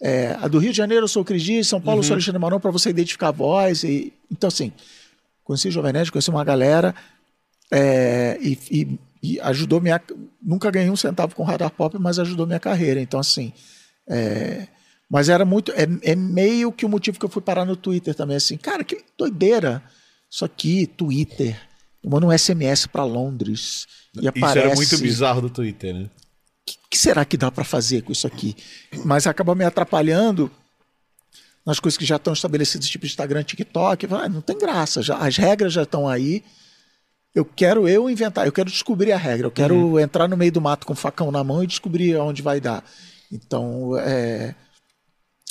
[0.00, 2.12] é, a do Rio de Janeiro eu sou o Cris Dias, São Paulo eu sou
[2.12, 3.82] o Alexandre Marão, para você identificar a voz.
[3.82, 4.72] E, então, assim,
[5.42, 6.94] conheci o Jovem Nerd, conheci uma galera
[7.72, 10.00] é, e, e- e ajudou minha.
[10.42, 13.00] Nunca ganhei um centavo com Radar Pop, mas ajudou minha carreira.
[13.00, 13.52] Então, assim.
[14.08, 14.68] é,
[15.10, 15.72] mas era muito.
[15.72, 18.56] É, é meio que o motivo que eu fui parar no Twitter também, assim.
[18.56, 19.82] Cara, que doideira.
[20.30, 21.58] Isso aqui, Twitter.
[22.04, 23.86] Eu mando um SMS para Londres.
[24.14, 24.58] E Isso aparece.
[24.58, 26.02] era muito bizarro do Twitter, né?
[26.04, 28.54] O que será que dá para fazer com isso aqui?
[29.04, 30.50] Mas acaba me atrapalhando
[31.66, 34.06] nas coisas que já estão estabelecidas, tipo Instagram, TikTok.
[34.10, 36.42] "Ah, não tem graça, já, as regras já estão aí.
[37.34, 40.60] Eu quero eu inventar, eu quero descobrir a regra, eu quero entrar no meio do
[40.60, 42.82] mato com o facão na mão e descobrir onde vai dar.
[43.30, 44.54] Então, é,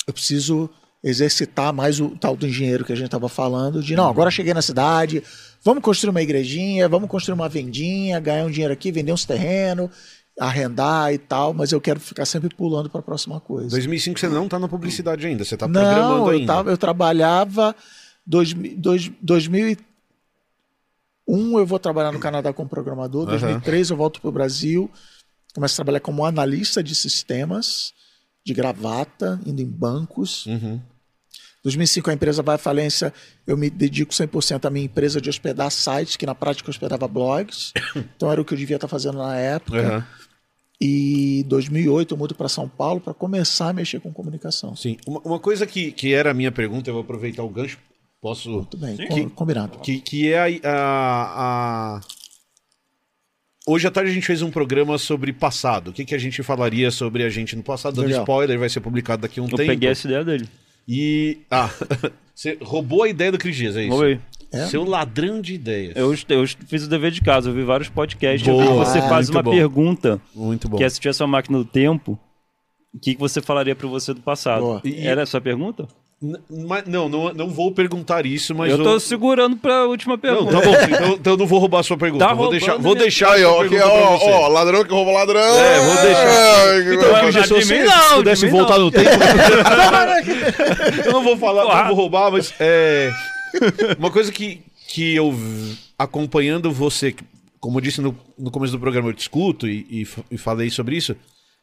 [0.06, 0.68] eu preciso
[1.02, 4.52] exercitar mais o tal do engenheiro que a gente estava falando, de não, agora cheguei
[4.52, 5.22] na cidade,
[5.64, 9.90] vamos construir uma igrejinha, vamos construir uma vendinha, ganhar um dinheiro aqui, vender uns terrenos,
[10.38, 13.70] arrendar e tal, mas eu quero ficar sempre pulando para a próxima coisa.
[13.70, 16.46] 2005 você não tá na publicidade ainda, você tá programando Não, eu, ainda.
[16.46, 17.74] tava, eu trabalhava.
[18.26, 19.10] Dois, dois,
[21.28, 23.28] 2001 eu vou trabalhar no Canadá como programador.
[23.28, 23.38] Aham.
[23.38, 24.90] 2003 eu volto para o Brasil.
[25.54, 27.92] Começo a trabalhar como analista de sistemas,
[28.44, 30.46] de gravata, indo em bancos.
[30.46, 30.80] Uhum.
[31.62, 33.12] 2005 a empresa vai à falência,
[33.46, 37.06] eu me dedico 100% à minha empresa de hospedar sites, que na prática eu hospedava
[37.06, 37.72] blogs.
[38.16, 39.80] Então era o que eu devia estar fazendo na época.
[39.80, 40.06] Aham.
[40.80, 44.76] E 2008 eu mudo para São Paulo para começar a mexer com comunicação.
[44.76, 44.96] Sim.
[45.04, 47.78] Uma, uma coisa que, que era a minha pergunta, eu vou aproveitar o gancho.
[48.20, 48.50] Posso.
[48.50, 49.06] Muito bem, Sim.
[49.06, 49.78] com- combinado.
[49.78, 52.00] Que, que é a, a- a-
[53.66, 55.88] Hoje à tarde a gente fez um programa sobre passado.
[55.88, 57.96] O que, que a gente falaria sobre a gente no passado?
[57.96, 58.22] Dando Legal.
[58.22, 59.68] spoiler, vai ser publicado daqui a um Eu tempo.
[59.68, 60.48] peguei essa ideia dele.
[60.88, 61.38] E.
[61.50, 61.68] Ah,
[62.34, 63.98] você roubou a ideia do Cris Dias, é isso?
[63.98, 64.20] Ver.
[64.50, 64.64] É?
[64.68, 65.94] Seu ladrão de ideias.
[65.94, 68.48] Eu, eu fiz o dever de casa, eu vi vários podcasts.
[68.48, 68.82] eu vi Boa.
[68.84, 69.50] que você Ah, faz uma bom.
[69.50, 70.78] pergunta, Muito bom.
[70.78, 72.18] que é se tivesse uma máquina do tempo,
[72.94, 74.62] o que, que você falaria pra você do passado?
[74.62, 74.80] Boa.
[74.82, 75.86] E- Era essa a pergunta?
[76.50, 78.72] Mas- não, não, não vou perguntar isso, mas.
[78.72, 80.50] eu tô o- segurando pra última Não, pergunta.
[80.50, 82.26] tá bom, então, então eu não vou roubar a sua pergunta.
[82.26, 85.40] Tá vou deixar, vou deixar Aí, ó, ó, ó, ladrão que rouba ladrão.
[85.40, 86.80] É, vou deixar.
[86.80, 88.86] Então, Não, porque não, se de você mim não, pudesse voltar não.
[88.86, 89.10] no tempo.
[91.06, 93.12] eu não vou falar, não vou roubar, mas é.
[93.98, 95.32] Uma coisa que, que eu
[95.98, 97.14] acompanhando você,
[97.60, 100.68] como eu disse no, no começo do programa, eu te escuto e, e e falei
[100.70, 101.14] sobre isso.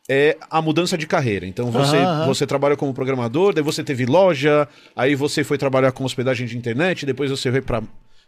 [0.09, 1.47] É a mudança de carreira.
[1.47, 6.03] Então você, você trabalha como programador, daí você teve loja, aí você foi trabalhar com
[6.03, 7.81] hospedagem de internet, depois você veio para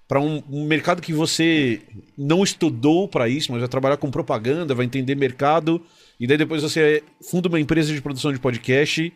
[0.07, 1.81] para um, um mercado que você
[2.17, 5.81] não estudou para isso, mas vai trabalhar com propaganda, vai entender mercado,
[6.17, 9.11] e daí depois você funda uma empresa de produção de podcast.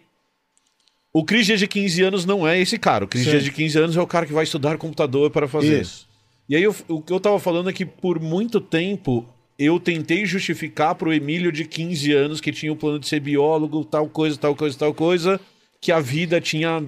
[1.13, 3.05] O Cris de 15 anos não é esse cara.
[3.05, 5.81] O Cris de 15 anos é o cara que vai estudar computador para fazer.
[5.81, 6.07] Isso.
[6.49, 9.25] E aí eu- o que eu tava falando é que por muito tempo
[9.61, 13.85] eu tentei justificar pro Emílio de 15 anos que tinha o plano de ser biólogo,
[13.85, 15.39] tal coisa, tal coisa, tal coisa,
[15.79, 16.83] que a vida tinha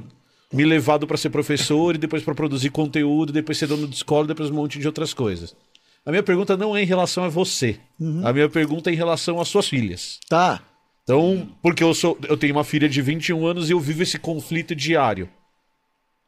[0.51, 4.25] me levado para ser professor e depois para produzir conteúdo, depois ser dono de escola,
[4.25, 5.55] depois um monte de outras coisas.
[6.03, 7.79] A minha pergunta não é em relação a você.
[8.25, 10.19] A minha pergunta é em relação às suas filhas.
[10.27, 10.61] Tá.
[11.03, 14.17] Então, porque eu sou, eu tenho uma filha de 21 anos e eu vivo esse
[14.17, 15.29] conflito diário.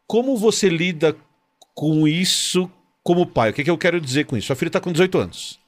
[0.05, 1.15] Como você lida
[1.73, 2.69] com isso
[3.03, 3.49] como pai?
[3.49, 4.47] O que, que eu quero dizer com isso?
[4.47, 5.64] Sua filha está com 18 anos.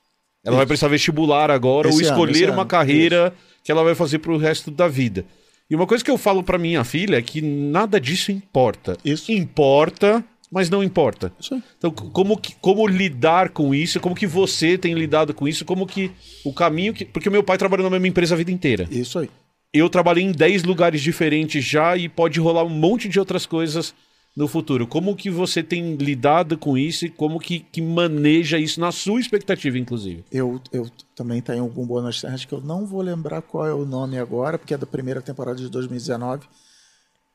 [0.48, 2.66] Ela vai prestar vestibular agora ou Esse ano, escolher esse uma ano.
[2.66, 3.34] carreira
[3.64, 5.26] que ela vai fazer pro resto da vida.
[5.70, 8.98] E uma coisa que eu falo para minha filha é que nada disso importa.
[9.04, 9.32] Isso.
[9.32, 11.34] Importa, mas não importa.
[11.40, 11.64] Isso aí.
[11.78, 14.00] Então, como, que- como lidar com isso?
[14.00, 15.66] Como que você tem lidado com isso?
[15.66, 16.10] Como que
[16.46, 17.04] o caminho que.
[17.04, 18.88] Porque o meu pai trabalhou na mesma empresa a vida inteira.
[18.90, 19.30] Isso aí.
[19.74, 23.94] Eu trabalhei em 10 lugares diferentes já e pode rolar um monte de outras coisas
[24.38, 24.86] no futuro.
[24.86, 29.20] Como que você tem lidado com isso e como que, que maneja isso na sua
[29.20, 30.24] expectativa, inclusive?
[30.32, 33.84] Eu, eu também tenho algum bônus terras que eu não vou lembrar qual é o
[33.84, 36.48] nome agora, porque é da primeira temporada de 2019.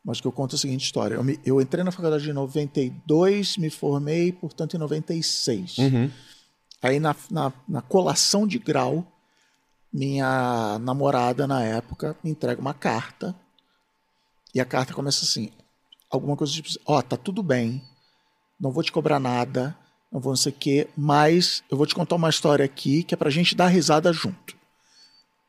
[0.05, 1.17] Mas que eu conto a seguinte história.
[1.17, 5.79] Eu, me- eu entrei na faculdade em 92, me formei, portanto, em 96.
[6.81, 9.05] Aí na, na, na colação de grau,
[9.93, 13.35] minha namorada na época me entrega uma carta.
[14.55, 15.51] E a carta começa assim:
[16.13, 17.83] alguma coisa tipo, ó, tá tudo bem,
[18.61, 19.77] não vou te cobrar nada,
[20.13, 23.15] não vou não sei o quê, mas eu vou te contar uma história aqui que
[23.15, 24.55] é pra gente dar risada junto.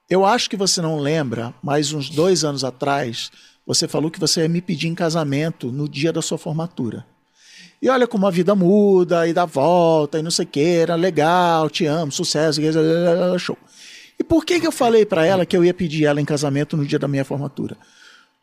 [0.10, 3.30] Eu acho que você não lembra, mas uns dois anos atrás,
[3.66, 7.06] você falou que você ia me pedir em casamento no dia da sua formatura.
[7.82, 10.96] E olha como a vida muda e dá volta e não sei o que, era
[10.96, 12.62] legal, te amo, sucesso,
[13.38, 13.58] show.
[14.18, 16.78] E por que, que eu falei para ela que eu ia pedir ela em casamento
[16.78, 17.76] no dia da minha formatura?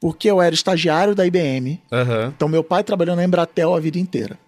[0.01, 2.33] Porque eu era estagiário da IBM, Aham.
[2.35, 4.39] então, meu pai trabalhou na Embratel a vida inteira.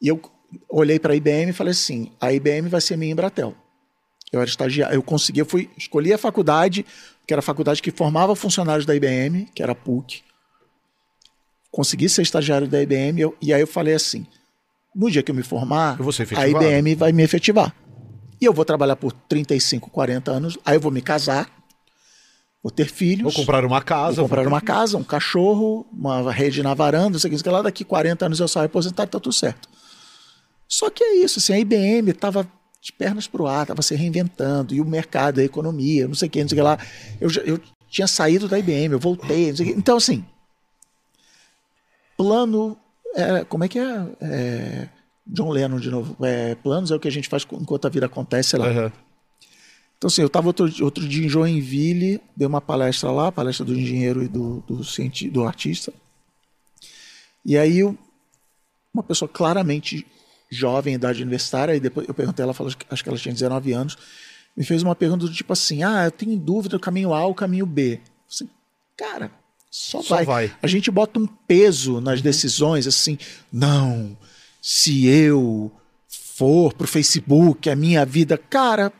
[0.00, 0.20] E eu
[0.68, 3.54] olhei para a IBM e falei assim: a IBM vai ser minha Embratel.
[4.32, 6.84] Eu era estagiário, eu consegui, eu fui, escolhi a faculdade,
[7.26, 10.22] que era a faculdade que formava funcionários da IBM, que era a PUC.
[11.70, 14.26] Consegui ser estagiário da IBM, eu- e aí eu falei assim:
[14.94, 16.04] no dia que eu me formar, Eu
[16.40, 16.48] a.
[16.48, 17.74] IBM vai me efetivar.
[18.40, 21.50] E eu vou trabalhar por 35, 40 anos, aí eu vou me casar,
[22.66, 23.22] vou ter filhos.
[23.22, 24.16] Vou comprar uma casa.
[24.16, 27.38] Vou comprar uma casa, um cachorro, uma rede na varanda, não sei o que, não
[27.38, 29.68] sei o que lá, daqui 40 anos eu saio aposentado, tá tudo certo.
[30.66, 32.44] Só que é isso, assim, a IBM estava
[32.80, 36.26] de pernas para o ar, estava se reinventando, e o mercado, a economia, não sei
[36.26, 36.78] o que, não sei o que lá.
[37.20, 39.78] Eu, eu tinha saído da IBM, eu voltei, não sei o que.
[39.78, 40.24] Então, assim,
[42.16, 42.76] plano.
[43.14, 44.06] é, como é que é?
[44.20, 44.88] É,
[45.24, 46.16] John Lennon de novo.
[46.24, 48.66] É, planos é o que a gente faz enquanto a vida acontece, sei lá.
[48.66, 48.92] Aham.
[49.98, 53.74] Então, assim, eu estava outro, outro dia em Joinville, dei uma palestra lá, palestra do
[53.74, 55.92] engenheiro e do, do, cienti- do artista.
[57.44, 57.82] E aí,
[58.92, 60.06] uma pessoa claramente
[60.50, 63.96] jovem, idade universitária, e depois eu perguntei, ela falou, acho que ela tinha 19 anos,
[64.56, 67.34] me fez uma pergunta do tipo assim: ah, eu tenho dúvida do caminho A ou
[67.34, 68.00] caminho B.
[68.28, 68.52] Falei,
[68.96, 69.30] cara,
[69.70, 70.24] só, Só vai.
[70.24, 70.56] vai.
[70.62, 73.18] A gente bota um peso nas decisões, assim,
[73.52, 74.16] não,
[74.62, 75.70] se eu
[76.08, 78.92] for pro Facebook, a minha vida, cara,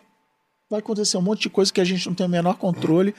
[0.68, 3.12] vai acontecer um monte de coisa que a gente não tem o menor controle.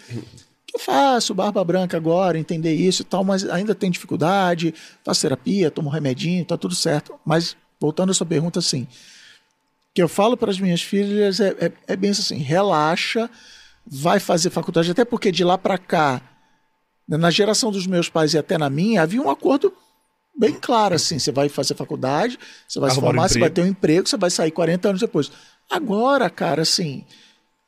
[0.65, 5.21] Que eu faço barba branca agora, entender isso e tal, mas ainda tem dificuldade, faço
[5.21, 7.17] terapia, tomo remedinho, tá tudo certo.
[7.25, 8.85] Mas, voltando à sua pergunta, assim,
[9.95, 13.29] que eu falo para as minhas filhas é, é, é bem assim, relaxa,
[13.85, 16.21] vai fazer faculdade, até porque de lá para cá,
[17.07, 19.73] na geração dos meus pais e até na minha, havia um acordo
[20.37, 21.17] bem clara, assim.
[21.17, 24.07] Você vai fazer faculdade, você vai se Arrumar um formar, você vai ter um emprego,
[24.07, 25.31] você vai sair 40 anos depois.
[25.69, 27.05] Agora, cara, assim,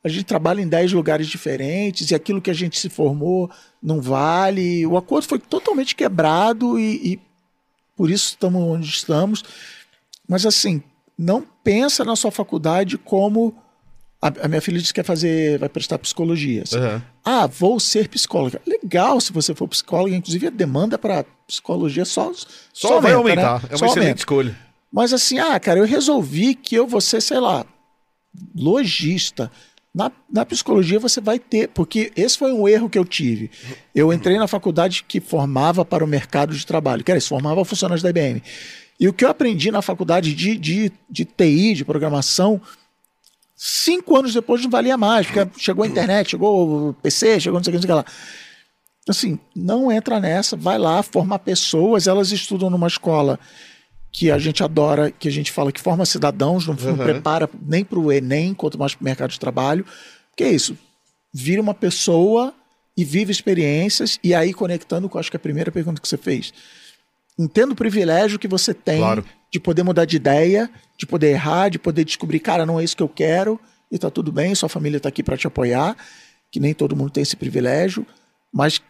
[0.04, 3.50] a gente trabalha em 10 lugares diferentes e aquilo que a gente se formou
[3.82, 4.86] não vale.
[4.86, 7.20] O acordo foi totalmente quebrado e, e
[7.98, 9.44] por isso estamos onde estamos.
[10.28, 10.82] Mas, assim,
[11.18, 13.54] não pensa na sua faculdade como.
[14.22, 16.64] A, a minha filha disse que quer fazer, vai prestar psicologia.
[16.64, 16.78] assim.
[16.78, 17.02] Aham.
[17.24, 18.62] Ah, vou ser psicóloga.
[18.66, 22.32] Legal se você for psicóloga, inclusive a demanda para psicologia só,
[22.74, 23.64] Só, vai aumenta, aumentar.
[23.64, 23.70] né?
[23.74, 24.20] É Só uma excelente aumenta.
[24.20, 24.60] escolha.
[24.92, 27.66] Mas assim, ah, cara, eu resolvi que eu vou ser, sei lá,
[28.56, 29.52] lojista.
[30.00, 33.52] Na, na psicologia você vai ter, porque esse foi um erro que eu tive.
[33.94, 37.66] Eu entrei na faculdade que formava para o mercado de trabalho, que era isso, formava
[37.66, 38.42] funcionários da IBM.
[38.98, 42.62] E o que eu aprendi na faculdade de, de, de TI, de programação,
[43.54, 47.64] cinco anos depois não valia mais, porque chegou a internet, chegou o PC, chegou não
[47.66, 48.16] sei o que, não sei o que lá.
[49.10, 53.38] Assim, não entra nessa, vai lá, forma pessoas, elas estudam numa escola
[54.12, 56.98] que a gente adora, que a gente fala que forma cidadãos, não, não Uhum.
[56.98, 59.86] prepara nem para o Enem, quanto mais para o mercado de trabalho.
[60.36, 60.78] Que é isso?
[61.34, 62.54] Vira uma pessoa
[62.98, 66.52] e vive experiências, e aí conectando com acho que a primeira pergunta que você fez.
[67.38, 69.24] Entenda o privilégio que você tem Claro.
[69.52, 72.98] de poder mudar de ideia, de poder errar, de poder descobrir, cara, não é isso
[72.98, 73.60] que eu quero,
[73.92, 75.96] e tá tudo bem, sua família tá aqui para te apoiar,
[76.52, 78.06] que nem todo mundo tem esse privilégio,
[78.52, 78.82] mas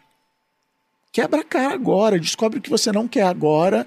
[1.12, 3.86] quebra a cara agora, descobre o que você não quer agora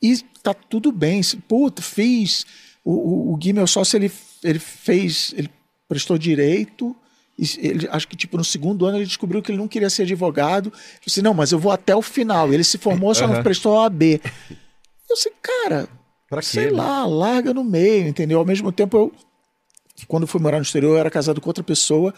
[0.00, 1.22] e tá tudo bem.
[1.22, 2.46] Se, Puta, fiz.
[2.84, 4.12] O, o, o Gui, meu sócio, ele,
[4.44, 5.50] ele fez, ele
[5.88, 6.94] prestou direito.
[7.38, 10.02] e Ele, acho que tipo no segundo ano ele descobriu que ele não queria ser
[10.02, 10.66] advogado.
[10.66, 12.52] Eu disse, não, mas eu vou até o final.
[12.52, 13.42] Ele se formou, só não Aham.
[13.42, 14.02] prestou a OAB.
[14.02, 15.88] Eu disse, cara,
[16.28, 16.46] Pra quê?
[16.46, 16.72] sei né?
[16.72, 18.38] lá, larga no meio, entendeu?
[18.38, 19.12] Ao mesmo tempo, eu,
[20.06, 22.12] quando fui morar no exterior, eu era casado com outra pessoa.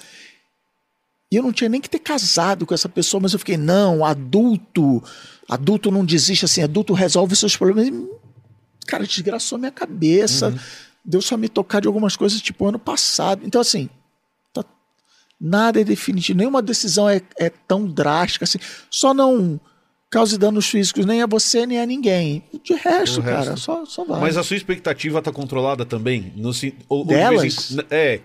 [1.30, 4.04] E eu não tinha nem que ter casado com essa pessoa, mas eu fiquei, não,
[4.04, 5.02] adulto,
[5.48, 7.88] adulto não desiste assim, adulto resolve seus problemas.
[7.88, 8.08] E,
[8.86, 10.48] cara, desgraçou minha cabeça.
[10.50, 10.58] Uhum.
[11.04, 13.42] Deu só me tocar de algumas coisas, tipo, ano passado.
[13.44, 13.88] Então, assim,
[14.52, 14.64] tá-
[15.40, 18.58] nada é definitivo, nenhuma decisão é, é tão drástica assim.
[18.88, 19.58] Só não
[20.08, 22.44] cause danos físicos nem a você, nem a ninguém.
[22.62, 23.44] De resto, O resto.
[23.44, 24.20] cara, só, só vai.
[24.20, 26.32] Mas a sua expectativa tá controlada também?
[26.36, 26.50] No,
[26.88, 27.40] ou, ou de Delas?
[27.42, 28.20] vez em- é,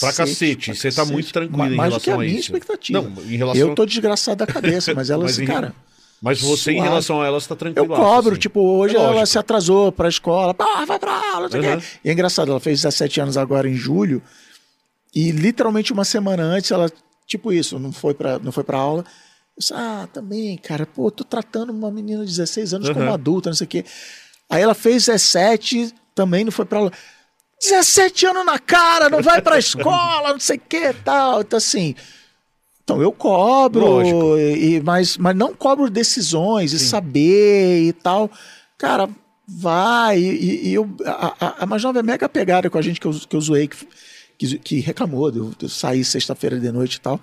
[0.00, 0.74] pra cacete.
[0.74, 2.40] Você tá muito tranquilo Mais- em relação a a minha isso.
[2.54, 3.00] expectativa.
[3.02, 5.74] Não, em relação Eu tô desgraçado da cabeça, mas elas, Mas em- cara,
[6.20, 6.88] Mas você, em suave.
[6.88, 7.88] relação a elas, tá eu tranquilo.
[7.96, 8.36] cobro.
[8.36, 10.54] Tipo, hoje É ela se atrasou pra escola.
[10.58, 11.80] Ah, vai pra aula, não sei o Uhum.
[11.80, 11.86] quê.
[12.04, 14.22] E é engraçado, ela fez 17 anos agora em julho.
[15.14, 16.90] E literalmente uma semana antes, ela,
[17.26, 19.04] tipo isso, não foi pra, não foi pra aula.
[19.56, 23.12] Eu disse, ah, também, cara, pô, tô tratando uma menina de 16 anos como Uhum.
[23.12, 23.84] adulta, não sei o quê.
[24.48, 26.92] Aí ela fez 17, também não foi pra aula.
[27.62, 31.40] 17 anos na cara, não vai pra escola, não sei o que tal.
[31.42, 31.94] Então, assim.
[32.82, 34.36] Então, eu cobro, Lógico.
[34.38, 38.28] e, mas, mas não cobro decisões e saber e tal.
[38.76, 39.08] Cara,
[39.46, 40.18] vai.
[40.18, 43.06] E, e- eu, a, a- a mais nova é mega pegada com a gente que
[43.06, 43.86] eu, que eu zoei, que,
[44.36, 47.20] que, que reclamou de eu, de eu sair sexta-feira de noite e tal.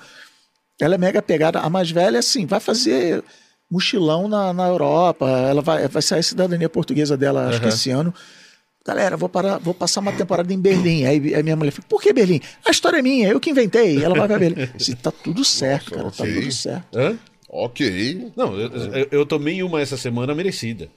[0.80, 1.60] Ela é mega pegada.
[1.60, 3.22] A mais velha, assim, vai fazer
[3.70, 5.28] mochilão na, na Europa.
[5.30, 8.14] Ela vai, vai sair a cidadania portuguesa dela, acho que esse ano.
[8.86, 11.06] Galera, vou, parar, vou passar uma temporada em Berlim.
[11.06, 12.40] Aí a minha mulher falou, por que Berlim?
[12.66, 14.04] A história é minha, eu que inventei.
[14.04, 14.68] Ela vai pra Berlim.
[14.76, 16.34] Disse, tá tudo certo, cara, tá ok.
[16.34, 16.98] tudo certo.
[16.98, 17.18] Hã?
[17.50, 18.32] Ok.
[18.36, 20.90] Não, eu, eu, eu tomei uma essa semana merecida.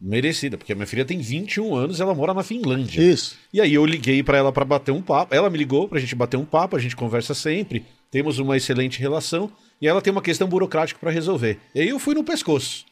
[0.00, 3.02] Merecida, porque a minha filha tem 21 anos e ela mora na Finlândia.
[3.02, 3.36] Isso.
[3.52, 5.34] E aí eu liguei pra ela pra bater um papo.
[5.34, 7.84] Ela me ligou pra gente bater um papo, a gente conversa sempre.
[8.10, 11.58] Temos uma excelente relação e ela tem uma questão burocrática pra resolver.
[11.74, 12.86] E aí eu fui no pescoço.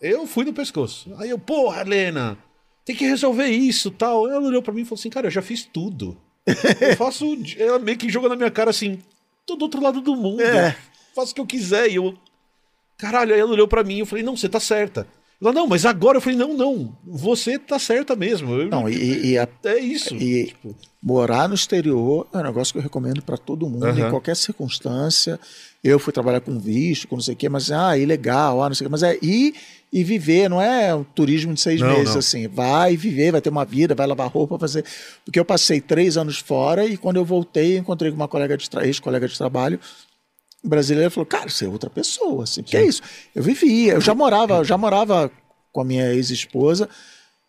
[0.00, 1.12] Eu fui no pescoço.
[1.18, 2.38] Aí eu, porra, Helena,
[2.84, 4.28] tem que resolver isso, tal.
[4.30, 6.16] Ela olhou pra mim e falou assim: "Cara, eu já fiz tudo.
[6.46, 8.98] Eu faço, ela meio que jogou na minha cara assim:
[9.46, 10.40] "Tô do outro lado do mundo.
[10.42, 10.76] É.
[11.14, 11.90] Faço o que eu quiser".
[11.90, 12.14] E eu
[12.96, 15.06] Caralho, aí ela olhou pra mim e eu falei: "Não, você tá certa".
[15.42, 16.96] Ela: "Não, mas agora eu falei: "Não, não.
[17.04, 18.54] Você tá certa mesmo".
[18.54, 20.14] Eu- Não, e, e a- é isso.
[20.14, 20.54] e
[21.02, 24.06] morar no exterior é um negócio que eu recomendo para todo mundo, Aham.
[24.06, 25.38] em qualquer circunstância.
[25.82, 28.74] Eu fui trabalhar com visto, com não sei o quê, mas ah, ilegal, ah, não
[28.74, 28.92] sei o quê.
[28.92, 29.54] Mas é ir
[29.94, 32.18] e viver, não é um turismo de seis Não, meses, não.
[32.18, 32.48] assim.
[32.48, 34.84] Vai viver, vai ter uma vida, vai lavar roupa, fazer.
[35.24, 38.68] Porque eu passei três anos fora e quando eu voltei, encontrei com uma colega de
[38.68, 38.84] tra...
[38.84, 39.78] ex-colega de trabalho
[40.64, 43.02] brasileira falou, cara, você é outra pessoa, assim, que é isso?
[43.34, 45.30] Eu vivia, eu já morava, eu já morava
[45.70, 46.88] com a minha ex-esposa,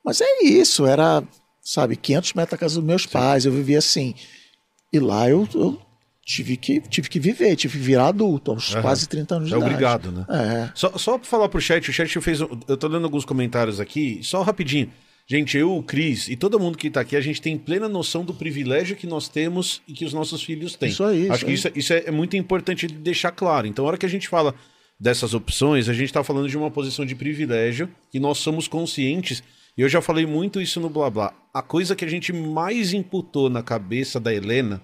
[0.04, 1.24] mas é isso, era,
[1.64, 4.14] sabe, 500 metros da casa dos meus pais, eu vivia assim,
[4.92, 5.80] e lá eu, eu
[6.26, 8.82] tive, que, tive que viver, tive que virar adulto, aos Aham.
[8.82, 9.72] quase 30 anos de É idade.
[9.74, 10.26] obrigado, né?
[10.30, 10.72] É.
[10.74, 12.40] Só, só pra falar pro chat, o chat fez.
[12.42, 14.90] Eu tô lendo alguns comentários aqui, só rapidinho.
[15.28, 18.24] Gente, eu, o Cris e todo mundo que tá aqui, a gente tem plena noção
[18.24, 20.90] do privilégio que nós temos e que os nossos filhos têm.
[20.90, 21.54] Isso aí, Acho isso que aí.
[21.54, 23.66] isso, é- isso é, é muito importante de deixar claro.
[23.66, 24.54] Então, a hora que a gente fala,
[25.00, 29.42] dessas opções, a gente está falando de uma posição de privilégio que nós somos conscientes.
[29.78, 31.34] E eu já falei muito isso no blá blá.
[31.54, 34.80] A coisa que a gente mais imputou na cabeça da Helena,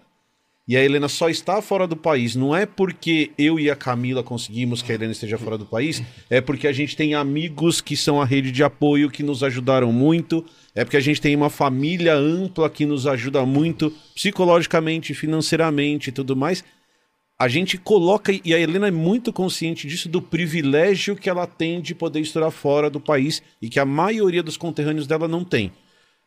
[0.68, 4.24] e a Helena só está fora do país, não é porque eu e a Camila
[4.24, 7.98] conseguimos que a Helena esteja fora do país, é porque a gente tem amigos que
[7.98, 11.50] são a rede de apoio que nos ajudaram muito, é porque a gente tem uma
[11.50, 16.64] família ampla que nos ajuda muito psicologicamente, financeiramente e tudo mais
[17.42, 21.82] a gente coloca, e a Helena é muito consciente disso, do privilégio que ela tem
[21.82, 25.72] de poder estudar fora do país e que a maioria dos conterrâneos dela não tem.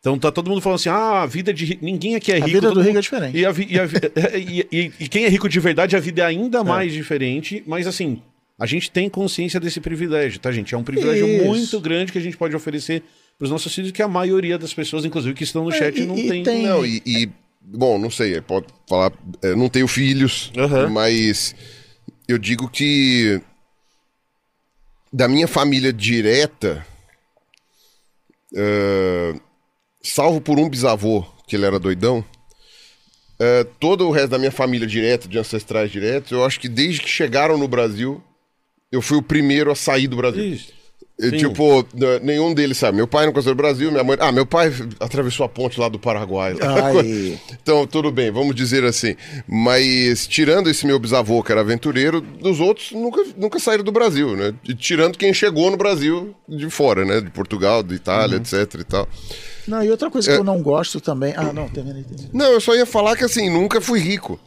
[0.05, 1.79] Então tá todo mundo falando assim: ah, a vida de.
[1.81, 2.45] Ninguém aqui é rico.
[2.45, 2.85] A vida do mundo...
[2.85, 3.37] rico é diferente.
[3.37, 3.67] E, a vi...
[3.67, 3.85] e, a...
[4.37, 6.95] e, e, e, quem é rico de verdade, a vida é ainda mais é.
[6.95, 7.63] diferente.
[7.65, 8.21] Mas assim,
[8.59, 10.75] a gente tem consciência desse privilégio, tá, gente?
[10.75, 11.45] É um privilégio Isso.
[11.45, 13.01] muito grande que a gente pode oferecer
[13.37, 15.99] para os nossos filhos, que a maioria das pessoas, inclusive, que estão no é, chat,
[16.05, 16.43] não tem.
[16.43, 16.63] tem.
[16.63, 17.29] Não, e
[17.67, 19.11] Bom, não sei, pode falar.
[19.41, 20.89] É, não tenho filhos, uhum.
[20.89, 21.55] mas
[22.27, 23.41] eu digo que
[25.11, 26.85] da minha família direta,
[28.53, 29.41] uh,
[30.05, 32.23] salvo por um bisavô, que ele era doidão,
[33.39, 37.01] uh, todo o resto da minha família direta, de ancestrais diretos, eu acho que desde
[37.01, 38.23] que chegaram no Brasil,
[38.91, 40.43] eu fui o primeiro a sair do Brasil.
[40.43, 40.75] Isso.
[41.17, 41.87] E, tipo,
[42.21, 42.97] nenhum deles sabe.
[42.97, 44.17] Meu pai não conheceu o Brasil, minha mãe.
[44.19, 44.69] Ah, meu pai
[44.99, 46.55] atravessou a ponte lá do Paraguai.
[47.61, 49.15] então, tudo bem, vamos dizer assim.
[49.47, 54.35] Mas, tirando esse meu bisavô, que era aventureiro, dos outros nunca, nunca saíram do Brasil,
[54.35, 54.53] né?
[54.67, 57.21] E, tirando quem chegou no Brasil de fora, né?
[57.21, 58.41] De Portugal, de Itália, uhum.
[58.41, 59.07] etc e tal.
[59.67, 60.33] Não, e outra coisa é...
[60.33, 61.33] que eu não gosto também.
[61.35, 62.29] Ah, não, terminei, terminei.
[62.33, 64.39] Não, eu só ia falar que assim, nunca fui rico.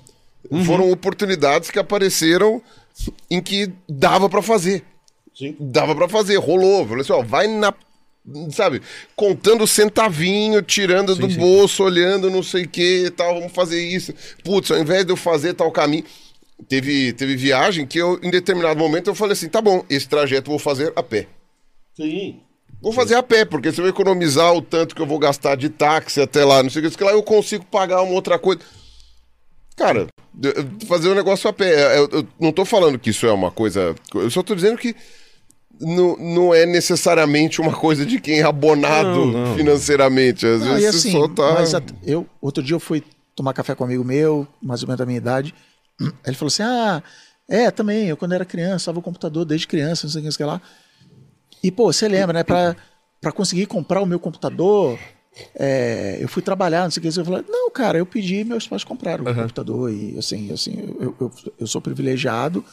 [0.50, 0.64] Uhum.
[0.64, 2.62] Foram oportunidades que apareceram
[3.30, 4.84] em que dava para fazer.
[5.34, 5.56] Sim.
[5.58, 6.86] Dava para fazer, rolou.
[6.86, 7.72] Falei assim, ó, vai na.
[8.52, 8.82] Sabe,
[9.16, 11.38] contando centavinho, tirando sim, do sim.
[11.38, 14.12] bolso, olhando não sei o que e tal, vamos fazer isso.
[14.44, 16.04] Putz, ao invés de eu fazer tal caminho.
[16.68, 20.48] Teve, teve viagem que eu, em determinado momento, eu falei assim: tá bom, esse trajeto
[20.48, 21.26] eu vou fazer a pé.
[21.94, 22.40] Sim.
[22.80, 25.68] Vou fazer a pé, porque se eu economizar o tanto que eu vou gastar de
[25.68, 28.60] táxi até lá, não sei o que, lá eu consigo pagar uma outra coisa.
[29.76, 30.06] Cara,
[30.86, 31.98] fazer o um negócio a pé.
[31.98, 33.94] Eu, eu, não tô falando que isso é uma coisa.
[34.14, 34.94] Eu só tô dizendo que
[35.80, 39.56] não, não é necessariamente uma coisa de quem é abonado não, não.
[39.56, 40.46] financeiramente.
[40.46, 41.54] Às não, vezes assim, só tá.
[41.54, 41.72] Mas
[42.04, 43.02] eu, outro dia eu fui
[43.34, 45.54] tomar café com um amigo meu, mais ou menos da minha idade.
[46.26, 47.02] Ele falou assim: Ah,
[47.48, 50.32] é, também, eu quando era criança, usava o computador desde criança, não sei o que,
[50.32, 50.60] sei lá.
[51.62, 52.44] E, pô, você lembra, né?
[52.44, 52.76] Pra,
[53.20, 54.98] pra conseguir comprar o meu computador,
[55.54, 57.20] é, eu fui trabalhar, não sei o que.
[57.20, 59.92] Eu falei, não, cara, eu pedi meus pais compraram o computador.
[59.92, 62.64] E assim, assim eu, eu, eu sou privilegiado.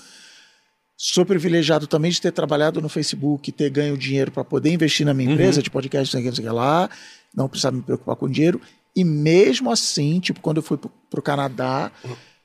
[0.98, 5.14] Sou privilegiado também de ter trabalhado no Facebook, ter ganho dinheiro para poder investir na
[5.14, 5.36] minha uhum.
[5.36, 6.90] empresa de podcast, não sei o que lá,
[7.36, 8.62] não precisar me preocupar com dinheiro.
[8.96, 11.92] E mesmo assim, tipo, quando eu fui para o Canadá,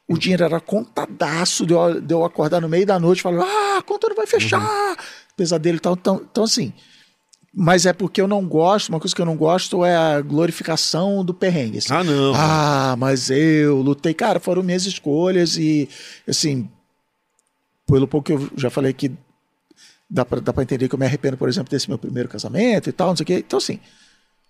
[0.08, 3.44] o dinheiro era contadaço de eu, de eu acordar no meio da noite e falar,
[3.44, 4.96] ah, a conta não vai fechar, uhum.
[5.40, 5.94] Pesadelo e tal.
[5.94, 6.70] Então, então, assim,
[7.52, 11.24] mas é porque eu não gosto, uma coisa que eu não gosto é a glorificação
[11.24, 11.78] do perrengue.
[11.78, 11.92] Assim.
[11.92, 12.32] Ah, não.
[12.36, 14.12] Ah, mas eu lutei.
[14.12, 15.88] Cara, foram minhas escolhas e,
[16.28, 16.68] assim,
[17.86, 19.10] pelo pouco que eu já falei que
[20.08, 22.90] dá pra, dá pra entender que eu me arrependo, por exemplo, desse meu primeiro casamento
[22.90, 23.44] e tal, não sei o quê.
[23.46, 23.80] Então, assim.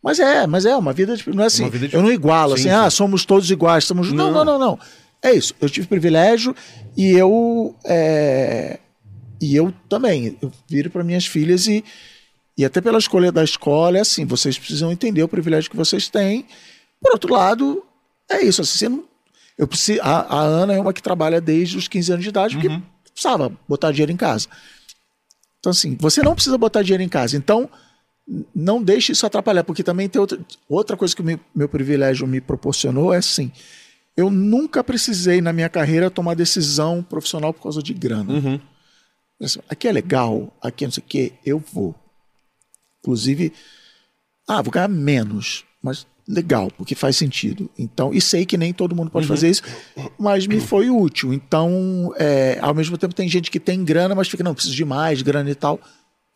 [0.03, 1.69] Mas é, mas é uma vida, não é assim.
[1.71, 1.95] De...
[1.95, 2.87] Eu não igualo, sim, assim, sim.
[2.87, 4.11] ah, somos todos iguais, estamos.
[4.11, 4.33] Não.
[4.33, 4.79] não, não, não, não.
[5.23, 5.55] É isso.
[5.61, 6.57] Eu tive privilégio
[6.97, 7.75] e eu.
[7.85, 8.79] É...
[9.41, 10.37] E eu também.
[10.43, 11.85] Eu viro para minhas filhas e.
[12.59, 16.09] E até pela escolha da escola, é assim, vocês precisam entender o privilégio que vocês
[16.09, 16.45] têm.
[17.01, 17.83] Por outro lado,
[18.31, 18.61] é isso.
[18.61, 19.05] Assim, não,
[19.57, 22.57] eu preciso, a, a Ana é uma que trabalha desde os 15 anos de idade,
[22.57, 22.63] uhum.
[22.63, 24.47] porque precisava botar dinheiro em casa.
[25.59, 27.37] Então, assim, você não precisa botar dinheiro em casa.
[27.37, 27.69] Então,
[28.55, 30.39] não deixe isso atrapalhar, porque também tem outra,
[30.69, 33.53] outra coisa que o meu, meu privilégio me proporcionou é assim.
[34.17, 38.33] Eu nunca precisei na minha carreira tomar decisão profissional por causa de grana.
[38.33, 38.61] Uhum.
[39.41, 41.95] Assim, aqui é legal, aqui é não sei o quê, eu vou.
[43.01, 43.53] Inclusive,
[44.47, 47.69] ah, vou ganhar menos, mas legal, porque faz sentido.
[47.79, 49.35] Então, e sei que nem todo mundo pode uhum.
[49.35, 49.63] fazer isso,
[50.19, 51.33] mas me foi útil.
[51.33, 54.85] Então, é, ao mesmo tempo, tem gente que tem grana, mas fica, não, preciso de
[54.85, 55.81] mais grana e tal.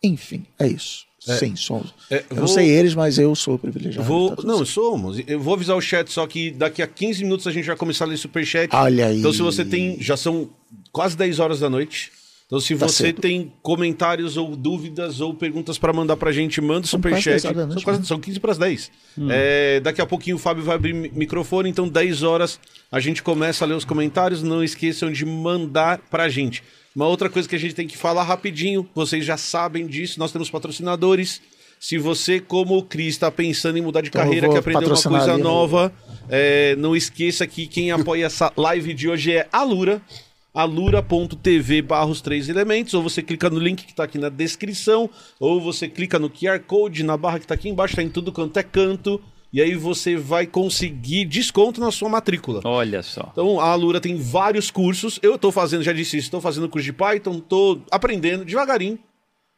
[0.03, 1.05] Enfim, é isso.
[1.27, 1.93] É, Sim, somos.
[2.09, 4.07] É, vou, eu não sei eles, mas eu sou privilegiado.
[4.07, 4.69] Vou, tá não, certo.
[4.69, 5.17] somos.
[5.25, 8.05] Eu vou avisar o chat, só que daqui a 15 minutos a gente vai começar
[8.05, 8.69] a ler superchat.
[8.75, 9.19] Olha aí.
[9.19, 9.97] Então, se você tem.
[9.99, 10.49] Já são
[10.91, 12.11] quase 10 horas da noite.
[12.45, 16.85] Então, se tá você tem comentários ou dúvidas ou perguntas para mandar pra gente, manda
[16.85, 17.41] o superchat.
[17.41, 18.91] São, quase, são 15 para as 10.
[19.17, 19.27] Hum.
[19.31, 22.59] É, daqui a pouquinho o Fábio vai abrir microfone, então 10 horas
[22.91, 24.43] a gente começa a ler os comentários.
[24.43, 26.61] Não esqueçam de mandar pra gente.
[26.95, 30.31] Uma outra coisa que a gente tem que falar rapidinho, vocês já sabem disso, nós
[30.31, 31.41] temos patrocinadores.
[31.79, 35.01] Se você, como o Cris, está pensando em mudar de então carreira, quer aprender uma
[35.01, 35.91] coisa nova,
[36.29, 40.01] é, não esqueça que quem apoia essa live de hoje é a Lura.
[40.55, 45.09] alura.tv barra os três elementos, ou você clica no link que está aqui na descrição,
[45.39, 48.31] ou você clica no QR Code na barra que está aqui embaixo, tá em tudo
[48.31, 52.61] quanto é canto, e aí você vai conseguir desconto na sua matrícula.
[52.63, 53.29] Olha só.
[53.31, 55.17] Então a Alura tem vários cursos.
[55.21, 58.99] Eu tô fazendo, já disse isso, estou fazendo curso de Python, tô aprendendo devagarinho.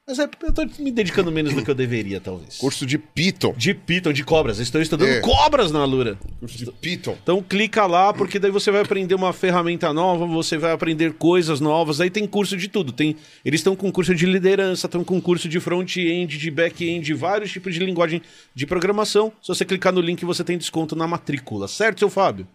[0.10, 2.56] Mas é, eu tô me dedicando menos do que eu deveria, talvez.
[2.56, 3.53] Curso de Python.
[3.58, 4.58] De Python, de cobras.
[4.58, 5.19] Estou estudando É.
[5.19, 6.18] cobras na Alura.
[6.40, 7.18] Curso de Python.
[7.22, 11.60] Então clica lá, porque daí você vai aprender uma ferramenta nova, você vai aprender coisas
[11.60, 12.00] novas.
[12.00, 12.94] Aí tem curso de tudo.
[12.94, 17.52] Tem, eles estão com curso de liderança, estão com curso de front-end, de back-end, vários
[17.52, 18.22] tipos de linguagem
[18.56, 19.34] de programação.
[19.42, 21.68] Se você clicar no link, você tem desconto na matrícula.
[21.68, 22.48] Certo, seu Fábio?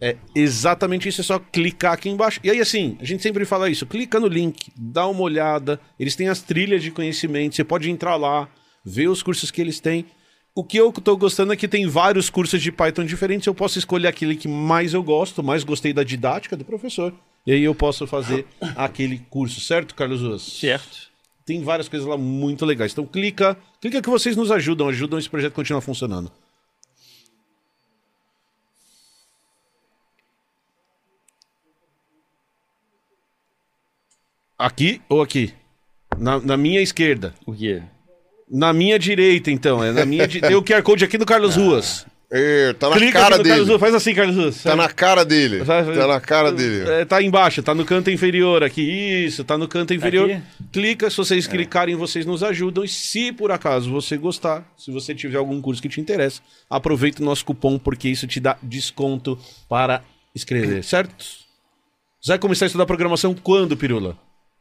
[0.00, 2.40] É exatamente isso, é só clicar aqui embaixo.
[2.42, 5.80] E aí, assim, a gente sempre fala isso: clica no link, dá uma olhada.
[5.98, 8.48] Eles têm as trilhas de conhecimento, você pode entrar lá,
[8.84, 10.04] ver os cursos que eles têm.
[10.54, 13.46] O que eu tô gostando é que tem vários cursos de Python diferentes.
[13.46, 17.14] Eu posso escolher aquele que mais eu gosto, mais gostei da didática do professor.
[17.46, 18.44] E aí eu posso fazer
[18.76, 20.42] aquele curso, certo, Carlos Ruas?
[20.42, 21.10] Certo.
[21.46, 22.92] Tem várias coisas lá muito legais.
[22.92, 26.30] Então clica, clica que vocês nos ajudam, ajudam esse projeto a continuar funcionando.
[34.62, 35.52] Aqui ou aqui?
[36.18, 37.34] Na, na minha esquerda.
[37.44, 37.82] O quê?
[38.50, 39.82] Na minha direita, então.
[39.82, 40.40] É na minha di...
[40.40, 42.06] Tem o QR Code aqui do Carlos Ruas.
[42.34, 43.68] É, tá na Clica cara aqui no Carlos dele.
[43.70, 43.80] Ruas.
[43.80, 44.62] Faz assim, Carlos Ruas.
[44.62, 45.64] Tá na cara dele.
[45.64, 46.88] Tá- Tá na cara dele.
[46.90, 48.80] É, tá embaixo, tá no canto inferior aqui.
[49.26, 50.30] Isso, tá no canto inferior.
[50.30, 50.42] Aqui?
[50.72, 52.84] Clica, se vocês clicarem, vocês nos ajudam.
[52.84, 57.20] E se por acaso você gostar, se você tiver algum curso que te interessa, aproveita
[57.20, 59.36] o nosso cupom, porque isso te dá desconto
[59.68, 60.02] para
[60.34, 61.14] escrever, certo?
[62.20, 64.16] Você vai começar a estudar programação quando, Pirula?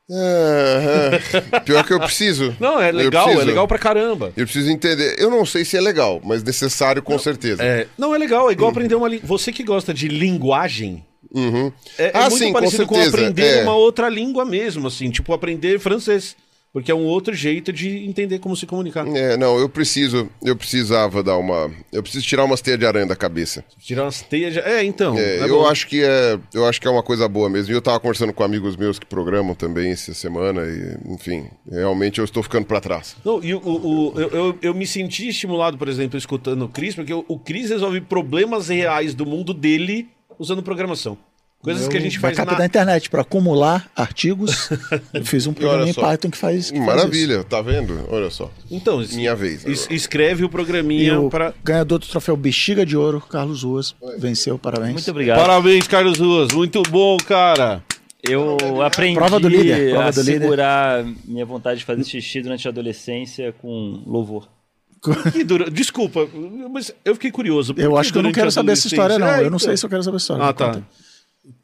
[0.10, 1.20] É,
[1.54, 1.60] é.
[1.62, 2.56] Pior que eu preciso.
[2.60, 4.34] Não, é legal, é legal pra caramba.
[4.36, 5.16] Eu preciso entender.
[5.18, 7.64] Eu não sei se é legal, mas necessário com certeza.
[7.64, 9.26] É, não, é legal, é igual aprender uma língua.
[9.28, 11.72] Você que gosta de linguagem, Uhum.
[11.98, 13.64] É, é Ah, muito sim, com parecido com, certeza, aprender é.
[13.64, 16.36] uma outra língua mesmo, assim, tipo aprender francês.
[16.74, 19.06] Porque é um outro jeito de entender como se comunicar.
[19.06, 23.06] É, não, eu preciso, eu precisava dar uma, eu preciso tirar umas teias de aranha
[23.06, 23.66] da cabeça.
[23.78, 24.54] Tirar umas teias.
[24.54, 25.18] de- É, então.
[25.18, 25.68] É, é eu bom.
[25.68, 27.74] acho que é, eu acho que é uma coisa boa mesmo.
[27.74, 32.20] E eu tava conversando com amigos meus que programam também essa semana e, enfim, realmente
[32.20, 33.18] eu estou ficando pra trás.
[33.26, 36.70] Não, e o, o- o- eu, eu, eu me senti estimulado, por exemplo, escutando o
[36.70, 40.08] Cris, porque o, o Cris resolve problemas reais do mundo dele
[40.40, 41.18] usando programação.
[41.62, 42.44] Coisas que a gente faz na...
[42.46, 44.70] da internet para acumular artigos.
[45.14, 45.94] Eu fiz um programa em.
[45.94, 46.72] Python que faz.
[46.72, 48.08] que faz Maravilha, tá vendo?
[48.10, 48.50] Olha só.
[48.70, 49.94] Então, es- Minha vez es- agora.
[49.96, 51.54] escreve o programinha para.
[51.64, 54.94] ganhador do troféu Bexiga de Ouro, Carlos Ruas, venceu, parabéns.
[54.94, 55.38] Muito obrigado.
[55.40, 56.52] Parabéns, Carlos Ruas.
[56.52, 57.84] Muito bom, cara.
[58.28, 60.42] Eu aprendi Prova do líder, prova a do líder.
[60.42, 64.48] segurar minha vontade de fazer xixi durante a adolescência com louvor.
[65.34, 65.70] Que dura...
[65.72, 66.28] Desculpa,
[66.72, 67.74] mas eu fiquei curioso.
[67.78, 69.26] Eu acho que eu não quero saber essa história, não.
[69.28, 69.60] É, Eu não então.
[69.60, 70.44] sei se eu quero saber essa história.
[70.44, 70.66] Ah, tá.
[70.68, 70.84] conta.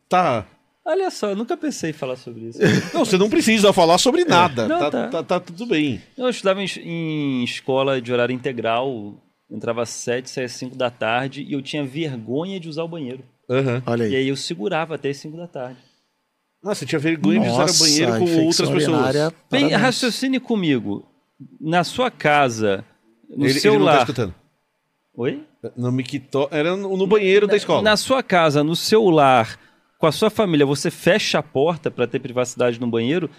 [0.09, 0.45] Tá.
[0.85, 2.59] Olha só, eu nunca pensei em falar sobre isso.
[2.93, 4.67] Não, você não precisa falar sobre nada.
[4.69, 5.07] Não, tá, tá.
[5.09, 6.01] tá- tá tudo bem.
[6.17, 9.15] Eu estudava em, em escola de horário integral,
[9.51, 12.87] entrava às 7, saía às 5 da tarde e eu tinha vergonha de usar o
[12.87, 13.21] banheiro.
[13.49, 13.83] Aham.
[13.85, 14.15] Olha E aí.
[14.15, 15.77] aí eu segurava até as 5 da tarde.
[16.63, 19.33] Nossa, você tinha vergonha de usar o Nossa, banheiro com outras pessoas.
[19.51, 21.05] Bem, raciocine comigo.
[21.59, 22.83] Na sua casa,
[23.29, 23.99] no Ele, ele seu não tá lar.
[23.99, 24.33] escutando.
[25.15, 25.43] Oi?
[25.75, 26.47] No Mictó...
[26.51, 27.81] Era no, no banheiro da escola.
[27.81, 29.59] Na sua casa, no seu lar,
[29.97, 33.29] com a sua família, você fecha a porta para ter privacidade no banheiro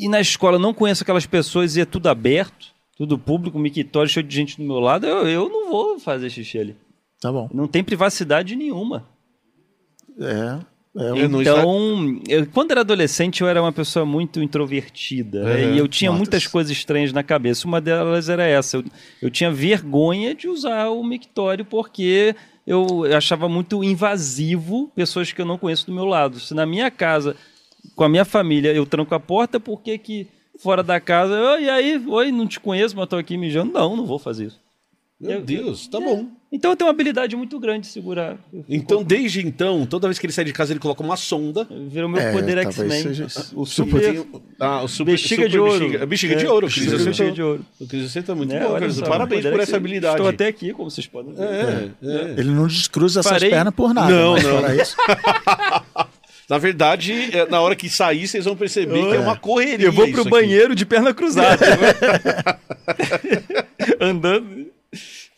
[0.00, 4.26] e na escola não conheço aquelas pessoas e é tudo aberto, tudo público, mictório cheio
[4.26, 6.76] de gente do meu lado, eu, eu não vou fazer xixi ali.
[7.20, 7.48] Tá bom.
[7.52, 9.08] Não tem privacidade nenhuma.
[10.20, 10.58] É.
[11.00, 15.44] é Então, eu- quando era adolescente, eu era uma pessoa muito introvertida.
[15.44, 15.66] né?
[15.66, 15.74] Uhum.
[15.74, 16.18] E eu tinha Notas.
[16.20, 17.66] muitas coisas estranhas na cabeça.
[17.66, 18.76] Uma delas era essa.
[18.78, 18.84] Eu,
[19.22, 22.34] eu tinha vergonha de usar o mictório porque
[22.68, 26.38] eu achava muito invasivo pessoas que eu não conheço do meu lado.
[26.38, 27.34] Se na minha casa,
[27.96, 30.26] com a minha família, eu tranco a porta, por que que
[30.58, 31.32] fora da casa...
[31.54, 32.04] "Oi, E aí?
[32.06, 33.72] Oi, não te conheço, mas tô aqui mijando.
[33.72, 34.60] Não, não vou fazer isso.
[35.20, 36.28] Meu Deus, tá bom.
[36.50, 38.38] Então eu tenho uma habilidade muito grande de segurar.
[38.68, 41.66] Então, desde então, toda vez que ele sai de casa, ele coloca uma sonda.
[41.88, 43.02] Virou meu É, poder X-Men.
[43.02, 43.26] seja.
[43.54, 44.14] O Super.
[44.16, 44.40] super...
[44.60, 45.78] Ah, o super, Bexiga super de ouro.
[45.86, 46.66] Bexiga, bexiga de É, ouro.
[46.68, 47.34] bexiga Cris, de acertou.
[47.34, 47.64] de ouro.
[47.80, 48.60] O Cris acertou muito Né?
[48.60, 50.14] bom, só, Parabéns por é essa habilidade.
[50.14, 51.42] Estou até aqui, como vocês podem ver.
[51.42, 52.34] É, é.
[52.38, 54.10] Ele não descruza essas Parei- pernas por nada.
[54.10, 54.74] Não, mas não.
[54.80, 54.96] isso,
[56.48, 59.84] Na verdade, é, na hora que sair, vocês vão perceber que é uma correria.
[59.86, 60.30] Eu vou isso pro aqui.
[60.30, 61.58] banheiro de perna cruzada.
[64.00, 64.66] Andando.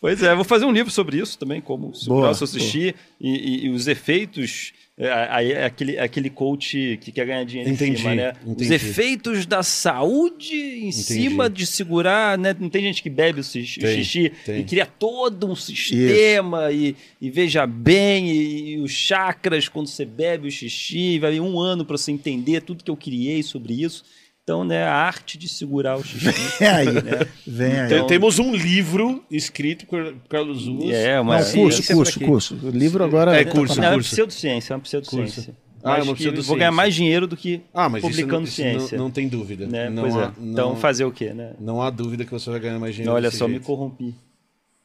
[0.01, 2.95] Pois é, vou fazer um livro sobre isso também, como segurar Boa, o seu xixi
[3.21, 4.73] e, e- e os efeitos
[5.03, 8.33] É, é aquele, aquele coach que quer ganhar dinheiro Entendi, em cima, né?
[8.45, 8.75] Os entendi.
[8.75, 12.55] efeitos da saúde em cima de segurar, né?
[12.61, 14.61] Não tem gente que bebe o xixi, Tem, xixi tem.
[14.61, 20.49] e cria todo um sistema e, e veja bem, e, os chakras quando você bebe
[20.49, 24.05] o xixi, vai um ano para você entender tudo que eu criei sobre isso.
[24.51, 26.27] Então, né, a arte de segurar o xixi.
[26.59, 26.87] Vem aí.
[26.93, 27.27] né?
[27.47, 27.87] Vem aí.
[27.87, 30.91] Então- Tem- Temos um livro escrito por Carlos Ruas.
[30.93, 32.59] É, Não, mas curso, é curso, curso.
[32.65, 34.11] O livro agora É, curso, Não, é uma curso.
[34.11, 35.55] pseudociência, é uma pseudociência.
[35.85, 38.69] Ah, é uma que Vou ganhar mais dinheiro do que Ah, mas publicando isso, não-
[38.71, 38.99] isso ciência.
[38.99, 39.67] Não, não tem dúvida.
[39.67, 39.89] né?
[39.89, 40.31] Não pois há, é.
[40.43, 41.53] Então, não- fazer o quê, né?
[41.61, 43.15] Não há dúvida que você vai ganhar mais dinheiro.
[43.15, 43.65] Olha desse só, me jeito.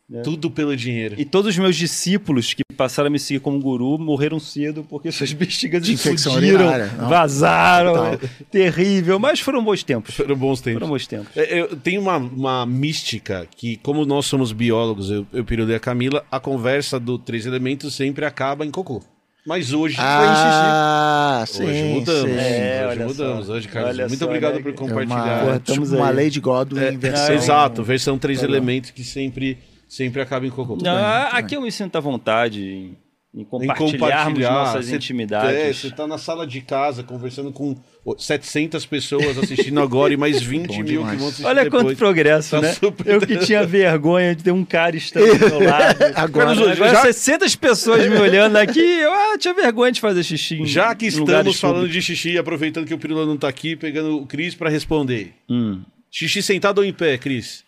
[0.09, 0.23] Corrompi.
[0.23, 1.15] Tudo pelo dinheiro.
[1.17, 5.11] E todos os meus discípulos que passaram a me seguir como guru morreram cedo porque
[5.11, 6.67] suas bexigas De explodiram,
[7.09, 7.93] vazaram.
[7.93, 8.19] Total.
[8.51, 10.15] Terrível, mas foram bons tempos.
[10.15, 10.79] Foram bons tempos.
[10.79, 11.27] Foram bons tempos.
[11.35, 15.79] É, eu- tem uma, uma mística que, como nós somos biólogos, eu, eu e a
[15.79, 19.01] Camila, a conversa do Três Elementos sempre acaba em cocô.
[19.47, 21.83] Mas hoje Ah, foi sim, em xixi.
[21.83, 22.31] Hoje mudamos.
[22.31, 22.37] sim.
[22.39, 23.45] É, hoje mudamos.
[23.45, 23.53] só.
[23.53, 24.61] Hoje, Carlos, Olha muito só, obrigado né?
[24.61, 25.15] por É compartilhar.
[25.23, 27.35] uma, Porra, tipo estamos uma lei de Godwin em versão...
[27.35, 28.45] Exato, versão Três Tá.
[28.45, 29.59] Elementos que sempre,
[29.95, 30.77] sempre acaba em cocô.
[30.81, 30.95] Não,
[31.31, 32.97] aqui eu me sinto à vontade em,
[33.33, 35.55] em Em compartilharmos nossas Você- intimidades.
[35.55, 37.75] É, você tá na sala de casa conversando com
[38.17, 41.11] 700 pessoas assistindo agora e mais 20 Bom mil demais.
[41.11, 41.83] que vão assistir Olha depois.
[41.83, 42.73] quanto progresso, Tá né?
[42.73, 46.03] super Eu que tinha vergonha de ter um cara estando do meu lado.
[46.15, 50.55] Agora- agora, já- 600 pessoas me olhando aqui, eu ah, tinha vergonha de fazer xixi.
[50.61, 51.93] em- Já que estamos falando públicos.
[52.05, 55.33] de xixi, aproveitando que o Pirula não tá aqui, pegando o Cris pra responder.
[55.49, 55.81] Hum.
[56.11, 57.63] Xixi sentado ou em pé, Cris?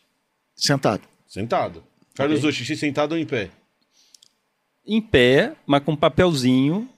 [0.55, 1.01] Sentado.
[1.27, 1.83] Sentado.
[2.17, 2.51] Carlos, okay.
[2.51, 3.49] xixi sentado ou em pé?
[4.85, 6.89] Em pé, mas com papelzinho.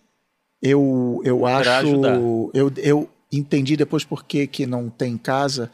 [0.61, 1.69] Eu, eu acho.
[1.69, 2.15] ajudar.
[2.53, 5.71] Eu, eu entendi depois por que que não tem em casa,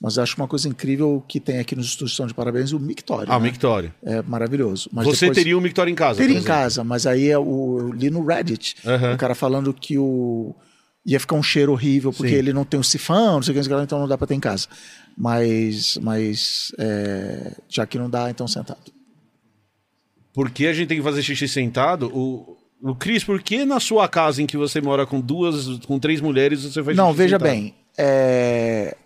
[0.00, 3.32] mas acho uma coisa incrível que tem aqui nos São de Parabéns o mictório.
[3.32, 3.50] Ah, o né?
[3.50, 3.94] mictório.
[4.02, 4.90] É maravilhoso.
[4.92, 6.20] Mas Você depois- teria um mictório em casa?
[6.20, 9.14] Teria em casa, mas aí é o, eu li no Reddit Aham.
[9.14, 10.54] o cara falando que o
[11.06, 12.38] ia ficar um cheiro horrível porque Sim.
[12.38, 14.08] ele não tem o sifão, não sei o que, não sei o que, então não
[14.08, 14.66] dá para ter em casa.
[15.16, 18.92] Mas, mas é, já que não dá, então sentado.
[20.32, 22.10] Por que a gente tem que fazer xixi sentado?
[22.12, 25.98] O, o Cris, por que na sua casa em que você mora com duas, com
[25.98, 27.50] três mulheres, você faz Não, xixi veja sentado?
[27.52, 27.74] bem.
[27.96, 28.96] é,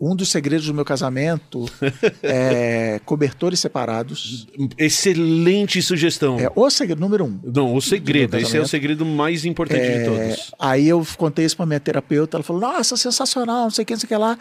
[0.00, 1.64] um dos segredos do meu casamento
[2.22, 4.46] é cobertores separados.
[4.76, 6.38] Excelente sugestão.
[6.38, 7.40] É o segredo número um.
[7.44, 8.36] Não, o segredo.
[8.36, 10.52] Esse é o segredo mais importante de É, todos.
[10.58, 13.92] aí eu contei isso pra minha terapeuta, ela falou, nossa, sensacional, não sei o que,
[13.92, 14.38] não sei o que lá.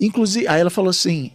[0.00, 1.30] Inclusive, aí ela falou assim,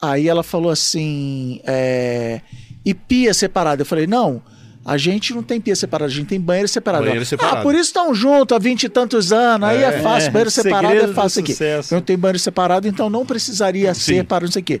[0.00, 2.40] aí ela falou assim, é,
[2.84, 3.82] e pia separada.
[3.82, 4.42] Eu falei, não,
[4.84, 7.02] a gente não tem pia separada, a gente tem banheiro separado.
[7.04, 7.56] Banheiro Ela, separado.
[7.58, 10.50] Ah, por isso estão juntos há vinte e tantos anos, aí é, fácil, É, banheiro
[10.52, 11.54] separado é do fácil aqui.
[11.90, 14.00] não tenho banheiro separado, então não precisaria Sim.
[14.00, 14.80] ser para não sei o quê.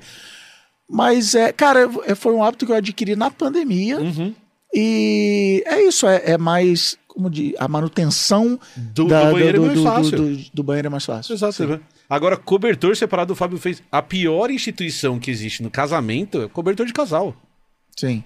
[0.88, 3.98] Mas, é, cara, foi um hábito que eu adquiri na pandemia.
[4.00, 4.34] Uhum.
[4.74, 9.80] E é isso, é, é mais, como de, a manutenção Do- do banheiro é mais
[9.82, 10.16] fácil.
[10.16, 11.34] Do, do banheiro é mais fácil.
[11.34, 11.80] Exato.
[12.08, 13.82] Agora, cobertor separado, o Fábio fez.
[13.92, 17.34] A pior instituição que existe no casamento é cobertor de casal.
[17.96, 18.24] Sim.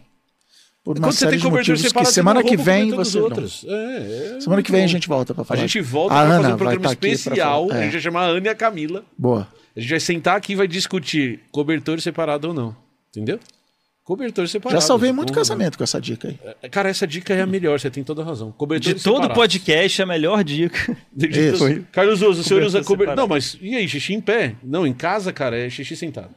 [0.84, 2.90] Por uma Quando você série tem de cobertor motivos que separado, semana que o vem
[2.90, 3.24] você não.
[3.24, 3.64] outros.
[3.66, 4.88] É, é Semana que vem a bom.
[4.88, 5.60] gente volta pra A falar.
[5.60, 7.68] gente volta A pra fazer um programa tá aqui pra especial.
[7.68, 7.74] falar.
[7.74, 7.82] A É.
[7.84, 9.02] gente vai chamar a Ana e a Camila.
[9.16, 9.48] Boa.
[9.74, 12.76] A gente vai sentar aqui e vai discutir cobertor separado ou não.
[13.08, 13.40] Entendeu?
[14.04, 14.78] Cobertor separado.
[14.78, 16.68] Já salvei muito casamento com essa dica aí.
[16.68, 18.52] Cara, essa dica é a melhor, você tem toda a razão.
[18.52, 19.34] Cobertor De todo separado.
[19.34, 20.94] podcast, a melhor dica.
[21.16, 21.82] Isso.
[21.90, 23.12] Carlos Uso, o senhor usa cobertor.
[23.14, 23.20] separado.
[23.22, 24.56] Não, mas e aí, xixi em pé?
[24.62, 26.28] Não, em casa, cara, é xixi sentado.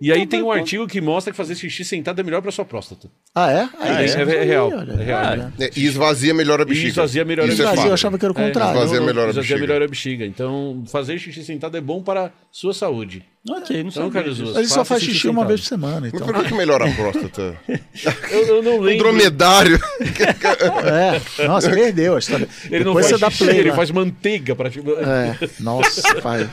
[0.00, 2.64] E aí tem um artigo que mostra que fazer xixi sentado é melhor pra sua
[2.64, 3.08] próstata.
[3.34, 3.68] Ah, é?
[3.78, 4.70] Ah, é, é, é real.
[4.72, 5.52] É real.
[5.60, 6.88] É, e esvazia melhor a E bexiga.
[6.88, 7.68] esvazia melhor a Isso é bexiga.
[7.70, 7.88] Esvazia, fato.
[7.90, 8.78] eu achava que era o contrário.
[8.80, 9.60] esvazia melhor a esvazia bexiga.
[9.60, 10.24] melhor a bexiga.
[10.26, 13.24] Então, fazer xixi sentado é bom para a sua saúde.
[13.48, 14.50] Ok, não Então, Carlos disso.
[14.50, 16.26] Uso, Ele só faz xixi uma vez por semana, Mas então.
[16.26, 17.56] por que que melhora a próstata?
[18.30, 19.04] Eu, eu não Um lembro.
[19.04, 19.78] dromedário.
[21.38, 22.48] É, nossa, perdeu a história.
[22.66, 23.76] Ele não Depois faz você dá xixi, play ele lá.
[23.76, 24.90] faz manteiga para tipo...
[24.92, 26.48] É, nossa, vai.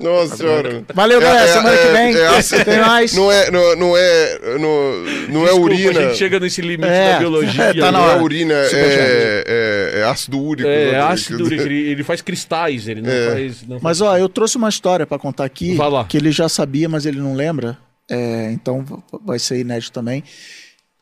[0.00, 0.84] Nossa senhora.
[0.94, 1.46] Valeu, galera.
[1.46, 2.16] É, é, semana que é, vem.
[2.16, 3.12] é ácido- Tem mais.
[3.14, 6.00] Não é, não, não é, não, não é Desculpa, urina.
[6.00, 7.64] A gente chega nesse limite É, da biologia.
[7.64, 8.14] é, tá na Não né?
[8.14, 10.68] é urina, é, é, é ácido úrico.
[10.68, 11.00] É, né?
[11.00, 13.30] ácido úrico, ele, faz cristais, ele não É.
[13.30, 13.62] faz...
[13.66, 14.00] Não Mas faz...
[14.00, 16.04] ó, eu trouxe uma história pra contar aqui Vai lá.
[16.04, 17.78] que ele já sabia, mas ele não lembra.
[18.08, 18.84] É, então
[19.24, 20.22] vai ser inédito também.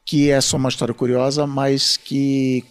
[0.04, 2.64] Que é só uma história curiosa, mas que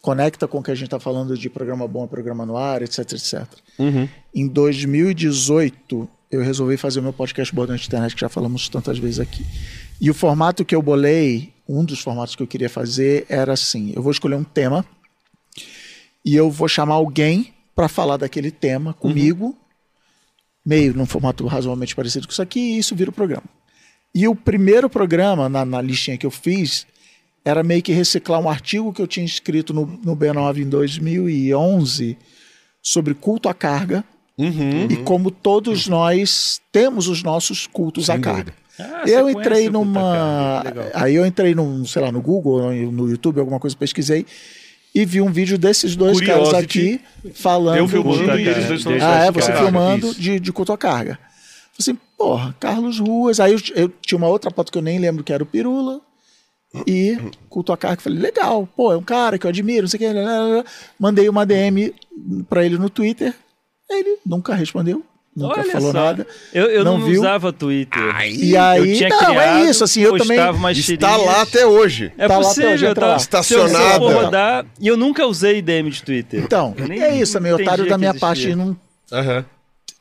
[0.00, 3.00] conecta com o que a gente está falando de programa bom, programa no ar, etc,
[3.12, 3.46] etc.
[3.78, 4.08] Uhum.
[4.34, 8.98] Em 2018, eu resolvi fazer o meu podcast Bordão de Internet, que já falamos tantas
[8.98, 9.44] vezes aqui.
[10.00, 13.92] E o formato que eu bolei, um dos formatos que eu queria fazer era assim:
[13.94, 14.84] eu vou escolher um tema
[16.24, 19.56] e eu vou chamar alguém para falar daquele tema comigo,
[20.70, 23.42] meio num formato razoavelmente parecido com isso aqui, e isso vira o programa.
[24.14, 26.86] E o primeiro programa, na, na listinha que eu fiz,
[27.44, 32.16] era meio que reciclar um artigo que eu tinha escrito no, no B9 em 2011
[32.80, 34.04] sobre culto à carga
[34.38, 34.86] Uhum.
[34.88, 38.54] e como todos nós temos os nossos cultos Sem à carga.
[38.78, 40.64] Ah, eu entrei numa.
[40.94, 44.24] Aí eu entrei num, sei lá, no Google, no YouTube, alguma coisa, pesquisei
[44.94, 47.00] e vi um vídeo desses dois caras Curiosity.
[47.22, 47.76] aqui falando.
[47.78, 48.68] Eu filmando Puta e eles Carga.
[48.68, 50.20] dois falando Ah, é, você filmando Isso.
[50.20, 51.14] de, de culto à carga.
[51.14, 53.40] Falei assim, porra, Carlos Ruas.
[53.40, 56.00] Aí eu, eu tinha uma outra foto que eu nem lembro que era o Pirula.
[56.86, 57.16] E
[57.48, 58.00] culto à carga.
[58.02, 60.70] Falei, legal, pô, é um cara que eu admiro, não sei o que.
[60.98, 61.92] Mandei uma DM
[62.48, 63.34] pra ele no Twitter.
[63.88, 65.04] Ele nunca respondeu,
[65.40, 65.98] nunca Olha falou só.
[66.04, 66.26] nada.
[66.52, 67.20] Eu, eu não, Não viu?
[67.20, 68.02] usava Twitter.
[68.38, 70.38] E aí, eu tinha não, criado, é isso, assim, eu também.
[70.38, 71.26] Está tirinhas.
[71.26, 72.12] lá até hoje.
[72.16, 76.02] É Tá lá até possível, hoje, entra tá rodar, e eu nunca usei DM de
[76.02, 76.42] Twitter.
[76.42, 78.76] Então, nem é isso também, entendia otário da minha parte de não
[79.12, 79.44] Aham.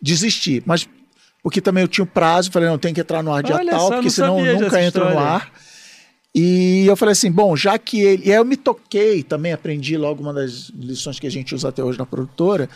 [0.02, 0.62] desistir.
[0.66, 0.88] Mas
[1.42, 3.72] porque também eu tinha um prazo, falei, não, tem que entrar no ar dia Olha
[3.72, 5.52] tal, só, porque não senão nunca entra no ar.
[6.36, 8.28] E eu falei assim, bom, já que ele.
[8.28, 11.70] E aí eu me toquei, também aprendi logo uma das lições que a gente usa
[11.70, 12.70] até hoje na produtora,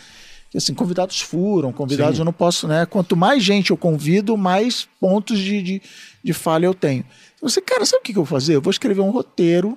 [0.58, 2.86] assim, convidados furam, convidados eu não posso, né?
[2.86, 5.82] Quanto mais gente eu convido, mais pontos de, de,
[6.22, 7.04] de falha eu tenho.
[7.42, 8.54] Eu falei, cara, sabe o que que eu vou fazer?
[8.54, 9.76] Eu vou escrever um roteiro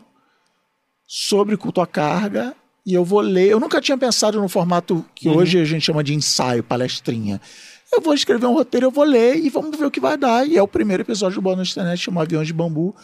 [1.07, 3.49] sobre culto à carga e eu vou ler.
[3.49, 7.41] Eu nunca tinha pensado no formato que hoje a gente chama de ensaio, palestrinha.
[7.91, 10.47] Eu vou escrever um roteiro, eu vou ler e vamos ver o que vai dar.
[10.47, 12.95] E é o primeiro episódio do Boa Noite Internet, chama Aviões de Bambu,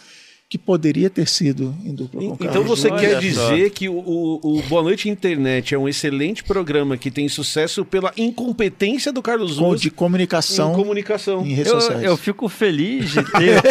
[0.50, 3.20] que poderia ter sido em dupla com Então Carlos você Olha quer só.
[3.50, 8.14] dizer que o, o, Boa Noite Internet é um excelente programa que tem sucesso pela
[8.16, 11.44] incompetência do Carlos Com- Ruas de comunicação em comunicação.
[11.44, 12.04] em redes Eu, sociais.
[12.04, 13.62] eu fico feliz de ter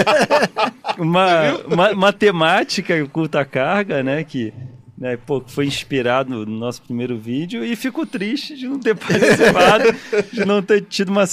[0.99, 4.25] uma, uma, uma temática culta carga, né?
[4.25, 4.52] Que
[5.02, 9.92] né, pô, foi inspirado no nosso primeiro vídeo e fico triste de não ter participado,
[10.32, 11.24] de não ter tido uma,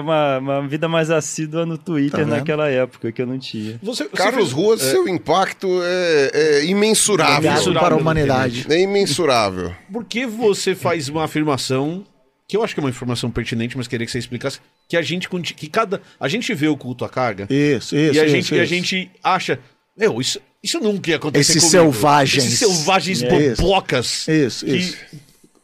[0.00, 2.28] uma, uma vida mais assídua no Twitter vendo?
[2.30, 3.76] naquela época que eu não tinha.
[3.82, 7.34] Você, você Carlos fez- Ruas, seu impacto é, é imensurável.
[7.38, 8.66] Legado Mensurável para a humanidade.
[8.70, 9.74] É imensurável.
[9.92, 12.04] Por que você faz uma afirmação
[12.46, 15.02] que eu acho que é uma informação pertinente, mas queria que você explicasse que a
[15.02, 18.14] gente que cada a gente vê o culto à carga Isso, isso.
[18.14, 18.74] e a isso, gente e a isso.
[18.74, 19.58] gente acha,
[19.96, 21.92] meu, isso isso nunca ia acontecer Esses comigo.
[21.92, 22.44] selvagens.
[22.44, 23.54] Esses selvagens É.
[23.56, 24.26] bobocas.
[24.28, 24.96] Isso, que- isso.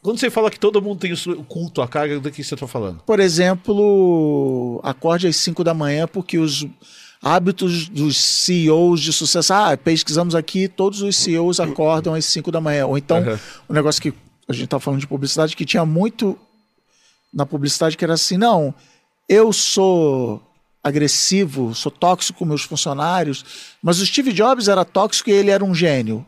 [0.01, 2.67] Quando você fala que todo mundo tem o culto à carga, do que você está
[2.67, 3.01] falando?
[3.05, 6.65] Por exemplo, acorde às 5 da manhã, porque os
[7.21, 9.51] hábitos dos CEOs de sucesso.
[9.51, 12.85] Ah, pesquisamos aqui, todos os CEOs acordam às 5 da manhã.
[12.85, 13.39] Ou então, Uhum.
[13.69, 14.13] o negócio que
[14.47, 16.37] a gente está falando de publicidade, que tinha muito
[17.33, 18.75] na publicidade que era assim: não,
[19.27, 20.39] eu sou
[20.85, 23.43] agressivo, sou tóxico com meus funcionários,
[23.81, 26.25] mas o Steve Jobs era tóxico e ele era um gênio.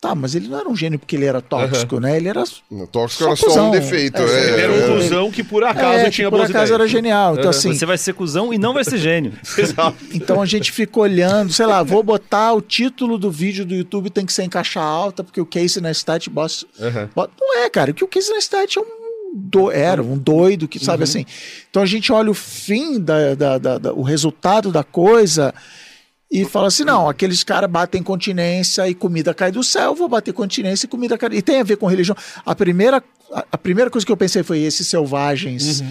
[0.00, 2.16] Tá, mas ele não era um gênio porque ele era tóxico, né?
[2.16, 3.68] Ele era O tóxico Só era só cuzão.
[3.68, 4.16] um defeito.
[4.22, 4.90] É, é, Ele era é.
[4.90, 6.70] um cuzão que por acaso é, que tinha por acaso ideias.
[6.70, 7.34] era genial.
[7.36, 9.32] Então, assim, Você vai ser cuzão e não vai ser gênio.
[9.58, 9.96] Exato.
[10.14, 14.08] Então a gente fica olhando, sei lá, vou botar o título do vídeo do YouTube
[14.08, 17.08] tem que ser em caixa alta, porque o Casey Neistat boss, Uhum.
[17.12, 18.97] bota- não é, cara, que o Casey Neistat é um
[19.34, 21.24] do, era um doido que sabe assim.
[21.70, 25.54] Então a gente olha o fim da, da- da- da- o resultado da coisa
[26.30, 30.32] e fala assim, não, aqueles caras batem continência e comida cai do céu, vou bater
[30.34, 31.30] continência e comida cai.
[31.32, 32.16] E tem a ver com religião.
[32.44, 35.82] A primeira a, a primeira coisa que eu pensei foi esses selvagens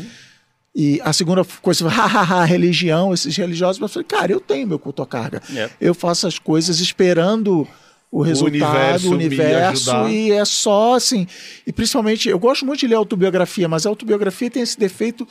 [0.76, 3.82] e a segunda coisa foi, hahaha, religião, esses religiosos.
[3.82, 5.42] Eu falei, cara, eu tenho meu culto à carga.
[5.56, 5.70] É.
[5.82, 7.68] Eu faço as coisas esperando
[8.12, 11.28] o resultado, universo o universo, e é só assim.
[11.66, 15.28] E principalmente, eu gosto muito de ler autobiografia, mas a autobiografia tem esse defeito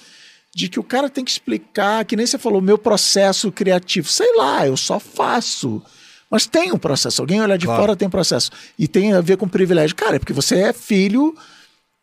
[0.54, 4.08] de que o cara tem que explicar, que nem você falou, meu processo criativo.
[4.08, 5.82] Sei lá, eu só faço.
[6.30, 7.20] Mas tem um processo.
[7.20, 7.80] Alguém olha de Claro.
[7.82, 8.50] fora tem um processo.
[8.78, 9.94] E tem a ver com privilégio.
[9.94, 11.34] Cara, é porque você é filho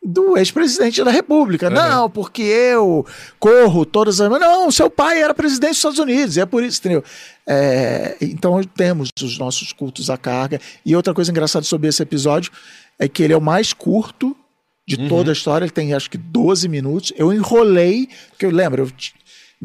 [0.04, 1.70] do ex-presidente da República.
[1.70, 3.06] Não, porque eu
[3.38, 4.30] corro todas as.
[4.30, 7.02] Não, seu pai era presidente dos Estados Unidos, e é por isso, entendeu?
[7.46, 10.60] É, então temos os nossos cultos à carga.
[10.84, 12.52] E outra coisa engraçada sobre esse episódio
[12.98, 14.36] é que ele é o mais curto
[14.86, 15.08] de Uhum.
[15.08, 17.12] toda a história, ele tem acho que 12 minutos.
[17.16, 18.90] Eu enrolei, porque eu lembro, eu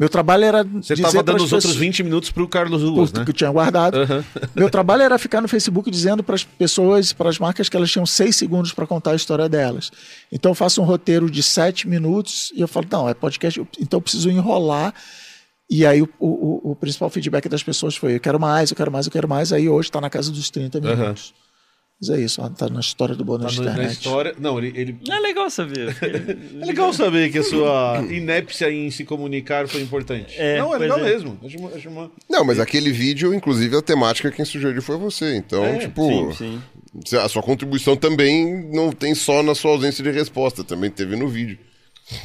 [0.00, 0.64] meu trabalho era.
[0.64, 3.22] Você estava dando os outros pessoas- 20 minutos pro Carlos Ruas, né?
[3.22, 3.98] que eu tinha guardado.
[4.56, 7.90] Meu trabalho era ficar no Facebook dizendo para as pessoas, para as marcas, que elas
[7.90, 9.90] tinham seis segundos para contar a história delas.
[10.32, 13.98] Então eu faço um roteiro de sete minutos e eu falo, não, é podcast, então
[13.98, 14.94] eu preciso enrolar.
[15.68, 18.90] E aí o, o- o principal feedback das pessoas foi, eu quero mais, eu quero
[18.90, 19.52] mais, eu quero mais.
[19.52, 21.32] Aí hoje está na casa dos 30 minutos.
[22.00, 23.92] Mas é isso, está na história do Tá bônus no- na internet.
[23.92, 24.34] história.
[24.38, 25.94] Não, ele, ele- É legal saber.
[26.00, 30.34] É legal saber que a sua inépcia em se comunicar foi importante.
[30.38, 31.02] É, não, é legal é.
[31.02, 31.38] mesmo.
[31.44, 35.36] Acho uma- acho uma- Não, mas aquele vídeo, inclusive, a temática quem sugeriu foi você.
[35.36, 36.58] Então, É, tipo, sim,
[37.04, 37.16] sim.
[37.18, 41.28] a sua contribuição também não tem só na sua ausência de resposta, também teve no
[41.28, 41.58] vídeo.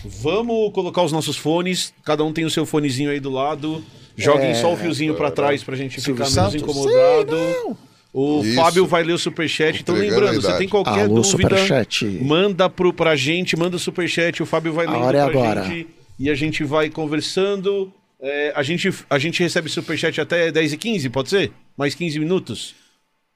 [0.06, 1.94] Vamos colocar os nossos fones.
[2.04, 3.84] Cada um tem o seu fonezinho aí do lado.
[4.18, 6.62] Joguem só o fiozinho pra trás pra gente Silvio ficar menos Santos?
[6.62, 7.36] incomodado.
[7.38, 7.78] Sim, não.
[8.18, 8.56] O Isso.
[8.56, 9.82] Fábio vai ler o superchat.
[9.82, 12.06] Então, lembrando, a você tem qualquer Alô, dúvida, superchat.
[12.24, 14.42] manda pro, pra gente, manda o superchat.
[14.42, 15.64] O Fábio vai A lendo hora é pra agora.
[15.64, 15.88] gente
[16.18, 17.92] e a gente vai conversando.
[18.22, 21.52] É, a, gente, a gente recebe superchat até 10 e 15, pode ser?
[21.78, 22.74] Mais 15 minutos?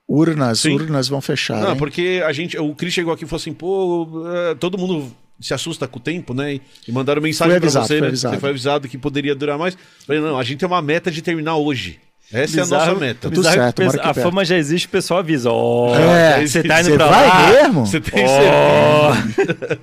[0.07, 0.75] Urnas, Sim.
[0.75, 1.61] urnas vão fechar.
[1.61, 1.77] Não, hein?
[1.77, 5.53] porque a gente, o Cris chegou aqui e falou assim, pô, é, todo mundo se
[5.53, 6.59] assusta com o tempo, né?
[6.87, 8.07] E, mandaram mensagem avisado, você, fui né?
[8.07, 8.35] avisado.
[8.35, 9.77] Você foi avisado que poderia durar mais.
[10.07, 11.99] Falei, não, a gente tem uma meta de terminar hoje.
[12.31, 13.29] Essa é a Bizarro- nossa meta.
[13.29, 14.21] Tudo certo, pensa- a perto.
[14.21, 15.49] fama já existe, o pessoal avisa.
[15.51, 17.49] Ó, É, você tá indo você pra vai lá.
[17.49, 17.85] mesmo?
[17.85, 19.79] Você tem certeza?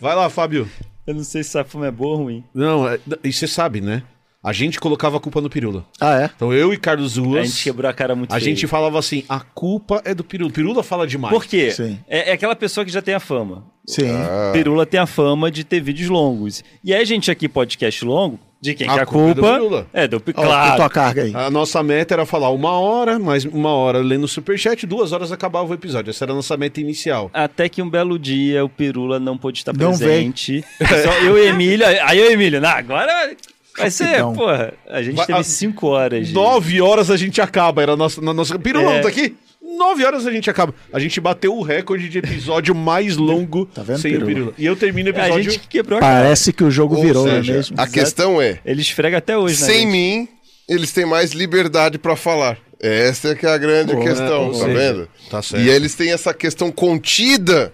[0.00, 0.68] Vai lá, Fábio.
[1.06, 2.44] Eu não sei se essa fama é boa ou ruim.
[2.54, 4.02] Não, é- e você sabe, né?
[4.44, 5.84] A gente colocava a culpa no Pirula.
[6.00, 6.30] Ah, é?
[6.34, 8.44] Então eu e Carlos A Ruas, gente quebrou a cara muito a feio.
[8.44, 10.50] gente falava assim, a culpa é do Pirula.
[10.50, 11.32] Pirula fala demais.
[11.32, 11.70] Por quê?
[11.70, 11.96] Sim.
[12.08, 13.64] É, é aquela pessoa que já tem a fama.
[13.86, 14.10] Sim.
[14.10, 14.50] Ah.
[14.52, 16.64] Pirula tem a fama de ter vídeos longos.
[16.82, 19.34] E aí a gente aqui, podcast longo, de quem A que é a culpa é
[19.34, 19.86] do culpa Pirula.
[19.92, 20.76] é do Ó, Claro.
[20.76, 21.32] tua carga aí.
[21.34, 25.32] A nossa meta era falar uma hora, mais uma hora lendo o superchat, duas horas
[25.32, 26.10] acabava o episódio.
[26.10, 27.28] Essa era a nossa meta inicial.
[27.34, 30.64] Até que um belo dia o Pirula não pôde estar Não presente.
[30.78, 31.88] Só eu e Emília.
[32.06, 33.34] Aí eu e Emília, não, agora
[33.76, 34.32] vai ser, Rapidão.
[34.34, 34.72] porra.
[34.88, 36.30] A gente Vai- teve a- cinco horas.
[36.32, 38.56] Nove horas a gente acaba, era a nossa, na nossa...
[38.60, 38.94] Pirula É.
[38.94, 39.34] não tá aqui?
[39.76, 40.74] Nove horas a gente acaba.
[40.92, 44.34] A gente bateu o recorde de episódio mais longo Tá vendo, sem o Pirula?
[44.34, 44.54] Pirula.
[44.58, 45.50] E eu termino o A episódio...
[45.50, 46.22] gente quebrou a cara.
[46.24, 47.76] Parece que o jogo Ou virou, não é seja, mesmo?
[47.80, 49.66] a questão é, Ele esfrega até hoje, né?
[49.66, 49.90] sem gente?
[49.90, 50.28] mim,
[50.68, 52.58] eles têm mais liberdade pra falar.
[52.80, 55.08] Essa é que é a grande Pô, questão, ou tá seja, vendo?
[55.30, 55.64] tá certo.
[55.64, 57.72] E eles têm essa questão contida.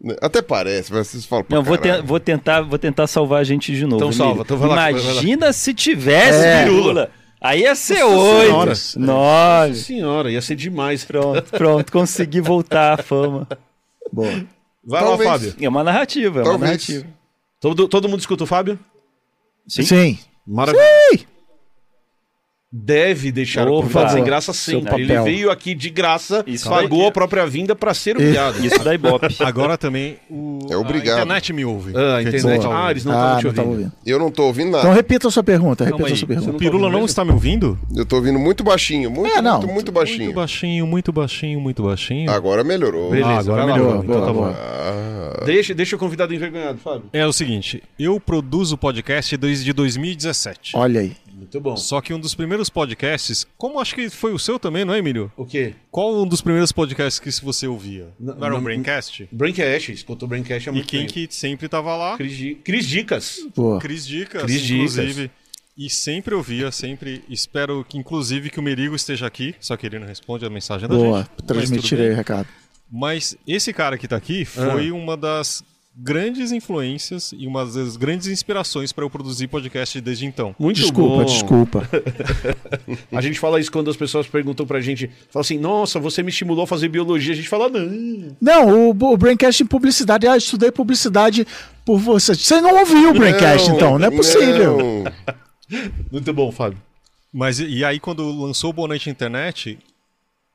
[0.00, 0.14] né?
[0.22, 3.72] Até parece, mas vocês falam Não, vou, te- vou tentar, vou tentar salvar a gente
[3.74, 3.96] de novo.
[3.96, 4.24] Então Emílio.
[4.24, 5.00] salva, então vai lá, vai lá.
[5.00, 6.64] Imagina se tivesse É.
[6.64, 7.10] Pirula.
[7.40, 8.46] Aí ia ser Nossa oito.
[8.46, 8.72] senhora.
[8.96, 9.74] Nove.
[9.76, 11.04] Senhora, ia ser demais.
[11.04, 11.92] Pronto, pronto.
[11.92, 13.46] Consegui voltar à fama.
[14.12, 14.44] Boa.
[14.84, 15.28] Vai Talvez.
[15.30, 15.54] lá, Fábio.
[15.60, 16.70] É uma narrativa, é uma Talvez.
[16.70, 17.06] narrativa.
[17.60, 18.78] Todo, todo mundo escuta o Fábio?
[19.68, 19.82] Sim.
[19.82, 20.18] Sim.
[20.46, 20.82] Maravilha.
[21.10, 21.26] Sim.
[22.78, 23.82] Deve deixar o Opa.
[23.82, 24.94] convidado sem graça sempre.
[25.02, 25.24] Ele papel.
[25.24, 27.08] veio aqui de graça, Isso pagou daí.
[27.08, 28.64] a própria vinda pra ser humilhado.
[28.64, 29.34] Isso da Ibope.
[29.40, 31.18] Agora também o, É obrigado.
[31.18, 31.92] a internet me ouve.
[31.96, 32.58] Ah, a internet.
[32.58, 33.68] dizer, Ah, eles não ah, estavam te ouvindo.
[33.70, 33.92] ouvindo.
[34.04, 34.82] Eu não tô ouvindo nada.
[34.84, 36.50] Então repita a sua pergunta, repita a sua você pergunta.
[36.50, 37.78] O Pirula não está me ouvindo?
[37.94, 39.58] Eu tô ouvindo muito baixinho, muito, É, não.
[39.58, 40.24] muito, muito baixinho.
[40.24, 42.30] Muito baixinho, muito baixinho, muito baixinho.
[42.30, 43.10] Agora melhorou.
[43.10, 44.54] Beleza, Ah, agora melhorou, boa, então tá boa, bom.
[44.58, 47.04] Ah, Deixa, deixa o convidado envergonhado, Fábio.
[47.12, 50.72] É o seguinte, eu produzo podcast desde 2017.
[50.74, 51.12] Olha aí.
[51.36, 51.76] Muito bom.
[51.76, 54.98] Só que um dos primeiros podcasts, como acho que foi o seu também, não é,
[54.98, 55.30] Emílio?
[55.36, 55.74] O quê?
[55.90, 58.08] Qual um dos primeiros podcasts que você ouvia?
[58.18, 59.28] Não, Não, era o Braincast?
[59.30, 61.12] Braincast, escutou o Braincast há E muito quem tempo.
[61.12, 62.16] que sempre tava lá?
[62.16, 63.40] Cris, Di- Cris Dicas.
[63.54, 63.78] Boa.
[63.78, 64.96] Cris Dicas, Cris Dicas.
[64.96, 65.30] inclusive.
[65.76, 67.22] E sempre ouvia, sempre.
[67.28, 69.54] Espero que, inclusive, que o Merigo esteja aqui.
[69.60, 71.18] Só que ele não responde a mensagem da Boa.
[71.18, 71.30] gente.
[71.36, 72.48] mas Transmitirei o recado.
[72.90, 75.62] Mas esse cara que tá aqui foi uma das
[75.98, 80.54] grandes influências e uma das grandes inspirações para eu produzir podcast desde então.
[80.58, 81.24] Muito Desculpa, bom.
[81.24, 81.88] desculpa.
[83.10, 85.10] A gente fala isso quando as pessoas perguntam pra gente.
[85.30, 87.32] Fala assim, nossa, você me estimulou a fazer biologia.
[87.32, 88.36] A gente fala, não.
[88.40, 90.26] Não, o, o Braincast em publicidade.
[90.26, 91.46] Ah, estudei publicidade
[91.84, 92.34] por você.
[92.34, 93.98] Você não ouviu o Braincast, então?
[93.98, 94.76] Não é possível.
[94.78, 95.04] não.
[96.12, 96.78] Muito bom, Fábio.
[97.32, 99.78] Mas e aí, quando lançou o Bonete Internet,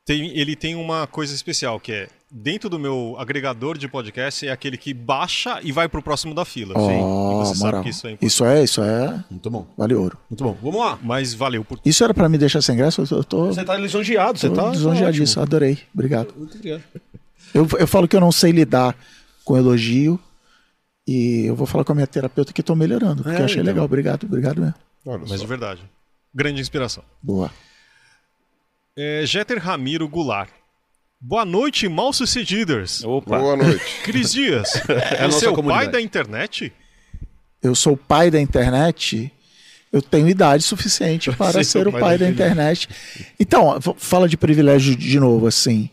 [0.05, 4.51] tem- ele tem uma coisa especial, que é dentro do meu agregador de podcast, é
[4.51, 6.73] aquele que baixa e vai pro próximo da fila.
[6.77, 8.27] Ó, E você sabe que isso é importante.
[8.31, 9.23] Isso é, isso é.
[9.29, 9.67] Muito bom.
[9.77, 10.17] Vale ouro.
[10.29, 10.57] Muito bom.
[10.61, 10.97] Vamos lá.
[11.03, 13.01] Mas valeu por Isso era pra me deixar sem graça?
[13.11, 14.69] Eu tô, Você tá lisonjeado, você tô tá.
[14.69, 15.41] lisonjeadíssimo.
[15.43, 15.79] Adorei.
[15.93, 16.27] Obrigado.
[16.27, 16.33] tá.
[16.37, 16.83] Muito obrigado.
[17.53, 18.95] Eu, eu falo que eu não sei lidar
[19.43, 20.19] com elogio.
[21.07, 23.23] E eu vou falar com a minha terapeuta que tô melhorando.
[23.23, 23.65] Porque É, eu achei então.
[23.73, 23.85] legal.
[23.85, 24.75] Obrigado, obrigado mesmo.
[25.05, 25.37] Olha Mas só.
[25.37, 25.81] de verdade.
[26.33, 27.03] Grande inspiração.
[27.21, 27.51] Boa.
[28.97, 30.49] É, Jeter Ramiro Goulart.
[31.23, 33.03] Boa noite, mal sucedidos.
[33.03, 33.37] Opa.
[33.37, 33.85] Boa noite.
[34.03, 34.71] Cris Dias,
[35.21, 36.73] nossa você é o pai da internet?
[37.61, 39.31] Eu sou o pai da internet.
[39.93, 42.89] Eu tenho idade suficiente para ser ser o pai pai da da internet.
[43.39, 45.91] Então, fala de privilégio de novo, assim.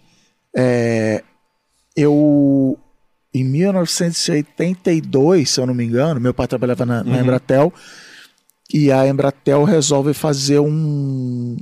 [0.56, 1.22] É,
[1.94, 2.78] eu,
[3.34, 7.70] em 1982, se eu não me engano, meu pai trabalhava na, na Embratel,
[8.72, 11.58] e a Embratel resolve fazer um,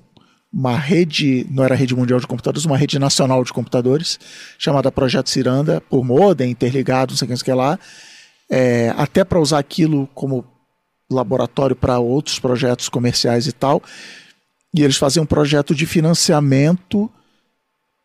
[0.56, 4.18] uma rede, não era rede mundial de computadores, uma rede nacional de computadores,
[4.58, 7.78] chamada Projeto Ciranda, por modem, interligado, não sei o que, lá,
[8.50, 10.46] é, até para usar aquilo como
[11.10, 13.82] laboratório para outros projetos comerciais e tal.
[14.72, 17.10] E eles faziam um projeto de financiamento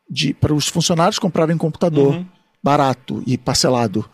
[0.09, 2.21] de, para os funcionários comprarem computador
[2.61, 4.05] barato e parcelado.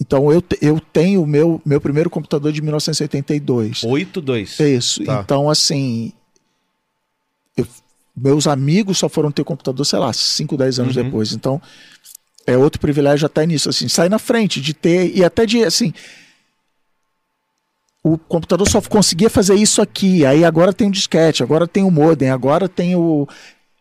[0.00, 3.80] Então eu, eu tenho o meu, meu primeiro computador de 1982.
[3.80, 4.60] 8-2.
[4.60, 5.04] É isso.
[5.04, 5.22] Tá.
[5.24, 6.12] Então, assim.
[8.16, 11.04] Eu- meus amigos só foram ter computador, sei lá, 5, 10 anos Uhum.
[11.04, 11.32] depois.
[11.32, 11.60] Então,
[12.46, 15.14] é outro privilégio até nisso, assim, sair na frente, de ter.
[15.16, 15.92] E até de, assim.
[18.02, 20.24] O computador só conseguia fazer isso aqui.
[20.24, 23.28] Aí agora tem o disquete, agora tem o modem, agora tem o.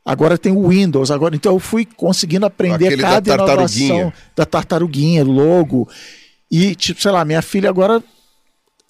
[0.04, 3.86] Agora tem o Windows, agora então eu fui conseguindo aprender Aquele da cada tartaruguinha.
[3.94, 5.88] inovação da tartaruguinha, logo.
[6.50, 8.04] E, tipo, sei lá, minha filha agora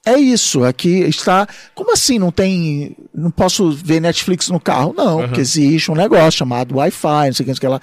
[0.06, 1.48] é isso, aqui está.
[1.76, 2.96] Como assim não tem.
[3.14, 4.94] Não posso ver Netflix no carro?
[4.96, 7.68] Não, porque existe um negócio chamado Wi-Fi, não sei o que, não sei o que
[7.68, 7.82] lá.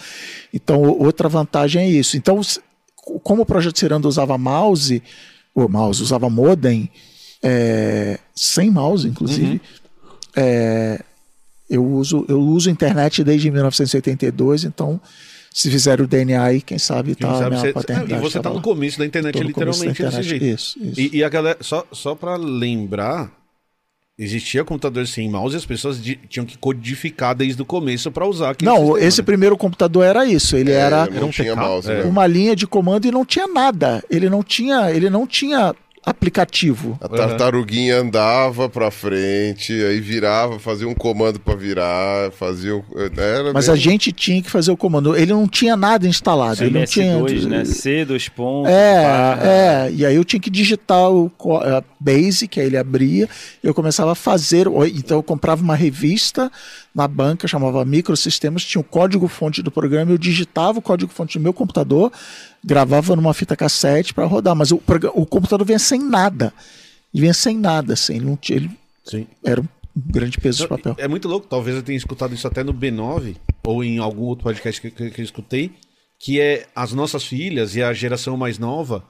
[0.53, 2.17] Então, outra vantagem é isso.
[2.17, 2.41] Então,
[3.23, 5.03] como o projeto Ciranda usava mouse,
[5.55, 6.91] o mouse usava modem,
[7.43, 9.61] é, sem mouse, inclusive,
[10.35, 11.05] é,
[11.69, 15.01] eu, uso, eu uso internet desde 1982, então.
[15.59, 18.13] Se fizer o DNA aí, quem sabe Quem tá a sabe minha você- paternidade.
[18.13, 20.45] e você tá tava no começo da internet, literalmente desse internet, jeito.
[20.45, 21.01] Isso, isso.
[21.01, 23.33] E, e a galera, só, só pra lembrar,
[24.19, 28.27] existia computador sem mouse e as pessoas di- tinham que codificar desde o começo pra
[28.27, 29.25] usar aquele Não, sistema, esse né?
[29.25, 30.59] primeiro computador era isso.
[30.59, 32.03] Ele era não um mouse, é.
[32.03, 32.03] né?
[32.05, 34.05] uma linha de comando e não tinha nada.
[34.11, 35.75] Ele não tinha, ele não tinha
[36.07, 36.97] aplicativo.
[37.01, 42.77] A tartaruguinha andava pra frente, aí virava, fazia um comando pra virar, fazia.
[42.77, 42.85] o-
[43.19, 45.17] Era Mas bem- a gente tinha que fazer o comando.
[45.17, 46.63] Ele não tinha nada instalado.
[46.63, 47.19] Ele não tinha.
[47.19, 47.65] MS2, né?
[47.65, 48.71] C, dois pontos.
[48.71, 49.47] É, barra.
[49.47, 49.91] é.
[49.93, 51.31] E aí eu tinha que digitar o
[51.99, 53.29] Basic, aí ele abria,
[53.63, 54.69] eu começava a fazer.
[54.95, 56.51] Então eu comprava uma revista
[56.97, 61.53] na banca, chamava Microsistemas, tinha o código-fonte do programa, eu digitava o código-fonte no meu
[61.53, 62.11] computador,
[62.65, 64.57] gravava numa fita cassete para rodar.
[64.57, 64.83] Mas o,
[65.15, 66.55] o computador vinha sem nada.
[67.13, 68.17] Ele vinha sem nada, assim.
[68.17, 68.71] Ele, não tinha, ele
[69.05, 69.27] Sim.
[69.45, 70.95] era um grande peso de Não, papel.
[70.99, 74.45] É muito louco, talvez eu tenha escutado isso até no B9 ou em algum outro
[74.45, 75.73] podcast que, que- que eu escutei,
[76.19, 79.05] que é as nossas filhas e a geração mais nova,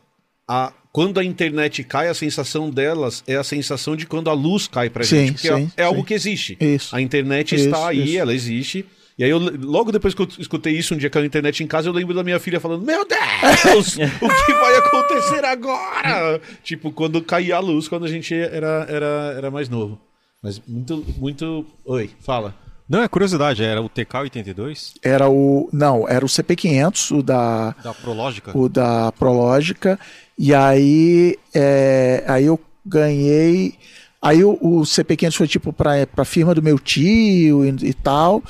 [0.49, 4.67] a, quando a internet cai, a sensação delas é a sensação de quando a luz
[4.67, 6.57] cai pra Sim, gente, porque sim, é, é algo que existe.
[6.61, 6.95] Isso.
[6.95, 8.19] A internet Isso, está aí, isso.
[8.19, 8.87] ela existe.
[9.19, 11.67] E aí, eu, logo depois que eu escutei isso, um dia caiu a internet em
[11.67, 16.41] casa, eu lembro da minha filha falando: Meu Deus, o que vai acontecer agora?
[16.63, 19.99] tipo, quando caía a luz, quando a gente era, era, era mais novo.
[20.43, 21.67] Mas muito, muito.
[21.85, 22.55] Oi, fala.
[22.89, 25.69] Não, é curiosidade, era o TK-82 Era o.
[25.73, 27.75] Não, era o CP500, o da.
[27.83, 28.57] da Prológica?
[28.57, 29.99] o da Prológica,
[30.39, 33.75] e aí, é, aí eu ganhei.
[34.23, 38.43] Aí o, o CP500 foi tipo pra, pra firma do meu tio e, e tal.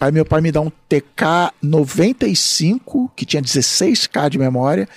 [0.00, 4.88] Aí meu pai me dá um TK95, que tinha 16K de memória.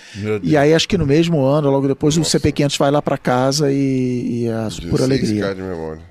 [0.43, 3.71] E aí acho que no mesmo ano, logo depois, o CP500 vai lá pra casa
[3.71, 5.55] e, e a pura 16K alegria.
[5.55, 6.01] de memória.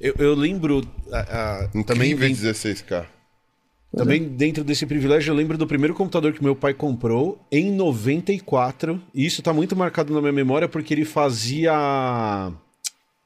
[0.00, 0.82] Eu, eu lembro.
[1.12, 3.04] a- a- também, den- 16K.
[3.96, 9.00] também dentro desse privilégio, eu lembro do primeiro computador que meu pai comprou em 94.
[9.14, 12.50] E isso tá muito marcado na minha memória porque ele fazia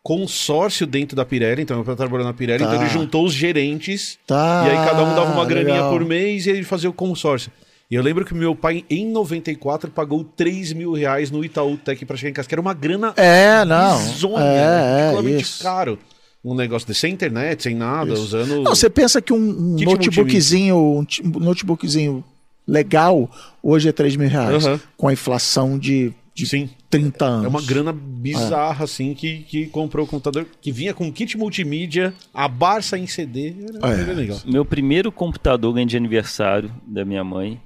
[0.05, 1.63] consórcio dentro da Pirelli.
[1.63, 2.67] Então, meu pai trabalhou na Pirelli, Tá.
[2.75, 4.19] então ele juntou os gerentes.
[4.27, 5.91] Tá, e aí cada um dava uma graninha legal.
[5.91, 7.51] por mês e ele fazia o consórcio.
[7.91, 12.05] E eu lembro que meu pai, em 94, pagou 3 mil reais no Itaú Tech
[12.05, 13.99] pra chegar em casa, que era uma grana É, não.
[13.99, 15.33] bizonha, é, né?
[15.33, 15.63] é, isso.
[15.63, 15.99] caro.
[16.45, 18.63] Um negócio de sem internet, sem nada, usando.
[18.63, 19.37] Não, você pensa que um,
[19.73, 22.23] um Kit notebookzinho, um notebookzinho
[22.69, 23.31] legal
[23.63, 24.67] hoje é 3 mil reais.
[24.67, 24.81] Aham.
[24.97, 26.69] Com a inflação de, de Sim.
[26.91, 27.45] 30 anos.
[27.45, 32.13] É uma grana bizarra, assim, que, que comprou o computador, que vinha com kit multimídia,
[32.33, 33.55] a Barça em CD.
[33.83, 34.15] Era, É.
[34.15, 34.39] legal.
[34.45, 37.61] Meu primeiro computador ganhei de aniversário da minha mãe.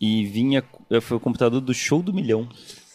[0.00, 0.62] E vinha.
[1.02, 2.48] Foi o computador do Show do Milhão.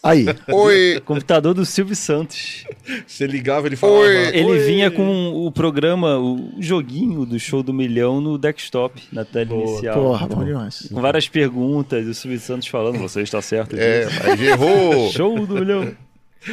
[0.05, 0.23] Aí.
[0.47, 2.63] Oi, Computador do Silvio Santos.
[3.07, 4.01] Você ligava, ele falava.
[4.01, 4.27] Oi.
[4.27, 4.59] Ele "Oi".
[4.59, 9.99] vinha com o programa, o joguinho do Show do Milhão no desktop, na tela inicial.
[9.99, 10.87] Porra, bom demais.
[10.93, 13.75] Com várias perguntas, e o Silvio Santos falando, você está certo.
[13.75, 15.09] é, disso." mas errou.
[15.11, 15.97] Show do Milhão.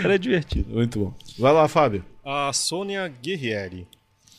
[0.02, 0.74] Era divertido.
[0.74, 1.14] Muito bom.
[1.38, 2.02] Vai lá, Fábio.
[2.24, 3.86] A Sônia Guerrieri.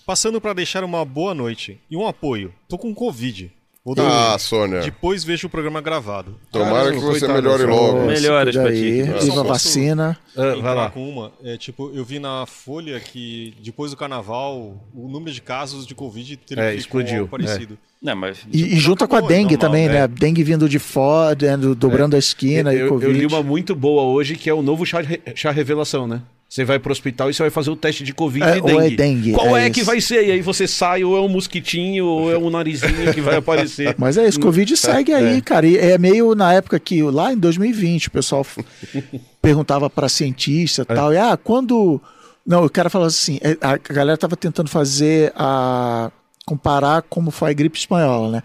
[0.07, 2.51] Passando pra deixar uma boa noite e um apoio.
[2.67, 3.51] Tô com Covid.
[3.85, 3.93] Vou.
[3.99, 4.79] Ah, Sônia.
[4.79, 6.39] Depois vejo o programa gravado.
[6.49, 8.05] Tomara Caramba, que você coitado, melhore logo.
[8.05, 8.73] Melhoras cuida pra
[9.19, 9.25] ti.
[9.25, 10.17] Viva a vacina.
[10.37, 10.89] Ah, vai lá.
[10.89, 11.33] com uma.
[11.43, 15.93] É, tipo, eu vi na Folha que depois do carnaval o número de casos de
[15.93, 17.77] Covid É, explodiu, parecido.
[18.01, 19.89] Não, mas E, e junta com a dengue normal, também, é.
[19.89, 20.07] né?
[20.07, 23.11] Dengue vindo de fora, né, dobrando a esquina e eu, Covid.
[23.11, 26.21] eu li uma muito boa hoje, que é o novo chá, re- chá revelação, né?
[26.53, 28.67] Você vai pro hospital e você vai fazer o teste de Covid É, e ou
[28.67, 28.93] dengue.
[28.93, 30.27] é dengue, Qual é é, que vai ser?
[30.27, 33.95] E aí você sai, ou é um mosquitinho, ou é um narizinho que vai aparecer.
[33.97, 35.65] Mas é isso, Covid segue aí, cara.
[35.65, 38.45] E é meio na época que, lá em 2020, o pessoal
[39.41, 41.11] perguntava para cientista e tal.
[41.11, 41.99] E, ah, quando.
[42.45, 46.11] Não, o cara falava assim: é, a galera tava tentando fazer a.
[46.45, 48.43] comparar como foi a gripe espanhola, né?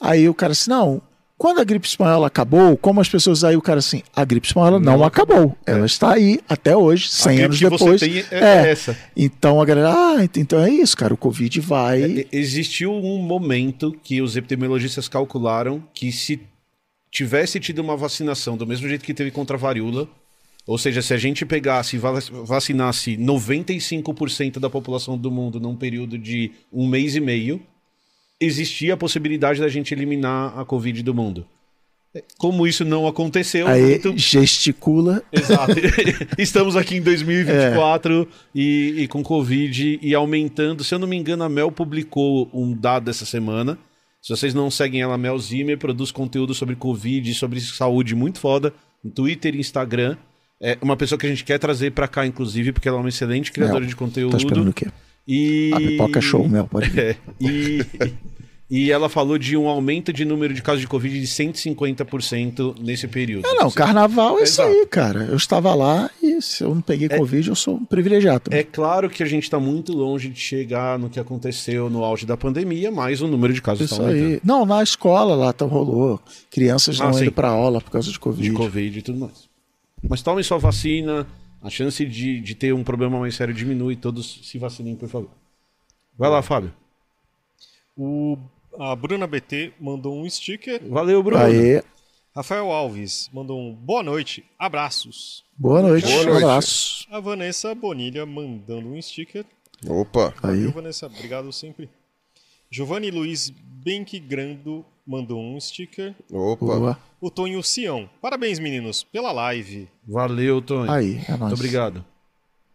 [0.00, 1.02] Aí o cara assim: não.
[1.38, 4.80] Quando a gripe espanhola acabou, como as pessoas aí, o cara assim, a gripe espanhola
[4.80, 5.56] não, acabou.
[5.64, 8.00] Ela está aí até hoje, 100 gripe anos que você depois.
[8.00, 8.98] tem é essa.
[9.16, 11.14] Então a galera, ah, então é isso, cara.
[11.14, 12.02] O Covid vai.
[12.02, 16.40] E- Existiu um momento que os epidemiologistas calcularam que se
[17.10, 20.08] tivesse tido uma vacinação do mesmo jeito que teve contra a varíola,
[20.66, 25.76] ou seja, se a gente pegasse e va- vacinasse 95% da população do mundo num
[25.76, 27.60] período de um mês e meio,
[28.40, 31.46] existia a possibilidade da gente eliminar a Covid do mundo.
[32.38, 35.22] Como isso não aconteceu, Aí muito- gesticula.
[35.30, 35.74] Exato.
[36.38, 40.82] Estamos aqui em 2024 e, e com Covid e aumentando.
[40.82, 43.78] Se eu não me engano, a Mel publicou um dado essa semana.
[44.22, 48.72] Se vocês não seguem ela, Mel Zimmer produz conteúdo sobre Covid, sobre saúde muito foda,
[49.04, 50.16] no Twitter e Instagram.
[50.60, 53.08] É uma pessoa que a gente quer trazer pra cá, inclusive, porque ela é uma
[53.08, 54.32] excelente criadora Mel, de conteúdo.
[54.32, 54.88] Tá esperando o quê?
[55.28, 55.70] E...
[55.74, 56.88] A pipoca show, Mel, pode.
[56.98, 57.84] É, e,
[58.70, 63.06] e ela falou de um aumento de número de casos de Covid de 150% nesse
[63.06, 63.46] período.
[63.46, 65.24] Ah, não, carnaval é isso aí, cara.
[65.24, 68.50] Eu estava lá e se eu não peguei Covid, eu sou um privilegiado.
[68.52, 72.26] É claro que a gente está muito longe de chegar no que aconteceu no auge
[72.26, 74.40] da pandemia, mas o número de casos está aumentando.
[74.44, 76.20] Não, na escola lá tá, rolou.
[76.50, 77.22] Crianças Ah, não sim.
[77.22, 78.48] indo pra aula por causa de Covid.
[78.48, 79.48] De Covid e tudo mais.
[80.06, 81.26] Mas tomem sua vacina,
[81.62, 85.30] a chance de, de ter um problema mais sério diminui, todos se vacinem, por favor.
[86.16, 86.72] Vai lá, Fábio.
[87.96, 88.38] O,
[88.78, 90.80] a Bruna BT mandou um sticker.
[90.88, 91.42] Valeu, Bruno.
[91.42, 91.82] Aí,
[92.34, 95.44] Rafael Alves mandou um boa noite, abraços.
[95.56, 96.06] boa noite.
[96.06, 96.44] Boa noite.
[96.44, 97.06] abraço.
[97.10, 99.44] A Vanessa Bonilha mandando um sticker.
[99.86, 100.32] Opa.
[100.42, 100.58] Aí.
[100.58, 101.06] Valeu, Vanessa.
[101.06, 101.88] Obrigado sempre.
[102.70, 106.14] Giovanni Luiz Benquigrando mandou um sticker.
[106.30, 106.66] Opa.
[106.66, 106.98] Boa.
[107.18, 108.08] O Tonho Sião.
[108.20, 109.88] Parabéns, meninos, pela live.
[110.06, 110.90] Valeu, Tony.
[110.90, 111.40] Aí, é nóis.
[111.40, 112.04] Muito obrigado.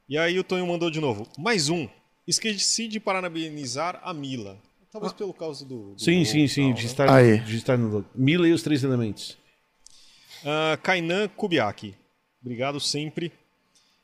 [0.10, 1.28] E aí o Tonho mandou de novo.
[1.38, 1.88] Mais um.
[2.28, 4.58] Esqueci de parabenizar a Mila.
[4.92, 5.94] Talvez pelo causa do.
[5.94, 6.88] do Sim, sim, sim, tal, de né?
[6.88, 7.40] estar, Aí.
[7.40, 8.06] de estar no...
[8.16, 9.38] Mila e os três elementos.
[10.44, 11.95] Ah, Kainan Kubiaki.
[12.42, 13.32] Obrigado sempre.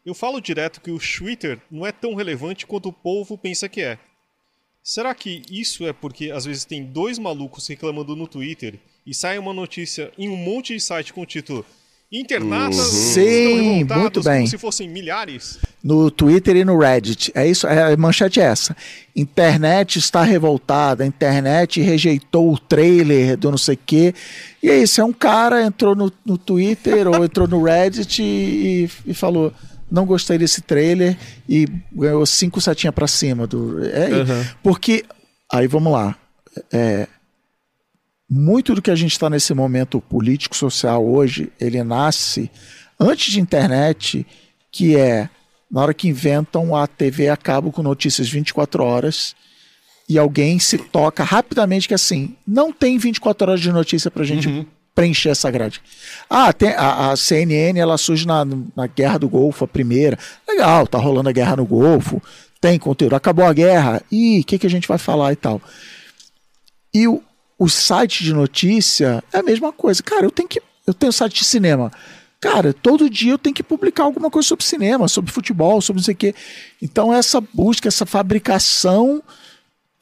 [0.06, 3.82] Eu falo direto que o Twitter não é tão relevante quanto o povo pensa que
[3.82, 3.99] é.
[4.90, 9.38] Será que isso é porque às vezes tem dois malucos reclamando no Twitter e sai
[9.38, 11.64] uma notícia em um monte de site com o título
[12.11, 14.38] Internatas Sim, estão revoltados muito bem.
[14.38, 15.59] como se fossem milhares?
[15.84, 17.32] No Twitter e no Reddit.
[17.35, 18.76] É isso, é, a manchete é essa.
[19.16, 24.16] Internet está revoltada, a internet rejeitou o trailer do não sei o quê.
[24.64, 28.90] E é isso, é um cara entrou no, no Twitter ou entrou no Reddit e,
[29.06, 29.53] e falou:
[29.92, 33.84] não gostei desse trailer e ganhou cinco setinhas pra cima do.
[33.85, 34.45] É, Uhum.
[34.64, 35.06] Porque.
[35.51, 36.16] Aí vamos lá.
[36.72, 37.08] É,
[38.30, 42.51] muito do que a gente está nesse momento político social hoje, ele nasce
[43.00, 44.26] antes de internet,
[44.72, 45.30] que é
[45.72, 49.35] na hora que inventam a TV a cabo com notícias 24 horas
[50.08, 54.48] e alguém se toca rapidamente que assim, não tem 24 horas de notícia pra gente
[55.00, 55.82] preencher essa grade.
[56.30, 58.45] Ah, tem, a, a CNN ela surge na,
[58.76, 60.19] na Guerra do Golfo, a primeira.
[60.48, 62.22] Legal, tá rolando a guerra no Golfo,
[62.60, 63.16] tem conteúdo.
[63.16, 65.61] Acabou a guerra, e o que, que a gente vai falar e tal?
[66.94, 67.24] E o,
[67.58, 70.03] o site de notícia é a mesma coisa.
[70.03, 70.61] Cara, eu tenho que.
[70.86, 71.92] Eu tenho site de cinema.
[72.42, 76.06] Cara, todo dia eu tenho que publicar alguma coisa sobre cinema, sobre futebol, sobre não
[76.06, 76.36] sei o quê.
[76.82, 79.22] Então, essa busca, essa fabricação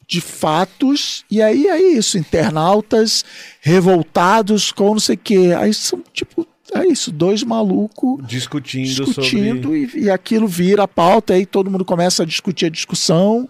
[0.08, 3.24] de fatos, e aí é isso, internautas
[3.60, 5.52] revoltados com não sei o quê.
[5.56, 9.90] Aí são, tipo, é isso, dois malucos Discutindo, discutindo sobre...
[9.94, 13.46] e, e aquilo vira a pauta, aí todo mundo começa a discutir a discussão.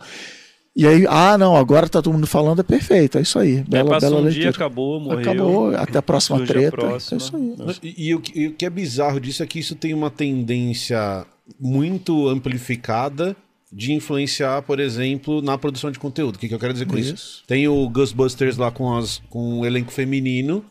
[0.74, 3.64] E aí, ah, não, agora tá todo mundo falando, é perfeito, é isso aí.
[3.68, 4.42] Bela, passou bela um leitura.
[4.42, 5.18] dia, acabou, morreu.
[5.20, 6.76] Acabou, até a próxima Surge a treta.
[6.76, 7.18] próxima.
[7.20, 7.94] É isso aí.
[7.96, 10.08] E, e o, que- e o que é bizarro disso é que isso tem uma
[10.10, 11.26] tendência
[11.58, 13.36] muito amplificada
[13.72, 16.36] de influenciar, por exemplo, na produção de conteúdo.
[16.36, 17.14] O que, que eu quero dizer com isso?
[17.14, 17.42] Isso.
[17.47, 20.64] Tem o Ghostbusters lá com, as, com o elenco feminino.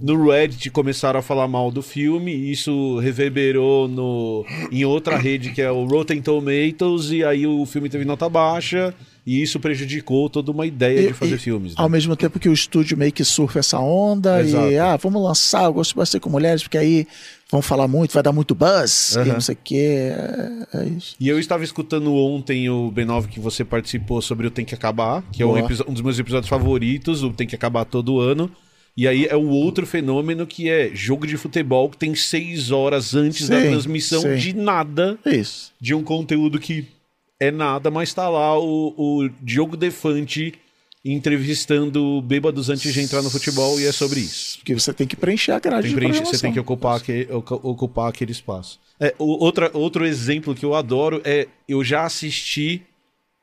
[0.00, 5.50] No Reddit começaram a falar mal do filme, e isso reverberou no, em outra rede
[5.50, 8.94] que é o Rotten Tomatoes, e aí o filme teve nota baixa,
[9.26, 11.72] e isso prejudicou toda uma ideia E- de fazer e, filmes.
[11.72, 11.76] né?
[11.78, 14.70] Ao mesmo tempo que o estúdio meio que surfa essa onda Exato.
[14.70, 17.06] e, ah, vamos lançar o Ghostbusters com mulheres, porque aí
[17.52, 19.34] vão falar muito, vai dar muito buzz, e Aham.
[19.34, 20.10] não sei o quê.
[20.72, 21.14] É, é isso.
[21.20, 25.22] E eu estava escutando ontem o B9 que você participou sobre o Tem que Acabar,
[25.30, 25.68] que é um, Boa.
[25.86, 28.50] um dos meus episódios favoritos, o Tem que Acabar todo ano.
[28.96, 33.14] E aí é o outro fenômeno que é jogo de futebol que tem seis horas
[33.14, 34.36] antes da Sim, transmissão sim.
[34.36, 35.72] de nada, isso.
[35.80, 36.86] de um conteúdo que
[37.38, 40.54] é nada, mas tá lá o, o Diogo Defante
[41.04, 44.58] entrevistando bêbados antes de entrar no futebol e é sobre isso.
[44.58, 47.32] Porque você tem que preencher a grade Tem de preenche- você tem que ocupar, aquele,
[47.32, 48.78] ocu- ocupar aquele espaço.
[49.00, 52.82] É, outra, outro exemplo que eu adoro é eu já assisti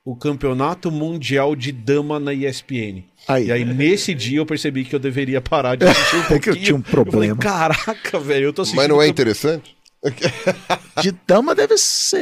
[0.06, 3.04] o campeonato mundial de dama na ESPN.
[3.28, 3.48] Aí.
[3.48, 6.34] E aí, nesse dia, eu percebi que eu deveria parar de assistir um É que
[6.34, 6.64] eu pouquinho.
[6.66, 7.34] tinha um problema.
[7.34, 8.80] Eu falei, caraca, velho, eu tô assistindo...
[8.80, 9.76] Mas não é interessante?
[11.02, 12.18] De dama deve ser.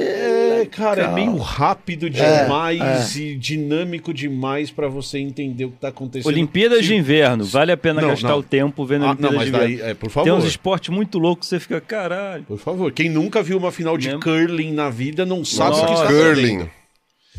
[0.61, 5.89] É, cara, é meio rápido demais e dinâmico demais pra você entender o que tá
[5.89, 6.31] acontecendo.
[6.31, 8.39] Olimpíadas de inverno, vale a pena Não, gastar não.
[8.39, 9.77] o tempo vendo Ah, Olimpíadas não, mas de inverno.
[9.83, 10.33] daí, é, por Tem favor.
[10.33, 12.43] uns esportes muito loucos, você fica, caralho.
[12.43, 14.21] Por favor, quem nunca viu uma final de Mesmo?
[14.21, 16.03] curling na vida não sabe o que Nossa.
[16.05, 16.07] está.
[16.13, 16.69] Curling.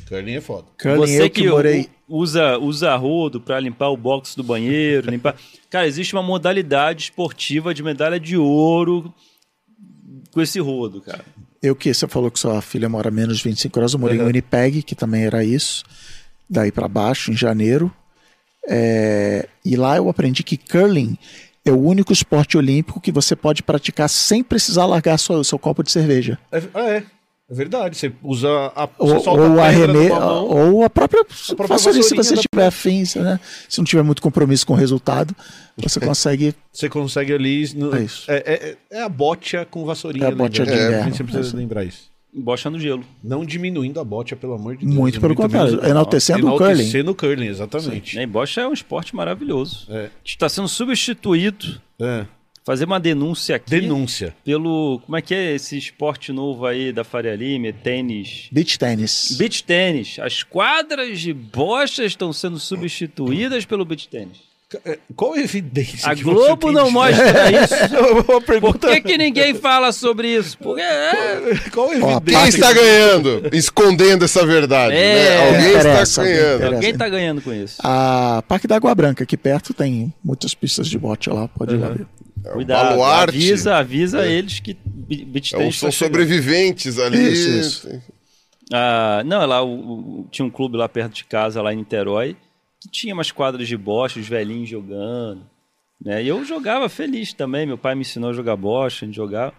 [0.09, 0.67] Curling é foda.
[0.81, 1.89] Curling, Você eu que, que morei...
[2.09, 5.35] usa, usa rodo pra limpar o box do banheiro, limpar.
[5.69, 9.13] Cara, existe uma modalidade esportiva de medalha de ouro
[10.39, 11.25] com esse rodo, cara.
[11.61, 14.21] Eu que você falou que sua filha mora menos de 25 horas, eu morei em
[14.27, 15.85] Winnipeg, que também era isso,
[16.49, 17.93] daí pra baixo, em janeiro.
[18.69, 21.19] É, e lá eu aprendi que curling
[21.65, 25.83] é o único esporte olímpico que você pode praticar sem precisar largar sua- seu copo
[25.83, 26.39] de cerveja.
[26.53, 27.05] É, ah, é.
[27.51, 27.97] É verdade.
[27.97, 28.89] Você usa a.
[28.99, 30.11] Ou, você solta ou a reme...
[30.11, 31.25] ou a própria.
[31.25, 33.41] própria faça isso se vassourinha você da- tiver afim, né?
[33.69, 35.35] Se não tiver muito compromisso com o resultado,
[35.77, 36.55] você consegue.
[36.73, 37.73] Você consegue ali.
[37.75, 38.31] no- É isso.
[38.31, 40.25] É, é- é a bocha com vassourinha.
[40.25, 40.49] É a lembra?
[40.51, 41.05] de A inverno.
[41.05, 42.11] gente sempre precisa lembrar isso.
[42.35, 43.03] Bocha no gelo.
[43.25, 44.95] Não diminuindo a bocha, pelo amor de Deus.
[44.97, 46.73] Muito É pelo contrário, menos- enaltecendo o curling.
[46.75, 48.15] Enaltecendo o curling, exatamente.
[48.17, 48.23] Né?
[48.25, 49.87] E bocha é um esporte maravilhoso.
[49.91, 50.11] É.
[50.23, 51.81] Está sendo substituído.
[51.99, 52.27] É.
[52.69, 54.35] Fazer uma denúncia aqui Denúncia.
[54.45, 55.01] pelo.
[55.07, 57.73] Como é que é esse esporte novo aí da Faria Lima?
[57.73, 58.49] Tênis.
[58.53, 59.35] Beach tênis.
[59.39, 60.19] Beach tênis.
[60.19, 64.37] As quadras de bocha estão sendo substituídas pelo beach tênis.
[64.85, 67.25] É, Qual a evidência A que Globo você tem não de- mostra
[67.65, 67.75] isso.
[68.29, 70.59] Uma Por que, que ninguém fala sobre isso?
[70.59, 71.41] Porque é,
[71.73, 72.21] Qual evidência?
[72.43, 73.49] Quem está ganhando?
[73.51, 74.95] Escondendo essa verdade.
[74.95, 75.47] É, né?
[75.47, 76.75] Alguém interessa, está ganhando.
[76.75, 77.77] alguém tá ganhando com isso.
[77.83, 81.79] A Parque da Água Branca, aqui perto, tem muitas pistas de bote lá, pode ir
[81.79, 82.07] lá ver.
[82.45, 83.37] É Cuidado, baluarte.
[83.37, 87.19] avisa, avisa eles que be- beach É, são tá sobreviventes ali.
[87.33, 87.49] Isso,
[87.89, 88.03] isso.
[88.73, 92.37] Ah, não, lá o- o- tinha um clube lá perto de casa, lá em Niterói,
[92.81, 95.43] que tinha umas quadras de bocha, os velhinhos jogando.
[96.05, 96.23] Né?
[96.23, 99.53] E eu jogava feliz também, meu pai me ensinou a jogar bocha, a gente jogava.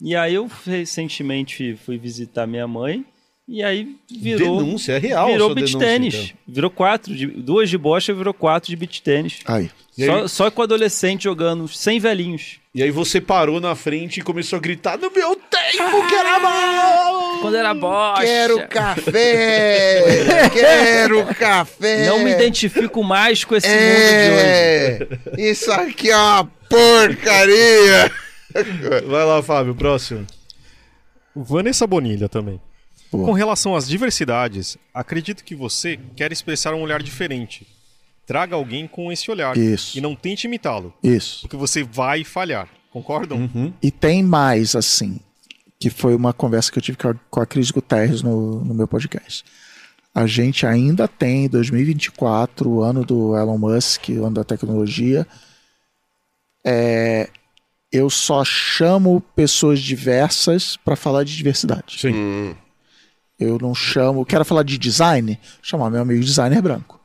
[0.00, 3.04] E aí eu recentemente fui visitar minha mãe
[3.46, 5.26] e aí virou Denúncia, é real.
[5.26, 6.14] virou denúncia, tênis.
[6.14, 6.36] então.
[6.48, 9.40] Virou quatro, de, duas de bocha virou quatro de beach tênis.
[9.44, 9.70] Aí.
[9.96, 12.58] Só, aí- só com adolescente jogando, sem velhinhos.
[12.74, 16.40] E aí você parou na frente e começou a gritar: No meu tempo que era
[16.40, 17.40] bom!
[17.42, 18.22] Quando era bocha.
[18.24, 20.02] Quero café!
[20.52, 22.06] Quero café!
[22.08, 25.20] Não me identifico mais com esse mundo de hoje.
[25.36, 25.50] É!
[25.50, 28.10] Isso aqui é uma porcaria!
[29.06, 30.26] Vai lá, Fábio, próximo.
[31.36, 32.60] Vanessa Bonilha também.
[33.16, 33.26] Boa.
[33.26, 37.66] Com relação às diversidades, acredito que você quer expressar um olhar diferente.
[38.26, 39.96] Traga alguém com esse olhar Isso.
[39.96, 41.42] e não tente imitá-lo, Isso.
[41.42, 42.68] porque você vai falhar.
[42.90, 43.50] Concordam?
[43.82, 45.18] E tem mais, assim,
[45.80, 46.96] que foi uma conversa que eu tive
[47.28, 49.44] com a, Cris Guterres no, no meu podcast.
[50.14, 55.26] A gente ainda tem 2024, o ano do Elon Musk, o ano da tecnologia.
[56.64, 57.28] É,
[57.92, 61.98] eu só chamo pessoas diversas para falar de diversidade.
[62.00, 62.54] Sim.
[63.38, 64.24] Eu não chamo.
[64.24, 65.38] Quero falar de design?
[65.62, 67.00] Chamar meu amigo designer branco.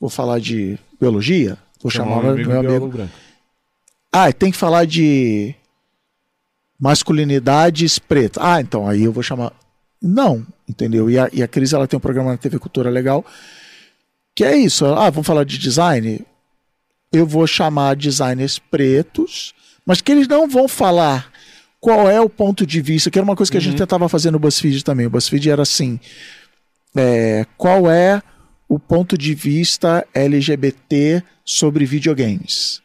[0.00, 1.56] Vou falar de biologia?
[1.82, 2.88] Vou chamar meu, meu amigo.
[2.88, 3.12] branco.
[4.12, 5.54] Ah, tem que falar de
[6.78, 8.42] masculinidades pretas.
[8.42, 9.52] Ah, então aí eu vou chamar.
[10.02, 11.08] Não, entendeu?
[11.10, 13.24] E a, e a Cris ela tem um programa na TV Cultura legal
[14.40, 14.86] que é isso.
[14.86, 16.24] Ah, vamos falar de design.
[17.12, 19.52] Eu vou chamar designers pretos,
[19.84, 21.29] mas que eles não vão falar
[21.80, 24.30] qual é o ponto de vista, que era uma coisa que a gente tentava fazer
[24.30, 25.06] no BuzzFeed também.
[25.06, 25.98] O BuzzFeed era assim:
[26.94, 28.22] é, qual é
[28.68, 32.82] o ponto de vista LGBT sobre videogames?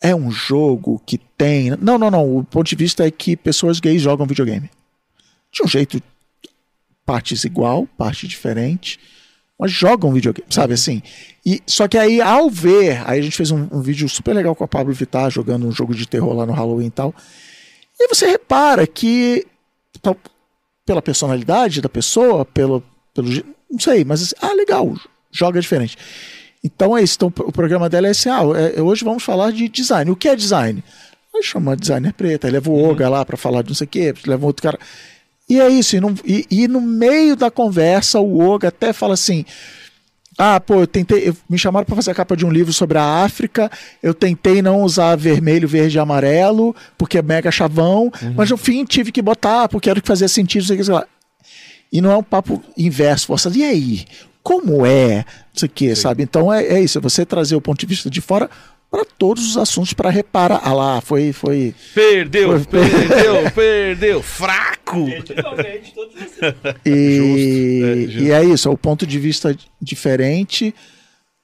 [0.00, 1.70] É um jogo que tem.
[1.70, 2.36] Não, não, não.
[2.36, 4.70] O ponto de vista é que pessoas gays jogam videogame.
[5.52, 6.00] De um jeito,
[7.04, 8.98] partes igual, parte diferente,
[9.60, 11.02] mas jogam videogame, sabe assim?
[11.44, 14.54] E, só que aí, ao ver, aí a gente fez um, um vídeo super legal
[14.56, 17.14] com a Pablo Vittar jogando um jogo de terror lá no Halloween e tal.
[17.98, 19.46] E você repara que,
[20.00, 20.16] tal-
[20.86, 22.82] pela personalidade da pessoa, pelo,
[23.14, 23.28] pelo.
[23.70, 24.94] Não sei, mas assim, ah, legal,
[25.30, 25.96] joga diferente.
[26.64, 27.16] Então é isso.
[27.16, 28.40] Então, o programa dela é assim: ah,
[28.76, 30.10] é- hoje vamos falar de design.
[30.10, 30.82] O que é design?
[31.34, 33.88] Aí chama designer preta, aí leva o Oga lá para falar de não sei o
[33.88, 34.78] quê, leva outro cara.
[35.50, 35.96] E é isso.
[35.96, 39.44] E, não- e- e no meio da conversa, o Oga até fala assim.
[40.38, 41.28] Ah, pô, eu tentei.
[41.28, 43.70] eu- me chamaram para fazer a capa de um livro sobre a África.
[44.02, 48.10] Eu tentei não usar vermelho, verde e amarelo, porque é mega chavão.
[48.36, 50.64] Mas no fim tive que botar, porque era o que fazia sentido.
[50.64, 51.04] Sei lá.
[51.92, 53.56] E não é um papo inverso, forçado.
[53.58, 54.04] E aí?
[54.42, 55.16] Como é?
[55.16, 56.22] Não sei o que, sabe?
[56.22, 58.48] Então é, é isso, é você trazer o ponto de vista de fora
[58.90, 60.60] para todos os assuntos para reparar.
[60.64, 61.32] Ah lá, foi.
[61.32, 61.74] foi...
[61.94, 64.22] Perdeu, Foi- perdeu, perdeu.
[64.22, 65.06] Fraco!
[66.84, 68.22] E, é, justo.
[68.22, 70.74] e é isso, é o ponto de vista diferente,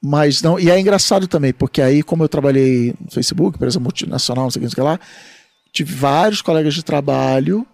[0.01, 0.59] mas não.
[0.59, 4.59] E é engraçado também, porque aí, como eu trabalhei no Facebook, empresa multinacional, não sei
[4.59, 4.99] o que, não sei o que lá,
[5.71, 7.65] tive vários colegas de trabalho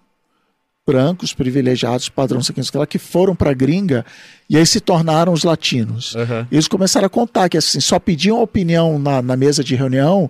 [0.86, 4.06] brancos, privilegiados, padrão, sei lá, que foram para gringa
[4.50, 6.14] e aí se tornaram os latinos.
[6.52, 10.30] E eles começaram a contar que assim, só pediam opinião na, na mesa de reunião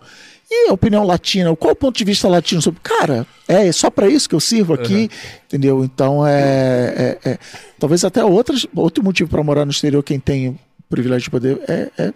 [0.51, 2.79] E a opinião latina, qual o ponto de vista latino sobre.
[2.83, 5.09] Cara, é só para isso que eu sirvo aqui,
[5.47, 5.83] entendeu?
[5.83, 7.39] Então é, é- é-
[7.79, 11.59] Talvez até outras, outro motivo para morar no exterior, quem tem o privilégio de poder,
[11.67, 11.89] é.
[11.97, 12.13] é-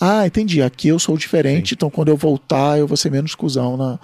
[0.00, 0.60] ah, entendi.
[0.62, 3.98] Aqui eu sou diferente, então quando eu voltar, eu vou ser menos cuzão na,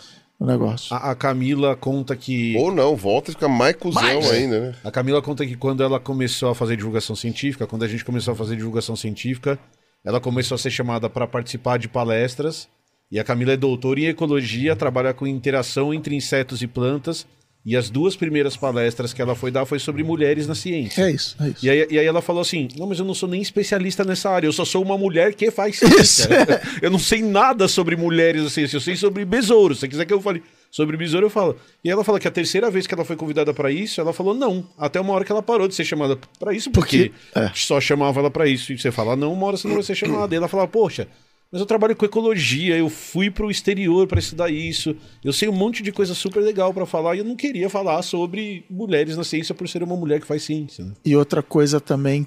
[0.44, 0.94] no negócio.
[0.94, 2.56] A, a Camila conta que.
[2.56, 4.74] Ou não, volta e fica mais cuzão ainda, né?
[4.84, 8.32] A Camila conta que quando ela começou a fazer divulgação científica, quando a gente começou
[8.32, 9.58] a fazer divulgação científica,
[10.04, 12.68] ela começou a ser chamada para participar de palestras.
[13.10, 17.26] E a Camila é doutora em ecologia, trabalha com interação entre insetos e plantas.
[17.66, 21.00] E as duas primeiras palestras que ela foi dar foi sobre mulheres na ciência.
[21.02, 21.64] É isso, é isso.
[21.64, 24.28] E aí, e aí ela falou assim: Não, mas eu não sou nem especialista nessa
[24.28, 26.28] área, eu só sou uma mulher que faz ciência.
[26.82, 29.78] eu não sei nada sobre mulheres na ciência, eu sei sobre besouros.
[29.78, 31.56] Se você quiser que eu fale sobre besouro, eu falo.
[31.82, 34.34] E ela fala que a terceira vez que ela foi convidada pra isso, ela falou
[34.34, 34.68] não.
[34.76, 37.50] Até uma hora que ela parou de ser chamada pra isso, porque Porque- é.
[37.54, 38.72] só chamava ela pra isso.
[38.74, 40.34] E você fala, não, uma hora você não vai ser chamada.
[40.34, 41.08] E ela fala, poxa.
[41.54, 44.96] Mas eu trabalho com ecologia, eu fui pro exterior pra estudar isso.
[45.22, 48.02] Eu sei um monte de coisa super legal pra falar e eu não queria falar
[48.02, 50.84] sobre mulheres na ciência por ser uma mulher que faz ciência.
[50.84, 50.94] Né?
[51.04, 52.26] E outra coisa também,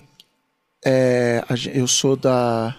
[0.85, 2.73] é, eu sou da.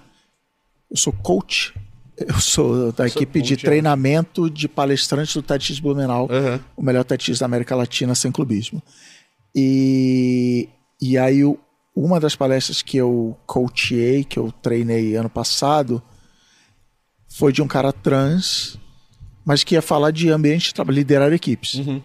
[0.90, 1.74] Eu sou coach.
[2.16, 3.68] Eu sou da Sou equipe de coach, é.
[3.68, 6.58] treinamento de palestrantes do TEDx Blumenau, Aham.
[6.76, 8.82] o melhor TEDx da América Latina sem clubismo.
[9.54, 10.68] E,
[11.00, 11.58] e aí, o-
[11.94, 16.02] uma das palestras que eu coachei, que eu treinei ano passado,
[17.38, 18.76] foi de um cara trans,
[19.44, 21.74] mas que ia falar de ambiente de trabalho, liderar equipes.
[21.74, 22.02] Uhum.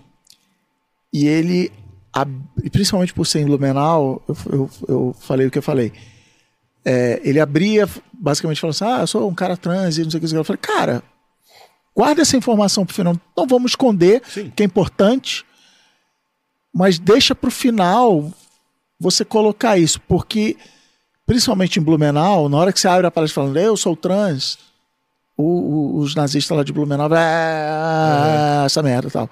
[1.12, 1.72] E ele,
[2.64, 5.92] e principalmente por ser em Blumenau, eu, eu, eu falei o que eu falei.
[6.86, 10.20] É, ele abria, basicamente falando assim: Ah, eu sou um cara trans e não sei
[10.20, 10.36] o que.
[10.36, 11.02] Eu falei, cara,
[11.96, 13.16] guarda essa informação pro final.
[13.36, 14.52] Não vamos esconder, Sim.
[14.56, 15.44] que é importante,
[16.72, 18.32] mas deixa pro final
[19.00, 20.56] você colocar isso, porque
[21.26, 24.60] principalmente em Blumenau, na hora que você abre a palestra falando, eu sou trans,
[25.38, 29.30] o- o- os nazistas lá de Blumenau, ah, essa merda e tal.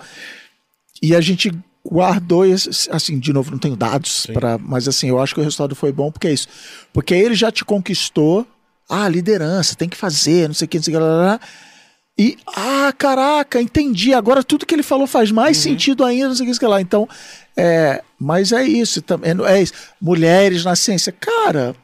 [1.01, 1.51] E a gente
[1.85, 5.43] guardou esse, assim, de novo, não tenho dados para, mas assim, eu acho que o
[5.43, 6.47] resultado foi bom porque é isso.
[6.93, 8.45] Porque ele já te conquistou,
[8.89, 11.25] ah, liderança, tem que fazer, não sei o que, não sei o que, lá, lá,
[11.33, 11.39] lá.
[12.19, 14.13] E, ah, caraca, entendi.
[14.13, 16.67] Agora tudo que ele falou faz mais sentido ainda, não sei o que, não sei
[16.67, 16.81] o que lá.
[16.81, 17.09] Então,
[17.57, 19.31] é, mas é isso também.
[19.47, 19.73] É isso.
[19.99, 21.11] Mulheres na ciência.
[21.11, 21.75] Cara,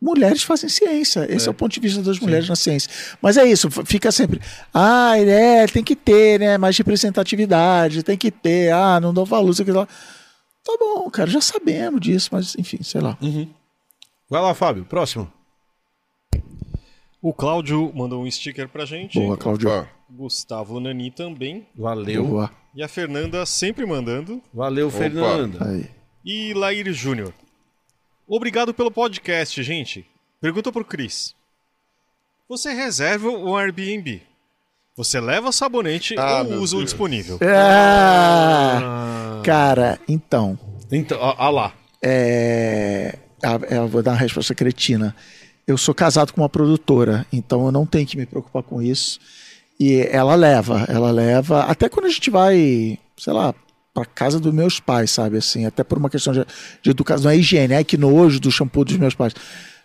[0.00, 1.26] mulheres fazem ciência.
[1.30, 2.90] Esse é, o ponto de vista das mulheres na ciência.
[3.20, 4.40] Mas é isso, fica sempre.
[4.72, 6.56] Ah, é, tem que ter, né?
[6.56, 8.72] Mais representatividade, tem que ter.
[8.72, 9.86] Ah, não dou valor, isso aqui lá.
[10.64, 13.18] Tá bom, cara, já sabemos disso, mas enfim, sei lá.
[14.28, 15.30] Vai lá, Fábio, próximo.
[17.22, 19.18] O Cláudio mandou um sticker pra gente.
[19.18, 19.68] Boa, Claudio.
[19.68, 21.66] Ó, Gustavo Nani também.
[21.76, 22.26] Valeu.
[22.26, 22.50] Boa.
[22.74, 24.40] E a Fernanda sempre mandando.
[24.54, 25.68] Valeu, Fernanda.
[25.68, 25.86] Aí.
[26.24, 27.34] E Lair Júnior.
[28.32, 30.06] Obrigado pelo podcast, gente.
[30.40, 31.34] Pergunta pro Cris.
[32.48, 34.22] Você reserva o Airbnb?
[34.96, 36.90] Você leva sabonete Ah, ou usa o Deus.
[36.90, 37.40] disponível?
[37.42, 40.56] Ah, cara, então.
[40.92, 41.74] Então, ó lá.
[42.00, 45.14] É, ah, eu vou dar uma resposta cretina.
[45.66, 49.18] Eu sou casado com uma produtora, então eu não tenho que me preocupar com isso.
[49.78, 51.64] E ela leva, ela leva.
[51.64, 53.52] Até quando a gente vai, sei lá,
[54.04, 55.36] pra casa dos meus pais, sabe?
[55.38, 56.44] Assim, até por uma questão de,
[56.82, 59.32] de educação, não é higiene, ai que nojo do shampoo dos meus pais.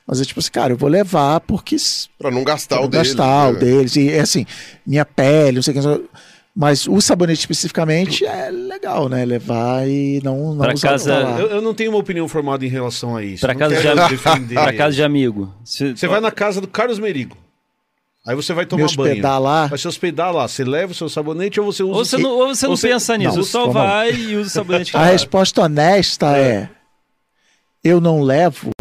[0.08, 1.76] Mas é tipo assim, cara, eu vou levar porque
[2.20, 3.08] pra não gastar pra o deles.
[3.14, 3.60] gastar o né?
[3.60, 3.96] deles.
[3.96, 4.46] E é assim,
[4.86, 6.10] minha pele, não sei o que.
[6.58, 9.26] Mas o sabonete especificamente é legal, né?
[9.26, 11.14] Levar e não, não Pra usar casa-.
[11.38, 13.42] Eu, eu não tenho uma opinião formada em relação a isso.
[13.42, 15.54] Pra Não casa, de, am- pra casa de amigo.
[15.66, 17.36] Se- Você vai na casa do Carlos Merigo.
[18.28, 19.44] Aí você vai tomar Me hospedar banho.
[19.44, 19.68] lá.
[19.68, 20.48] Vai se hospedar lá.
[20.48, 22.68] Você leva o seu sabonete ou você usa Ou o você seu- não, ou você
[22.68, 25.06] não você- pensa nisso, Não, só vai e usa o sabonete que A lá.
[25.08, 26.70] resposta honesta é.
[27.84, 28.72] eu não levo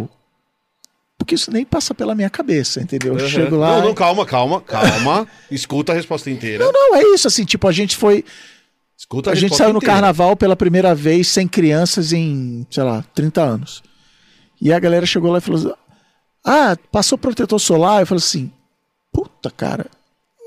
[1.19, 3.15] porque isso nem passa pela minha cabeça, entendeu?
[3.15, 3.29] Eu Aham.
[3.29, 3.77] chego lá.
[3.79, 5.27] Não, não, calma, calma, calma.
[5.51, 6.65] Escuta a resposta inteira.
[6.65, 8.25] não, não, é isso, assim, tipo, a gente foi.
[8.97, 9.95] Escuta A gente resposta saiu no inteira.
[9.95, 13.83] carnaval pela primeira vez sem crianças em, sei lá, 30 anos.
[14.61, 15.73] E a galera chegou lá e falou assim:
[16.45, 18.01] Ah, passou protetor solar?
[18.03, 18.53] Eu falei assim:
[19.15, 19.87] Puta, cara,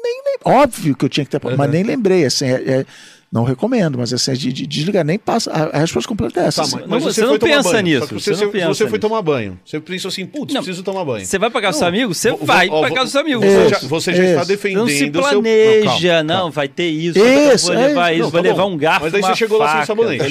[0.03, 2.85] nem, nem óbvio que eu tinha que ter, mas nem lembrei, assim, é- é-
[3.29, 5.51] não recomendo, mas assim, é de, de desligar, nem passa.
[5.51, 6.61] A, a resposta completa é essa.
[6.61, 6.75] Tá, assim.
[6.77, 7.83] mas, Não, mas você não foi tomar pensa banho.
[7.83, 8.99] nisso, você Você, não pensa você foi nisso.
[9.09, 9.59] tomar banho.
[9.65, 11.25] Você pensou assim, putz, Não, preciso tomar banho.
[11.25, 13.45] Você vai pra casa dos Não, amigos, você vai vou- pra casa dos amigos.
[13.45, 15.11] Você já, você já está defendendo Não se o seu...
[15.11, 16.51] planeja, Não, calma, não, calma.
[16.51, 18.23] vai ter isso, Isso, vou é levar isso.
[18.23, 18.71] Não, vou tá levar bom.
[18.71, 20.23] um garfo, Mas aí você chegou lá sem faca, sabonete.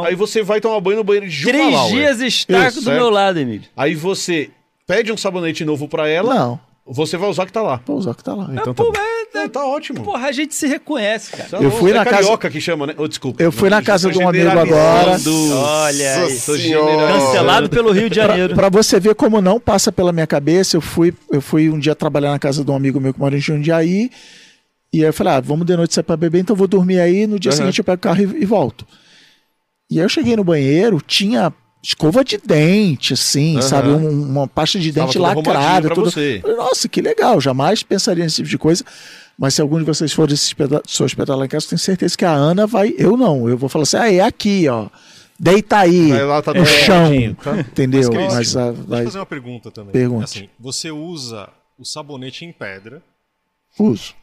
[0.00, 3.08] um- Aí você vai tomar banho no banheiro de Três dias estarco Isso, do meu
[3.08, 3.68] lado, Emílio.
[3.76, 4.50] Aí você
[4.84, 7.80] pede um sabonete novo pra ela, Não, você vai usar o que tá lá.
[7.86, 8.48] vou usar o que tá lá.
[8.52, 10.02] Então Pô, tá, mas, Não, tá ótimo.
[10.02, 11.62] porra, a gente se reconhece, cara.
[11.62, 12.94] Eu fui é na casa- carioca que chama, né?
[12.98, 13.42] Oh, desculpa.
[13.42, 15.54] Eu fui na Não, casa tô de um amigo generalizando.
[15.56, 17.12] Olha senhora.
[17.18, 18.54] Cancelado pelo Rio de Janeiro.
[18.54, 21.94] Pra você ver como não passa pela minha cabeça, eu fui, eu fui um dia
[21.94, 24.10] trabalhar na casa de um amigo meu que mora em Jundiaí
[24.92, 27.00] E aí eu falei, ah, vamos de noite sair pra beber, então eu vou dormir
[27.00, 27.56] aí, no dia Aham.
[27.58, 28.86] seguinte eu pego o carro e, e volto.
[29.90, 31.52] E aí eu cheguei no banheiro, tinha
[31.82, 33.62] escova de dente, assim, Aham.
[33.62, 33.88] sabe?
[33.88, 35.88] Um- uma pasta de dente tudo arrumadinho lacrada.
[35.90, 36.10] Tudo...
[36.10, 36.38] você.
[36.40, 38.84] Falei, Nossa, que legal, jamais pensaria nesse tipo de coisa.
[39.38, 42.24] Mas se algum de vocês for se hospedar, lá em casa, eu tenho certeza que
[42.24, 42.94] a Ana vai.
[42.96, 43.48] Eu não.
[43.48, 44.88] Eu vou falar assim: ah, é aqui, ó.
[45.40, 46.12] Deita aí.
[46.12, 47.34] Lá, tá no chão.
[47.42, 47.58] tá?
[47.58, 48.12] Entendeu?
[48.12, 49.00] Mas, Mas, ah, Deixa vai.
[49.00, 49.92] eu fazer uma pergunta também.
[49.92, 50.24] Pergunte.
[50.24, 53.02] Assim, você usa o sabonete em pedra,
[53.78, 54.14] Uso.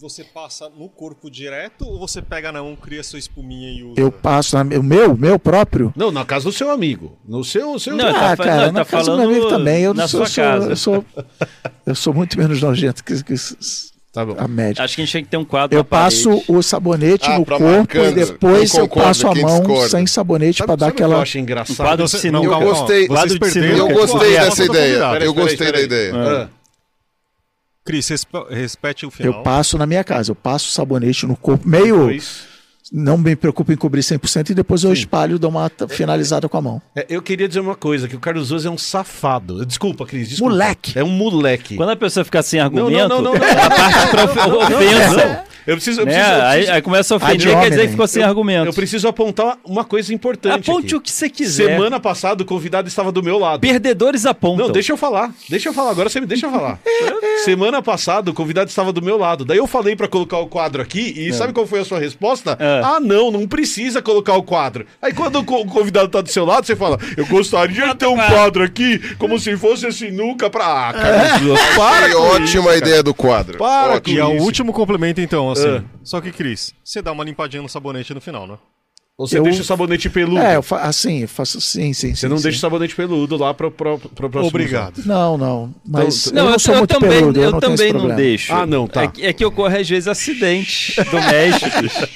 [0.00, 4.00] Você passa no corpo direto ou você pega na mão, cria sua espuminha e usa?
[4.00, 4.56] Eu passo.
[4.56, 5.92] Na, o meu, meu próprio.
[5.96, 7.18] Não, na casa do seu amigo.
[7.26, 7.78] No seu.
[7.78, 9.82] seu Não, tá ah, fa- cara, não, na tá casa do meu falando amigo também.
[9.82, 10.70] Eu na sou, sua sou- casa.
[10.70, 11.04] Eu sou,
[11.86, 13.34] eu sou muito menos nojento que, que
[14.12, 14.34] Tá bom.
[14.38, 14.82] a média.
[14.84, 16.24] Acho que a gente tinha que ter um quadro Eu na parede.
[16.24, 18.10] passo o sabonete Ah, no corpo marcando.
[18.10, 19.88] e depois Eu eu, passo a mão discorda?
[19.88, 21.22] sem sabonete pra dar que eu aquela.
[21.22, 21.76] acho engraçado?
[21.86, 22.46] quadro de sinuca.
[22.46, 23.08] Eu gostei.
[23.08, 23.88] Vocês perderam.
[23.90, 24.98] Eu gostei dessa ideia.
[25.22, 26.50] Eu gostei da ideia.
[27.84, 29.32] Cris, respe- respete o final.
[29.32, 31.96] Eu passo na minha casa, eu passo sabonete no corpo, meio.
[31.98, 32.51] depois-
[32.90, 36.48] Não me preocupo em cobrir 100% e depois eu espalho e dou uma t- finalizada
[36.48, 36.82] com a mão.
[36.96, 39.64] É, eu queria dizer uma coisa, que o Carlos Oz é um safado.
[39.64, 40.52] Desculpa, Cris, desculpa.
[40.52, 40.98] Moleque.
[40.98, 41.76] É um moleque.
[41.76, 43.46] Quando a pessoa fica sem Não, argumento, não, não, não, não.
[43.46, 44.24] a parte pra
[44.56, 45.44] ofensa.
[45.64, 46.12] Eu preciso, eu né?
[46.12, 48.66] preciso, eu Aí, preciso- aí começa a ofender, quer dizer que ficou sem argumento.
[48.66, 50.94] eu preciso apontar uma coisa importante Aponte aqui.
[50.96, 51.68] o que você quiser.
[51.76, 53.60] Semana passada o convidado estava do meu lado.
[53.60, 54.66] Perdedores apontam.
[54.66, 55.32] Não, deixa eu falar.
[55.48, 55.92] Deixa eu falar.
[55.92, 56.80] Agora você me deixa falar.
[57.44, 59.44] Semana passada o convidado estava do meu lado.
[59.44, 62.56] Daí eu falei pra colocar o quadro aqui e sabe qual foi a sua resposta?
[62.58, 62.71] É.
[62.84, 64.86] Ah, não, não precisa colocar o quadro.
[65.00, 67.94] Aí quando o co- o convidado tá do seu lado, você fala: "Eu gostaria de
[67.96, 72.20] ter um quadro aqui como se fosse a sinuca pra Ah, Carlos, para Que com
[72.22, 72.76] ótima isso, cara.
[72.78, 73.58] ideia do quadro.
[73.58, 74.16] Para Ótimo.
[74.16, 75.68] E é o último complemento, então, assim.
[75.68, 75.82] Ah.
[76.02, 78.54] Só que, Cris, você dá uma limpadinha no sabonete no final, né?
[79.18, 80.38] Ou você Eu- deixa o sabonete peludo.
[80.38, 82.14] É, eu fa assim, eu faço sim, sim.
[82.14, 84.48] Você não deixa o sabonete peludo lá pro, pro, pro próximo.
[84.48, 85.02] Obrigado.
[85.04, 85.74] Não, não.
[85.86, 88.52] Mas Então, eu não sou eu muito também, peludo, eu, eu não também não deixo.
[88.54, 89.02] Ah, não, tá.
[89.02, 92.08] É que, é que ocorre às vezes acidentes domésticos,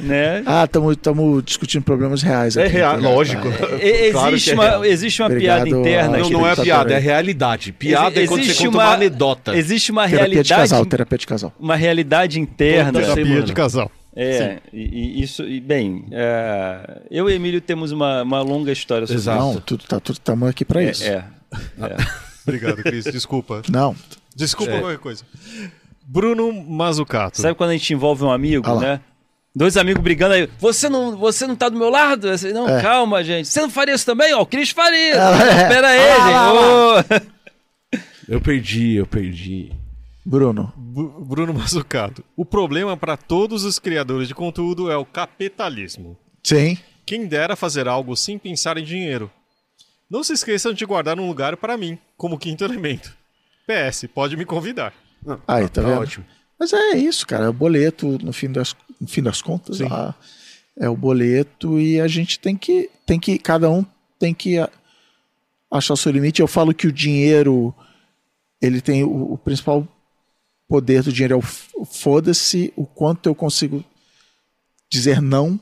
[0.00, 0.42] né?
[0.46, 3.10] Ah, estamos discutindo problemas reais É aqui, real, entendeu?
[3.12, 3.48] lógico.
[3.82, 4.84] E- Claro existe, que é uma, real.
[4.86, 6.18] existe uma Obrigado, piada interna.
[6.18, 7.72] Não, não é piada, é realidade.
[7.72, 9.54] Piada é quando você Existe conta uma, anedota.
[9.54, 11.52] Existe uma Terapia de realidade, casal, terapia de casal.
[11.60, 13.00] uma realidade interna.
[13.00, 13.90] Terapia de casal.
[14.20, 19.06] É, e, e isso, e bem, é, eu e Emílio temos uma, uma longa história
[19.06, 19.38] sobre Exato.
[19.40, 21.04] Não, tudo tá tudo estamos aqui para isso.
[21.04, 21.12] isso.
[21.12, 21.24] É,
[22.46, 23.04] Obrigado, Cris.
[23.04, 23.62] Desculpa.
[23.70, 23.94] Não.
[24.34, 24.80] Desculpa É.
[24.80, 25.24] qualquer coisa.
[26.06, 27.40] Bruno Mazzucato.
[27.40, 28.80] Sabe quando a gente envolve um amigo, Ah lá.
[28.80, 29.00] né?
[29.54, 30.48] Dois amigos brigando aí.
[30.58, 32.28] Você não, você não tá do meu lado?
[32.30, 32.80] Assim, não, É.
[32.80, 33.48] calma, gente.
[33.48, 34.32] Você não faria isso também?
[34.34, 35.14] Ó, o Cris faria.
[35.16, 35.62] Ah, é.
[35.62, 36.32] Espera aí, Ah, gente.
[36.32, 36.52] lá,
[37.22, 37.28] Ô.
[38.28, 39.72] Eu perdi, eu perdi.
[40.28, 40.70] Bruno.
[40.76, 42.22] Bruno Mazzucato.
[42.36, 46.18] O problema para todos os criadores de conteúdo é o capitalismo.
[46.42, 46.76] Sim.
[47.06, 49.30] Quem dera fazer algo sem pensar em dinheiro.
[50.10, 53.16] Não se esqueçam de guardar um lugar para mim, como quinto elemento.
[53.66, 54.92] PS, pode me convidar.
[55.46, 56.00] Aí, tá, vendo?
[56.00, 56.26] ótimo.
[56.60, 57.46] Mas é isso, cara.
[57.46, 60.14] É o boleto, no fim das, no fim das contas, ah,
[60.78, 63.84] é o boleto e a gente tem que, tem que, cada um
[64.18, 64.70] tem que ah,
[65.70, 66.42] achar o seu limite.
[66.42, 67.74] Eu falo que o dinheiro,
[68.60, 69.86] ele tem o, o principal
[70.68, 71.36] poder do dinheiro é
[71.80, 73.82] o foda-se o quanto eu consigo
[74.90, 75.58] dizer não,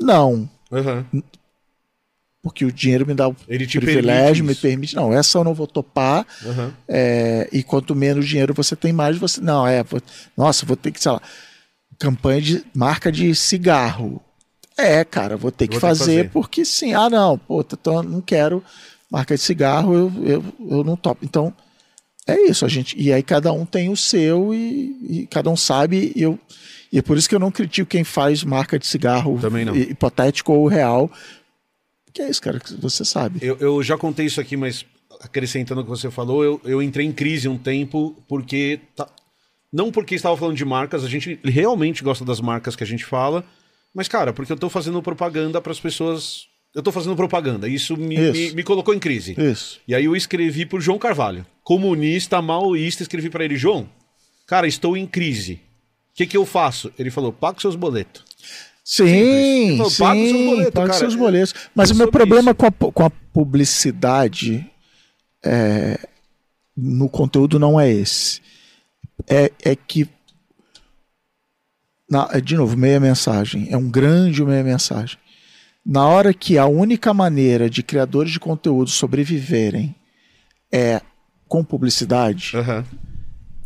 [0.00, 0.48] não.
[0.72, 1.06] Aham.
[2.42, 4.94] Porque o dinheiro me dá o Ele te privilégio, permite me permite.
[4.96, 6.26] Não, essa eu não vou topar.
[6.44, 6.72] Aham.
[6.86, 9.40] É, e quanto menos dinheiro você tem, mais você.
[9.40, 9.82] Não, é.
[9.82, 10.00] vou-
[10.36, 11.20] nossa, vou ter que, sei lá,
[11.98, 14.22] campanha de marca de cigarro.
[14.76, 16.30] É, cara, vou ter que, Vou ter que fazer, fazer.
[16.30, 16.94] porque sim.
[16.94, 18.62] Ah, não, pô, tô- não quero
[19.10, 21.24] marca de cigarro, eu, eu, eu não topo.
[21.24, 21.52] Então,
[22.28, 22.94] é isso, a gente.
[23.00, 26.12] E aí cada um tem o seu e, e cada um sabe.
[26.14, 26.38] E, eu,
[26.92, 29.36] e é por isso que eu não critico quem faz marca de cigarro
[29.90, 31.10] hipotético ou real.
[32.12, 33.38] Que é isso, cara, que você sabe.
[33.42, 34.84] Eu, eu já contei isso aqui, mas
[35.20, 38.80] acrescentando o que você falou, eu, eu entrei em crise um tempo porque.
[38.94, 39.08] tá-
[39.72, 43.04] Não porque estava falando de marcas, a gente realmente gosta das marcas que a gente
[43.04, 43.44] fala,
[43.94, 46.46] mas, cara, porque eu tô fazendo propaganda para as pessoas.
[46.78, 48.32] Eu tô fazendo propaganda, isso me, Isso.
[48.32, 49.34] me, me colocou em crise.
[49.36, 49.80] Isso.
[49.88, 53.88] E aí eu escrevi pro João Carvalho, comunista, maoísta, escrevi para ele, João,
[54.46, 55.54] cara, estou em crise.
[55.54, 56.92] O que, que eu faço?
[56.96, 58.22] Ele falou, paga os seus boletos.
[58.84, 60.98] Sim, Então, sim, paga os seus boletos, paga cara.
[61.00, 61.54] seus boletos.
[61.74, 64.64] Mas o meu problema com a, com a publicidade
[65.44, 65.98] é,
[66.76, 68.40] no conteúdo não é esse.
[69.26, 70.08] É, é que,
[72.08, 73.66] na- de novo, meia mensagem.
[73.70, 75.18] É um grande meia mensagem.
[75.84, 79.94] Na hora que a única maneira de criadores de conteúdo sobreviverem
[80.72, 81.00] é
[81.46, 82.84] com publicidade, Aham.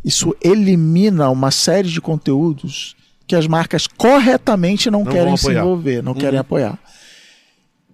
[0.05, 2.95] isso elimina uma série de conteúdos
[3.27, 6.17] que as marcas corretamente não, Não querem se envolver, não Uhum.
[6.17, 6.79] querem apoiar.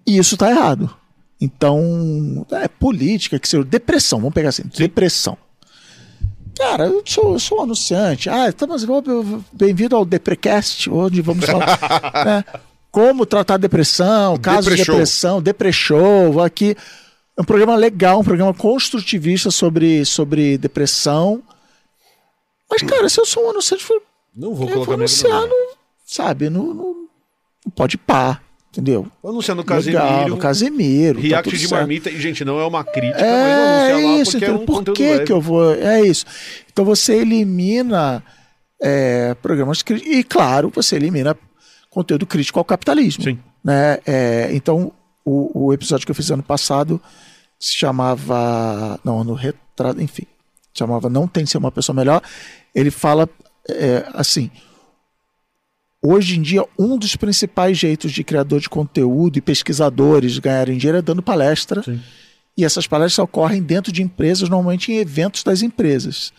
[0.06, 0.94] E isso está errado.
[1.40, 5.36] Então, é política, que seja depressão, vamos pegar assim, depressão.
[6.56, 8.28] Cara, eu sou, eu sou um anunciante.
[8.28, 8.84] Ah, estamos
[9.52, 11.78] bem-vindo ao Deprecast, onde vamos falar
[12.26, 12.44] né,
[12.90, 16.40] como tratar depressão, casos de depressão, depressão.
[16.40, 16.76] Aqui
[17.36, 21.42] é um programa legal, um programa construtivista sobre, sobre depressão.
[22.70, 23.84] Mas, cara, se eu sou um anunciante,
[24.34, 25.70] Não vou vou colocar vida anunciar no-
[26.06, 27.08] sabe, no, no,
[27.66, 29.06] no pode pá, entendeu?
[29.22, 30.28] Vou anunciar no Legal, Casemiro.
[30.28, 31.14] no Casemiro.
[31.20, 31.80] tá React tudo de certo.
[31.80, 32.10] marmita.
[32.10, 34.84] E, gente, não é uma crítica, É mas vou lá isso, porque é um Por
[34.92, 35.24] que, leve.
[35.24, 35.74] que eu vou.
[35.74, 36.24] É isso.
[36.72, 38.22] Então você elimina
[38.82, 40.12] é, programas críticos.
[40.16, 41.36] E, claro, você elimina
[41.90, 43.24] conteúdo crítico ao capitalismo.
[43.24, 43.38] Sim.
[43.62, 43.98] Né?
[44.06, 44.92] É, então,
[45.24, 47.00] o, o episódio que eu fiz ano passado
[47.58, 48.98] se chamava.
[49.04, 50.26] Não, no retrato, enfim.
[50.72, 52.22] Chamava Não Tem Ser uma Pessoa Melhor.
[52.74, 53.28] Ele fala
[53.68, 54.50] é, assim.
[56.02, 60.96] Hoje em dia, um dos principais jeitos de criador de conteúdo e pesquisadores ganharem dinheiro
[60.96, 61.82] é dando palestra.
[61.82, 62.00] Sim.
[62.56, 66.32] E essas palestras ocorrem dentro de empresas, normalmente em eventos das empresas.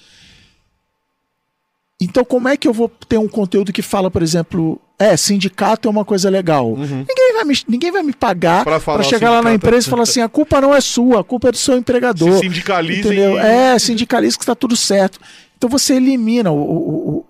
[2.02, 5.88] Então, como é que eu vou ter um conteúdo que fala, por exemplo, é, sindicato
[5.88, 6.76] é uma coisa legal?
[6.76, 10.20] Ninguém, vai me, ninguém vai me pagar para chegar lá na empresa e falar assim:
[10.20, 12.34] a culpa não é sua, a culpa é do seu empregador.
[12.34, 13.40] Se sindicalizem Entendeu?
[13.40, 15.20] É, sindicaliza que está tudo certo.
[15.56, 17.26] Então você elimina o, o, o,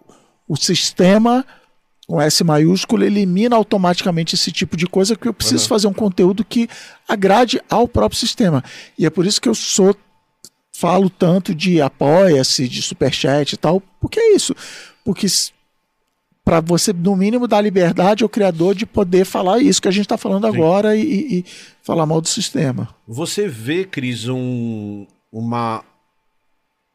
[0.47, 1.45] o sistema,
[2.07, 6.45] com S maiúsculo, elimina automaticamente esse tipo de coisa que eu preciso fazer um conteúdo
[6.45, 6.69] que
[7.09, 8.63] agrade ao próprio sistema.
[8.97, 9.93] E é por isso que eu sou
[10.81, 14.55] falo tanto de apoia-se, de superchat e tal, porque é isso.
[15.05, 15.27] Porque
[16.43, 20.05] para você, no mínimo, dar liberdade ao criador de poder falar isso que a gente
[20.05, 21.45] está falando agora e, e- e
[21.83, 22.89] falar mal do sistema.
[23.07, 25.83] Você vê, Cris, um, uma,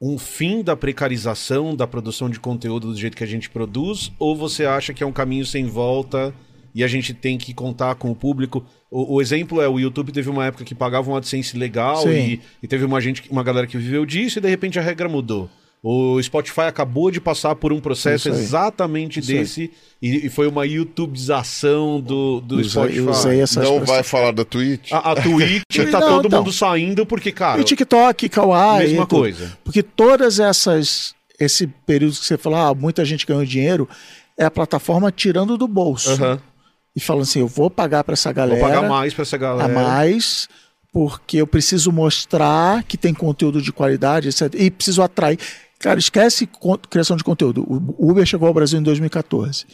[0.03, 4.11] um fim da precarização da produção de conteúdo do jeito que a gente produz?
[4.19, 6.35] Ou você acha que é um caminho sem volta
[6.77, 8.65] e a gente tem que contar com o público?
[8.91, 12.41] O, o exemplo é, o YouTube teve uma época que pagava um AdSense legal e,
[12.63, 15.49] e teve uma, gente, uma galera que viveu disso e de repente a regra mudou.
[15.83, 19.71] O Spotify acabou de passar por um processo exatamente Isso desse
[20.03, 23.01] e, e foi uma YouTubeização do, do Usei- Spotify.
[23.01, 24.91] usei essa Não vai falar da Twitch?
[24.93, 26.41] A, a Twitch tá Não, todo então.
[26.41, 28.89] mundo saindo porque, cara, E TikTok, Kawaii.
[28.89, 29.19] mesma e tudo.
[29.21, 29.59] coisa.
[29.65, 31.15] Porque todas essas.
[31.39, 33.87] Esse período que você falou, ah, muita gente ganhou dinheiro,
[34.39, 36.11] é a plataforma tirando do bolso.
[36.13, 36.41] Aham.
[36.97, 38.58] E falando assim: eu vou pagar para essa galera.
[38.58, 39.70] Vou pagar mais pra essa galera.
[39.70, 40.49] a mais,
[40.92, 44.52] porque eu preciso mostrar que tem conteúdo de qualidade, etc.
[44.55, 45.39] E preciso atrair.
[45.78, 46.49] Cara, esquece
[46.89, 47.62] criação de conteúdo.
[47.99, 49.66] O Uber chegou ao Brasil em 2014.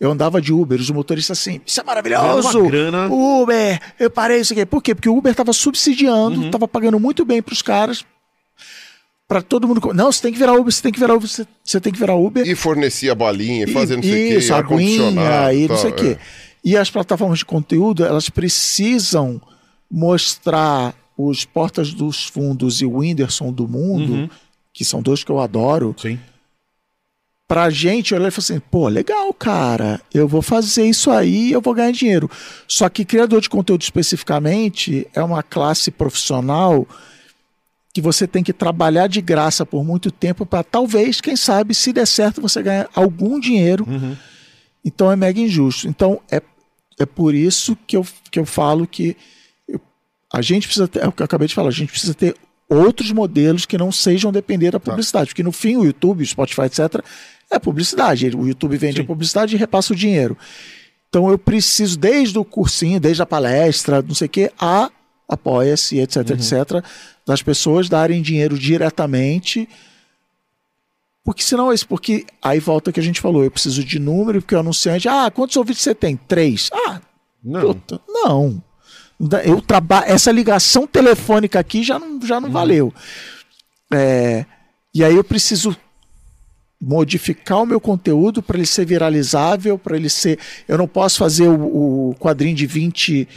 [0.00, 2.42] Eu andava de Uber, os motoristas assim, isso é maravilhoso!
[2.42, 3.06] Ganhando uma grana.
[3.06, 4.66] Uber, eu parei isso aqui.
[4.66, 4.92] Por quê?
[4.96, 6.46] Porque o Uber estava subsidiando, Uhum.
[6.46, 8.04] estava pagando muito bem para os caras,
[9.28, 9.80] para todo mundo.
[9.94, 11.28] Não, você tem que virar Uber, você tem que virar Uber,
[11.64, 12.44] você, tem que virar Uber.
[12.46, 14.58] E fornecia bolinha, fazendo não sei o quê, Isso, aguinha
[15.04, 16.18] ar-condicionado e não sei o quê.
[16.20, 16.44] é.
[16.64, 19.40] E as plataformas de conteúdo, elas precisam
[19.90, 24.28] mostrar os Portas dos Fundos e o Whindersson do mundo, Uhum.
[24.72, 26.18] que são dois que eu adoro, Sim.
[27.46, 31.60] pra gente olhar e falar assim, pô, legal, cara, eu vou fazer isso aí eu
[31.60, 32.28] vou ganhar dinheiro.
[32.66, 36.88] Só que criador de conteúdo especificamente é uma classe profissional
[37.92, 41.92] que você tem que trabalhar de graça por muito tempo para talvez, quem sabe, se
[41.92, 43.86] der certo, você ganhar algum dinheiro.
[44.84, 45.86] Então é mega injusto.
[45.86, 46.42] Então é,
[46.98, 49.16] é por isso que eu, que eu falo que
[49.68, 49.80] eu-
[50.32, 52.34] a gente precisa ter, é o que eu acabei de falar, a gente precisa ter
[52.68, 55.28] outros modelos que não sejam depender da publicidade.
[55.28, 57.04] Porque no fim o YouTube, o Spotify, etc.,
[57.50, 58.26] é publicidade.
[58.34, 60.36] O YouTube vende a publicidade e repassa o dinheiro.
[61.08, 64.90] Então eu preciso, desde o cursinho, desde a palestra, não sei o quê, a
[65.28, 66.84] apoia-se, etc, etc,
[67.26, 69.68] das pessoas darem dinheiro diretamente.
[71.24, 73.98] Porque senão é isso, porque aí volta o que a gente falou, eu preciso de
[73.98, 76.16] número, porque o anunciante, ah, quantos ouvintes você tem?
[76.16, 76.68] Três.
[76.72, 77.00] Ah,
[77.42, 77.60] Não.
[77.62, 78.62] puta, não.
[79.44, 82.92] Eu trabalho, essa ligação telefônica aqui já não, já não valeu.
[83.92, 84.44] É,
[84.92, 85.74] e aí eu preciso
[86.86, 90.38] modificar o meu conteúdo para ele ser viralizável, para ele ser.
[90.68, 93.28] Eu não posso fazer o, o quadrinho de 20,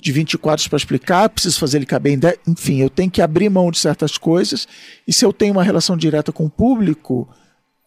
[0.00, 2.38] de 20 quadros para explicar, preciso fazer ele caber em 10.
[2.46, 4.68] Enfim, eu tenho que abrir mão de certas coisas.
[5.06, 7.28] E se eu tenho uma relação direta com o público,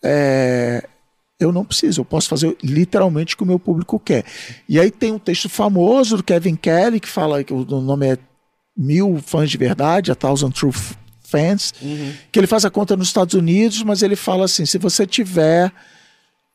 [0.04, 0.86] é,
[1.40, 4.26] eu não preciso, eu posso fazer literalmente o que o meu público quer.
[4.68, 8.18] E aí tem um texto famoso do Kevin Kelly que fala que o nome é
[8.78, 10.74] Mil Fãs de Verdade, A Thousand True
[11.26, 11.74] Fans,
[12.32, 15.72] que ele faz a conta nos Estados Unidos, mas ele fala assim: se você tiver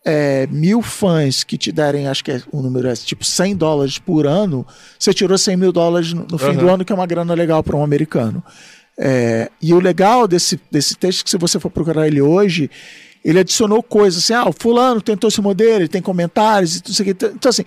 [0.05, 3.99] é, mil fãs que te derem, acho que é, o número é tipo 100 dólares
[3.99, 4.67] por ano,
[4.99, 7.63] você tirou 100 mil dólares no, no fim do ano, que é uma grana legal
[7.63, 8.43] para um americano.
[8.99, 12.71] É, e o legal desse, desse texto, que se você for procurar ele hoje,
[13.25, 16.93] ele adicionou coisas assim, ah, o fulano tentou esse modelo, ele tem comentários e tudo
[16.93, 17.11] isso aqui.
[17.11, 17.65] Então, assim,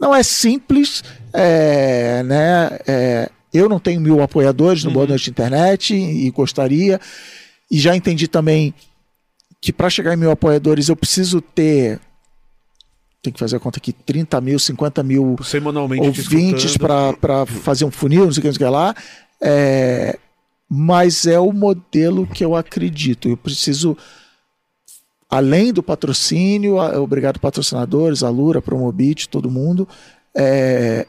[0.00, 2.78] não é simples, é, né?
[2.86, 7.00] é, eu não tenho mil apoiadores no Boa Noite Internet e gostaria,
[7.70, 8.74] e já entendi também
[9.60, 12.00] que para chegar em mil apoiadores eu preciso ter.
[13.22, 17.84] Tem que fazer a conta aqui: 30 mil, 50 mil Semanalmente te ouvintes para fazer
[17.84, 18.94] um funil, não sei o que, não sei o que lá.
[19.40, 20.18] É,
[20.68, 23.28] mas é o modelo que eu acredito.
[23.28, 23.96] Eu preciso,
[25.30, 29.86] além do patrocínio, obrigado patrocinadores, a Lura, a Promobit, todo mundo,
[30.34, 31.06] é,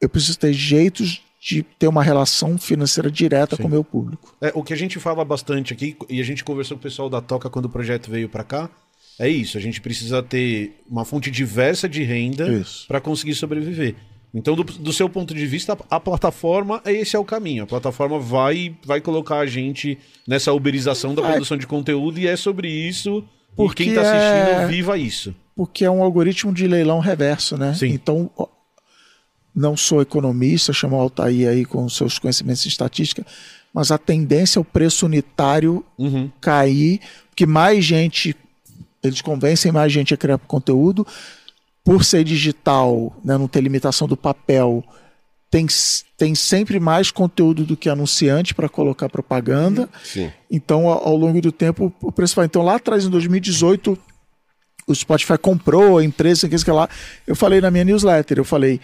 [0.00, 4.34] eu preciso ter jeitos de ter uma relação financeira direta com o meu público.
[4.40, 7.08] É, o que a gente fala bastante aqui, e a gente conversou com o pessoal
[7.08, 8.68] da Toca quando o projeto veio pra cá,
[9.18, 9.56] é isso.
[9.56, 12.46] A gente precisa ter uma fonte diversa de renda
[12.86, 13.94] para conseguir sobreviver.
[14.34, 17.64] Então, do, do seu ponto de vista, a, a plataforma, esse é o caminho.
[17.64, 21.32] A plataforma vai, vai colocar a gente nessa uberização da Vai.
[21.32, 23.24] produção de conteúdo e é sobre isso.
[23.56, 25.34] Porque e quem tá assistindo, é- viva isso.
[25.56, 27.74] porque é um algoritmo de leilão reverso, né?
[27.74, 27.88] Sim.
[27.88, 28.30] Então,
[29.54, 33.24] não sou economista, chamo o Altair aí com seus conhecimentos em estatística,
[33.72, 36.30] mas a tendência é o preço unitário Uhum.
[36.40, 38.34] cair, porque mais gente,
[39.02, 41.06] eles convencem mais gente a criar conteúdo,
[41.84, 44.84] por ser digital, né, não ter limitação do papel,
[45.50, 45.66] tem,
[46.16, 49.88] tem sempre mais conteúdo do que anunciante para colocar propaganda.
[50.04, 50.30] Sim.
[50.50, 52.44] Então, ao ao longo do tempo, o preço vai.
[52.44, 53.98] Então, lá atrás, em 2018,
[54.86, 56.88] o Spotify comprou a empresa, que que lá.
[57.26, 58.80] Eu falei na minha newsletter, eu falei.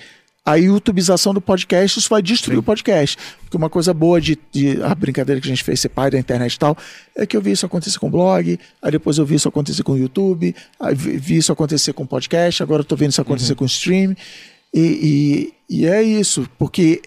[0.47, 3.17] A youtubização do podcast, isso vai destruir o podcast.
[3.41, 6.19] Porque uma coisa boa de, de- A brincadeira que a gente fez, ser pai da
[6.19, 6.77] internet e tal,
[7.17, 9.93] é que eu vi isso acontecer com blog, aí depois eu vi isso acontecer com
[9.93, 13.65] o YouTube, aí vi, isso acontecer com podcast, agora eu tô vendo isso acontecer com
[13.65, 14.15] stream.
[14.73, 17.01] E, e, e é isso, porque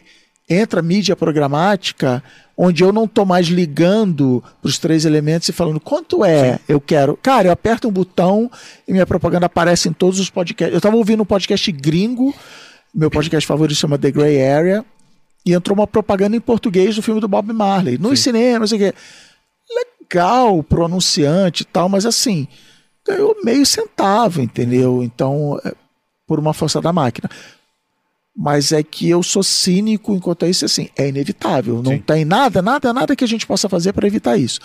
[0.49, 2.23] entra mídia programática,
[2.57, 6.81] onde eu não tô mais ligando para os três elementos e falando quanto é eu
[6.81, 7.15] quero.
[7.21, 8.49] Cara, eu aperto um botão
[8.87, 10.73] e minha propaganda aparece em todos os podcasts.
[10.73, 12.33] Eu estava ouvindo um podcast gringo,
[12.93, 14.85] meu podcast favorito chama The Grey Area,
[15.45, 18.89] e entrou uma propaganda em português do filme do Bob Marley, nos cinemas, não sei
[18.89, 18.97] o quê.
[20.01, 22.47] Legal pro anunciante e tal, mas assim,
[23.05, 25.03] ganhou meio centavo, entendeu?
[25.03, 25.73] Então, é
[26.25, 27.29] por uma força da máquina
[28.39, 31.81] mas é que eu sou cínico enquanto a isso, assim, é inevitável.
[31.81, 31.99] Não Sim.
[31.99, 34.59] tem nada, nada, nada que a gente possa fazer para evitar isso.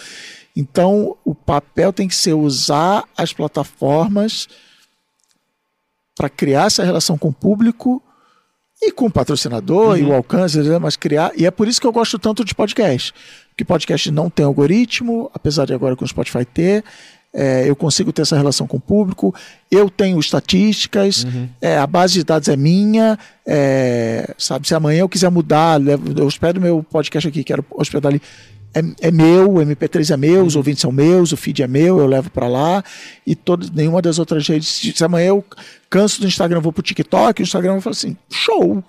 [0.54, 4.46] Então, o papel tem que ser usar as plataformas
[6.14, 8.02] para criar essa relação com o público
[8.82, 11.30] e com o patrocinador e o alcance, né, mas criar.
[11.36, 13.14] E é por isso que eu gosto tanto de podcast.
[13.50, 16.84] Porque podcast não tem algoritmo, apesar de agora com o Spotify ter.
[17.34, 19.34] É, eu consigo ter essa relação com o público,
[19.70, 21.26] eu tenho estatísticas,
[21.62, 24.68] é, a base de dados é minha, é, sabe?
[24.68, 25.80] Se amanhã eu quiser mudar,
[26.14, 28.20] eu hospedo meu podcast aqui, quero hospedar ali,
[28.74, 31.98] é, é meu, o MP3 é meu, os ouvintes são meus, o feed é meu,
[31.98, 32.82] eu levo para lá,
[33.26, 34.68] e todo, nenhuma das outras redes.
[34.68, 35.44] Se amanhã eu
[35.90, 38.82] canso do Instagram, vou pro TikTok, o Instagram vai falar assim: show,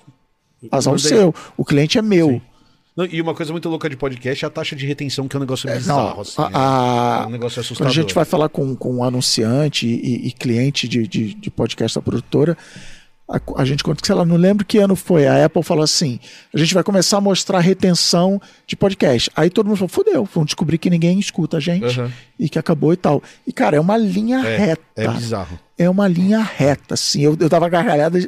[0.72, 2.42] azar o seu, o cliente é meu.
[2.96, 5.40] Não, e uma coisa muito louca de podcast é a taxa de retenção, que é
[5.40, 6.14] um negócio É, bizarro.
[6.14, 7.88] não, assim, a- é, é um negócio assustador.
[7.92, 11.50] Quando a gente vai falar com, com um anunciante e, e cliente de, de, de
[11.50, 12.56] podcast da produtora,
[13.30, 15.26] a, a gente conta que, sei lá, não lembro que ano foi.
[15.28, 16.20] A Apple falou assim:
[16.54, 19.30] a gente vai começar a mostrar retenção de podcast.
[19.36, 22.12] Aí todo mundo falou: fudeu, vamos descobrir que ninguém escuta a gente Uhum.
[22.40, 23.22] e que acabou e tal.
[23.48, 24.82] E, cara, é uma linha É, reta.
[24.96, 25.60] é bizarro.
[25.76, 27.22] É uma linha reta, assim.
[27.22, 28.20] Eu, eu dava gargalhada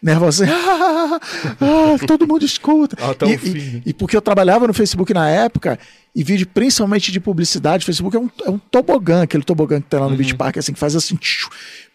[0.00, 0.44] nervosa.
[0.46, 1.18] assim, "Ah,
[1.60, 2.96] ah, todo mundo escuta.
[3.04, 3.82] Até e, o fim, e- né?
[3.86, 5.78] e porque eu trabalhava no Facebook na época,
[6.14, 9.88] e vídeo principalmente de publicidade, o Facebook é um, é um tobogã, aquele tobogã que
[9.88, 11.16] tem lá no Beach Park, assim, que faz assim.
[11.16, 11.48] tchiu.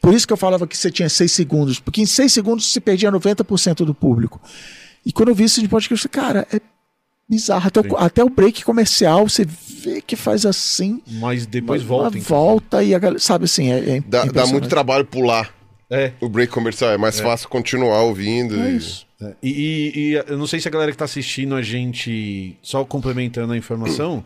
[0.08, 2.80] Por isso que eu falava que você tinha seis segundos, porque em seis segundos se
[2.80, 4.40] perdia 90% do público.
[5.06, 6.62] E quando eu vi isso de podcast, eu falei, cara, é
[7.30, 7.68] bizarro.
[7.68, 11.02] Até o, até o break comercial, você vê que faz assim.
[11.20, 12.18] Mas depois ela volta.
[12.18, 12.22] então.
[12.38, 15.54] volta e a galera, sabe assim, é, é Dá, dá muito trabalho pular
[15.92, 16.14] É.
[16.22, 16.92] o break comercial.
[16.92, 18.58] É mais fácil continuar ouvindo.
[18.62, 19.06] É e- isso.
[19.22, 22.56] É, E, e- e eu não sei se a galera que tá assistindo a gente,
[22.62, 24.24] só complementando a informação,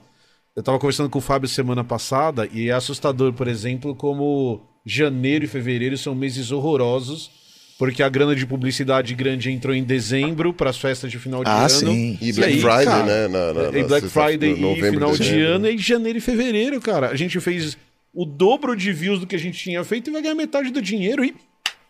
[0.56, 5.46] eu tava conversando com o Fábio semana passada e é assustador, por exemplo, como janeiro
[5.46, 7.30] e fevereiro são meses horrorosos,
[7.78, 11.50] porque a grana de publicidade grande entrou em dezembro para as festas de final de
[11.50, 11.70] Ah, ano.
[11.70, 12.18] sim.
[12.22, 13.28] E Black aí, Friday, cara, né?
[13.28, 15.46] Na, na, e Black Friday no e final de dezembro.
[15.56, 17.10] ano e janeiro e fevereiro, cara.
[17.10, 17.78] A gente fez
[18.14, 20.82] o dobro de views do que a gente tinha feito e vai ganhar metade do
[20.82, 21.34] dinheiro e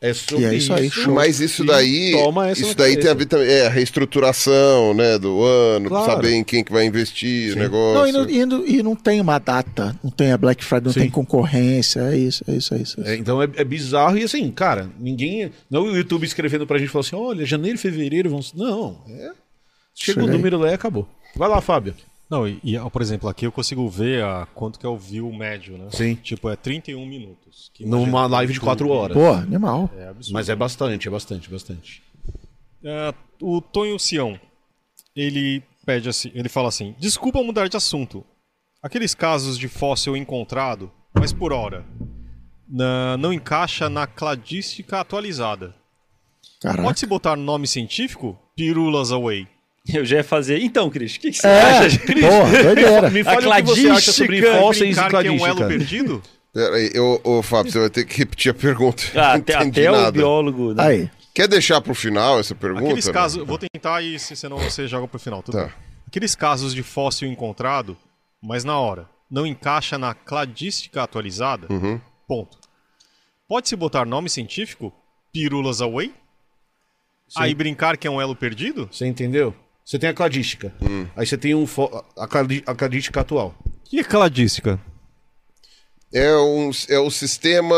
[0.02, 1.14] é sobre E é isso aí, show.
[1.14, 2.14] Mas isso daí,
[2.52, 3.02] isso daí cabeça.
[3.02, 6.06] tem a ver também, é, a reestruturação, né, do ano, Claro.
[6.12, 8.08] saber em quem que vai investir o Não, negócio.
[8.08, 10.94] e não, e não- e não tem uma data, não tem a Black Friday, não
[10.94, 11.00] Sim.
[11.02, 13.00] tem concorrência, é isso, é isso, é isso.
[13.00, 13.12] é isso.
[13.12, 15.52] É, então é, é bizarro e assim, cara, ninguém.
[15.70, 18.40] Não é o YouTube escrevendo pra gente e falando assim: olha, janeiro fevereiro vão.
[18.56, 19.32] Não, é.
[19.94, 20.32] Chega o aí.
[20.32, 21.08] número lá e acabou.
[21.36, 21.94] Vai lá, Fábio.
[22.32, 25.30] Não, e, e, por exemplo, aqui eu consigo ver a, quanto que é o view
[25.34, 25.90] médio, né?
[25.92, 26.16] Sim.
[26.16, 27.70] Tipo, é 31 minutos.
[27.74, 29.18] Que Numa live de YouTube, quatro horas.
[29.18, 29.90] Pô, animal.
[29.98, 30.34] É absurdo.
[30.34, 32.02] Mas é bastante, é bastante, bastante.
[32.84, 34.40] É, o Tonho Sião,
[35.14, 38.24] ele pede assim, ele fala assim: desculpa mudar de assunto.
[38.82, 41.86] Aqueles casos de fóssil encontrado, mas por hora
[42.68, 45.76] na- não encaixa na cladística atualizada.
[46.62, 46.82] Caraca.
[46.82, 48.40] Pode-se botar nome científico?
[48.56, 49.48] Pirulas away.
[49.88, 50.60] Eu já ia fazer.
[50.62, 52.24] Então, Cris, o que, que você É, acha, Cris?
[52.26, 53.10] porra, doideira.
[53.12, 55.64] Me fale o que você acha sobre cladística, fósseis e Brincar que é um cladística.
[55.64, 56.24] elo perdido?
[56.54, 59.04] Pera aí, ô, ô, Fábio, você vai ter que repetir a pergunta.
[59.16, 60.74] Ah, até até o biólogo.
[60.74, 60.84] né?
[60.84, 61.10] Aí.
[61.34, 62.86] Quer deixar pro final essa pergunta?
[62.86, 63.14] Aqueles não?
[63.14, 65.64] casos, vou tentar e se senão você joga pro final, tudo Tá.
[65.66, 65.74] bem.
[66.08, 67.98] Aqueles casos de fóssil encontrado,
[68.44, 71.68] mas na hora, não encaixa na cladística atualizada?
[71.72, 72.02] Uhum.
[72.28, 72.58] Ponto.
[73.48, 74.94] Pode-se botar nome científico?
[75.32, 76.14] Pirulas away?
[77.38, 78.90] Aí brincar que é um elo perdido?
[78.92, 79.56] Você entendeu?
[79.86, 80.74] Você tem a cladística.
[80.82, 81.06] Hum.
[81.16, 83.56] Aí você tem um fo- a, cladi- a cladística atual.
[83.66, 84.80] O que é cladística?
[86.14, 87.76] É, um, é o sistema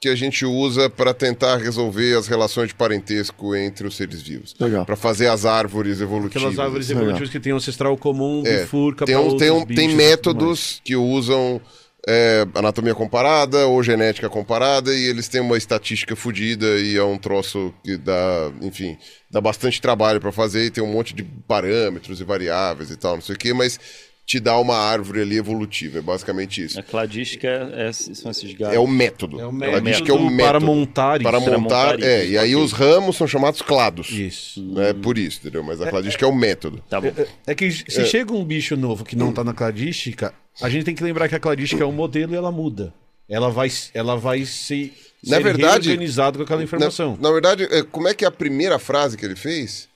[0.00, 4.54] que a gente usa para tentar resolver as relações de parentesco entre os seres vivos.
[4.60, 4.84] Legal.
[4.84, 6.42] Para fazer as árvores evolutivas.
[6.42, 7.02] Aquelas árvores Legal.
[7.04, 10.94] evolutivas que tem ancestral comum, É, bifurca tem, pra um- tem, um- tem métodos que
[10.96, 11.58] usam
[12.06, 17.16] é, anatomia comparada ou genética comparada e eles têm uma estatística fodida e é um
[17.16, 18.98] troço que dá, enfim,
[19.30, 23.14] dá bastante trabalho para fazer e tem um monte de parâmetros e variáveis e tal,
[23.14, 23.80] não sei o quê, mas
[24.26, 26.80] te dá uma árvore ali evolutiva, é basicamente isso.
[26.80, 28.74] A cladística é, são esses galhos.
[28.74, 29.38] É o método.
[29.40, 30.36] É o método que é o método.
[30.48, 31.30] para montar isso.
[31.30, 34.08] Para montar, é, isso, e aí os ramos são chamados clados.
[34.10, 34.64] Isso.
[34.80, 35.62] É por isso, entendeu?
[35.62, 36.82] Mas a cladística é o método.
[36.88, 37.12] Tá bom.
[37.46, 40.94] É que se chega um bicho novo que não tá na cladística, a gente tem
[40.94, 42.94] que lembrar que a cladística é um modelo e ela muda.
[43.28, 47.16] Ela vai, ela vai se Na ser verdade- reorganizado com aquela informação.
[47.20, 49.88] Na, na verdade, é, como é que é a primeira frase que ele fez?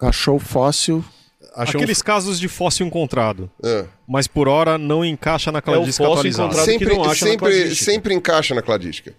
[0.00, 1.04] Achou fóssil.
[1.56, 3.84] Um- Aqueles casos de fóssil encontrado, É.
[4.08, 6.44] mas por hora não encaixa na cladística fóssil atualizada.
[6.48, 7.84] encontrado que sempre, não acha na sempre, cladística.
[7.92, 9.14] sempre encaixa na cladística.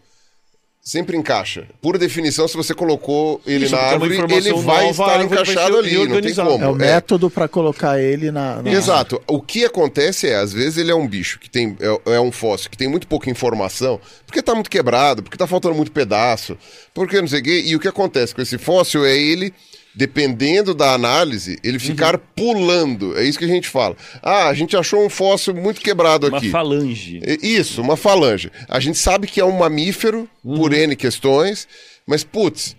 [0.85, 1.65] Sempre encaixa.
[1.81, 5.77] Por definição, se você colocou ele Isso, na é árvore, ele vai estar vai encaixado
[5.77, 6.61] ali, não tem como.
[6.61, 8.61] É o método pra colocar ele na.
[8.61, 9.21] na- Exato.
[9.25, 11.77] O que acontece é, às vezes ele é um bicho que tem.
[11.79, 13.97] É, é um fóssil que tem muito pouca informação,
[14.27, 16.57] porque tá muito quebrado, porque tá faltando muito pedaço,
[16.93, 17.63] porque não sei o quê.
[17.65, 19.53] E o que acontece com esse fóssil é ele.
[19.95, 23.15] Dependendo da análise, ele ficar pulando.
[23.17, 23.95] É isso que a gente fala.
[24.23, 26.49] Ah, a gente achou um fóssil muito quebrado Uma aqui.
[26.49, 27.19] falange.
[27.23, 28.51] É, Isso, uma falange.
[28.67, 31.67] A gente sabe que é um mamífero, por N questões,
[32.07, 32.75] mas, putz,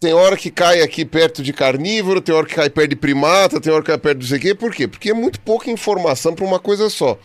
[0.00, 3.60] tem hora que cai aqui perto de carnívoro, tem hora que cai perto de primata,
[3.60, 4.54] tem hora que cai perto de não sei o quê.
[4.54, 4.88] Por quê?
[4.88, 7.18] Porque é muito pouca informação para uma coisa só.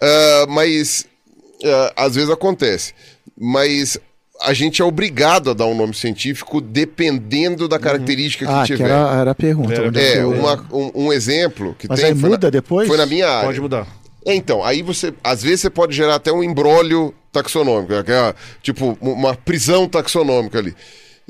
[0.00, 1.06] Ah, mas,
[1.64, 2.92] ah, às vezes acontece.
[3.38, 3.98] Mas
[4.42, 8.66] a gente é obrigado a dar um nome científico dependendo da característica que Ah, que
[8.76, 8.84] tiver.
[8.90, 9.80] era, era a pergunta.
[9.82, 12.08] onde É, eu- uma- um, um exemplo que Mas tem.
[12.10, 12.88] aí muda na, depois?
[12.88, 13.46] Foi na minha área.
[13.46, 13.86] Pode mudar.
[14.26, 18.34] É, Então, aí você, às vezes você pode gerar até um embrólio taxonômico, que é,
[18.62, 20.74] tipo uma prisão taxonômica ali.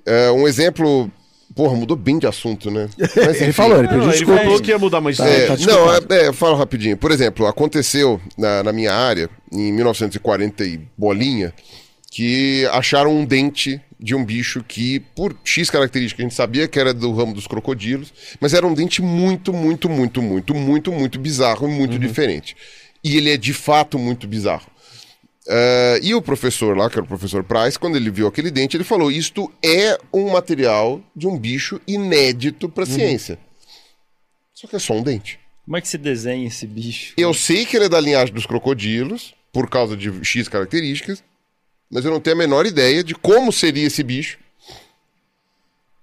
[0.06, 1.10] É, um exemplo,
[1.56, 2.88] porra, mudou bem de assunto, né?
[3.16, 4.42] Mas, Ele falou, ele Não, pediu ele desculpa.
[4.42, 6.96] falou que ia mudar, mas Tá, É, tá não, é, é, eu falo rapidinho.
[6.96, 11.52] Por exemplo, aconteceu na, na minha área, em 1940 e bolinha,
[12.14, 16.78] que acharam um dente de um bicho que, por X característica, a gente sabia que
[16.78, 21.18] era do ramo dos crocodilos, mas era um dente muito, muito, muito, muito, muito, muito
[21.18, 22.56] bizarro e muito diferente.
[23.02, 24.70] E ele é de fato muito bizarro.
[25.48, 28.76] Eh, e o professor lá, que era o professor Price, quando ele viu aquele dente,
[28.76, 33.40] ele falou: Isto é um material de um bicho inédito para a ciência.
[34.54, 35.40] Só que é só um dente.
[35.64, 37.14] Como é que se desenha esse bicho?
[37.16, 41.20] Eu sei que ele é da linhagem dos crocodilos, por causa de X características,
[41.94, 44.36] mas eu não tenho a menor ideia de como seria esse bicho.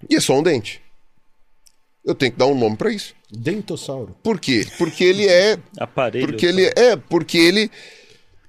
[0.10, 0.82] E é só um dente.
[2.06, 3.14] Eu tenho que dar um nome para isso.
[3.30, 4.16] Dentossauro.
[4.24, 4.66] Por quê?
[4.78, 5.60] Porque ele é.
[5.78, 6.26] Aparelho.
[6.26, 6.96] Porque ele é.
[6.96, 7.70] Porque ele.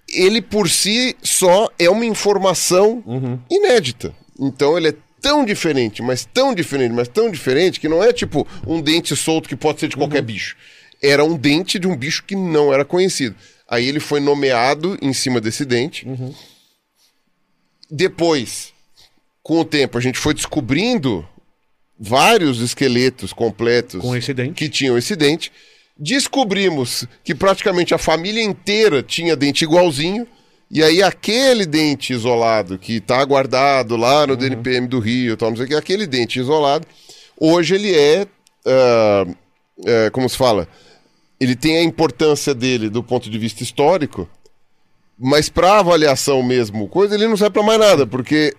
[0.08, 3.02] Ele por si só é uma informação
[3.50, 4.14] inédita.
[4.38, 8.46] Então ele é tão diferente, mas tão diferente, mas tão diferente, que não é tipo
[8.66, 10.56] um dente solto que pode ser de qualquer bicho.
[11.02, 13.34] Era um dente de um bicho que não era conhecido.
[13.66, 16.06] Aí ele foi nomeado em cima desse dente.
[17.94, 18.72] Depois,
[19.42, 21.28] com o tempo, a gente foi descobrindo
[22.00, 24.54] vários esqueletos completos Com esse dente.
[24.54, 25.52] que tinham esse dente.
[25.94, 30.26] Descobrimos que praticamente a família inteira tinha dente igualzinho.
[30.70, 35.56] E aí aquele dente isolado que está guardado lá no DNPM do Rio, tal, não
[35.58, 36.86] sei o que, aquele dente isolado,
[37.38, 38.26] hoje ele é,
[38.64, 39.26] ah,
[39.84, 40.66] é, como se fala,
[41.38, 44.26] ele tem a importância dele do ponto de vista histórico,
[45.18, 48.54] mas para avaliação mesmo, coisa, ele não serve para mais nada, porque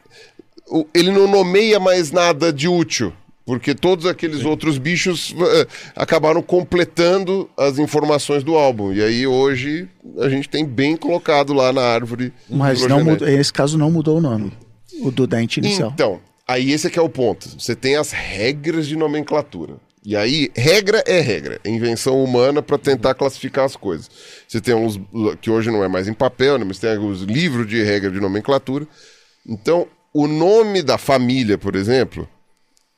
[0.94, 3.14] ele não nomeia mais nada de útil.
[3.46, 5.68] Porque todos aqueles outros bichos eh,
[5.98, 8.94] acabaram completando as informações do álbum.
[8.94, 12.32] E aí hoje a gente tem bem colocado lá na árvore.
[12.50, 14.54] Mas não mudou, nesse caso não mudou o nome.
[15.02, 15.92] O do dente inicial.
[15.94, 17.50] Então, aí esse é que é o ponto.
[17.60, 19.74] Você tem as regras de nomenclatura.
[20.06, 21.60] E aí, regra é regra.
[21.64, 24.10] É invenção humana para tentar classificar as coisas.
[24.48, 25.00] Você tem uns
[25.40, 28.20] que hoje não é mais em papel, né, mas tem os livros de regra de
[28.20, 28.86] nomenclatura.
[29.48, 32.28] Então, o nome da família, por exemplo,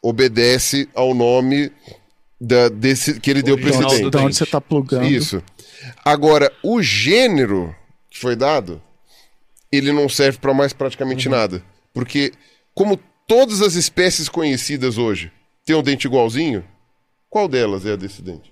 [0.02, 1.72] obedece ao nome
[2.42, 4.02] da, desse, que ele deu Original presidente.
[4.02, 4.38] do Então, onde dente.
[4.38, 5.06] você está plugando.
[5.06, 5.44] Isso.
[6.04, 7.76] Agora, o gênero
[8.10, 8.82] que foi dado,
[9.72, 11.64] ele não serve para mais praticamente nada.
[11.94, 12.34] Porque,
[12.74, 15.32] como todas as espécies conhecidas hoje
[15.66, 16.64] têm um dente igualzinho,
[17.36, 18.50] qual delas é a desse dente?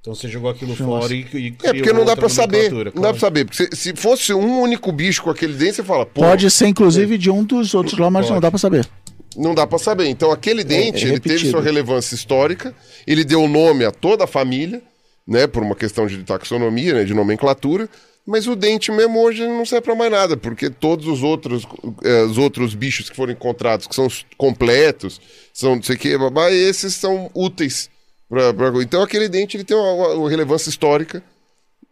[0.00, 2.72] Então você jogou aquilo fora e, e É, porque não dá pra saber.
[2.72, 3.18] Não dá pra claro.
[3.18, 3.44] saber.
[3.44, 6.68] Porque se, se fosse um único bicho com aquele dente, você fala, pô, Pode ser,
[6.68, 8.40] inclusive, de um dos outros lá, mas não Pode.
[8.40, 8.88] dá pra saber.
[9.36, 10.06] não dá pra saber.
[10.08, 12.74] Então, aquele dente, é ele teve sua relevância histórica,
[13.06, 14.80] ele deu nome a toda a família,
[15.28, 17.90] né, por uma questão de taxonomia, né, de nomenclatura,
[18.26, 21.64] mas o dente mesmo hoje não serve pra mais nada, porque todos os outros,
[22.04, 25.20] eh, os outros bichos que foram encontrados, que são completos,
[25.52, 27.88] são não sei o que, babá, esses são úteis.
[28.28, 31.22] Pra, pra- Então, aquele dente ele tem uma, uma- relevância histórica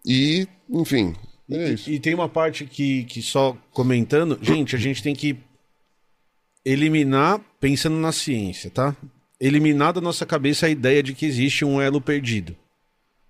[0.04, 1.14] e, enfim,
[1.50, 1.88] é isso.
[1.90, 5.36] E tem uma parte que, que só comentando, gente, a gente tem que
[6.64, 8.96] eliminar, pensando na ciência, tá?
[9.40, 12.56] Eliminar da nossa cabeça a ideia de que existe um elo perdido.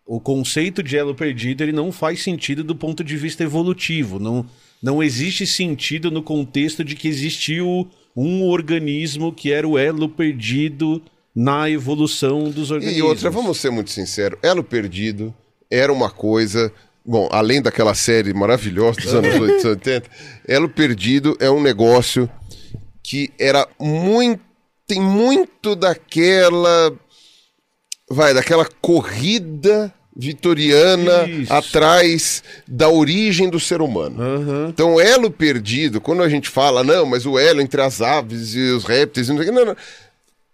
[0.06, 4.18] O conceito de elo perdido ele não faz sentido do ponto de vista evolutivo.
[4.18, 4.44] Não,
[4.82, 11.02] não existe sentido no contexto de que existiu um organismo que era o elo perdido
[11.34, 12.98] na evolução dos organismos.
[12.98, 15.34] E outra, vamos ser muito sinceros, Elo Perdido
[15.70, 16.72] era uma coisa.
[17.04, 20.10] Bom, além daquela série maravilhosa dos anos 80, 80,
[20.46, 22.30] Elo Perdido é um negócio
[23.02, 24.42] que era muito.
[24.86, 26.94] Tem muito daquela.
[28.14, 31.52] Vai, daquela corrida vitoriana Isso.
[31.52, 34.22] atrás da origem do ser humano.
[34.22, 34.66] Aham.
[34.68, 38.54] Então, o elo perdido, quando a gente fala, não, mas o elo entre as aves
[38.54, 39.76] e os répteis, não, sei o quê, não, não.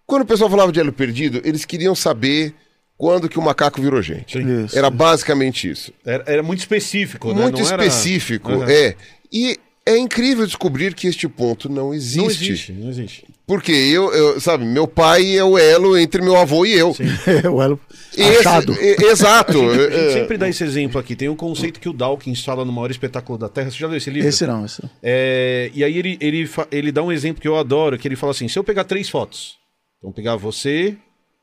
[0.07, 2.53] Quando o pessoal falava de elo perdido, eles queriam saber
[2.97, 4.37] quando que o macaco virou gente.
[4.39, 4.77] Isso.
[4.77, 5.93] Era basicamente isso.
[6.05, 7.41] Era, era muito específico, né?
[7.43, 8.65] Muito Não era- específico, Aham.
[8.69, 8.95] é.
[9.31, 12.17] E é incrível descobrir que este ponto não existe.
[12.19, 13.25] Não existe, não existe.
[13.47, 16.95] Porque eu, eu, sabe, meu pai é o elo entre meu avô e eu.
[17.51, 17.79] o elo
[18.15, 18.73] Esse- achado.
[18.73, 19.59] e- exato.
[19.69, 21.15] A gente é, sempre dá esse exemplo aqui.
[21.15, 23.71] Tem um conceito que o Dawkins fala no maior espetáculo da Terra.
[23.71, 24.29] Você já leu esse livro?
[24.29, 24.89] Esse não, esse não.
[25.01, 28.31] É, e aí ele, ele, ele dá um exemplo que eu adoro, que ele fala
[28.31, 29.55] assim, se eu pegar três fotos,
[29.97, 30.95] então pegar você,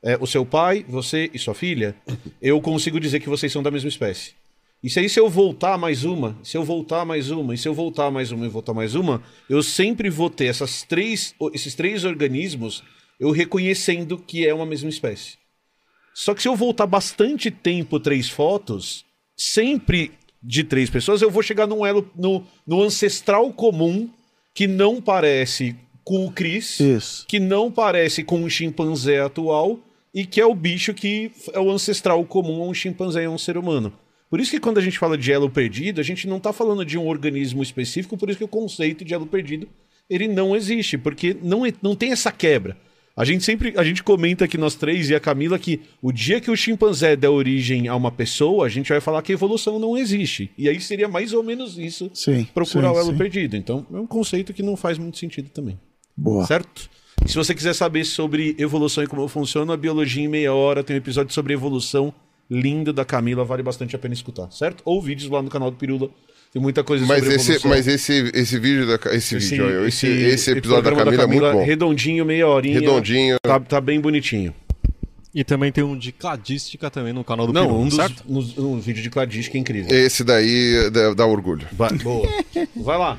[0.03, 1.95] é, o seu pai, você e sua filha,
[2.41, 4.33] eu consigo dizer que vocês são da mesma espécie.
[4.83, 7.67] E se aí se eu voltar mais uma, se eu voltar mais uma, e se
[7.69, 11.75] eu voltar mais uma e voltar mais uma, eu sempre vou ter essas três, esses
[11.75, 12.85] três organismos
[13.19, 15.37] eu reconhecendo que é uma mesma espécie.
[16.15, 19.05] Só que se eu voltar bastante tempo três fotos,
[19.37, 24.09] sempre de três pessoas, eu vou chegar num elo, no, no ancestral comum
[24.55, 27.27] que não parece com o Chris, Isso.
[27.27, 29.79] que não parece com o chimpanzé atual
[30.15, 33.31] e que é o bicho que é o ancestral comum a um chimpanzé e a
[33.31, 33.93] um ser humano.
[34.31, 36.85] Por isso que quando a gente fala de elo perdido, a gente não está falando
[36.85, 39.69] de um organismo específico, por isso que o conceito de elo perdido
[40.09, 42.77] ele não existe, porque não, é- não tem essa quebra.
[43.17, 46.41] A gente sempre, a gente comenta aqui nós três e a Camila que o dia
[46.41, 49.77] que o chimpanzé der origem a uma pessoa, a gente vai falar que a evolução
[49.79, 50.51] não existe.
[50.57, 53.19] E aí seria mais ou menos isso, Sim, procurar sim, o elo sim.
[53.19, 53.57] perdido.
[53.57, 55.77] Então, é um conceito que não faz muito sentido também.
[56.17, 56.47] Boa.
[56.47, 56.89] Certo?
[57.27, 60.85] E se você quiser saber sobre evolução e como funciona, a biologia em meia hora
[60.85, 62.15] tem um episódio sobre evolução
[62.51, 64.83] lindo da Camila, vale bastante a pena escutar, certo?
[64.85, 66.09] Ou vídeos lá no canal do Pirula.
[66.51, 67.71] Tem muita coisa Mas sobre esse, evolução.
[67.71, 71.49] mas esse, esse vídeo da ca- esse, vídeo, olha, esse, esse episódio da programa Camila,
[71.49, 71.65] é muito bom.
[71.67, 72.81] Redondinho, meia horinha.
[72.81, 73.37] Redondinho.
[73.43, 74.55] Tá, tá bem bonitinho.
[75.35, 78.25] E também tem um de cladística também no canal do Não, Peru, um, dos, certo?
[78.27, 79.95] nos- um vídeo de cladística é incrível.
[79.95, 81.67] Esse daí dá, dá orgulho.
[81.73, 82.27] Vai, boa.
[82.75, 83.19] Vai lá.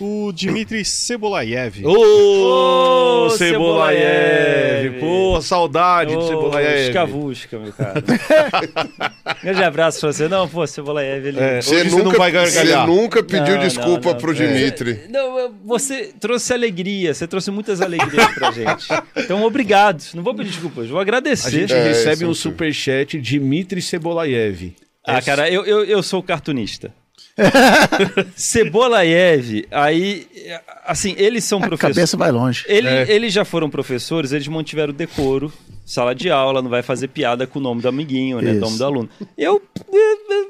[0.00, 1.84] O Dmitry Cebolaev.
[1.86, 4.98] Ô, Cebolaev!
[4.98, 6.86] Pô, saudade do Ô, Cebolaev.
[6.88, 8.02] Escavusca, meu cara.
[9.42, 10.26] Grande abraço pra você.
[10.26, 11.38] Não, pô, Cebolaev, ele...
[11.38, 12.86] É, Você hoje você nunca, não vai você gargalhar.
[12.86, 14.20] nunca pediu Não, desculpa não, não.
[14.20, 15.00] pro Dimitri.
[15.10, 18.86] Não, você trouxe alegria, você trouxe muitas alegrias pra gente.
[19.16, 20.02] Então, obrigado.
[20.14, 21.50] Não vou pedir desculpas, vou A agradecer.
[21.50, 24.74] gente É, recebe um é superchat de Dmitry Cebolaev.
[25.06, 26.92] Ah, cara, eu, eu, eu sou cartunista.
[28.36, 30.26] Cebolaev, aí,
[30.86, 31.96] assim, eles são A professores.
[31.96, 32.64] cabeça vai longe.
[32.68, 33.10] Ele- É.
[33.10, 35.52] Eles já foram professores, eles mantiveram o decoro,
[35.84, 38.52] sala de aula, não vai fazer piada com o nome do amiguinho, né?
[38.52, 38.60] Isso.
[38.60, 39.08] Nome do aluno.
[39.36, 39.60] Eu,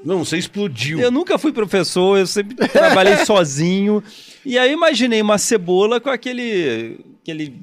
[0.04, 1.00] Não, você explodiu.
[1.00, 4.02] eu nunca fui professor, eu sempre trabalhei sozinho.
[4.44, 7.54] E aí imaginei uma cebola com aquele aquele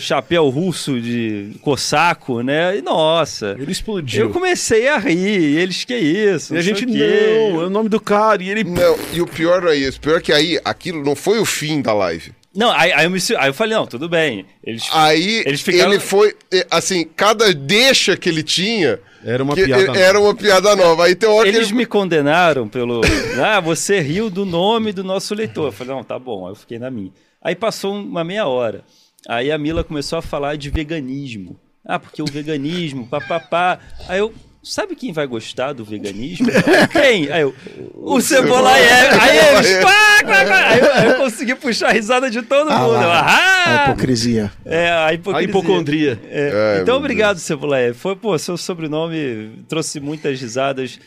[0.00, 2.76] chapéu russo de cossaco, né?
[2.76, 3.56] E nossa.
[3.58, 4.22] Ele explodiu.
[4.26, 6.52] Eu comecei a rir, e eles que isso?
[6.54, 8.42] E a gente o não, é o nome do cara.
[8.42, 8.64] E ele.
[8.64, 9.98] Não, e o pior não é isso.
[9.98, 12.32] O pior é que aí aquilo não foi o fim da live.
[12.54, 14.44] Não, aí, aí eu me, aí eu falei, não, tudo bem.
[14.62, 16.34] Eles, Aí Eles ficaram- ele foi,
[16.70, 19.98] assim, cada deixa que ele tinha Era uma que piada nova.
[19.98, 21.04] era uma piada nova.
[21.06, 21.76] Aí tem hora eles ele...
[21.78, 23.00] me condenaram pelo.
[23.42, 25.68] Ah, você riu do nome do nosso leitor.
[25.68, 26.44] Eu falei, não, tá bom.
[26.46, 27.10] Aí eu fiquei na minha.
[27.42, 28.82] Aí passou uma meia hora.
[29.28, 31.58] Aí a Mila começou a falar de veganismo.
[31.84, 33.78] Ah, porque o veganismo, papapá.
[34.08, 34.32] Aí eu.
[34.64, 36.46] Sabe quem vai gostar do veganismo?
[36.92, 37.28] Quem?
[37.32, 37.52] Aí eu.
[37.94, 39.10] O Cebola é.
[39.20, 39.78] Aí eles.
[39.80, 40.68] Quá, quá, quá.
[40.68, 42.94] Aí, eu, aí eu consegui puxar a risada de todo Ah mundo.
[42.94, 43.84] Eu, A ah!
[43.88, 44.52] hipocrisia.
[44.64, 45.48] É, a A hipocrisia.
[45.48, 46.20] hipocondria.
[46.30, 47.92] É, Ai, então, obrigado, Cebolaé.
[47.92, 51.00] Foi, pô, seu sobrenome trouxe muitas risadas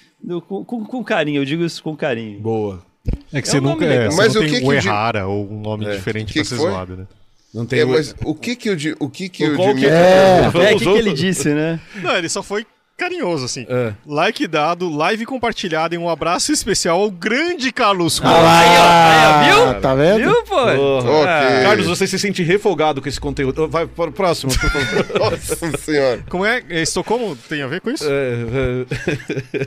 [0.49, 2.41] com, com- com carinho, eu digo isso com carinho.
[2.41, 2.83] Boa.
[3.33, 4.79] É que É você um nunca é, você Mas não o tem que o que
[4.79, 6.71] de- Errara ou um nome diferente Que pra ser foi?
[6.71, 7.05] zoado, né?
[7.53, 9.73] Não tem É, o- mas o que que o, Di- o que que o, Qual
[9.75, 10.41] que é?
[10.43, 11.79] É, o Vamos que, que ele disse, né?
[11.95, 12.65] Não, ele só foi
[12.97, 13.65] carinhoso, assim.
[13.69, 13.93] É.
[14.05, 18.35] Like dado, live compartilhado e um abraço especial ao grande Carlos Coelho.
[18.35, 19.81] Aí, ó, aí, ó, viu?
[19.81, 20.17] Tá vendo?
[20.19, 20.55] Viu, pô?
[20.55, 21.11] Porra.
[21.11, 21.63] Ok.
[21.63, 23.67] Carlos, você se sente refogado com esse conteúdo.
[23.67, 25.19] Vai para o próximo, por favor.
[25.31, 26.23] Nossa senhora.
[26.29, 26.63] Como é?
[26.69, 28.05] é, Estocolmo tem a ver com isso?
[28.05, 28.85] É,
[29.53, 29.65] é,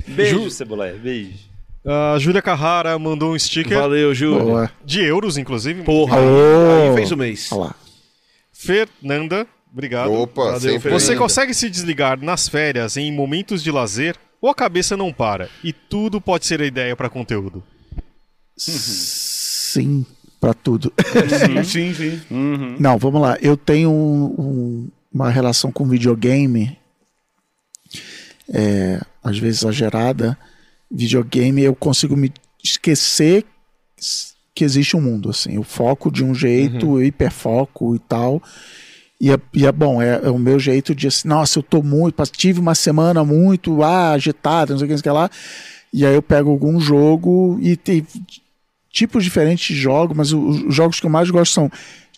[0.08, 1.53] Beijo, Cebolaé, beijo.
[1.86, 4.44] A Júlia Carrara mandou um sticker Valeu, Júlio.
[4.44, 4.70] Boa.
[4.84, 5.82] de euros, inclusive.
[5.82, 7.52] Porra, aí fez o mês.
[7.52, 7.74] Olha lá.
[8.52, 10.10] Fernanda, obrigado.
[10.12, 10.78] Opa, Valeu, sempre.
[10.80, 11.00] Fernanda.
[11.04, 15.50] Você consegue se desligar nas férias em momentos de lazer ou a cabeça não para?
[15.62, 17.62] E tudo pode ser a ideia para conteúdo.
[18.56, 20.06] Sim,
[20.40, 20.92] pra tudo.
[21.64, 22.76] Sim, sim, sim.
[22.78, 23.36] Não, vamos lá.
[23.42, 26.78] Eu tenho um- um- uma relação com videogame,
[28.52, 30.38] é, às vezes exagerada.
[30.94, 32.32] Videogame, eu consigo me
[32.62, 33.44] esquecer
[34.54, 35.30] que existe um mundo.
[35.30, 38.40] Assim, eu foco de um jeito, eu hiperfoco e tal.
[39.20, 41.82] E é, e é bom, é, é o meu jeito de assim, nossa, eu tô
[41.82, 45.18] muito, tive uma semana muito ah, agitada, não sei o que, não sei o que
[45.18, 45.30] lá.
[45.92, 48.06] E aí eu pego algum jogo e tem
[48.90, 51.70] tipos diferentes de jogos, mas os jogos que eu mais gosto são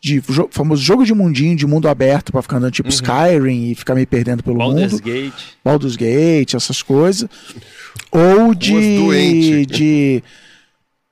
[0.06, 3.74] de jo famoso jogo de mundinho, de mundo aberto, pra ficar andando tipo Skyrim e
[3.74, 5.02] ficar me perdendo pelo Baldur's mundo.
[5.02, 5.56] Gate.
[5.64, 7.28] Baldur's Gate, essas coisas.
[8.12, 9.66] Ou de.
[9.66, 10.22] de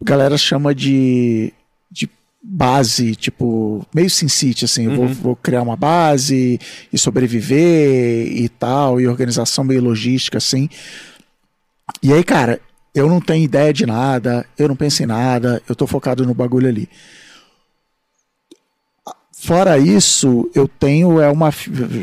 [0.01, 1.53] galera chama de.
[1.91, 2.09] de
[2.41, 6.61] base, tipo, meio Sin City, assim, eu vou, vou criar uma base
[6.93, 10.69] e sobreviver e tal, e organização meio logística, assim.
[12.01, 12.61] E aí, cara,
[12.95, 16.35] eu não tenho ideia de nada, eu não penso em nada, eu tô focado no
[16.35, 16.89] bagulho ali.
[19.45, 21.53] Fora isso, eu tenho é uma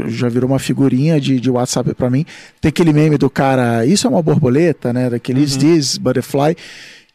[0.10, 2.24] já virou uma figurinha de, de WhatsApp pra mim.
[2.61, 5.10] Tem aquele meme do cara, isso é uma borboleta, né?
[5.10, 6.56] Daquele Is This Butterfly,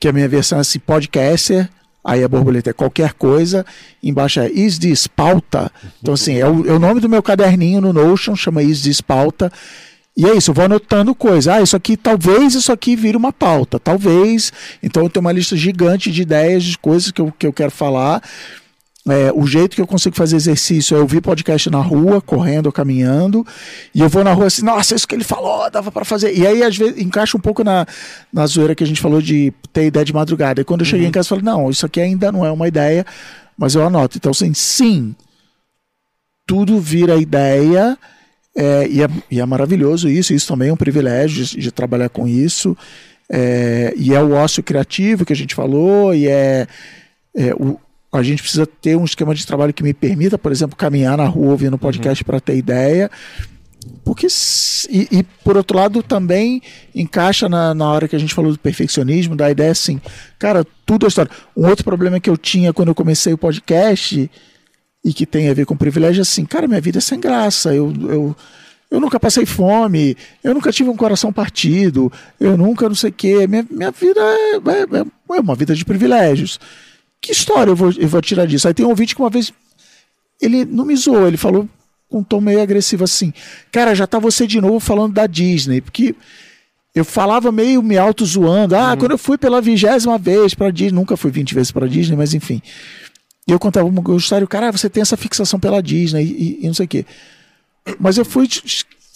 [0.00, 1.70] que é a minha versão é assim, podcaster.
[2.04, 3.64] Aí a borboleta é qualquer coisa,
[4.02, 5.70] embaixo é Is This Pauta.
[6.02, 9.00] Então, assim, é o, é o nome do meu caderninho no Notion, chama Is This
[9.00, 9.52] Pauta.
[10.16, 11.54] E é isso, eu vou anotando coisa.
[11.54, 14.52] Ah, isso aqui, talvez isso aqui vire uma pauta, talvez.
[14.82, 17.70] Então eu tenho uma lista gigante de ideias, de coisas que eu, que eu quero
[17.70, 18.20] falar.
[19.08, 22.72] É, o jeito que eu consigo fazer exercício é ouvir podcast na rua, correndo ou
[22.72, 23.46] caminhando,
[23.94, 26.36] e eu vou na rua assim, nossa, isso que ele falou, dava para fazer.
[26.36, 27.86] E aí, às vezes, encaixa um pouco na,
[28.32, 30.60] na zoeira que a gente falou de ter ideia de madrugada.
[30.60, 32.66] E quando eu cheguei em casa, eu falei, não, isso aqui ainda não é uma
[32.66, 33.06] ideia,
[33.56, 34.18] mas eu anoto.
[34.18, 35.14] Então, assim, sim,
[36.44, 37.96] tudo vira ideia,
[38.56, 42.08] é, e, é, e é maravilhoso isso, isso também é um privilégio de, de trabalhar
[42.08, 42.76] com isso,
[43.30, 46.66] é, e é o ócio criativo que a gente falou, e é,
[47.36, 47.78] é o,
[48.16, 51.26] a gente precisa ter um esquema de trabalho que me permita, por exemplo, caminhar na
[51.26, 53.10] rua ouvindo podcast para ter ideia.
[54.04, 54.26] Porque,
[54.90, 56.60] e, e, por outro lado, também
[56.94, 60.00] encaixa na, na hora que a gente falou do perfeccionismo, da ideia assim,
[60.38, 61.30] cara, tudo é história.
[61.56, 64.30] Um outro problema que eu tinha quando eu comecei o podcast,
[65.06, 67.72] e que tem a ver com privilégio, é assim, cara, minha vida é sem graça.
[67.72, 68.36] Eu, eu,
[68.90, 73.12] eu nunca passei fome, eu nunca tive um coração partido, eu nunca não sei o
[73.12, 73.46] quê.
[73.46, 76.58] Minha, minha vida é, é, é uma vida de privilégios
[77.20, 78.68] que história eu vou, eu vou tirar disso?
[78.68, 79.52] Aí tem um ouvinte que uma vez
[80.40, 81.68] ele não me zoou, ele falou
[82.08, 83.32] com um tom meio agressivo assim:
[83.72, 86.14] Cara, já tá você de novo falando da Disney, porque
[86.94, 88.74] eu falava meio me auto zoando.
[88.74, 92.16] Ah, quando eu fui pela vigésima vez para Disney, nunca fui 20 vezes para Disney,
[92.16, 92.62] mas enfim.
[93.46, 96.66] E eu contava uma história, cara, ah, você tem essa fixação pela Disney e, e
[96.66, 97.06] não sei o quê.
[98.00, 98.48] Mas eu fui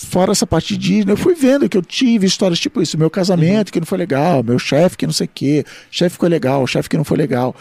[0.07, 3.11] fora essa parte de Disney, eu fui vendo que eu tive histórias tipo isso, meu
[3.11, 6.67] casamento que não foi legal, meu chefe que não sei o quê, chefe ficou legal,
[6.67, 7.55] chefe que não foi legal.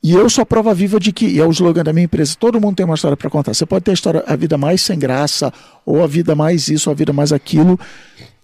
[0.00, 2.36] E eu sou a prova viva de que, e é o slogan da minha empresa,
[2.38, 3.54] todo mundo tem uma história para contar.
[3.54, 5.52] Você pode ter a história, a vida mais sem graça,
[5.84, 7.80] ou a vida mais isso, ou a vida mais aquilo.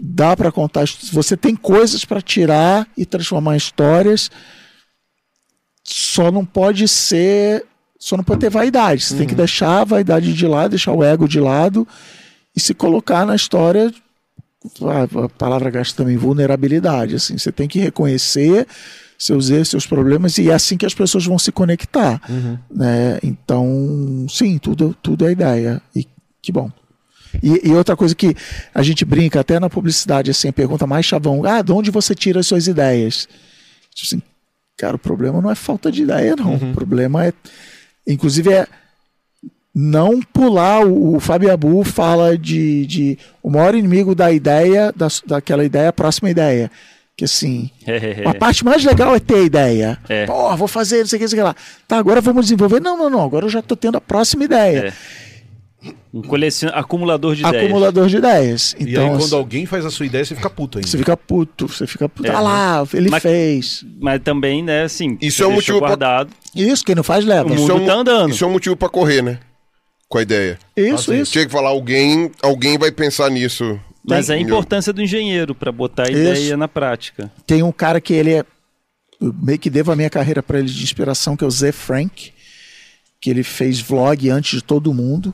[0.00, 0.86] Dá para contar.
[1.12, 4.30] Você tem coisas para tirar e transformar em histórias.
[5.84, 7.66] Só não pode ser.
[7.98, 9.04] Só não pode ter vaidade.
[9.04, 9.18] Você uhum.
[9.18, 11.86] tem que deixar a vaidade de lado, deixar o ego de lado
[12.54, 13.92] e se colocar na história.
[15.22, 17.14] A palavra gasta também vulnerabilidade.
[17.14, 18.66] Assim, você tem que reconhecer
[19.18, 22.20] seus erros, seus problemas, e é assim que as pessoas vão se conectar.
[22.70, 23.18] Né?
[23.22, 25.80] Então, sim, tudo, tudo é ideia.
[25.94, 26.06] E
[26.42, 26.70] que bom.
[27.42, 28.34] E, e outra coisa que
[28.74, 32.14] a gente brinca até na publicidade, assim, a pergunta mais chavão, ah, de onde você
[32.14, 33.28] tira as suas ideias?
[33.94, 34.22] Tipo assim,
[34.76, 36.54] cara, o problema não é falta de ideia, não.
[36.54, 37.32] O problema é,
[38.06, 38.66] inclusive, é
[39.74, 40.84] não pular.
[40.86, 45.88] O, o Fábio Abu fala de, de o maior inimigo da ideia, da, daquela ideia,
[45.88, 46.70] a próxima ideia.
[47.16, 47.70] Que assim,
[48.24, 49.98] a parte mais legal é ter a ideia.
[50.08, 50.24] É.
[50.26, 51.56] Pô, vou fazer, não sei o que, não sei o que lá.
[51.86, 52.80] Tá, agora vamos desenvolver.
[52.80, 53.22] Não, não, não.
[53.22, 54.92] Agora eu já tô tendo a próxima ideia.
[56.12, 56.70] Um colecion...
[56.74, 57.64] acumulador de ideias.
[57.64, 58.74] Acumulador de ideias.
[58.78, 60.88] E Então, aí, quando assim, alguém faz a sua ideia, você fica puto ainda.
[60.88, 62.28] você fica puto, você fica puto.
[62.30, 63.84] É, ah lá, ele Mas- fez.
[64.00, 66.30] Mas também, né, assim, Isso é um motivo pra- guardado.
[66.54, 67.48] Isso, quem não faz, leva.
[67.48, 68.30] O Isso mundo é um- tá andando.
[68.32, 69.38] Isso é um motivo pra correr, né?
[70.10, 70.58] Com a ideia.
[70.76, 71.32] Isso, Assim, isso.
[71.32, 73.78] Tinha que falar, alguém, alguém vai pensar nisso.
[74.04, 74.56] Mas é a Entendeu?
[74.56, 76.18] importância do engenheiro para botar a Isso.
[76.20, 77.30] ideia na prática.
[77.46, 78.44] Tem um cara que ele é.
[79.20, 81.70] Eu meio que devo a minha carreira para ele de inspiração, que é o Zé
[81.70, 82.32] Frank,
[83.20, 85.32] que ele fez vlog antes de todo mundo.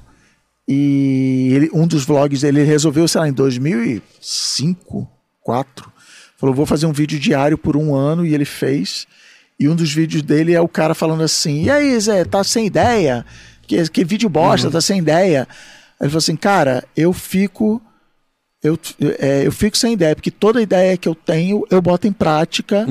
[0.69, 5.09] E ele, um dos vlogs ele resolveu, sei lá, em 2005,
[5.47, 5.91] 2004,
[6.37, 9.07] falou: vou fazer um vídeo diário por um ano, e ele fez.
[9.59, 12.67] E um dos vídeos dele é o cara falando assim: e aí, Zé, tá sem
[12.67, 13.25] ideia?
[13.67, 15.47] Que, que vídeo bosta, tá sem ideia.
[16.01, 17.81] Ele falou assim: cara, eu fico
[18.63, 18.79] eu,
[19.19, 22.85] é, eu fico sem ideia, porque toda ideia que eu tenho eu boto em prática.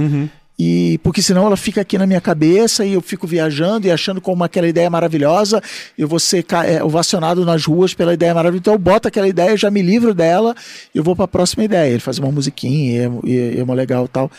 [0.58, 4.22] E porque senão ela fica aqui na minha cabeça e eu fico viajando e achando
[4.22, 5.62] como aquela ideia é maravilhosa,
[5.98, 8.62] eu vou ser é, ovacionado nas ruas pela ideia maravilhosa.
[8.62, 10.56] Então eu boto aquela ideia, já me livro dela
[10.94, 11.92] e eu vou para a próxima ideia.
[11.92, 14.32] Ele faz uma musiquinha e é, e é mó legal e tal.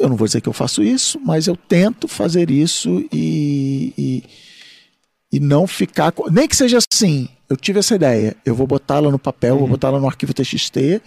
[0.00, 4.24] Eu não vou dizer que eu faço isso, mas eu tento fazer isso e, e,
[5.32, 6.12] e não ficar.
[6.30, 9.98] Nem que seja assim, eu tive essa ideia, eu vou botá-la no papel, vou botá-la
[9.98, 11.00] no arquivo TXT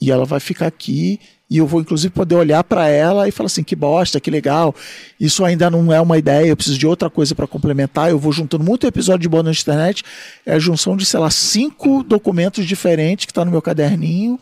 [0.00, 1.18] e ela vai ficar aqui
[1.50, 4.74] e eu vou inclusive poder olhar para ela e falar assim que bosta, que legal.
[5.18, 8.10] Isso ainda não é uma ideia, eu preciso de outra coisa para complementar.
[8.10, 10.04] Eu vou juntando muito episódio de bônus na internet,
[10.44, 14.38] é a junção de sei lá cinco documentos diferentes que está no meu caderninho.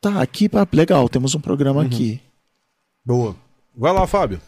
[0.00, 2.20] Tá aqui, pá, legal, temos um programa aqui.
[3.04, 3.36] Boa.
[3.74, 4.40] Vai lá, Fábio.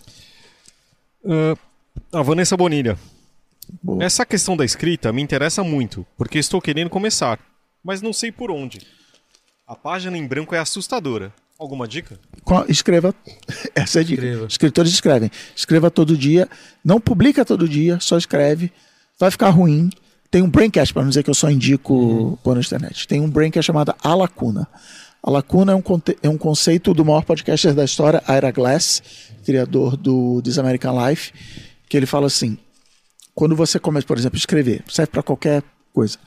[1.25, 1.57] Ah,
[2.13, 2.99] a Vanessa Bonilha.
[3.83, 4.03] Boa.
[4.03, 7.39] Essa questão da escrita me interessa muito, porque estou querendo começar,
[7.83, 8.79] mas não sei por onde.
[9.67, 11.33] A página em branco é assustadora.
[11.59, 12.19] Alguma dica?
[12.45, 13.15] Qual- Escreva.
[13.75, 14.23] Essa é a dica.
[14.23, 14.47] Escreva.
[14.47, 15.31] Escritores escrevem.
[15.55, 16.49] Escreva todo dia.
[16.85, 18.73] Não publica todo dia, só escreve.
[19.19, 19.91] Vai ficar ruim.
[20.31, 23.09] Tem um braincast, para não dizer que eu só indico pôr na internet.
[23.09, 24.69] Tem um braincast chamado A Lacuna.
[25.23, 25.83] A Lacuna é um,
[26.23, 29.03] é um conceito do maior podcaster da história, Ira Glass,
[29.45, 31.33] criador do This American Life,
[31.89, 32.57] que ele fala assim:
[33.39, 36.19] quando você começa, por exemplo, escrever, serve para qualquer coisa.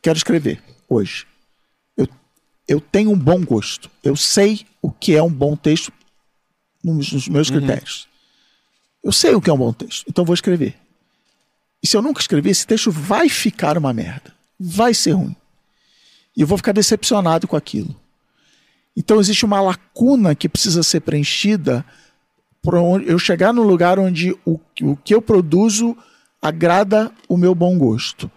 [0.00, 1.26] Quero escrever hoje.
[1.96, 2.06] Eu,
[2.68, 3.90] eu tenho um bom gosto.
[4.00, 5.92] Eu sei o que é um bom texto
[6.80, 8.06] nos, nos meus critérios.
[9.02, 10.76] Eu sei o que é um bom texto, então vou escrever.
[11.82, 14.32] E se eu nunca escrever, esse texto vai ficar uma merda.
[14.56, 15.34] Vai ser ruim.
[16.36, 17.92] E eu vou ficar decepcionado com aquilo.
[18.96, 21.84] Então existe uma lacuna que precisa ser preenchida
[22.62, 25.98] para eu chegar no lugar onde o, o que eu produzo
[26.42, 28.30] agrada o meu bom gosto.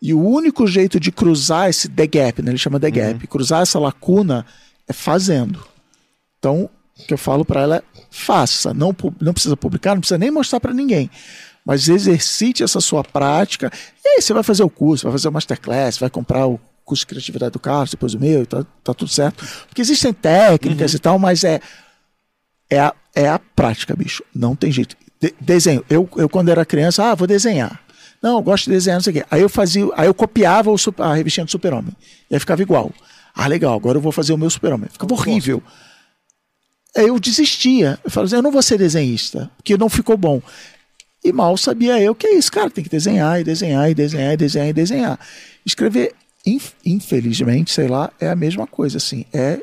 [0.00, 2.50] E o único jeito de cruzar esse the gap, né?
[2.50, 4.46] ele chama the gap, cruzar essa lacuna
[4.88, 5.62] é fazendo.
[6.38, 10.18] Então, o que eu falo para ela é faça, não, não precisa publicar, não precisa
[10.18, 11.10] nem mostrar para ninguém.
[11.64, 13.70] Mas exercite essa sua prática.
[14.02, 17.02] E aí você vai fazer o curso, vai fazer o masterclass, vai comprar o curso
[17.02, 19.46] de criatividade do Carlos, depois o meu, tá, tá tudo certo.
[19.66, 21.60] Porque existem técnicas e tal, mas é
[22.70, 24.22] é a, é a prática, bicho.
[24.34, 24.96] Não tem jeito.
[25.20, 25.84] De- desenho.
[25.88, 27.80] Eu, eu, quando era criança, ah, vou desenhar.
[28.22, 29.24] Não, eu gosto de desenhar, não sei o quê.
[29.30, 31.94] Aí eu fazia, aí eu copiava o, a revistinha do Super-Homem.
[32.30, 32.92] E aí ficava igual.
[33.34, 34.88] Ah, legal, agora eu vou fazer o meu Super-Homem.
[34.90, 35.62] Ficava horrível.
[36.96, 37.98] Aí eu desistia.
[38.04, 40.42] Eu falava assim, eu não vou ser desenhista, porque não ficou bom.
[41.22, 44.32] E mal sabia eu que é isso, cara, tem que desenhar e desenhar e desenhar
[44.32, 45.20] e desenhar e desenhar.
[45.64, 46.14] Escrever,
[46.46, 49.24] inf- infelizmente, sei lá, é a mesma coisa, assim.
[49.32, 49.60] É.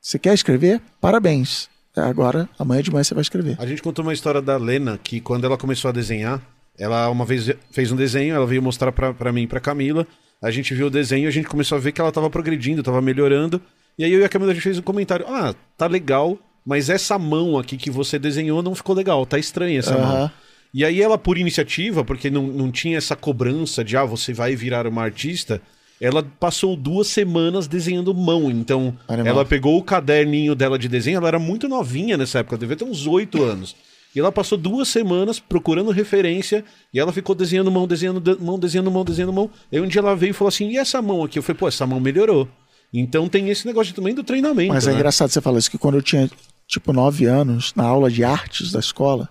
[0.00, 0.80] Você quer escrever?
[1.00, 1.68] Parabéns.
[1.96, 3.56] É, Agora, amanhã de manhã você vai escrever.
[3.58, 6.40] A gente contou uma história da Lena que quando ela começou a desenhar,
[6.78, 10.06] ela uma vez fez um desenho, ela veio mostrar pra, pra mim e pra Camila.
[10.42, 12.82] A gente viu o desenho e a gente começou a ver que ela tava progredindo,
[12.82, 13.60] tava melhorando.
[13.96, 16.90] E aí eu e a Camila a gente fez um comentário: Ah, tá legal, mas
[16.90, 20.16] essa mão aqui que você desenhou não ficou legal, tá estranha essa mão.
[20.16, 20.30] Aham.
[20.74, 24.56] E aí ela, por iniciativa, porque não, não tinha essa cobrança de, ah, você vai
[24.56, 25.62] virar uma artista,
[26.00, 28.50] ela passou duas semanas desenhando mão.
[28.50, 29.26] Então, Animal.
[29.34, 32.84] ela pegou o caderninho dela de desenho, ela era muito novinha nessa época, devia ter
[32.84, 33.74] uns oito anos.
[34.14, 38.58] E ela passou duas semanas procurando referência e ela ficou desenhando mão, desenhando de- mão,
[38.58, 39.50] desenhando mão, desenhando mão.
[39.72, 41.36] Aí um dia ela veio e falou assim: e essa mão aqui?
[41.38, 42.48] Eu falei, pô, essa mão melhorou.
[42.92, 44.72] Então tem esse negócio também do treinamento.
[44.72, 44.96] Mas é né?
[44.96, 46.30] engraçado você falar isso, que quando eu tinha
[46.68, 49.28] tipo nove anos, na aula de artes da escola,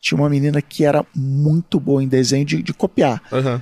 [0.00, 3.20] tinha uma menina que era muito boa em desenho de, de copiar.
[3.32, 3.60] Aham.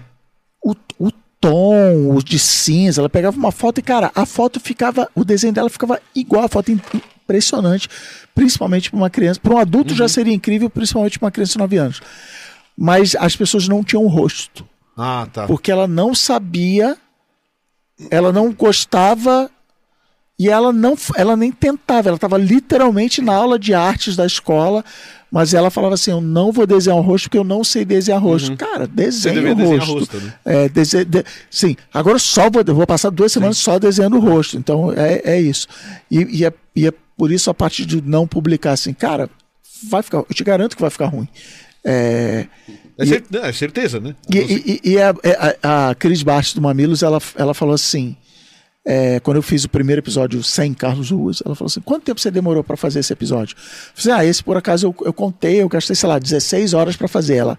[0.62, 1.10] O, o
[1.50, 5.52] tom, o de cinza, ela pegava uma foto e, cara, a foto ficava, o desenho
[5.52, 6.80] dela ficava igual, a foto im-
[7.22, 7.88] impressionante,
[8.34, 9.40] principalmente para uma criança.
[9.40, 12.00] Para um adulto já seria incrível, principalmente para uma criança de 9 anos.
[12.76, 14.66] Mas as pessoas não tinham rosto
[14.96, 15.46] Ah, tá.
[15.46, 16.96] porque ela não sabia,
[18.10, 19.50] ela não gostava
[20.38, 22.08] e ela não, ela nem tentava.
[22.08, 24.84] Ela estava literalmente na aula de artes da escola,
[25.36, 28.22] mas ela falava assim: eu não vou desenhar o rosto porque eu não sei desenhar
[28.22, 28.56] rosto.
[28.56, 29.98] Cara, Você desenha o desenhar rosto.
[30.16, 30.34] rosto, né?
[30.44, 34.56] É, dese- de- sim, agora só vou, vou passar duas semanas só desenhando o rosto.
[34.56, 35.66] Então é, é isso.
[36.10, 39.28] E, e é, e é por isso a parte de não publicar assim, cara,
[39.90, 41.28] vai ficar, eu te garanto que vai ficar ruim.
[41.84, 42.46] É,
[42.98, 44.14] É, e- cer- não, é certeza, né?
[44.30, 44.38] e,
[44.84, 48.16] e- e a, é, a, a Cris Bastos do Mamilos, ela, ela falou assim,
[48.88, 52.20] é, quando eu fiz o primeiro episódio sem Carlos Ruas, ela falou assim, quanto tempo
[52.20, 53.56] você demorou para fazer esse episódio?
[53.58, 56.96] Eu falei, ah, esse por acaso eu, eu contei, eu gastei, sei lá, 16 horas
[56.96, 57.34] para fazer.
[57.34, 57.58] Ela,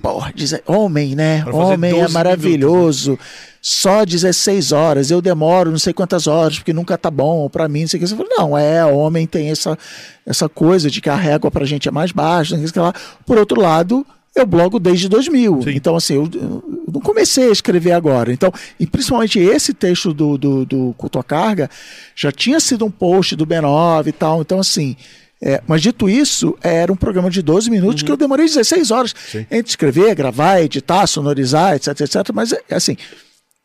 [0.00, 0.32] porra,
[0.66, 1.44] homem, né?
[1.52, 3.18] Homem é 12 maravilhoso.
[3.60, 7.82] Só 16 horas, eu demoro não sei quantas horas, porque nunca tá bom pra mim,
[7.82, 8.08] não sei o que.
[8.08, 9.78] Você falou, não, é, homem tem essa,
[10.24, 12.78] essa coisa de que a régua pra gente é mais baixa, não sei o que
[12.80, 12.94] lá.
[13.26, 14.04] Por outro lado,
[14.34, 15.62] eu blogo desde 2000.
[15.62, 15.70] Sim.
[15.70, 18.32] Então, assim, eu, eu não comecei a escrever agora.
[18.32, 21.68] Então, e principalmente esse texto do, do, do Culto à Carga
[22.14, 24.40] já tinha sido um post do B9 e tal.
[24.40, 24.96] Então, assim.
[25.40, 29.14] é, mas dito isso, era um programa de 12 minutos que eu demorei 16 horas
[29.30, 29.46] Sim.
[29.50, 32.30] entre escrever, gravar, editar, sonorizar, etc, etc.
[32.32, 32.96] Mas, é, assim,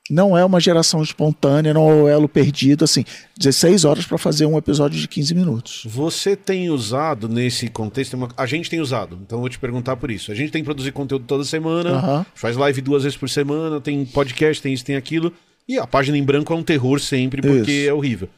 [0.09, 3.03] não é uma geração espontânea, não é o elo perdido, assim,
[3.37, 5.83] 16 horas para fazer um episódio de 15 minutos.
[5.85, 9.95] Você tem usado nesse contexto, uma- a gente tem usado, então eu vou te perguntar
[9.97, 10.31] por isso.
[10.31, 14.05] A gente tem que produzir conteúdo toda semana, faz live duas vezes por semana, tem
[14.05, 15.31] podcast, tem isso, tem aquilo,
[15.67, 17.89] e a página em branco é um terror sempre, porque Isso.
[17.89, 18.29] é horrível.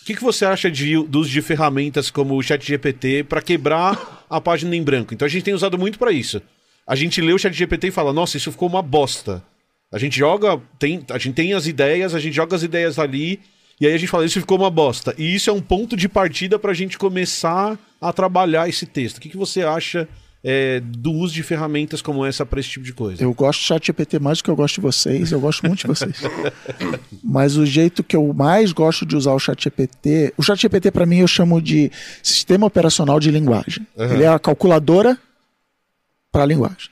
[0.00, 4.24] O que, que você acha de, do uso de ferramentas como o ChatGPT para quebrar
[4.30, 5.12] a página em branco?
[5.12, 6.40] Então a gente tem usado muito para isso.
[6.86, 9.42] A gente lê o ChatGPT e fala, nossa, isso ficou uma bosta.
[9.92, 13.40] A gente joga, tem, a gente tem as ideias, a gente joga as ideias ali,
[13.80, 15.14] e aí a gente fala, isso ficou uma bosta.
[15.18, 19.16] E isso é um ponto de partida para a gente começar a trabalhar esse texto.
[19.16, 20.08] O que, que você acha
[20.44, 23.22] é, do uso de ferramentas como essa para esse tipo de coisa?
[23.22, 25.86] Eu gosto do ChatGPT mais do que eu gosto de vocês, eu gosto muito de
[25.86, 26.22] vocês.
[27.24, 31.18] Mas o jeito que eu mais gosto de usar o ChatGPT, o ChatGPT para mim
[31.18, 31.90] eu chamo de
[32.22, 33.86] sistema operacional de linguagem.
[33.98, 34.14] Aham.
[34.14, 35.18] Ele é a calculadora
[36.30, 36.90] para a linguagem.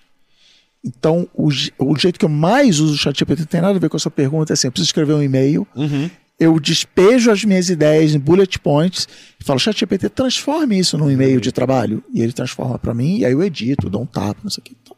[0.84, 1.48] Então, o,
[1.78, 4.10] o jeito que eu mais uso o ChatGPT tem nada a ver com a sua
[4.10, 6.08] pergunta, é assim, eu preciso escrever um e-mail, Uhum.
[6.38, 9.08] eu despejo as minhas ideias em bullet points
[9.40, 12.02] e falo, ChatGPT, transforme isso num e-mail de trabalho.
[12.14, 14.64] E ele transforma para mim, e aí eu edito, dou um tapa, não sei o
[14.64, 14.76] que.
[14.82, 14.96] Então.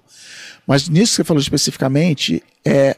[0.67, 2.95] Mas nisso que você falou especificamente, é,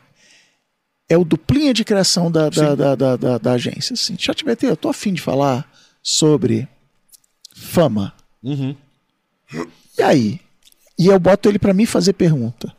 [1.08, 3.94] é o duplinha de criação da, da, da, da, da- da agência.
[3.94, 5.70] Assim, ChatGPT, eu tô afim de falar
[6.02, 6.66] sobre
[7.54, 8.12] fama.
[8.42, 8.74] Uhum.
[9.98, 10.40] E aí?
[10.98, 12.72] E eu boto ele para mim fazer pergunta.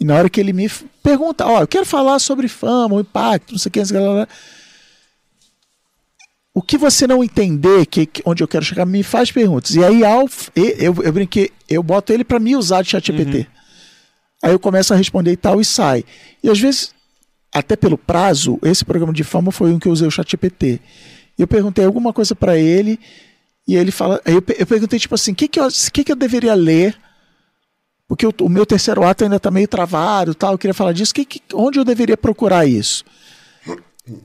[0.00, 0.68] E na hora que ele me
[1.02, 3.96] pergunta, ó, eu quero falar sobre fama, o impacto, não sei o que, sei
[6.54, 9.74] o que, você não entender, que, que- onde eu quero chegar, me faz perguntas.
[9.74, 13.46] E aí, ao, eu, eu brinquei, eu boto ele para me usar de ChatGPT.
[14.42, 16.04] Aí eu começo a responder e tal, e sai.
[16.42, 16.92] E às vezes,
[17.52, 20.80] até pelo prazo, esse programa de fama foi um que eu usei o ChatGPT.
[21.38, 22.98] E eu perguntei alguma coisa para ele,
[23.66, 24.20] e ele fala.
[24.24, 26.96] Aí eu, eu perguntei, tipo assim, o que, que, eu, que, que eu deveria ler?
[28.08, 30.52] Porque o, o meu terceiro ato ainda está meio travado tal.
[30.52, 31.14] Eu queria falar disso.
[31.14, 33.04] Que, que- onde eu deveria procurar isso?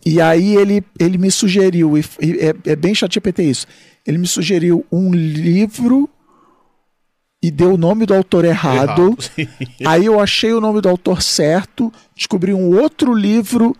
[0.05, 3.67] E aí ele, ele me sugeriu, e, e é, é bem ChatGPT isso.
[4.07, 6.09] Ele me sugeriu um livro
[7.43, 9.17] e deu o nome do autor errado.
[9.85, 13.75] Aí eu achei o nome do autor certo, descobri um outro livro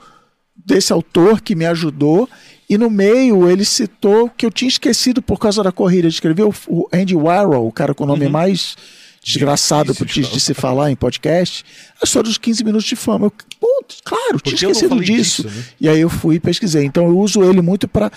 [0.54, 2.28] desse autor que me ajudou.
[2.70, 6.44] E no meio ele citou que eu tinha esquecido por causa da corrida de escrever
[6.44, 8.76] o, Andy Warhol, o cara com o nome mais
[9.24, 11.64] desgraçado Difícil de se falar em podcast,
[12.02, 13.28] a história dos 15 minutos de fama.
[13.28, 15.44] Eu, pô, claro, Por tinha esquecido disso.
[15.44, 15.64] disso, né?
[15.80, 16.84] E aí eu fui e pesquisei.
[16.84, 18.12] Então eu uso ele muito para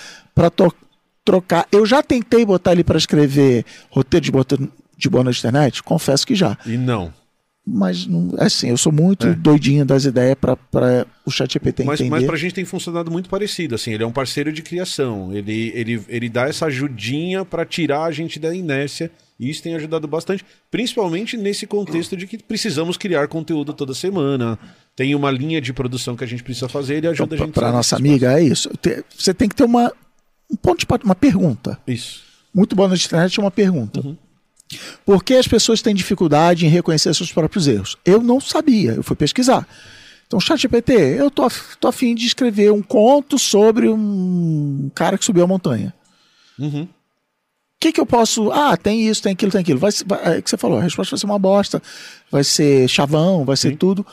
[1.25, 1.67] trocar.
[1.71, 4.69] Eu já tentei botar ele para escrever roteiro de,
[4.99, 6.59] de boa na internet, confesso que já.
[6.67, 7.13] E não.
[7.69, 8.07] Mas,
[8.39, 12.11] assim, eu sou muito doidinho das ideias para o ChatGPT Mas, entender.
[12.11, 15.73] mas pra gente tem funcionado muito parecido, assim, ele é um parceiro de criação, ele,
[15.75, 20.07] ele, ele dá essa ajudinha pra tirar a gente da inércia, e isso tem ajudado
[20.07, 24.57] bastante, principalmente nesse contexto de que precisamos criar conteúdo toda semana,
[24.95, 27.53] tem uma linha de produção que a gente precisa fazer, ele ajuda a gente.
[27.53, 28.71] para a nossa amiga, é isso.
[29.19, 29.93] Você tem que ter uma,
[30.49, 31.81] um ponto de, uma pergunta.
[31.85, 32.23] Isso.
[32.55, 34.01] Muito boa na internet é uma pergunta.
[34.01, 34.17] Uhum.
[35.05, 37.97] Por que as pessoas têm dificuldade em reconhecer seus próprios erros?
[38.05, 39.67] Eu não sabia, eu fui pesquisar.
[40.27, 41.47] Então, ChatGPT, eu tô,
[41.79, 45.95] tô afim de escrever um conto sobre um cara que subiu a montanha.
[46.59, 46.89] Uhum.
[47.79, 48.51] que, que eu posso.
[48.51, 49.79] Ah, tem isso, tem aquilo, tem aquilo.
[49.79, 51.83] Vai, vai, é o que você falou, a resposta vai ser uma bosta,
[52.31, 54.05] vai ser chavão, vai ser tudo.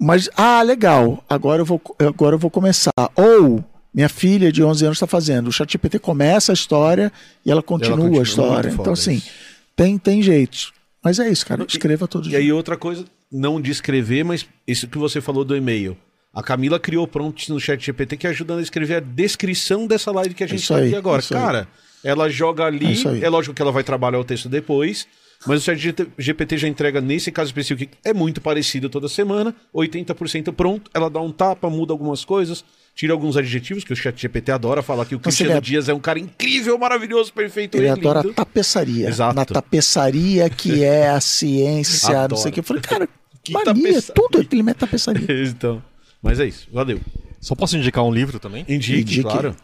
[0.00, 2.92] Mas, ah, legal, agora eu vou, agora eu vou começar.
[3.16, 3.64] Ou
[3.94, 5.48] minha filha de 11 anos está fazendo.
[5.48, 7.12] O ChatGPT começa a história
[7.44, 8.70] e ela continua, continua, a história.
[8.70, 9.30] Então, assim, isso.
[9.76, 10.72] tem, tem jeito.
[11.04, 11.64] Mas é isso, cara.
[11.68, 15.44] Escreva todos os E aí outra coisa, não de escrever, mas isso que você falou
[15.44, 15.96] do e-mail.
[16.32, 20.32] A Camila criou prompts no chat GPT que ajuda a escrever a descrição dessa live
[20.34, 21.20] que a gente Isso tá aí, aqui agora.
[21.20, 21.40] isso aí.
[21.42, 21.68] Cara,
[22.02, 23.22] ela joga É ali, isso aí.
[23.22, 25.06] é lógico que ela vai trabalhar o texto depois,
[25.46, 29.54] mas o chat GPT já entrega nesse caso específico que é muito parecido toda semana,
[29.74, 32.64] 80% pronto, ela dá um tapa, muda algumas coisas,
[32.94, 35.88] tira alguns adjetivos que o chat GPT adora falar que o Mas Cristiano é- Dias
[35.88, 38.34] é um cara incrível, maravilhoso, perfeito Ele e adora lindo.
[38.34, 39.08] tapeçaria.
[39.08, 39.34] Exato.
[39.34, 42.60] Na tapeçaria que é a ciência, não sei o que.
[42.60, 43.08] Eu falei, cara,
[43.42, 44.14] Que mania, tapeçaria.
[44.14, 45.26] tudo ele mete tapeçaria.
[45.48, 45.82] então,
[46.22, 47.00] mas é isso, valeu.
[47.40, 48.64] Só posso indicar um livro também?
[48.68, 49.22] Indique, Indique.
[49.22, 49.56] claro.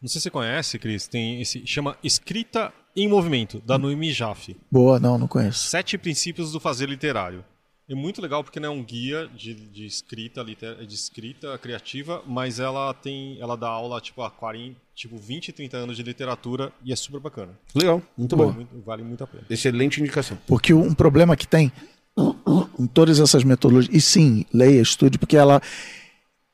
[0.00, 4.56] Não sei se você conhece, Cris, tem esse chama Escrita em Movimento, da Noemi Jaffe.
[4.70, 5.68] Boa, não, não conheço.
[5.68, 7.44] Sete princípios do fazer literário.
[7.88, 12.20] É muito legal porque não é um guia de, de escrita liter, de escrita criativa,
[12.26, 16.72] mas ela tem, ela dá aula tipo há 40, tipo 20, 30 anos de literatura
[16.84, 17.52] e é super bacana.
[17.72, 18.56] Legal, muito Vale bom.
[18.56, 19.44] muito, vale muito a pena.
[19.48, 20.36] Excelente indicação.
[20.48, 21.70] Porque um problema que tem
[22.76, 25.62] em todas essas metodologias, e sim, leia, estude, porque ela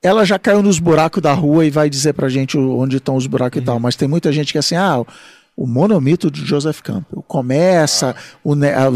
[0.03, 3.27] ela já caiu nos buracos da rua e vai dizer pra gente onde estão os
[3.27, 5.03] buracos e tal, mas tem muita gente que é assim, ah,
[5.57, 8.87] o monomito de Joseph Campbell começa, o ne- a,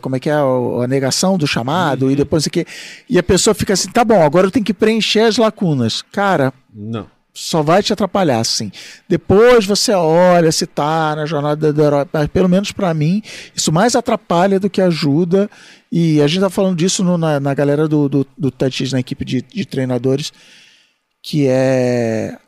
[0.00, 2.64] como é que é, a, negação do chamado, e depois aqui,
[3.10, 6.02] e a pessoa fica assim, tá bom, agora eu tenho que preencher as lacunas.
[6.12, 7.06] Cara, Não.
[7.34, 8.70] só vai te atrapalhar, sim.
[9.08, 13.20] Depois você olha se tá na jornada do herói, mas pelo menos pra mim,
[13.54, 15.50] isso mais atrapalha do que ajuda.
[15.90, 19.00] E a gente tá falando disso no- na, na galera do, do, do TEDx, na
[19.00, 20.32] equipe de, de treinadores,
[21.22, 22.38] que é.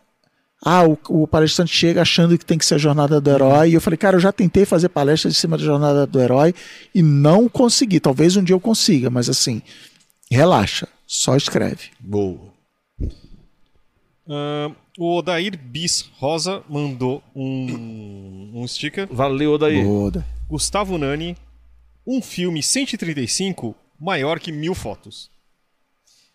[0.64, 3.70] Ah, o, o palestrante chega achando que tem que ser a jornada do herói.
[3.70, 6.54] E eu falei, cara, eu já tentei fazer palestra em cima da jornada do herói
[6.94, 8.00] e não consegui.
[8.00, 9.62] Talvez um dia eu consiga, mas assim,
[10.30, 11.90] relaxa, só escreve.
[12.00, 12.52] Boa.
[14.28, 19.08] Ahn, o Odair Bis Rosa mandou um, um sticker.
[19.10, 19.82] Valeu, Odaí.
[19.82, 20.24] Boa.
[20.48, 21.36] Gustavo Nani,
[22.06, 25.30] um filme 135 maior que mil fotos.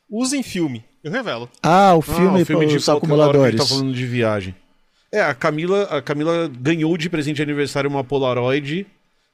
[0.10, 1.50] Usem filme, eu revelo.
[1.62, 3.60] Ah, o Ah, filme, o filme de os acumuladores.
[3.60, 4.56] tá falando de viagem.
[5.12, 8.88] É, a Camila, a Camila ganhou de presente de aniversário uma Polaroid,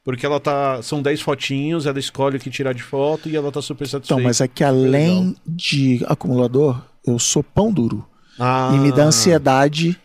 [0.03, 0.81] porque ela tá.
[0.81, 4.19] São 10 fotinhos, ela escolhe o que tirar de foto e ela tá super satisfeita.
[4.19, 8.06] Então, mas é que além de acumulador, eu sou pão duro.
[8.38, 9.98] Ah, E me dá ansiedade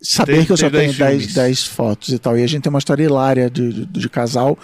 [0.00, 1.34] saber Tem- que eu só tenho 10 10, filmes.
[1.34, 2.38] 10 fotos e tal.
[2.38, 4.56] E a gente tem uma história hilária de, de, de casal.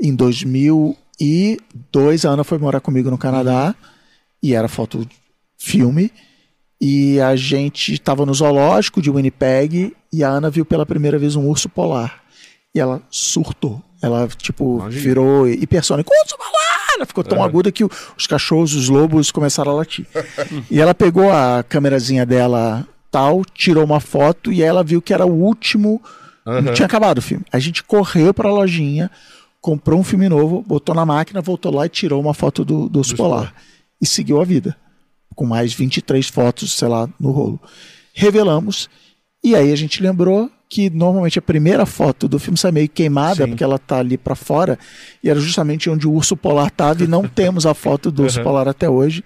[0.00, 3.74] Em 2002, a Ana foi morar comigo no Canadá
[4.42, 5.06] e era foto
[5.56, 6.10] filme.
[6.80, 11.36] E a gente estava no zoológico de Winnipeg e a Ana viu pela primeira vez
[11.36, 12.22] um urso polar.
[12.74, 13.80] E ela surtou.
[14.02, 15.02] Ela, tipo, Imagina.
[15.02, 16.10] virou hipersônica.
[16.24, 16.96] Urso polar!
[16.96, 20.06] Ela ficou tão aguda que os cachorros, os lobos começaram a latir.
[20.68, 25.24] e ela pegou a câmerazinha dela tal, tirou uma foto e ela viu que era
[25.24, 26.02] o último.
[26.44, 27.44] Não tinha acabado o filme.
[27.52, 29.08] A gente correu pra lojinha,
[29.60, 32.98] comprou um filme novo, botou na máquina, voltou lá e tirou uma foto do, do
[32.98, 33.54] urso polar.
[34.02, 34.76] E seguiu a vida.
[35.36, 37.60] Com mais 23 fotos, sei lá, no rolo.
[38.12, 38.90] Revelamos.
[39.42, 43.46] E aí a gente lembrou que normalmente a primeira foto do filme sai meio queimada,
[43.46, 44.78] porque ela tá ali pra fora,
[45.22, 48.42] e era justamente onde o urso polar tava, e não temos a foto do urso
[48.42, 49.22] polar até hoje.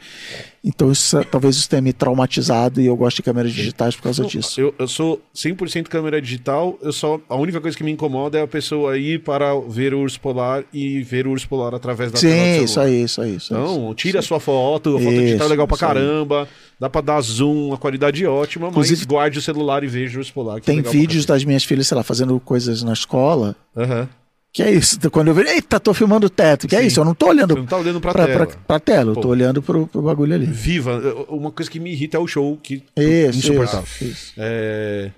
[0.68, 4.24] Então isso, talvez isso tenha me traumatizado e eu gosto de câmeras digitais por causa
[4.24, 4.60] disso.
[4.60, 8.42] Eu, eu sou 100% câmera digital, eu só a única coisa que me incomoda é
[8.42, 12.18] a pessoa ir para ver o urso polar e ver o urso polar através da
[12.18, 12.64] tela do Sim, celular.
[12.64, 13.36] isso aí, isso aí.
[13.36, 13.54] Isso.
[13.54, 15.88] Então, tira a sua foto, a foto digital é Isso, legal pra isso aí.
[15.94, 16.48] caramba,
[16.80, 20.16] dá pra dar zoom, a qualidade é ótima, Inclusive, mas guarde o celular e veja
[20.16, 20.58] o urso polar.
[20.58, 23.54] é Tem vídeos das minhas filhas, sei lá, fazendo coisas na escola.
[23.76, 24.08] Aham.
[24.56, 24.98] Que é isso?
[25.10, 26.66] Quando eu vejo, eita, tô filmando o teto.
[26.66, 26.86] Que é Sim.
[26.86, 26.98] isso?
[27.00, 28.46] Eu não tô olhando Você não tá olhando pra, pra, tela.
[28.46, 29.20] pra, pra tela, eu Pô.
[29.20, 30.46] tô olhando pro, pro bagulho ali.
[30.46, 30.98] Viva.
[31.28, 33.82] Uma coisa que me irrita é o show, que Isso, insuportável.
[33.82, 34.32] isso, isso.
[34.38, 35.10] É,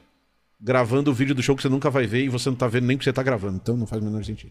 [0.60, 2.86] Gravando o vídeo do show que você nunca vai ver e você não tá vendo
[2.88, 3.60] nem porque você tá gravando.
[3.62, 4.50] Então não faz o menor sentido.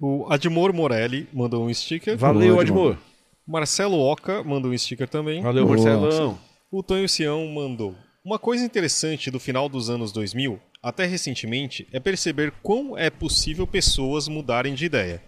[0.00, 2.18] O Admor Morelli mandou um sticker.
[2.18, 2.96] Valeu, Boa, Admor.
[3.46, 5.40] Marcelo Oca mandou um sticker também.
[5.42, 5.76] Valeu, Boa.
[5.76, 6.38] Marcelão.
[6.72, 7.94] O Tonho Sião mandou.
[8.24, 13.66] Uma coisa interessante do final dos anos 2000, até recentemente, é perceber quão é possível
[13.66, 15.22] pessoas mudarem de ideia.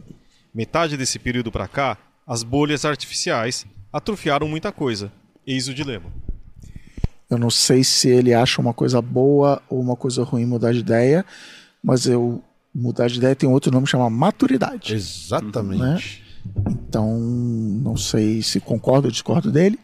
[0.54, 5.10] Metade desse período pra cá, as bolhas artificiais atrofiaram muita coisa.
[5.46, 6.12] Eis o dilema.
[7.30, 10.80] Eu não sei se ele acha uma coisa boa ou uma coisa ruim mudar de
[10.80, 11.24] ideia,
[11.82, 12.42] mas eu
[12.74, 14.94] mudar de ideia tem outro nome chama maturidade.
[14.94, 15.80] Exatamente.
[15.82, 15.98] Né?
[16.70, 19.78] Então, não sei se concordo ou discordo dele.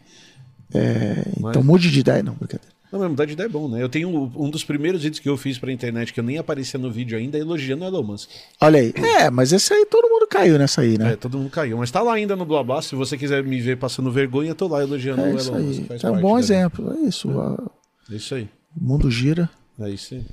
[0.73, 2.72] É, Mas- Então mude de ideia, não, brincadeira.
[2.93, 3.81] Não, mas mudar de ideia é bom, né?
[3.81, 6.79] Eu tenho um dos primeiros vídeos que eu fiz pra internet, que eu nem aparecia
[6.79, 8.29] no vídeo ainda, elogiando o Elon Musk.
[8.61, 8.93] Olha aí.
[8.95, 11.13] É, mas esse aí todo mundo caiu nessa aí, né?
[11.13, 11.75] É, todo mundo caiu.
[11.79, 12.81] Mas tá lá ainda no Blá.
[12.83, 15.59] Se você quiser me ver passando vergonha, eu tô lá elogiando É, o isso Elon
[15.63, 15.79] Musk.
[15.81, 15.85] aí.
[15.87, 16.93] Faz É um bom exemplo.
[16.93, 17.31] É isso.
[17.39, 17.71] a-
[18.11, 18.47] É isso aí.
[18.79, 19.49] O mundo gira.
[19.79, 20.23] É isso aí.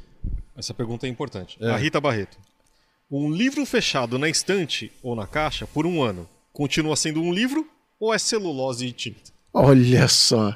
[0.55, 1.56] Essa pergunta é importante.
[1.62, 1.70] É.
[1.70, 2.36] A Rita Barreto.
[3.10, 7.66] Um livro fechado na estante ou na caixa por um ano continua sendo um livro
[7.98, 9.30] ou é celulose e tinta?
[9.55, 10.55] Olha só.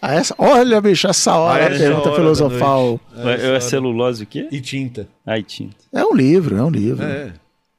[0.00, 3.00] Ah, essa, olha, bicho, essa hora, Ah, a essa pergunta hora filosofal.
[3.16, 4.46] É, é celulose o quê?
[4.52, 5.08] E tinta.
[5.24, 5.76] Ai, tinta.
[5.92, 7.04] É um livro, é um livro.
[7.04, 7.32] É.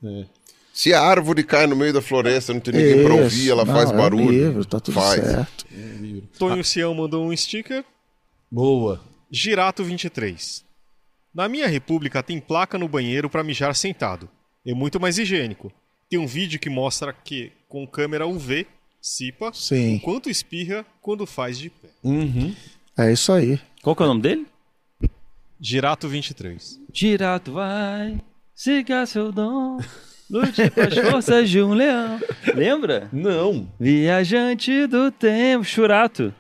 [0.03, 0.26] é.
[0.74, 3.74] Se a árvore cai no meio da floresta, não tem ninguém pra ouvir, ela Não,
[3.74, 4.30] faz é um barulho.
[4.30, 5.24] livro, tá tudo faz.
[5.24, 5.66] certo.
[6.38, 7.84] Tonho Sião mandou um sticker.
[8.51, 9.01] Boa.
[9.32, 10.64] Girato 23.
[11.34, 14.30] Na minha república tem placa no banheiro pra mijar sentado.
[14.66, 15.72] É muito mais higiênico.
[16.09, 18.66] Tem um vídeo que mostra que, com câmera UV,
[19.07, 19.95] CIPA, Sim.
[19.97, 21.87] o quanto espirra quando faz de pé.
[22.03, 22.53] Uhum.
[22.97, 23.59] É isso aí.
[23.81, 24.45] Qual que é o nome dele?
[25.59, 26.79] Girato 23.
[26.93, 28.19] Girato vai,
[28.53, 29.79] siga seu dom,
[30.29, 32.19] lute com as forças de um leão.
[32.53, 33.09] Lembra?
[33.13, 33.67] Não.
[33.79, 36.33] Viajante do tempo, Churato.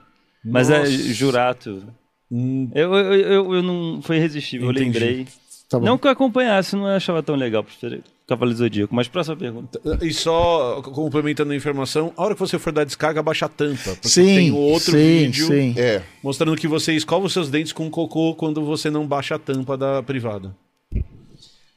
[0.43, 0.91] Mas é Nossa.
[0.91, 1.83] Jurato.
[2.31, 4.01] Hum, Eu, eu, eu, eu não.
[4.01, 4.97] Foi irresistível, Entendi.
[4.97, 5.27] eu lembrei.
[5.69, 5.85] Tá bom.
[5.85, 8.93] Não que eu acompanhasse, não achava tão legal, preferi Cavaleiro Zodíaco.
[8.93, 9.79] Mas próxima pergunta.
[10.01, 13.91] E só complementando a informação, a hora que você for dar descarga, abaixa a tampa.
[13.91, 15.73] Porque sim, tem outro sim, vídeo sim.
[15.77, 16.03] É.
[16.21, 19.77] mostrando que você escova os seus dentes com cocô quando você não baixa a tampa
[19.77, 20.53] da privada.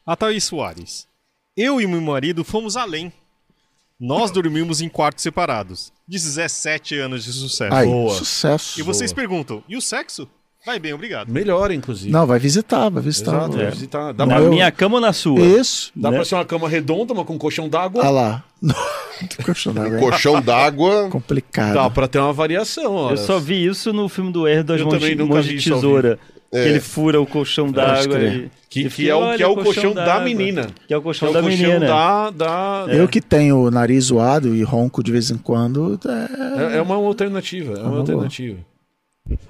[0.04, 1.06] A Thaís Soares.
[1.56, 3.12] Eu e meu marido fomos além.
[3.98, 5.92] Nós dormimos em quartos separados.
[6.08, 7.74] 17 anos de sucesso.
[7.74, 8.14] Aí, Boa.
[8.14, 8.80] sucesso.
[8.80, 10.26] E vocês perguntam, e o sexo?
[10.64, 11.32] Vai bem, obrigado.
[11.32, 12.10] Melhor, inclusive.
[12.12, 13.34] Não, vai visitar, vai visitar.
[13.36, 13.62] Exato, É.
[13.62, 14.12] vai visitar.
[14.12, 15.40] Dá, Na pra, minha cama ou na sua?
[15.40, 15.90] Isso.
[15.97, 16.16] dá né?
[16.18, 18.05] pra ser uma cama redonda, mas com colchão d'água.
[18.05, 18.44] Ah lá.
[19.44, 21.08] Colchão d'água é Colchão d'água.
[21.10, 21.74] complicado.
[21.74, 23.10] Dá pra ter uma variação, ó.
[23.10, 26.18] Eu só vi isso no filme do R das Mãos também de, Tesoura.
[26.52, 26.62] É.
[26.64, 28.18] Que ele fura o colchão d'água.
[28.18, 30.66] e- Que- que fica, é o- "Olha, que é o colchão da d'água." menina.
[30.86, 31.86] Que é o Que colchão é o da colchão menina.
[31.86, 32.30] da.
[32.30, 32.86] da...
[32.89, 36.82] Eu que tenho o nariz zoado e ronco de vez em quando, é, É, é
[36.82, 37.74] uma alternativa.
[37.74, 38.58] É uma uma alternativa.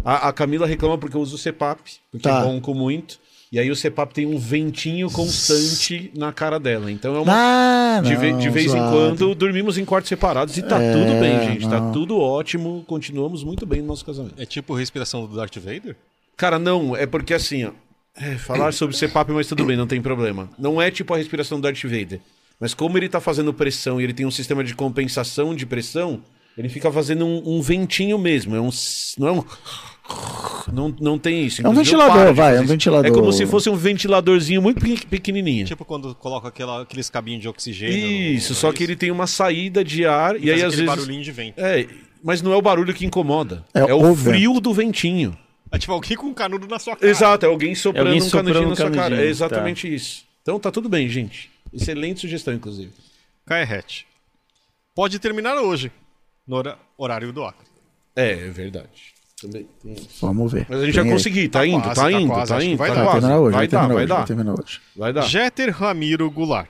[0.04, 2.40] A, a Camila reclama porque eu uso o CPAP, porque Tá.
[2.40, 3.18] eu ronco muito.
[3.52, 6.90] E aí o CPAP tem um ventinho constante na cara dela.
[6.90, 7.32] Então é uma.
[7.34, 8.92] Ah, de, ve- não, de vez em zoado.
[8.96, 11.68] quando dormimos em quartos separados e tá É, tudo bem, gente.
[11.68, 11.90] Tá não.
[11.92, 12.84] tudo ótimo.
[12.86, 14.40] Continuamos muito bem no nosso casamento.
[14.40, 15.96] É tipo respiração do Darth Vader?
[16.36, 17.72] Cara, não, é porque assim, ó.
[18.16, 20.48] é, falar sobre CPAP, mas tudo bem, não tem problema.
[20.56, 22.20] Não é tipo a respiração do Darth Vader.
[22.60, 26.22] Mas como ele tá fazendo pressão e ele tem um sistema de compensação de pressão,
[26.56, 28.54] ele fica fazendo um, um ventinho mesmo.
[28.56, 28.70] É um.
[29.18, 29.44] Não é um.
[30.72, 31.62] Não, não tem isso.
[31.62, 32.72] É um Inclusive, ventilador, vai, é um isso.
[32.72, 33.06] ventilador.
[33.06, 35.66] É como se fosse um ventiladorzinho muito pe- pequenininho.
[35.66, 37.96] Tipo quando coloca aquela, aqueles cabinhos de oxigênio.
[38.34, 40.74] Isso, no- só no que ele tem uma saída de ar e, Faz aí às
[40.74, 40.86] vezes.
[40.86, 41.58] barulhinho de vento.
[41.60, 41.86] É,
[42.22, 43.64] mas não é o barulho que incomoda.
[43.72, 45.36] É É, o o frio do ventinho.
[45.72, 47.08] É tipo alguém com um canudo na sua cara.
[47.10, 49.02] Exato, é alguém soprando alguém um soprando canudinho um na sua cara.
[49.04, 50.24] canudinho, É exatamente isso.
[50.42, 51.50] Então tá tudo bem, gente.
[51.72, 52.90] Excelente sugestão, inclusive.
[53.46, 54.06] Caerrete.
[54.94, 55.90] Pode terminar hoje,
[56.50, 56.62] no
[56.98, 57.66] horário do Acre.
[58.16, 59.14] É, é verdade.
[59.40, 60.08] Também tem isso.
[60.26, 60.66] Vamos ver.
[60.68, 61.16] Mas a gente Tem vai aí.
[61.16, 63.04] conseguir, tá, Tá indo, quase, tá tá indo, quase, tá que indo, vai tá dar.
[63.04, 64.26] Vai terminar hoje, Vai vai dar, terminar vai hoje, vai dar.
[64.26, 64.80] terminar hoje.
[64.96, 65.22] Vai dar.
[65.22, 66.68] Jeter Ramiro Goulart.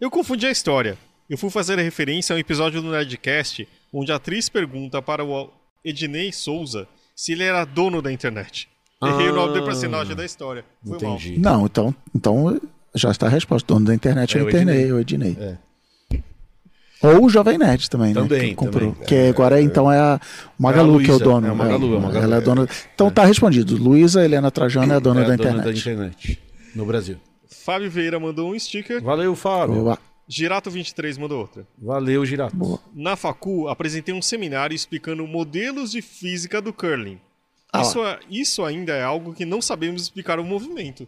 [0.00, 0.96] Eu confundi a história.
[1.28, 5.50] Eu fui fazer referência a um episódio do Nerdcast onde a atriz pergunta para o
[5.84, 8.68] Ednei Souza se ele era dono da internet.
[9.02, 10.64] Errei o nome do Ah, personagem da história.
[10.86, 11.14] Foi mal.
[11.16, 11.38] Entendi.
[11.38, 12.60] Não, então, então
[12.94, 13.66] já está a resposta.
[13.66, 14.92] Dono da internet É, eu o internei, Ednei.
[14.92, 15.36] o Ednei.
[15.40, 15.58] É.
[17.02, 18.20] Ou o Jovem Nerd também, né?
[18.20, 18.92] Também, que comprou.
[18.92, 19.06] também.
[19.08, 20.20] Que agora então é a
[20.58, 21.46] Magalu É a que é o dono.
[21.46, 22.24] é a Magalu, é a Magalu.
[22.24, 22.68] Ela é dona.
[22.94, 23.76] Então tá respondido.
[23.76, 25.84] Luísa Helena Trajano é a dona, É a da, dona internet.
[25.84, 26.38] da internet.
[26.74, 27.16] No Brasil.
[27.48, 29.02] Fábio Vieira mandou um sticker.
[29.02, 29.74] Valeu, Fábio.
[29.76, 29.98] Boa.
[30.30, 31.66] Girato23 mandou outra.
[31.78, 32.56] Valeu, Girato.
[32.56, 32.80] Boa.
[32.94, 37.18] Na Facu, apresentei um seminário explicando modelos de física do curling.
[37.72, 41.06] Ah, isso, é- isso ainda é algo que não sabemos explicar o movimento.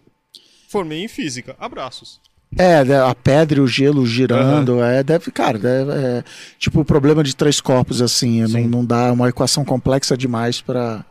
[0.68, 1.54] Formei em física.
[1.58, 2.20] Abraços.
[2.56, 6.24] É, de- a pedra e o gelo girando, é, deve, cara, deve, é,
[6.58, 11.04] tipo o problema de três corpos, assim, não, não dá uma equação complexa demais pra.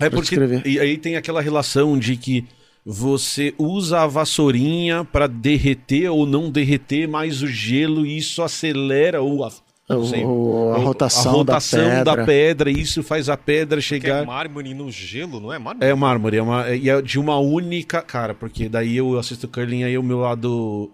[0.00, 0.62] É Pra porque descrever.
[0.66, 2.44] e aí tem aquela relação de que
[2.84, 9.22] você usa a vassourinha para derreter ou não derreter mais o gelo e isso acelera
[9.22, 9.48] ou
[9.86, 12.24] O- a rotação a rotação da pedra.
[12.24, 15.86] pedra, e isso faz a pedra Que é chegar mármore no gelo, não é mármore?
[15.86, 19.84] é mármore, é uma e é de uma única cara, porque daí eu assisto curling
[19.84, 20.90] aí o meu lado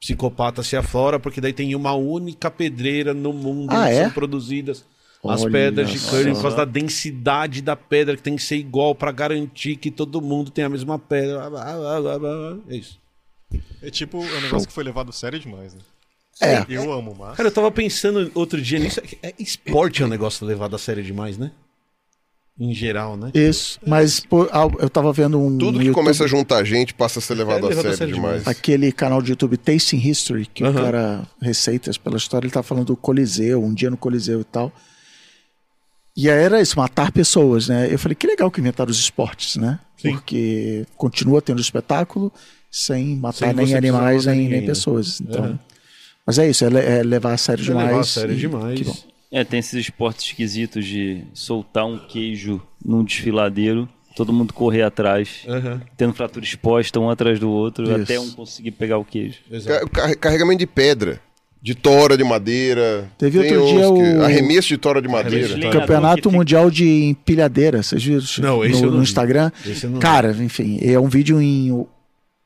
[0.00, 4.02] psicopata se aflora, porque daí tem uma única pedreira no mundo Ah, onde é?
[4.04, 4.84] são produzidas
[5.22, 8.56] as Olha pedras de curling por causa da densidade da pedra que tem que ser
[8.56, 11.42] igual para garantir que todo mundo tem a mesma pedra.
[12.70, 12.98] É isso.
[13.82, 15.80] É tipo um negócio que foi levado sério demais, né?
[16.40, 16.64] É.
[16.68, 17.36] Eu amo, mas.
[17.36, 19.00] Cara, eu tava pensando outro dia nisso.
[19.22, 21.50] É, esporte é um negócio levado a sério demais, né?
[22.58, 23.30] em geral, né?
[23.32, 23.80] Isso.
[23.86, 25.56] Mas ah, eu tava vendo um.
[25.56, 27.94] Tudo que YouTube- começa a juntar gente passa a ser levado É, a levado sério,
[27.94, 28.38] a sério demais.
[28.40, 28.48] demais.
[28.58, 30.82] Aquele canal de YouTube Tasting History, que o Aham.
[30.82, 34.70] cara, receitas pela história, ele tá falando do Coliseu, um dia no Coliseu e tal.
[36.14, 37.88] E aí era isso, matar pessoas, né?
[37.90, 39.78] Eu falei, que legal que inventaram os esportes, né?
[39.96, 40.12] Sim.
[40.12, 42.30] Porque continua tendo espetáculo
[42.70, 44.66] sem matar Sem nem animais, nem, nem ninguém, né?
[44.66, 45.18] pessoas.
[45.18, 45.58] Então.
[46.26, 47.86] Mas é isso, é, le- é levar a sério É demais.
[47.88, 48.78] levar a sério e- demais.
[48.78, 48.96] que bom.
[49.32, 55.44] É, tem esses esportes esquisitos de soltar um queijo num desfiladeiro, todo mundo correr atrás,
[55.48, 58.02] Aham, tendo fratura exposta um atrás do outro, Isso.
[58.02, 59.38] até um conseguir pegar o queijo.
[59.92, 61.20] car- Carregamento de pedra,
[61.62, 63.08] de tora de madeira.
[63.16, 63.82] Teve Tem outro dia
[64.12, 65.54] que- o- Arremesso de tora de madeira.
[65.54, 68.24] de Campeonato Mundial de Empilhadeira, vocês viram?
[68.40, 69.02] Não, esse no, eu não no vi.
[69.04, 69.52] Instagram.
[69.64, 70.02] Esse eu não vi.
[70.02, 71.86] Cara, enfim, é um vídeo em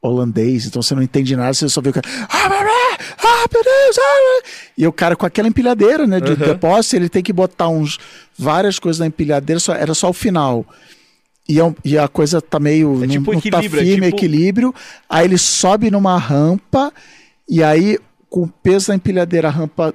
[0.07, 2.07] holandês, então você não entende nada, você só vê o cara.
[2.29, 4.43] Ah, ah, ah, meu-"
[4.77, 7.99] E o cara com aquela empilhadeira, né, de depósito, ele tem que botar uns
[8.39, 10.67] várias coisas na empilhadeira, só, era só o final.
[11.49, 13.03] E, é um- e a coisa tá meio.
[13.03, 14.75] É não, tipo não tá equilíbrio, é firme, tipo- equilíbrio.
[15.09, 16.93] Aí ele sobe numa rampa,
[17.49, 17.99] e aí,
[18.31, 19.95] com o peso da empilhadeira, a rampa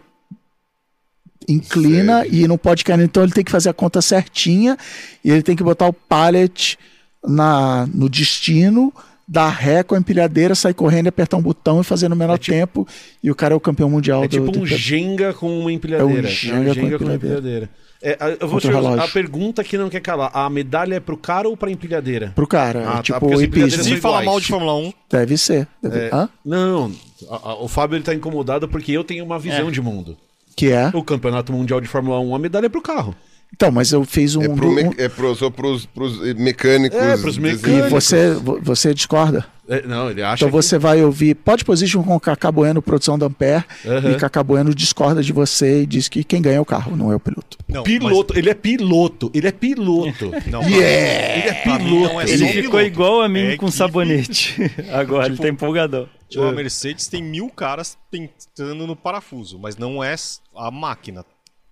[1.47, 2.99] inclina e não pode cair.
[3.01, 4.77] Então ele tem que fazer a conta certinha
[5.23, 6.77] e ele tem que botar o pallet
[7.25, 8.93] na, no destino,
[9.31, 12.37] dar ré com a empilhadeira, sair correndo, apertar um botão e fazer no menor É
[12.39, 12.87] tipo- tempo.
[13.23, 15.71] E o cara é o campeão mundial É do, tipo do um Jenga com uma
[15.71, 16.27] empilhadeira.
[16.27, 17.69] É um Jenga com empilhadeira.
[18.01, 20.31] É, a- eu vou te a pergunta que não quer calar.
[20.33, 22.31] A medalha é pro cara ou pra empilhadeira?
[22.33, 22.87] Pro cara.
[22.87, 23.71] Ah, tá, é tipo porque hipismo.
[23.71, 25.67] são Se falar mal de Fórmula 1, Deve ser.
[25.83, 25.99] Deve...
[25.99, 26.29] É, Hã?
[26.45, 26.91] Não,
[27.29, 29.71] a- a- o Fábio ele tá incomodado porque eu tenho uma visão É.
[29.71, 30.17] de mundo.
[30.55, 30.89] Que é.
[30.93, 33.13] O campeonato mundial de Fórmula 1, a medalha é pro carro.
[33.53, 34.43] Então, mas eu fiz um.
[34.43, 36.97] É, pro me- é pro, só pros, pros mecânicos.
[36.97, 37.89] É, pros E mecânicos.
[37.89, 39.45] você, vo- você discorda.
[39.67, 43.19] É, não, ele acha Então você vai ouvir Pode Position com o Cacá Bueno, produção
[43.19, 44.11] da Ampere, Aham.
[44.13, 47.11] e Cacá Bueno discorda de você e diz que quem ganha é o carro, não
[47.11, 47.55] é o piloto.
[47.67, 47.83] não.
[47.83, 48.35] que piloto.
[48.37, 49.29] Ele é piloto.
[49.31, 50.31] Ele é piloto.
[50.31, 52.13] Mas, não, Ele é pra mim piloto.
[52.13, 52.79] não é Ele ficou piloto.
[52.81, 53.71] igual a mim É com equipe.
[53.77, 54.71] sabonete.
[54.91, 56.09] Agora, ele Tipo, tá empolgadão.
[56.27, 60.15] Tipo, a Mercedes tem mil caras tentando no parafuso, mas não é
[60.55, 61.23] a máquina.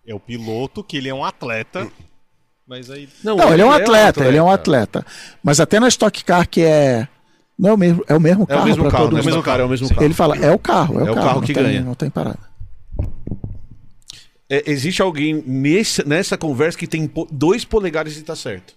[0.07, 1.87] É o piloto, que ele é um atleta.
[2.65, 3.07] Mas aí.
[3.23, 5.05] Não, ele é um atleta, ele é um atleta.
[5.43, 7.07] Mas até na Stock Car, que é.
[7.59, 9.05] Não é o mesmo, é o mesmo É carro o mesmo carro.
[9.05, 10.03] É o mesmo carro, é o mesmo carro.
[10.03, 11.81] Ele fala, é o carro, é o, É o carro, carro não que tem- ganha.
[11.81, 12.39] Não tem parada.
[14.49, 18.75] É, existe alguém nesse, nessa conversa que tem po- dois polegares e tá certo.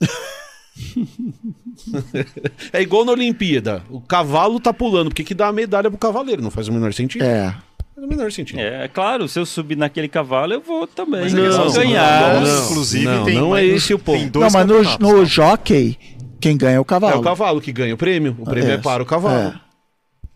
[2.72, 3.82] é igual na Olimpíada.
[3.88, 5.08] O cavalo tá pulando.
[5.08, 6.42] Por que, que dá a medalha pro cavaleiro?
[6.42, 7.24] Não faz o menor sentido.
[7.24, 7.54] É.
[7.98, 8.60] Faz o menor sentido.
[8.60, 11.22] É, é claro, se eu subir naquele cavalo, eu vou também.
[11.22, 12.40] Mas eu é ganhar.
[12.40, 14.18] Não, inclusive, não, tem não é esse o ponto.
[14.18, 15.24] tem dois não, mas no, no tá?
[15.24, 15.98] jockey,
[16.40, 17.14] quem ganha é o cavalo.
[17.14, 18.36] É o cavalo que ganha o prêmio.
[18.38, 18.78] O prêmio é, É.
[18.78, 19.48] para o cavalo.
[19.48, 19.60] É.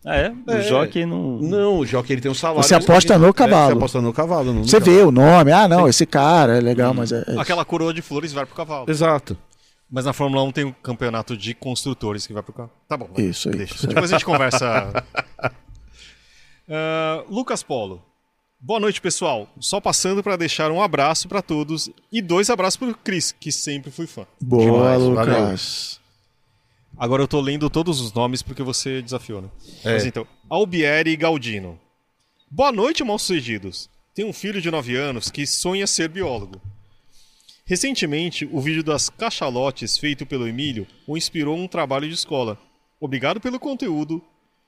[0.04, 0.30] Ah, é?
[0.30, 0.62] O É.
[0.62, 1.38] jockey não.
[1.38, 2.64] Não, o jockey ele tem um salário.
[2.64, 3.66] Você mas aposta no É, cavalo.
[3.68, 4.44] você aposta no cavalo.
[4.46, 4.96] não no Você cavalo.
[4.96, 7.22] vê o nome, ah, não, esse cara é legal, mas é.
[7.28, 8.90] é Aquela coroa de flores vai pro cavalo.
[8.90, 9.36] Exato.
[9.88, 12.70] Mas na Fórmula 1 tem um campeonato de construtores que vai pro carro.
[12.88, 13.10] Tá bom.
[13.16, 13.56] Isso aí.
[13.58, 13.86] Deixa.
[13.86, 15.04] Depois a gente conversa.
[16.68, 18.02] Ah, Lucas Polo.
[18.60, 19.48] Boa noite, pessoal.
[19.58, 23.90] Só passando para deixar um abraço para todos e dois abraços pro Cris, que sempre
[23.90, 24.24] fui fã.
[24.40, 26.00] Boa, Demais, Lucas.
[26.96, 29.48] Agora eu tô lendo todos os nomes porque você desafiou, né?
[29.82, 29.94] É.
[29.94, 31.78] Mas então, Albieri e Galdino.
[32.48, 33.90] Boa noite, mal sucedidos.
[34.14, 36.60] Tenho um filho de 9 anos que sonha ser biólogo.
[37.64, 42.58] Recentemente, o vídeo das cachalotes feito pelo Emílio o inspirou um trabalho de escola.
[43.00, 44.22] Obrigado pelo conteúdo.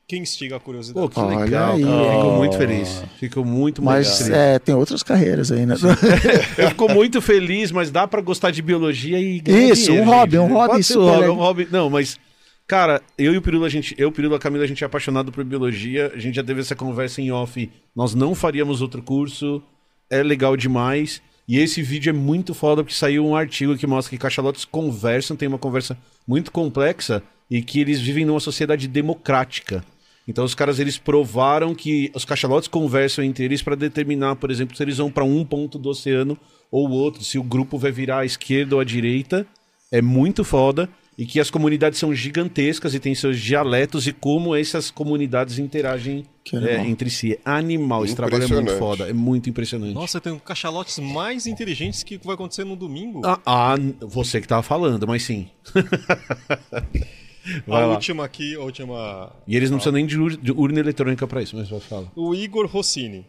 [0.07, 1.01] Quem instiga a curiosidade?
[1.07, 1.77] Pô, que Olha legal.
[1.77, 1.83] aí.
[1.83, 2.13] cara.
[2.13, 3.03] Fico muito feliz.
[3.19, 4.35] Fico muito, muito Mas feliz.
[4.35, 5.77] é, tem outras carreiras aí, né?
[6.59, 10.13] Eu fico muito feliz, mas dá pra gostar de biologia e ganhar Isso, dinheiro, um
[10.15, 10.41] hobby, gente.
[10.41, 11.35] um hobby, Pode isso hobby, legal.
[11.35, 11.69] um hobby.
[11.71, 12.19] Não, mas
[12.67, 14.87] cara, eu e o Pirula, a gente, eu, o Pirula, a Camila, a gente é
[14.87, 16.13] apaixonado por biologia.
[16.15, 17.71] A gente já teve essa conversa em off.
[17.97, 19.63] Nós não faríamos outro curso.
[20.11, 21.23] É legal demais.
[21.49, 25.35] E esse vídeo é muito foda porque saiu um artigo que mostra que cachalotes conversam,
[25.37, 29.85] tem uma conversa muito complexa e que eles vivem numa sociedade democrática.
[30.27, 34.77] Então os caras eles provaram que os cachalotes conversam entre eles para determinar, por exemplo,
[34.77, 36.39] se eles vão para um ponto do oceano
[36.71, 39.47] ou outro, se o grupo vai virar à esquerda ou à direita.
[39.93, 44.55] É muito foda e que as comunidades são gigantescas e têm seus dialetos e como
[44.55, 47.35] essas comunidades interagem é, entre si.
[47.35, 49.95] É animal, esse trabalho é muito foda, é muito impressionante.
[49.95, 53.21] Nossa, tem cachalotes mais inteligentes que vai acontecer no domingo.
[53.25, 55.49] Ah, ah, você que tava falando, mas sim.
[57.67, 57.93] a vai lá.
[57.93, 59.33] última aqui, a última.
[59.47, 62.07] E eles não precisam nem de, ur- de urna eletrônica pra isso, mas vai falar.
[62.17, 63.27] O Igor Rossini.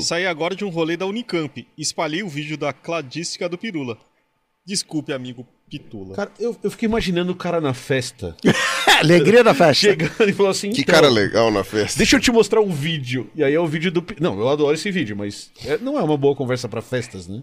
[0.00, 1.66] Saí agora de um rolê da Unicamp.
[1.78, 3.96] Espalhei o vídeo da cladística do Pirula.
[4.66, 6.16] Desculpe, amigo Pitula.
[6.16, 8.36] Cara, eu, eu fiquei imaginando o cara na festa.
[9.00, 9.74] Alegria da festa.
[9.74, 11.98] chegando e falou assim: Que "Então, cara legal na festa.
[11.98, 13.30] Deixa eu te mostrar um vídeo.
[13.36, 14.04] E aí é o vídeo do.
[14.20, 17.42] Não, eu adoro esse vídeo, mas é- não é uma boa conversa pra festas, né?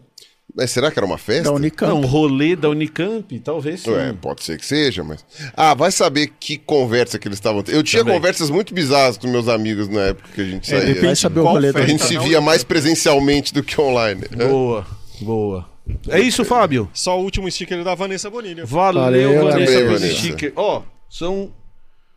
[0.55, 1.45] Mas será que era uma festa?
[1.45, 1.91] Da Unicamp.
[1.91, 3.89] Não, um rolê da Unicamp, talvez sim.
[3.89, 5.25] Ué, pode ser que seja, mas.
[5.55, 7.75] Ah, vai saber que conversa que eles estavam tendo.
[7.75, 8.15] Eu tinha Também.
[8.15, 11.01] conversas muito bizarras com meus amigos na época que a gente saía.
[11.01, 14.21] Vai saber o rolê a da gente se via mais presencialmente do que online.
[14.37, 14.85] Boa,
[15.21, 15.69] boa.
[16.07, 16.87] É isso, Fábio.
[16.93, 18.65] Só o último sticker da Vanessa Bonilha.
[18.65, 20.15] Valeu, Valeu, Vanessa, Vanessa.
[20.15, 20.53] sticker.
[20.55, 21.51] Ó, são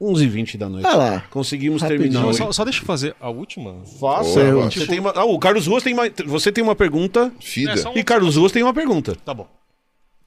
[0.00, 0.86] 11h20 da noite.
[0.86, 1.20] Ah lá.
[1.30, 2.12] Conseguimos Rapidinho.
[2.12, 2.34] terminar.
[2.34, 3.82] Só, só deixa eu fazer a última.
[3.98, 4.52] Faça.
[4.52, 4.70] Boa.
[4.70, 5.10] Você tem uma...
[5.12, 6.04] Ah, o Carlos Ruas tem uma...
[6.26, 7.72] Você tem uma pergunta Fida.
[7.72, 9.16] É, um- e Carlos Ruas tem uma pergunta.
[9.24, 9.48] Tá bom.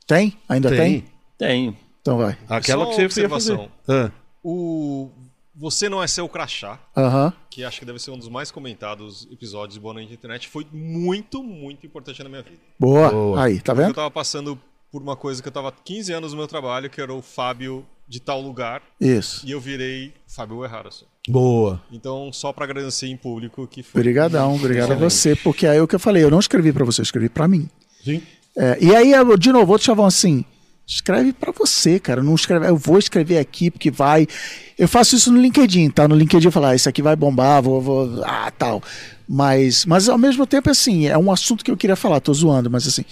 [0.08, 0.36] Tem?
[0.50, 1.06] Ainda tem?
[1.38, 1.78] Tenho.
[2.02, 2.38] Então vai.
[2.50, 3.54] Aquela Só que você ia fazer.
[3.54, 3.70] observação.
[3.88, 4.12] Ah,
[4.44, 5.10] O
[5.56, 7.32] Você Não É Seu Crachá, Aham.
[7.50, 10.66] que acho que deve ser um dos mais comentados episódios de Boa Noite Internet, foi
[10.72, 12.58] muito, muito importante na minha vida.
[12.80, 13.10] Boa.
[13.12, 13.44] Boa.
[13.44, 13.94] Aí, tá Eu vendo?
[13.94, 14.58] tava passando
[14.92, 17.86] por uma coisa que eu tava 15 anos no meu trabalho, que era o Fábio
[18.10, 19.46] de tal lugar, Isso.
[19.46, 21.06] e eu virei Fábio Erraraço.
[21.28, 21.80] boa.
[21.92, 24.02] Então, só pra agradecer em público que foi.
[24.02, 26.84] Obrigadão, obrigado a você, porque aí é o que eu falei, eu não escrevi pra
[26.84, 27.70] você, eu escrevi pra mim.
[28.04, 28.24] Sim.
[28.58, 30.44] É, e aí, eu, de novo, outros chavam assim,
[30.88, 34.28] escreve pra você, cara, não escreve, eu vou escrever aqui porque vai.
[34.76, 36.08] Eu faço isso no LinkedIn, tá?
[36.08, 38.82] No LinkedIn eu falo, ah, isso aqui vai bombar, vou, vou ah, tal.
[39.28, 42.72] Mas, mas ao mesmo tempo, assim, é um assunto que eu queria falar, tô zoando,
[42.72, 43.06] mas assim,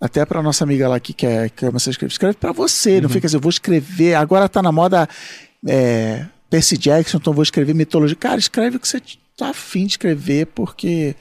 [0.00, 3.26] até pra nossa amiga lá que quer que você escreve, escreve pra você, não fica
[3.26, 5.06] assim, eu vou escrever, agora tá na moda
[5.68, 8.16] é, Percy Jackson, então vou escrever mitologia.
[8.16, 9.00] Cara, escreve o que você
[9.36, 11.14] tá afim de escrever, porque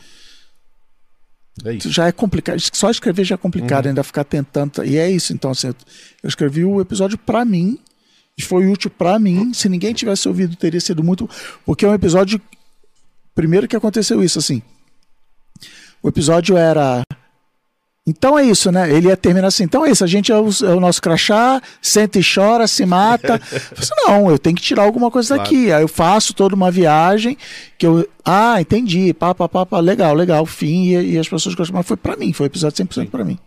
[1.66, 1.92] É isso.
[1.92, 2.60] já é complicado.
[2.74, 4.84] Só escrever já é complicado, ainda ficar tentando.
[4.86, 5.34] E é isso.
[5.34, 5.76] Então, assim, eu-
[6.24, 7.78] escrevi o episódio pra mim,
[8.38, 9.54] e foi útil pra mim.
[9.54, 11.30] Se ninguém tivesse ouvido, teria sido muito.
[11.66, 12.42] Porque é um episódio.
[13.36, 14.62] Primeiro que aconteceu isso, assim.
[16.02, 17.02] O episódio era.
[18.10, 18.92] Então é isso, né?
[18.92, 19.64] Ele ia terminar assim.
[19.64, 22.86] Então é isso, a gente é o, é o nosso crachá, senta e chora, se
[22.86, 23.34] mata.
[23.40, 25.72] Eu falei assim, não, eu tenho que tirar alguma coisa daqui.
[25.72, 27.38] Aí eu faço toda uma viagem
[27.78, 28.08] que eu.
[28.26, 29.14] Ah, entendi.
[29.14, 30.46] Pá, pá, pá, pá, legal, legal.
[30.46, 30.86] Fim.
[30.96, 31.78] E, e as pessoas gostam.
[31.78, 33.38] Mas foi pra mim, foi o episódio 100% pra mim.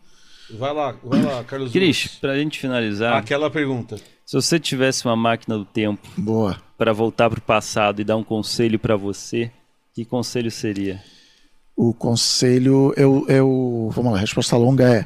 [0.59, 3.97] Vai lá, vai lá, Carlos Cris, pra gente finalizar, Aquela pergunta.
[4.27, 6.59] se você tivesse uma máquina do tempo Boa.
[6.77, 9.51] pra voltar pro passado e dar um conselho pra você,
[9.95, 11.01] que conselho seria?
[11.83, 13.91] O conselho, eu, eu.
[13.93, 15.05] Vamos lá, a resposta longa é.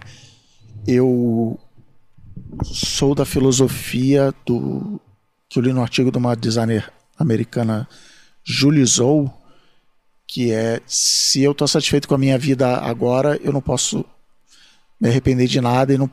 [0.87, 1.59] Eu
[2.63, 5.01] sou da filosofia do.
[5.49, 7.89] que eu li no artigo de uma designer americana,
[8.45, 9.33] Julie Zou,
[10.29, 14.05] que é: se eu estou satisfeito com a minha vida agora, eu não posso
[15.01, 15.95] me arrepender de nada.
[15.95, 16.11] E não,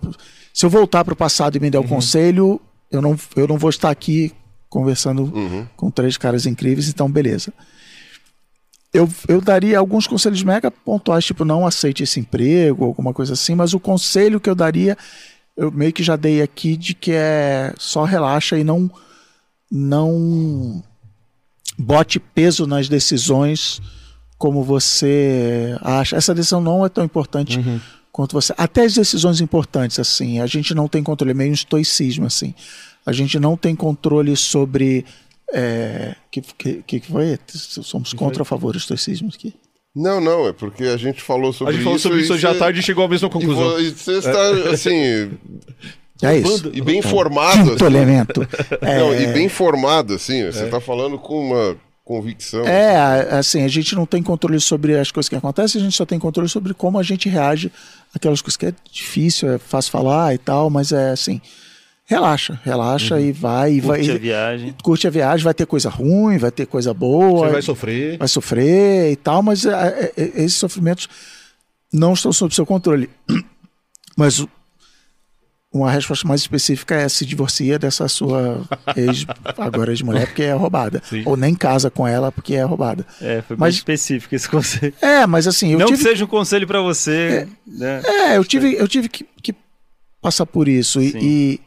[0.54, 3.58] se eu voltar para o passado e me der o conselho, eu não, eu não
[3.58, 4.32] vou estar aqui
[4.70, 5.30] conversando
[5.76, 7.52] com três caras incríveis, então beleza
[8.94, 13.56] eu, eu daria alguns conselhos mega pontuais, tipo, não aceite esse emprego, alguma coisa assim,
[13.56, 14.98] mas o conselho que eu daria,
[15.58, 18.90] eu meio que já dei aqui, de que é só relaxa e não,
[19.72, 20.84] não
[21.78, 23.82] bote peso nas decisões
[24.38, 26.16] como você acha.
[26.16, 27.60] Essa decisão não é tão importante
[28.12, 28.54] quanto você.
[28.58, 32.54] Até as decisões importantes, assim, a gente não tem controle, é meio um estoicismo, assim.
[33.06, 35.06] A gente não tem controle sobre.
[35.52, 37.38] É, que, que, que foi?
[37.48, 39.54] Somos contra ou a favor do estoicismo aqui?
[39.96, 41.84] Não, não, é porque a gente falou A sobre gente isso.
[41.86, 43.80] falou sobre isso hoje à tarde e chegou à mesma conclusão.
[43.80, 45.32] e você está, assim,
[46.24, 46.72] É isso.
[46.74, 47.72] e bem informado.
[47.72, 47.96] Quinto assim.
[47.96, 48.48] elemento.
[48.82, 50.44] É, Não, e bem informado, assim.
[50.48, 52.66] Você está falando com uma convicção.
[52.66, 55.96] É, a- assim, a gente não tem controle sobre as coisas que acontecem, a gente
[55.96, 57.72] só tem controle sobre como a gente reage
[58.16, 61.40] àquelas coisas que é difícil, é fácil falar e tal, mas é assim,
[62.14, 64.76] relaxa, relaxa e vai, e vai Curte a e- viagem.
[64.84, 68.18] curte a viagem, vai ter coisa ruim, vai ter coisa boa, Você vai sofrer.
[68.18, 71.08] vai sofrer e tal, mas é, é, é, esses sofrimentos
[71.92, 73.10] não estão sob seu controle.
[74.16, 74.46] Mas
[75.74, 78.62] uma resposta mais específica é se divorcia dessa sua
[78.96, 79.26] ex,
[79.58, 81.02] agora ex-mulher porque é roubada.
[81.10, 81.24] Sim.
[81.26, 83.04] Ou nem casa com ela porque é roubada.
[83.20, 84.94] É, foi Mas- específico esse conselho.
[85.02, 88.02] É, mas assim, eu não tive, que seja um conselho pra você, né?
[88.06, 89.56] é, eu tive, eu tive que, que
[90.22, 91.60] passar por isso e, e,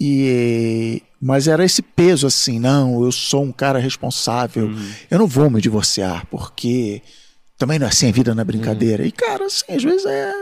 [0.00, 4.90] e- mas era esse peso assim, não, eu sou um cara responsável, Uhum.
[5.10, 7.02] eu não vou me divorciar porque
[7.58, 8.46] também não é assim, a vida não é Uhum.
[8.46, 9.06] brincadeira.
[9.06, 10.32] E cara, assim, às vezes é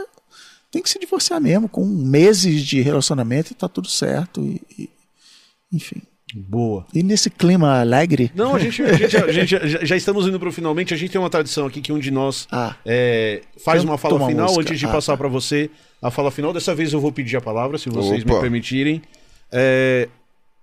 [0.70, 4.90] tem que se divorciar mesmo, com meses de relacionamento e tá tudo certo e, e-
[5.72, 6.02] enfim.
[6.34, 6.86] Boa.
[6.94, 10.38] E nesse clima alegre, Não, a gente, a gente, a gente já, já estamos indo
[10.38, 10.92] pro finalmente.
[10.92, 12.76] A gente tem uma tradição aqui que um de nós Ah.
[12.84, 14.60] é, faz uma fala final música.
[14.60, 15.16] antes de Ah, passar tá.
[15.16, 15.70] pra você
[16.02, 16.52] a fala final.
[16.52, 18.42] Dessa vez eu vou pedir a palavra, se vocês me Opa.
[18.42, 19.00] permitirem.
[19.52, 20.09] É,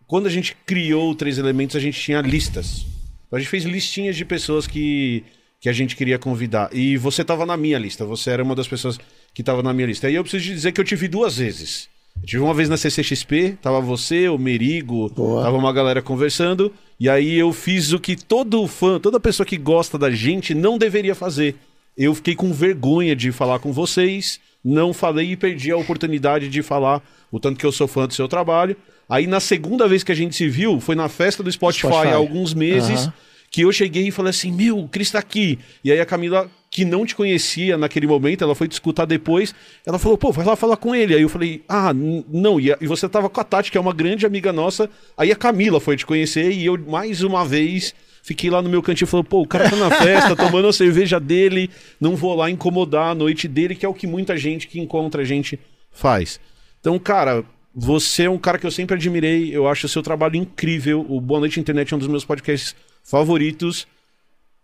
[0.07, 2.85] quando a gente criou o Três Elementos, a gente tinha listas.
[3.31, 5.23] A gente fez listinhas de pessoas que,
[5.59, 6.69] que a gente queria convidar.
[6.71, 8.97] E você tava na minha lista, você era uma das pessoas
[9.33, 10.09] que tava na minha lista.
[10.09, 11.89] E eu preciso te dizer que eu te vi duas vezes.
[12.21, 15.43] Eu tive uma vez na CCXP, tava você, o Merigo, Boa.
[15.43, 19.57] tava uma galera conversando, e aí eu fiz o que todo fã, toda pessoa que
[19.57, 21.55] gosta da gente não deveria fazer.
[21.97, 26.61] Eu fiquei com vergonha de falar com vocês, não falei e perdi a oportunidade de
[26.61, 27.01] falar
[27.31, 28.75] o tanto que eu sou fã do seu trabalho.
[29.07, 32.07] Aí na segunda vez que a gente se viu, foi na festa do Spotify, Spotify.
[32.09, 33.13] há alguns meses, Aham.
[33.51, 35.59] que eu cheguei e falei assim: Meu, o Cris tá aqui.
[35.83, 39.53] E aí a Camila, que não te conhecia naquele momento, ela foi te escutar depois.
[39.85, 41.13] Ela falou: Pô, vai lá falar com ele.
[41.13, 42.59] Aí eu falei: Ah, não.
[42.59, 44.89] E, e você tava com a Tati, que é uma grande amiga nossa.
[45.15, 47.93] Aí a Camila foi te conhecer e eu, mais uma vez.
[48.25, 50.73] Fiquei lá no meu cantinho e falei, pô, o cara tá na festa, tomando a
[50.73, 51.69] cerveja dele,
[52.01, 55.21] não vou lá incomodar a noite dele, que é o que muita gente que encontra
[55.21, 55.59] a gente
[55.91, 56.39] faz.
[56.79, 60.37] Então, cara, você é um cara que eu sempre admirei, eu acho o seu trabalho
[60.37, 61.05] incrível.
[61.07, 63.85] O Boa Noite Internet é um dos meus podcasts favoritos.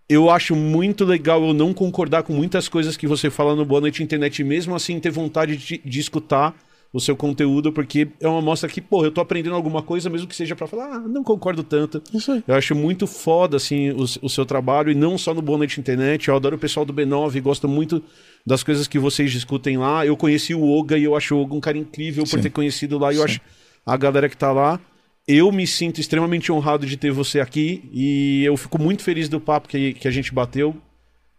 [0.10, 3.82] Eu acho muito legal eu não concordar com muitas coisas que você fala no Boa
[3.82, 6.56] Noite Internet, e mesmo assim ter vontade de, de escutar
[6.94, 10.28] o seu conteúdo, porque é uma mostra que, pô, eu tô aprendendo alguma coisa, mesmo
[10.28, 12.04] que seja pra falar, ah, não concordo tanto.
[12.14, 12.44] Isso aí.
[12.46, 15.80] Eu acho muito foda, assim, o, o seu trabalho, e não só no Boa Noite
[15.80, 16.28] Internet.
[16.28, 18.04] Eu adoro o pessoal do B9, gosto muito
[18.46, 20.06] das coisas que vocês discutem lá.
[20.06, 22.42] Eu conheci o Oga e eu acho o Oga um cara incrível por Sim.
[22.42, 23.14] ter conhecido lá.
[23.14, 23.40] E eu acho
[23.86, 24.80] a galera que tá lá.
[25.28, 29.40] Eu me sinto extremamente honrado de ter você aqui e eu fico muito feliz do
[29.40, 30.76] papo que, que a gente bateu.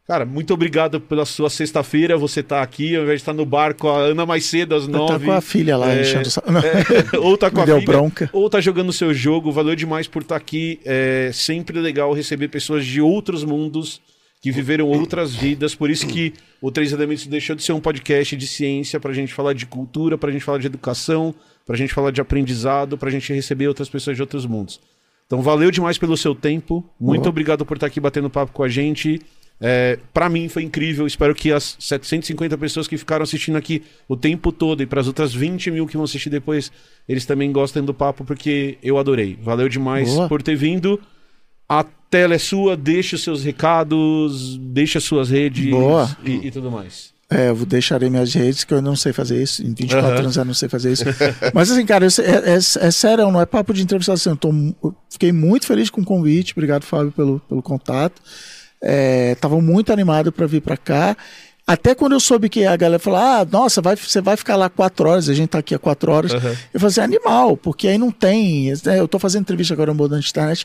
[0.05, 2.16] Cara, muito obrigado pela sua sexta-feira.
[2.18, 4.86] Você tá aqui, ao invés de estar no bar com a Ana mais cedo, às
[4.86, 5.26] Tá nove.
[5.26, 6.28] com a filha lá É, enchendo.
[7.14, 8.28] É, ou tá com Me a deu filha, bronca.
[8.32, 9.52] ou tá jogando o seu jogo.
[9.52, 10.81] Valeu demais por estar aqui.
[10.84, 14.00] É sempre legal receber pessoas de outros mundos
[14.40, 15.72] que viveram outras vidas.
[15.72, 19.32] Por isso que o Três Elementos deixou de ser um podcast de ciência pra gente
[19.32, 21.32] falar de cultura, pra gente falar de educação,
[21.64, 24.81] pra gente falar de aprendizado, pra gente receber outras pessoas de outros mundos.
[25.28, 26.84] Então valeu demais pelo seu tempo.
[27.00, 27.28] Muito Boa.
[27.31, 29.20] obrigado por estar aqui batendo papo com a gente.
[29.65, 31.07] É, para mim foi incrível.
[31.07, 35.07] Espero que as 750 pessoas que ficaram assistindo aqui o tempo todo e para as
[35.07, 36.73] outras 20 mil que vão assistir depois,
[37.08, 39.39] eles também gostem do papo, porque eu adorei.
[39.41, 40.28] Valeu demais Boa.
[40.28, 41.00] por ter vindo.
[41.68, 46.10] A tela é sua, deixe os seus recados, deixe as suas redes Boa.
[46.24, 47.12] E, e tudo mais.
[47.31, 49.62] É, eu deixarei minhas redes, que eu não sei fazer isso.
[49.62, 50.18] Em 24 Aham.
[50.18, 51.05] anos eu não sei fazer isso.
[51.55, 54.34] Mas assim, cara, é, é, é sério, não é papo de entrevistação.
[54.34, 54.50] Eu, tô
[54.82, 56.52] eu fiquei muito feliz com o convite.
[56.52, 58.20] Obrigado, Fábio, pelo, pelo contato.
[58.83, 61.17] É, tava muito animado para vir para cá.
[61.65, 64.69] Até quando eu soube que a galera falou, ah, nossa, vai, você vai ficar lá
[64.69, 66.35] quatro horas, a gente tá aqui há quatro horas.
[66.35, 66.57] Aham.
[66.75, 68.73] Eu falei assim, animal, porque aí não tem.
[68.85, 70.65] né, Eu tô fazendo entrevista agora no da Internet.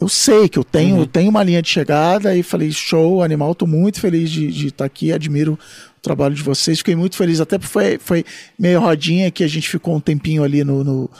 [0.00, 1.00] Eu sei que eu tenho, Uhum.
[1.02, 4.84] eu tenho uma linha de chegada e falei, show, animal, tô muito feliz de estar
[4.84, 8.24] aqui, admiro o trabalho de vocês, fiquei muito feliz, até porque foi, foi
[8.58, 11.10] meio rodinha que a gente ficou um tempinho ali no, no-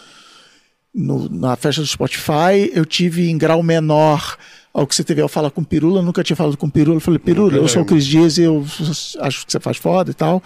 [0.94, 4.36] no- na festa do Spotify, eu tive em grau menor
[4.72, 6.70] ao que você teve ao falar com o Pirula, eu nunca tinha falado com o
[6.70, 8.64] Pirula, eu falei, Pirula, eu sou o Cris Dias e eu
[9.20, 10.42] acho que você faz foda e tal.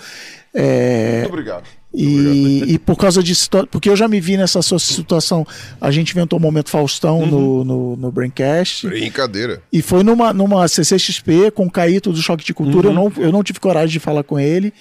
[0.55, 1.65] É, Muito obrigado.
[1.92, 5.47] e, e por causa disso, porque eu já me vi nessa sua situação,
[5.81, 8.86] a gente inventou o momento Faustão no, no, no Braincast.
[8.86, 9.62] Brincadeira.
[9.73, 12.89] E foi numa, numa CCXP com o Caíto do Choque de Cultura.
[12.89, 14.73] Eu, não, eu não tive coragem de falar com ele.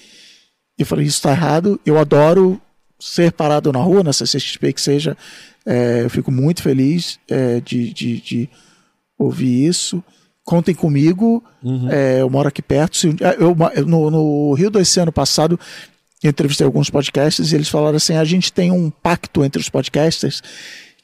[0.78, 1.80] E falei, isso tá errado.
[1.84, 2.60] Eu adoro
[2.98, 5.16] ser parado na rua, na CCXP que seja.
[5.66, 8.50] É, eu fico muito feliz é, de, de, de
[9.22, 10.02] ouvir isso.
[10.44, 11.42] Contem comigo.
[11.90, 12.98] É, eu moro aqui perto.
[13.38, 15.58] Eu, eu- no, no Rio desse ano passado,
[16.22, 20.42] entrevistei alguns podcasters e eles falaram assim: a gente tem um pacto entre os podcasters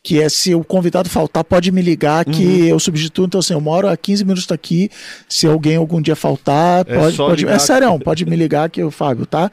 [0.03, 2.65] que é se o convidado faltar, pode me ligar que Uhum.
[2.69, 3.27] eu substituo.
[3.27, 4.89] Então, assim, eu moro a 15 minutos daqui.
[5.29, 7.17] Se alguém algum dia faltar, É pode.
[7.17, 9.51] pode ligar é sério, pode me ligar que eu, Fábio, tá?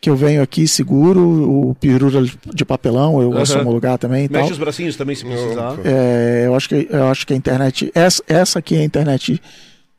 [0.00, 1.20] Que eu venho aqui seguro,
[1.70, 2.22] o pirura
[2.54, 3.62] de papelão, eu gosto de Aham.
[3.62, 4.42] homologar também e tal.
[4.42, 5.76] Mexe os bracinhos também se precisar.
[5.84, 9.40] É, eu acho que eu acho que a internet essa, essa aqui é a internet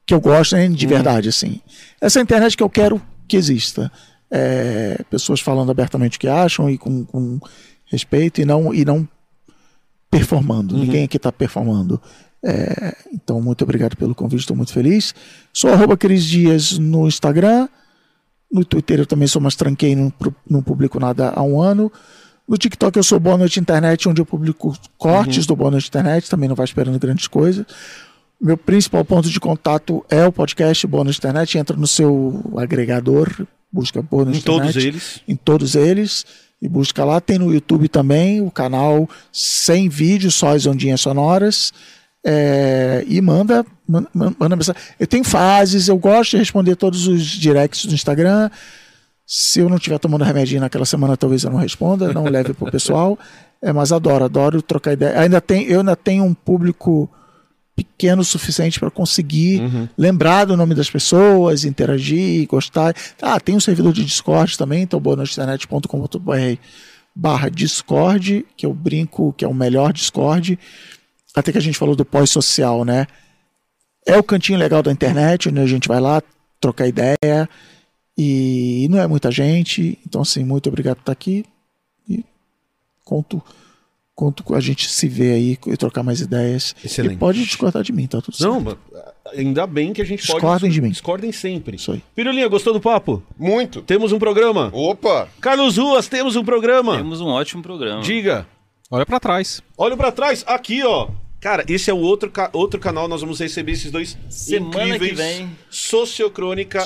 [0.06, 1.60] que eu gosto né, de verdade assim
[2.00, 3.92] essa é a internet que eu quero que exista
[4.32, 7.40] É, pessoas falando abertamente o que acham e com, com
[7.86, 9.08] respeito e não e não
[10.10, 12.02] performando ninguém aqui está performando
[12.44, 15.14] É, então muito obrigado pelo convite estou muito feliz
[15.52, 17.68] sou arroba Cris Dias no Instagram
[18.52, 20.14] no Twitter eu também sou mais tranquei não,
[20.50, 21.92] não publico nada há um ano
[22.48, 26.30] no TikTok eu sou Boa Noite Internet, onde eu publico cortes do Boa Noite Internet,
[26.30, 27.66] também não vai esperando grandes coisas.
[28.40, 31.58] Meu principal ponto de contato é o podcast Boa Noite Internet.
[31.58, 33.28] Entra no seu agregador,
[33.70, 34.88] busca Boa Noite Em todos Internet.
[34.88, 35.22] eles.
[35.28, 36.26] Em todos eles.
[36.62, 37.22] E busca lá.
[37.22, 41.72] Tem no YouTube também o canal sem vídeo, só as ondinhas sonoras.
[42.26, 44.82] É, e manda, manda, manda mensagem.
[45.00, 48.50] Eu tenho fases, eu gosto de responder todos os directs do Instagram.
[49.26, 52.72] Se eu não estiver tomando remedinho naquela semana, talvez eu não responda, não leve pro
[52.72, 53.18] pessoal.
[53.60, 55.20] É, mas adoro, adoro trocar ideia.
[55.20, 57.10] Ainda tem, eu ainda tenho um público
[57.78, 59.62] pequeno o suficiente para conseguir
[59.96, 62.96] lembrar do nome das pessoas, interagir, gostar.
[63.22, 66.60] Ah, tem um servidor de Discord também, então boanoiteinternet.com.br
[67.16, 70.58] barra Discord, que eu brinco que é o melhor Discord.
[71.36, 73.06] Até que a gente falou do pós-social, né?
[74.06, 76.22] É o cantinho legal da internet, onde a gente vai lá
[76.60, 77.48] trocar ideia.
[78.18, 80.00] E não é muita gente.
[80.06, 81.46] Então, assim, muito obrigado por estar aqui.
[82.10, 82.26] E
[83.04, 83.44] conto,
[84.18, 86.76] conto com a gente se ver aí e trocar mais ideias.
[86.84, 87.14] Excelente.
[87.14, 88.52] E pode discordar de mim, tá tudo certo.
[88.52, 88.76] Não, mas
[89.38, 90.40] ainda bem que a gente pode...
[90.40, 90.90] Discordem de mim.
[90.90, 91.76] Discordem sempre.
[91.76, 92.02] Isso aí.
[92.16, 93.22] Pirulinha, gostou do papo?
[93.38, 93.84] Muito.
[93.84, 94.72] Temos um programa.
[94.74, 95.30] Opa!
[95.40, 96.98] Carlos Ruas, temos um programa.
[96.98, 98.02] Temos um ótimo programa.
[98.02, 98.48] Diga.
[98.90, 99.62] Olha pra trás.
[99.78, 101.10] Olha pra trás, aqui, ó.
[101.40, 105.12] Cara, esse é o outro, ca- outro canal, nós vamos receber esses dois Semana incríveis.
[105.12, 105.50] que vem.
[105.70, 106.84] Sociocrônica.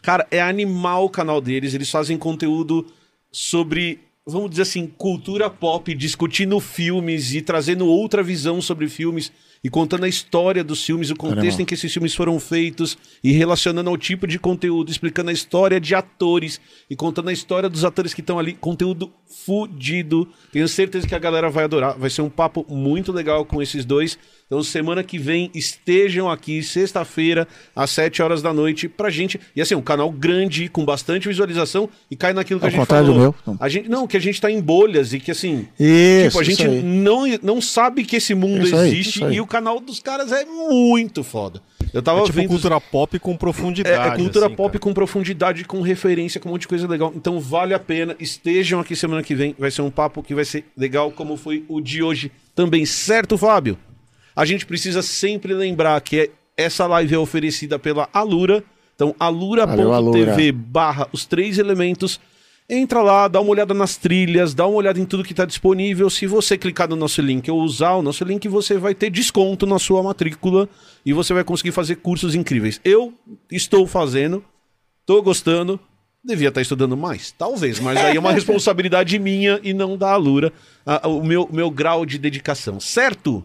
[0.00, 2.86] Cara, é animal o canal deles, eles fazem conteúdo
[3.30, 4.00] sobre,
[4.32, 10.04] vamos dizer assim, cultura pop, discutindo filmes e trazendo outra visão sobre filmes e contando
[10.04, 11.60] a história dos filmes, o contexto Animal.
[11.60, 15.78] em que esses filmes foram feitos e relacionando ao tipo de conteúdo, explicando a história
[15.78, 18.54] de atores e contando a história dos atores que estão ali.
[18.54, 19.12] Conteúdo
[19.44, 20.26] fudido.
[20.52, 21.98] Tenho certeza que a galera vai adorar.
[21.98, 24.18] Vai ser um papo muito legal com esses dois.
[24.46, 29.38] Então, semana que vem, estejam aqui, sexta-feira, às 7 horas da noite, pra gente.
[29.54, 32.86] E assim, um canal grande, com bastante visualização, e cai naquilo que Ao a gente
[32.86, 33.14] falou.
[33.14, 33.56] do meu.
[33.60, 35.68] A gente, não, que a gente tá em bolhas e que assim.
[35.78, 39.80] Isso, tipo, a gente não, não sabe que esse mundo aí, existe e o canal
[39.80, 41.60] dos caras é muito foda.
[41.92, 42.48] Eu tava É tipo vendo.
[42.48, 44.08] cultura pop com É, profundidade.
[44.14, 44.78] é cultura assim, pop cara.
[44.80, 47.12] com profundidade, com referência, com um monte de coisa legal.
[47.16, 48.14] Então vale a pena.
[48.20, 49.54] Estejam aqui semana que vem.
[49.58, 52.86] Vai ser um papo que vai ser legal, como foi o de hoje também.
[52.86, 53.76] Certo, Fábio?
[54.36, 58.62] A gente precisa sempre lembrar que é- essa live é oferecida pela Alura.
[58.94, 60.52] Então, alura.tv Alura.
[60.52, 62.20] barra os três elementos.
[62.72, 66.08] Entra lá, dá uma olhada nas trilhas, dá uma olhada em tudo que está disponível.
[66.08, 69.66] Se você clicar no nosso link ou usar o nosso link, você vai ter desconto
[69.66, 70.68] na sua matrícula
[71.04, 72.80] e você vai conseguir fazer cursos incríveis.
[72.84, 73.12] Eu
[73.50, 74.44] estou fazendo,
[75.00, 75.80] estou gostando,
[76.24, 80.52] devia estar estudando mais, talvez, mas aí é uma responsabilidade minha e não da Alura,
[80.86, 83.44] a- o meu, meu grau de dedicação, certo?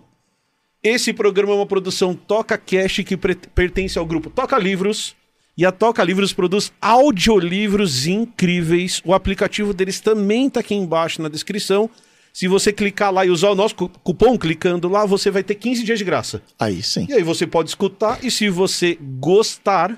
[0.83, 5.15] Esse programa é uma produção Toca Cash que pertence ao grupo Toca Livros.
[5.58, 9.01] E a Toca Livros produz audiolivros incríveis.
[9.06, 11.90] O aplicativo deles também tá aqui embaixo na descrição.
[12.34, 15.56] Se você clicar lá e usar o nosso cu- cupom clicando lá, você vai ter
[15.56, 16.42] 15 dias de graça.
[16.59, 17.08] Aí sim.
[17.09, 19.98] E aí você pode escutar e se você gostar,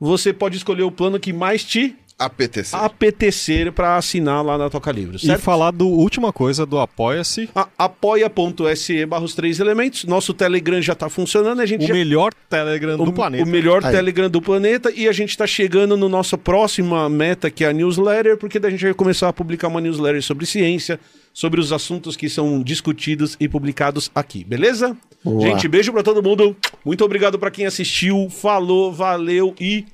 [0.00, 2.74] você pode escolher o plano que mais te APTC.
[2.74, 5.40] apetecer para assinar lá na Toca Livros, E certo?
[5.42, 7.48] falar do última coisa do Apoia-se.
[7.76, 10.04] Apoia.se barra os três elementos.
[10.04, 11.60] Nosso Telegram já tá funcionando.
[11.60, 13.44] A gente O já melhor Telegram do o, planeta.
[13.44, 13.92] o melhor Aí.
[13.92, 17.72] Telegram do planeta e a gente está chegando no nossa próxima meta, que é a
[17.72, 20.98] newsletter, porque daí a gente vai começar a publicar uma newsletter sobre ciência,
[21.34, 24.96] sobre os assuntos que são discutidos e publicados aqui, beleza?
[25.22, 25.40] Boa.
[25.40, 26.56] Gente, beijo para todo mundo.
[26.84, 28.28] Muito obrigado para quem assistiu.
[28.30, 29.84] Falou, valeu e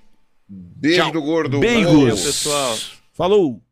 [0.53, 1.13] Beijo tchau.
[1.13, 1.59] do gordo.
[1.59, 1.93] Beijos.
[1.93, 2.79] Valeu, pessoal.
[3.13, 3.63] Falou.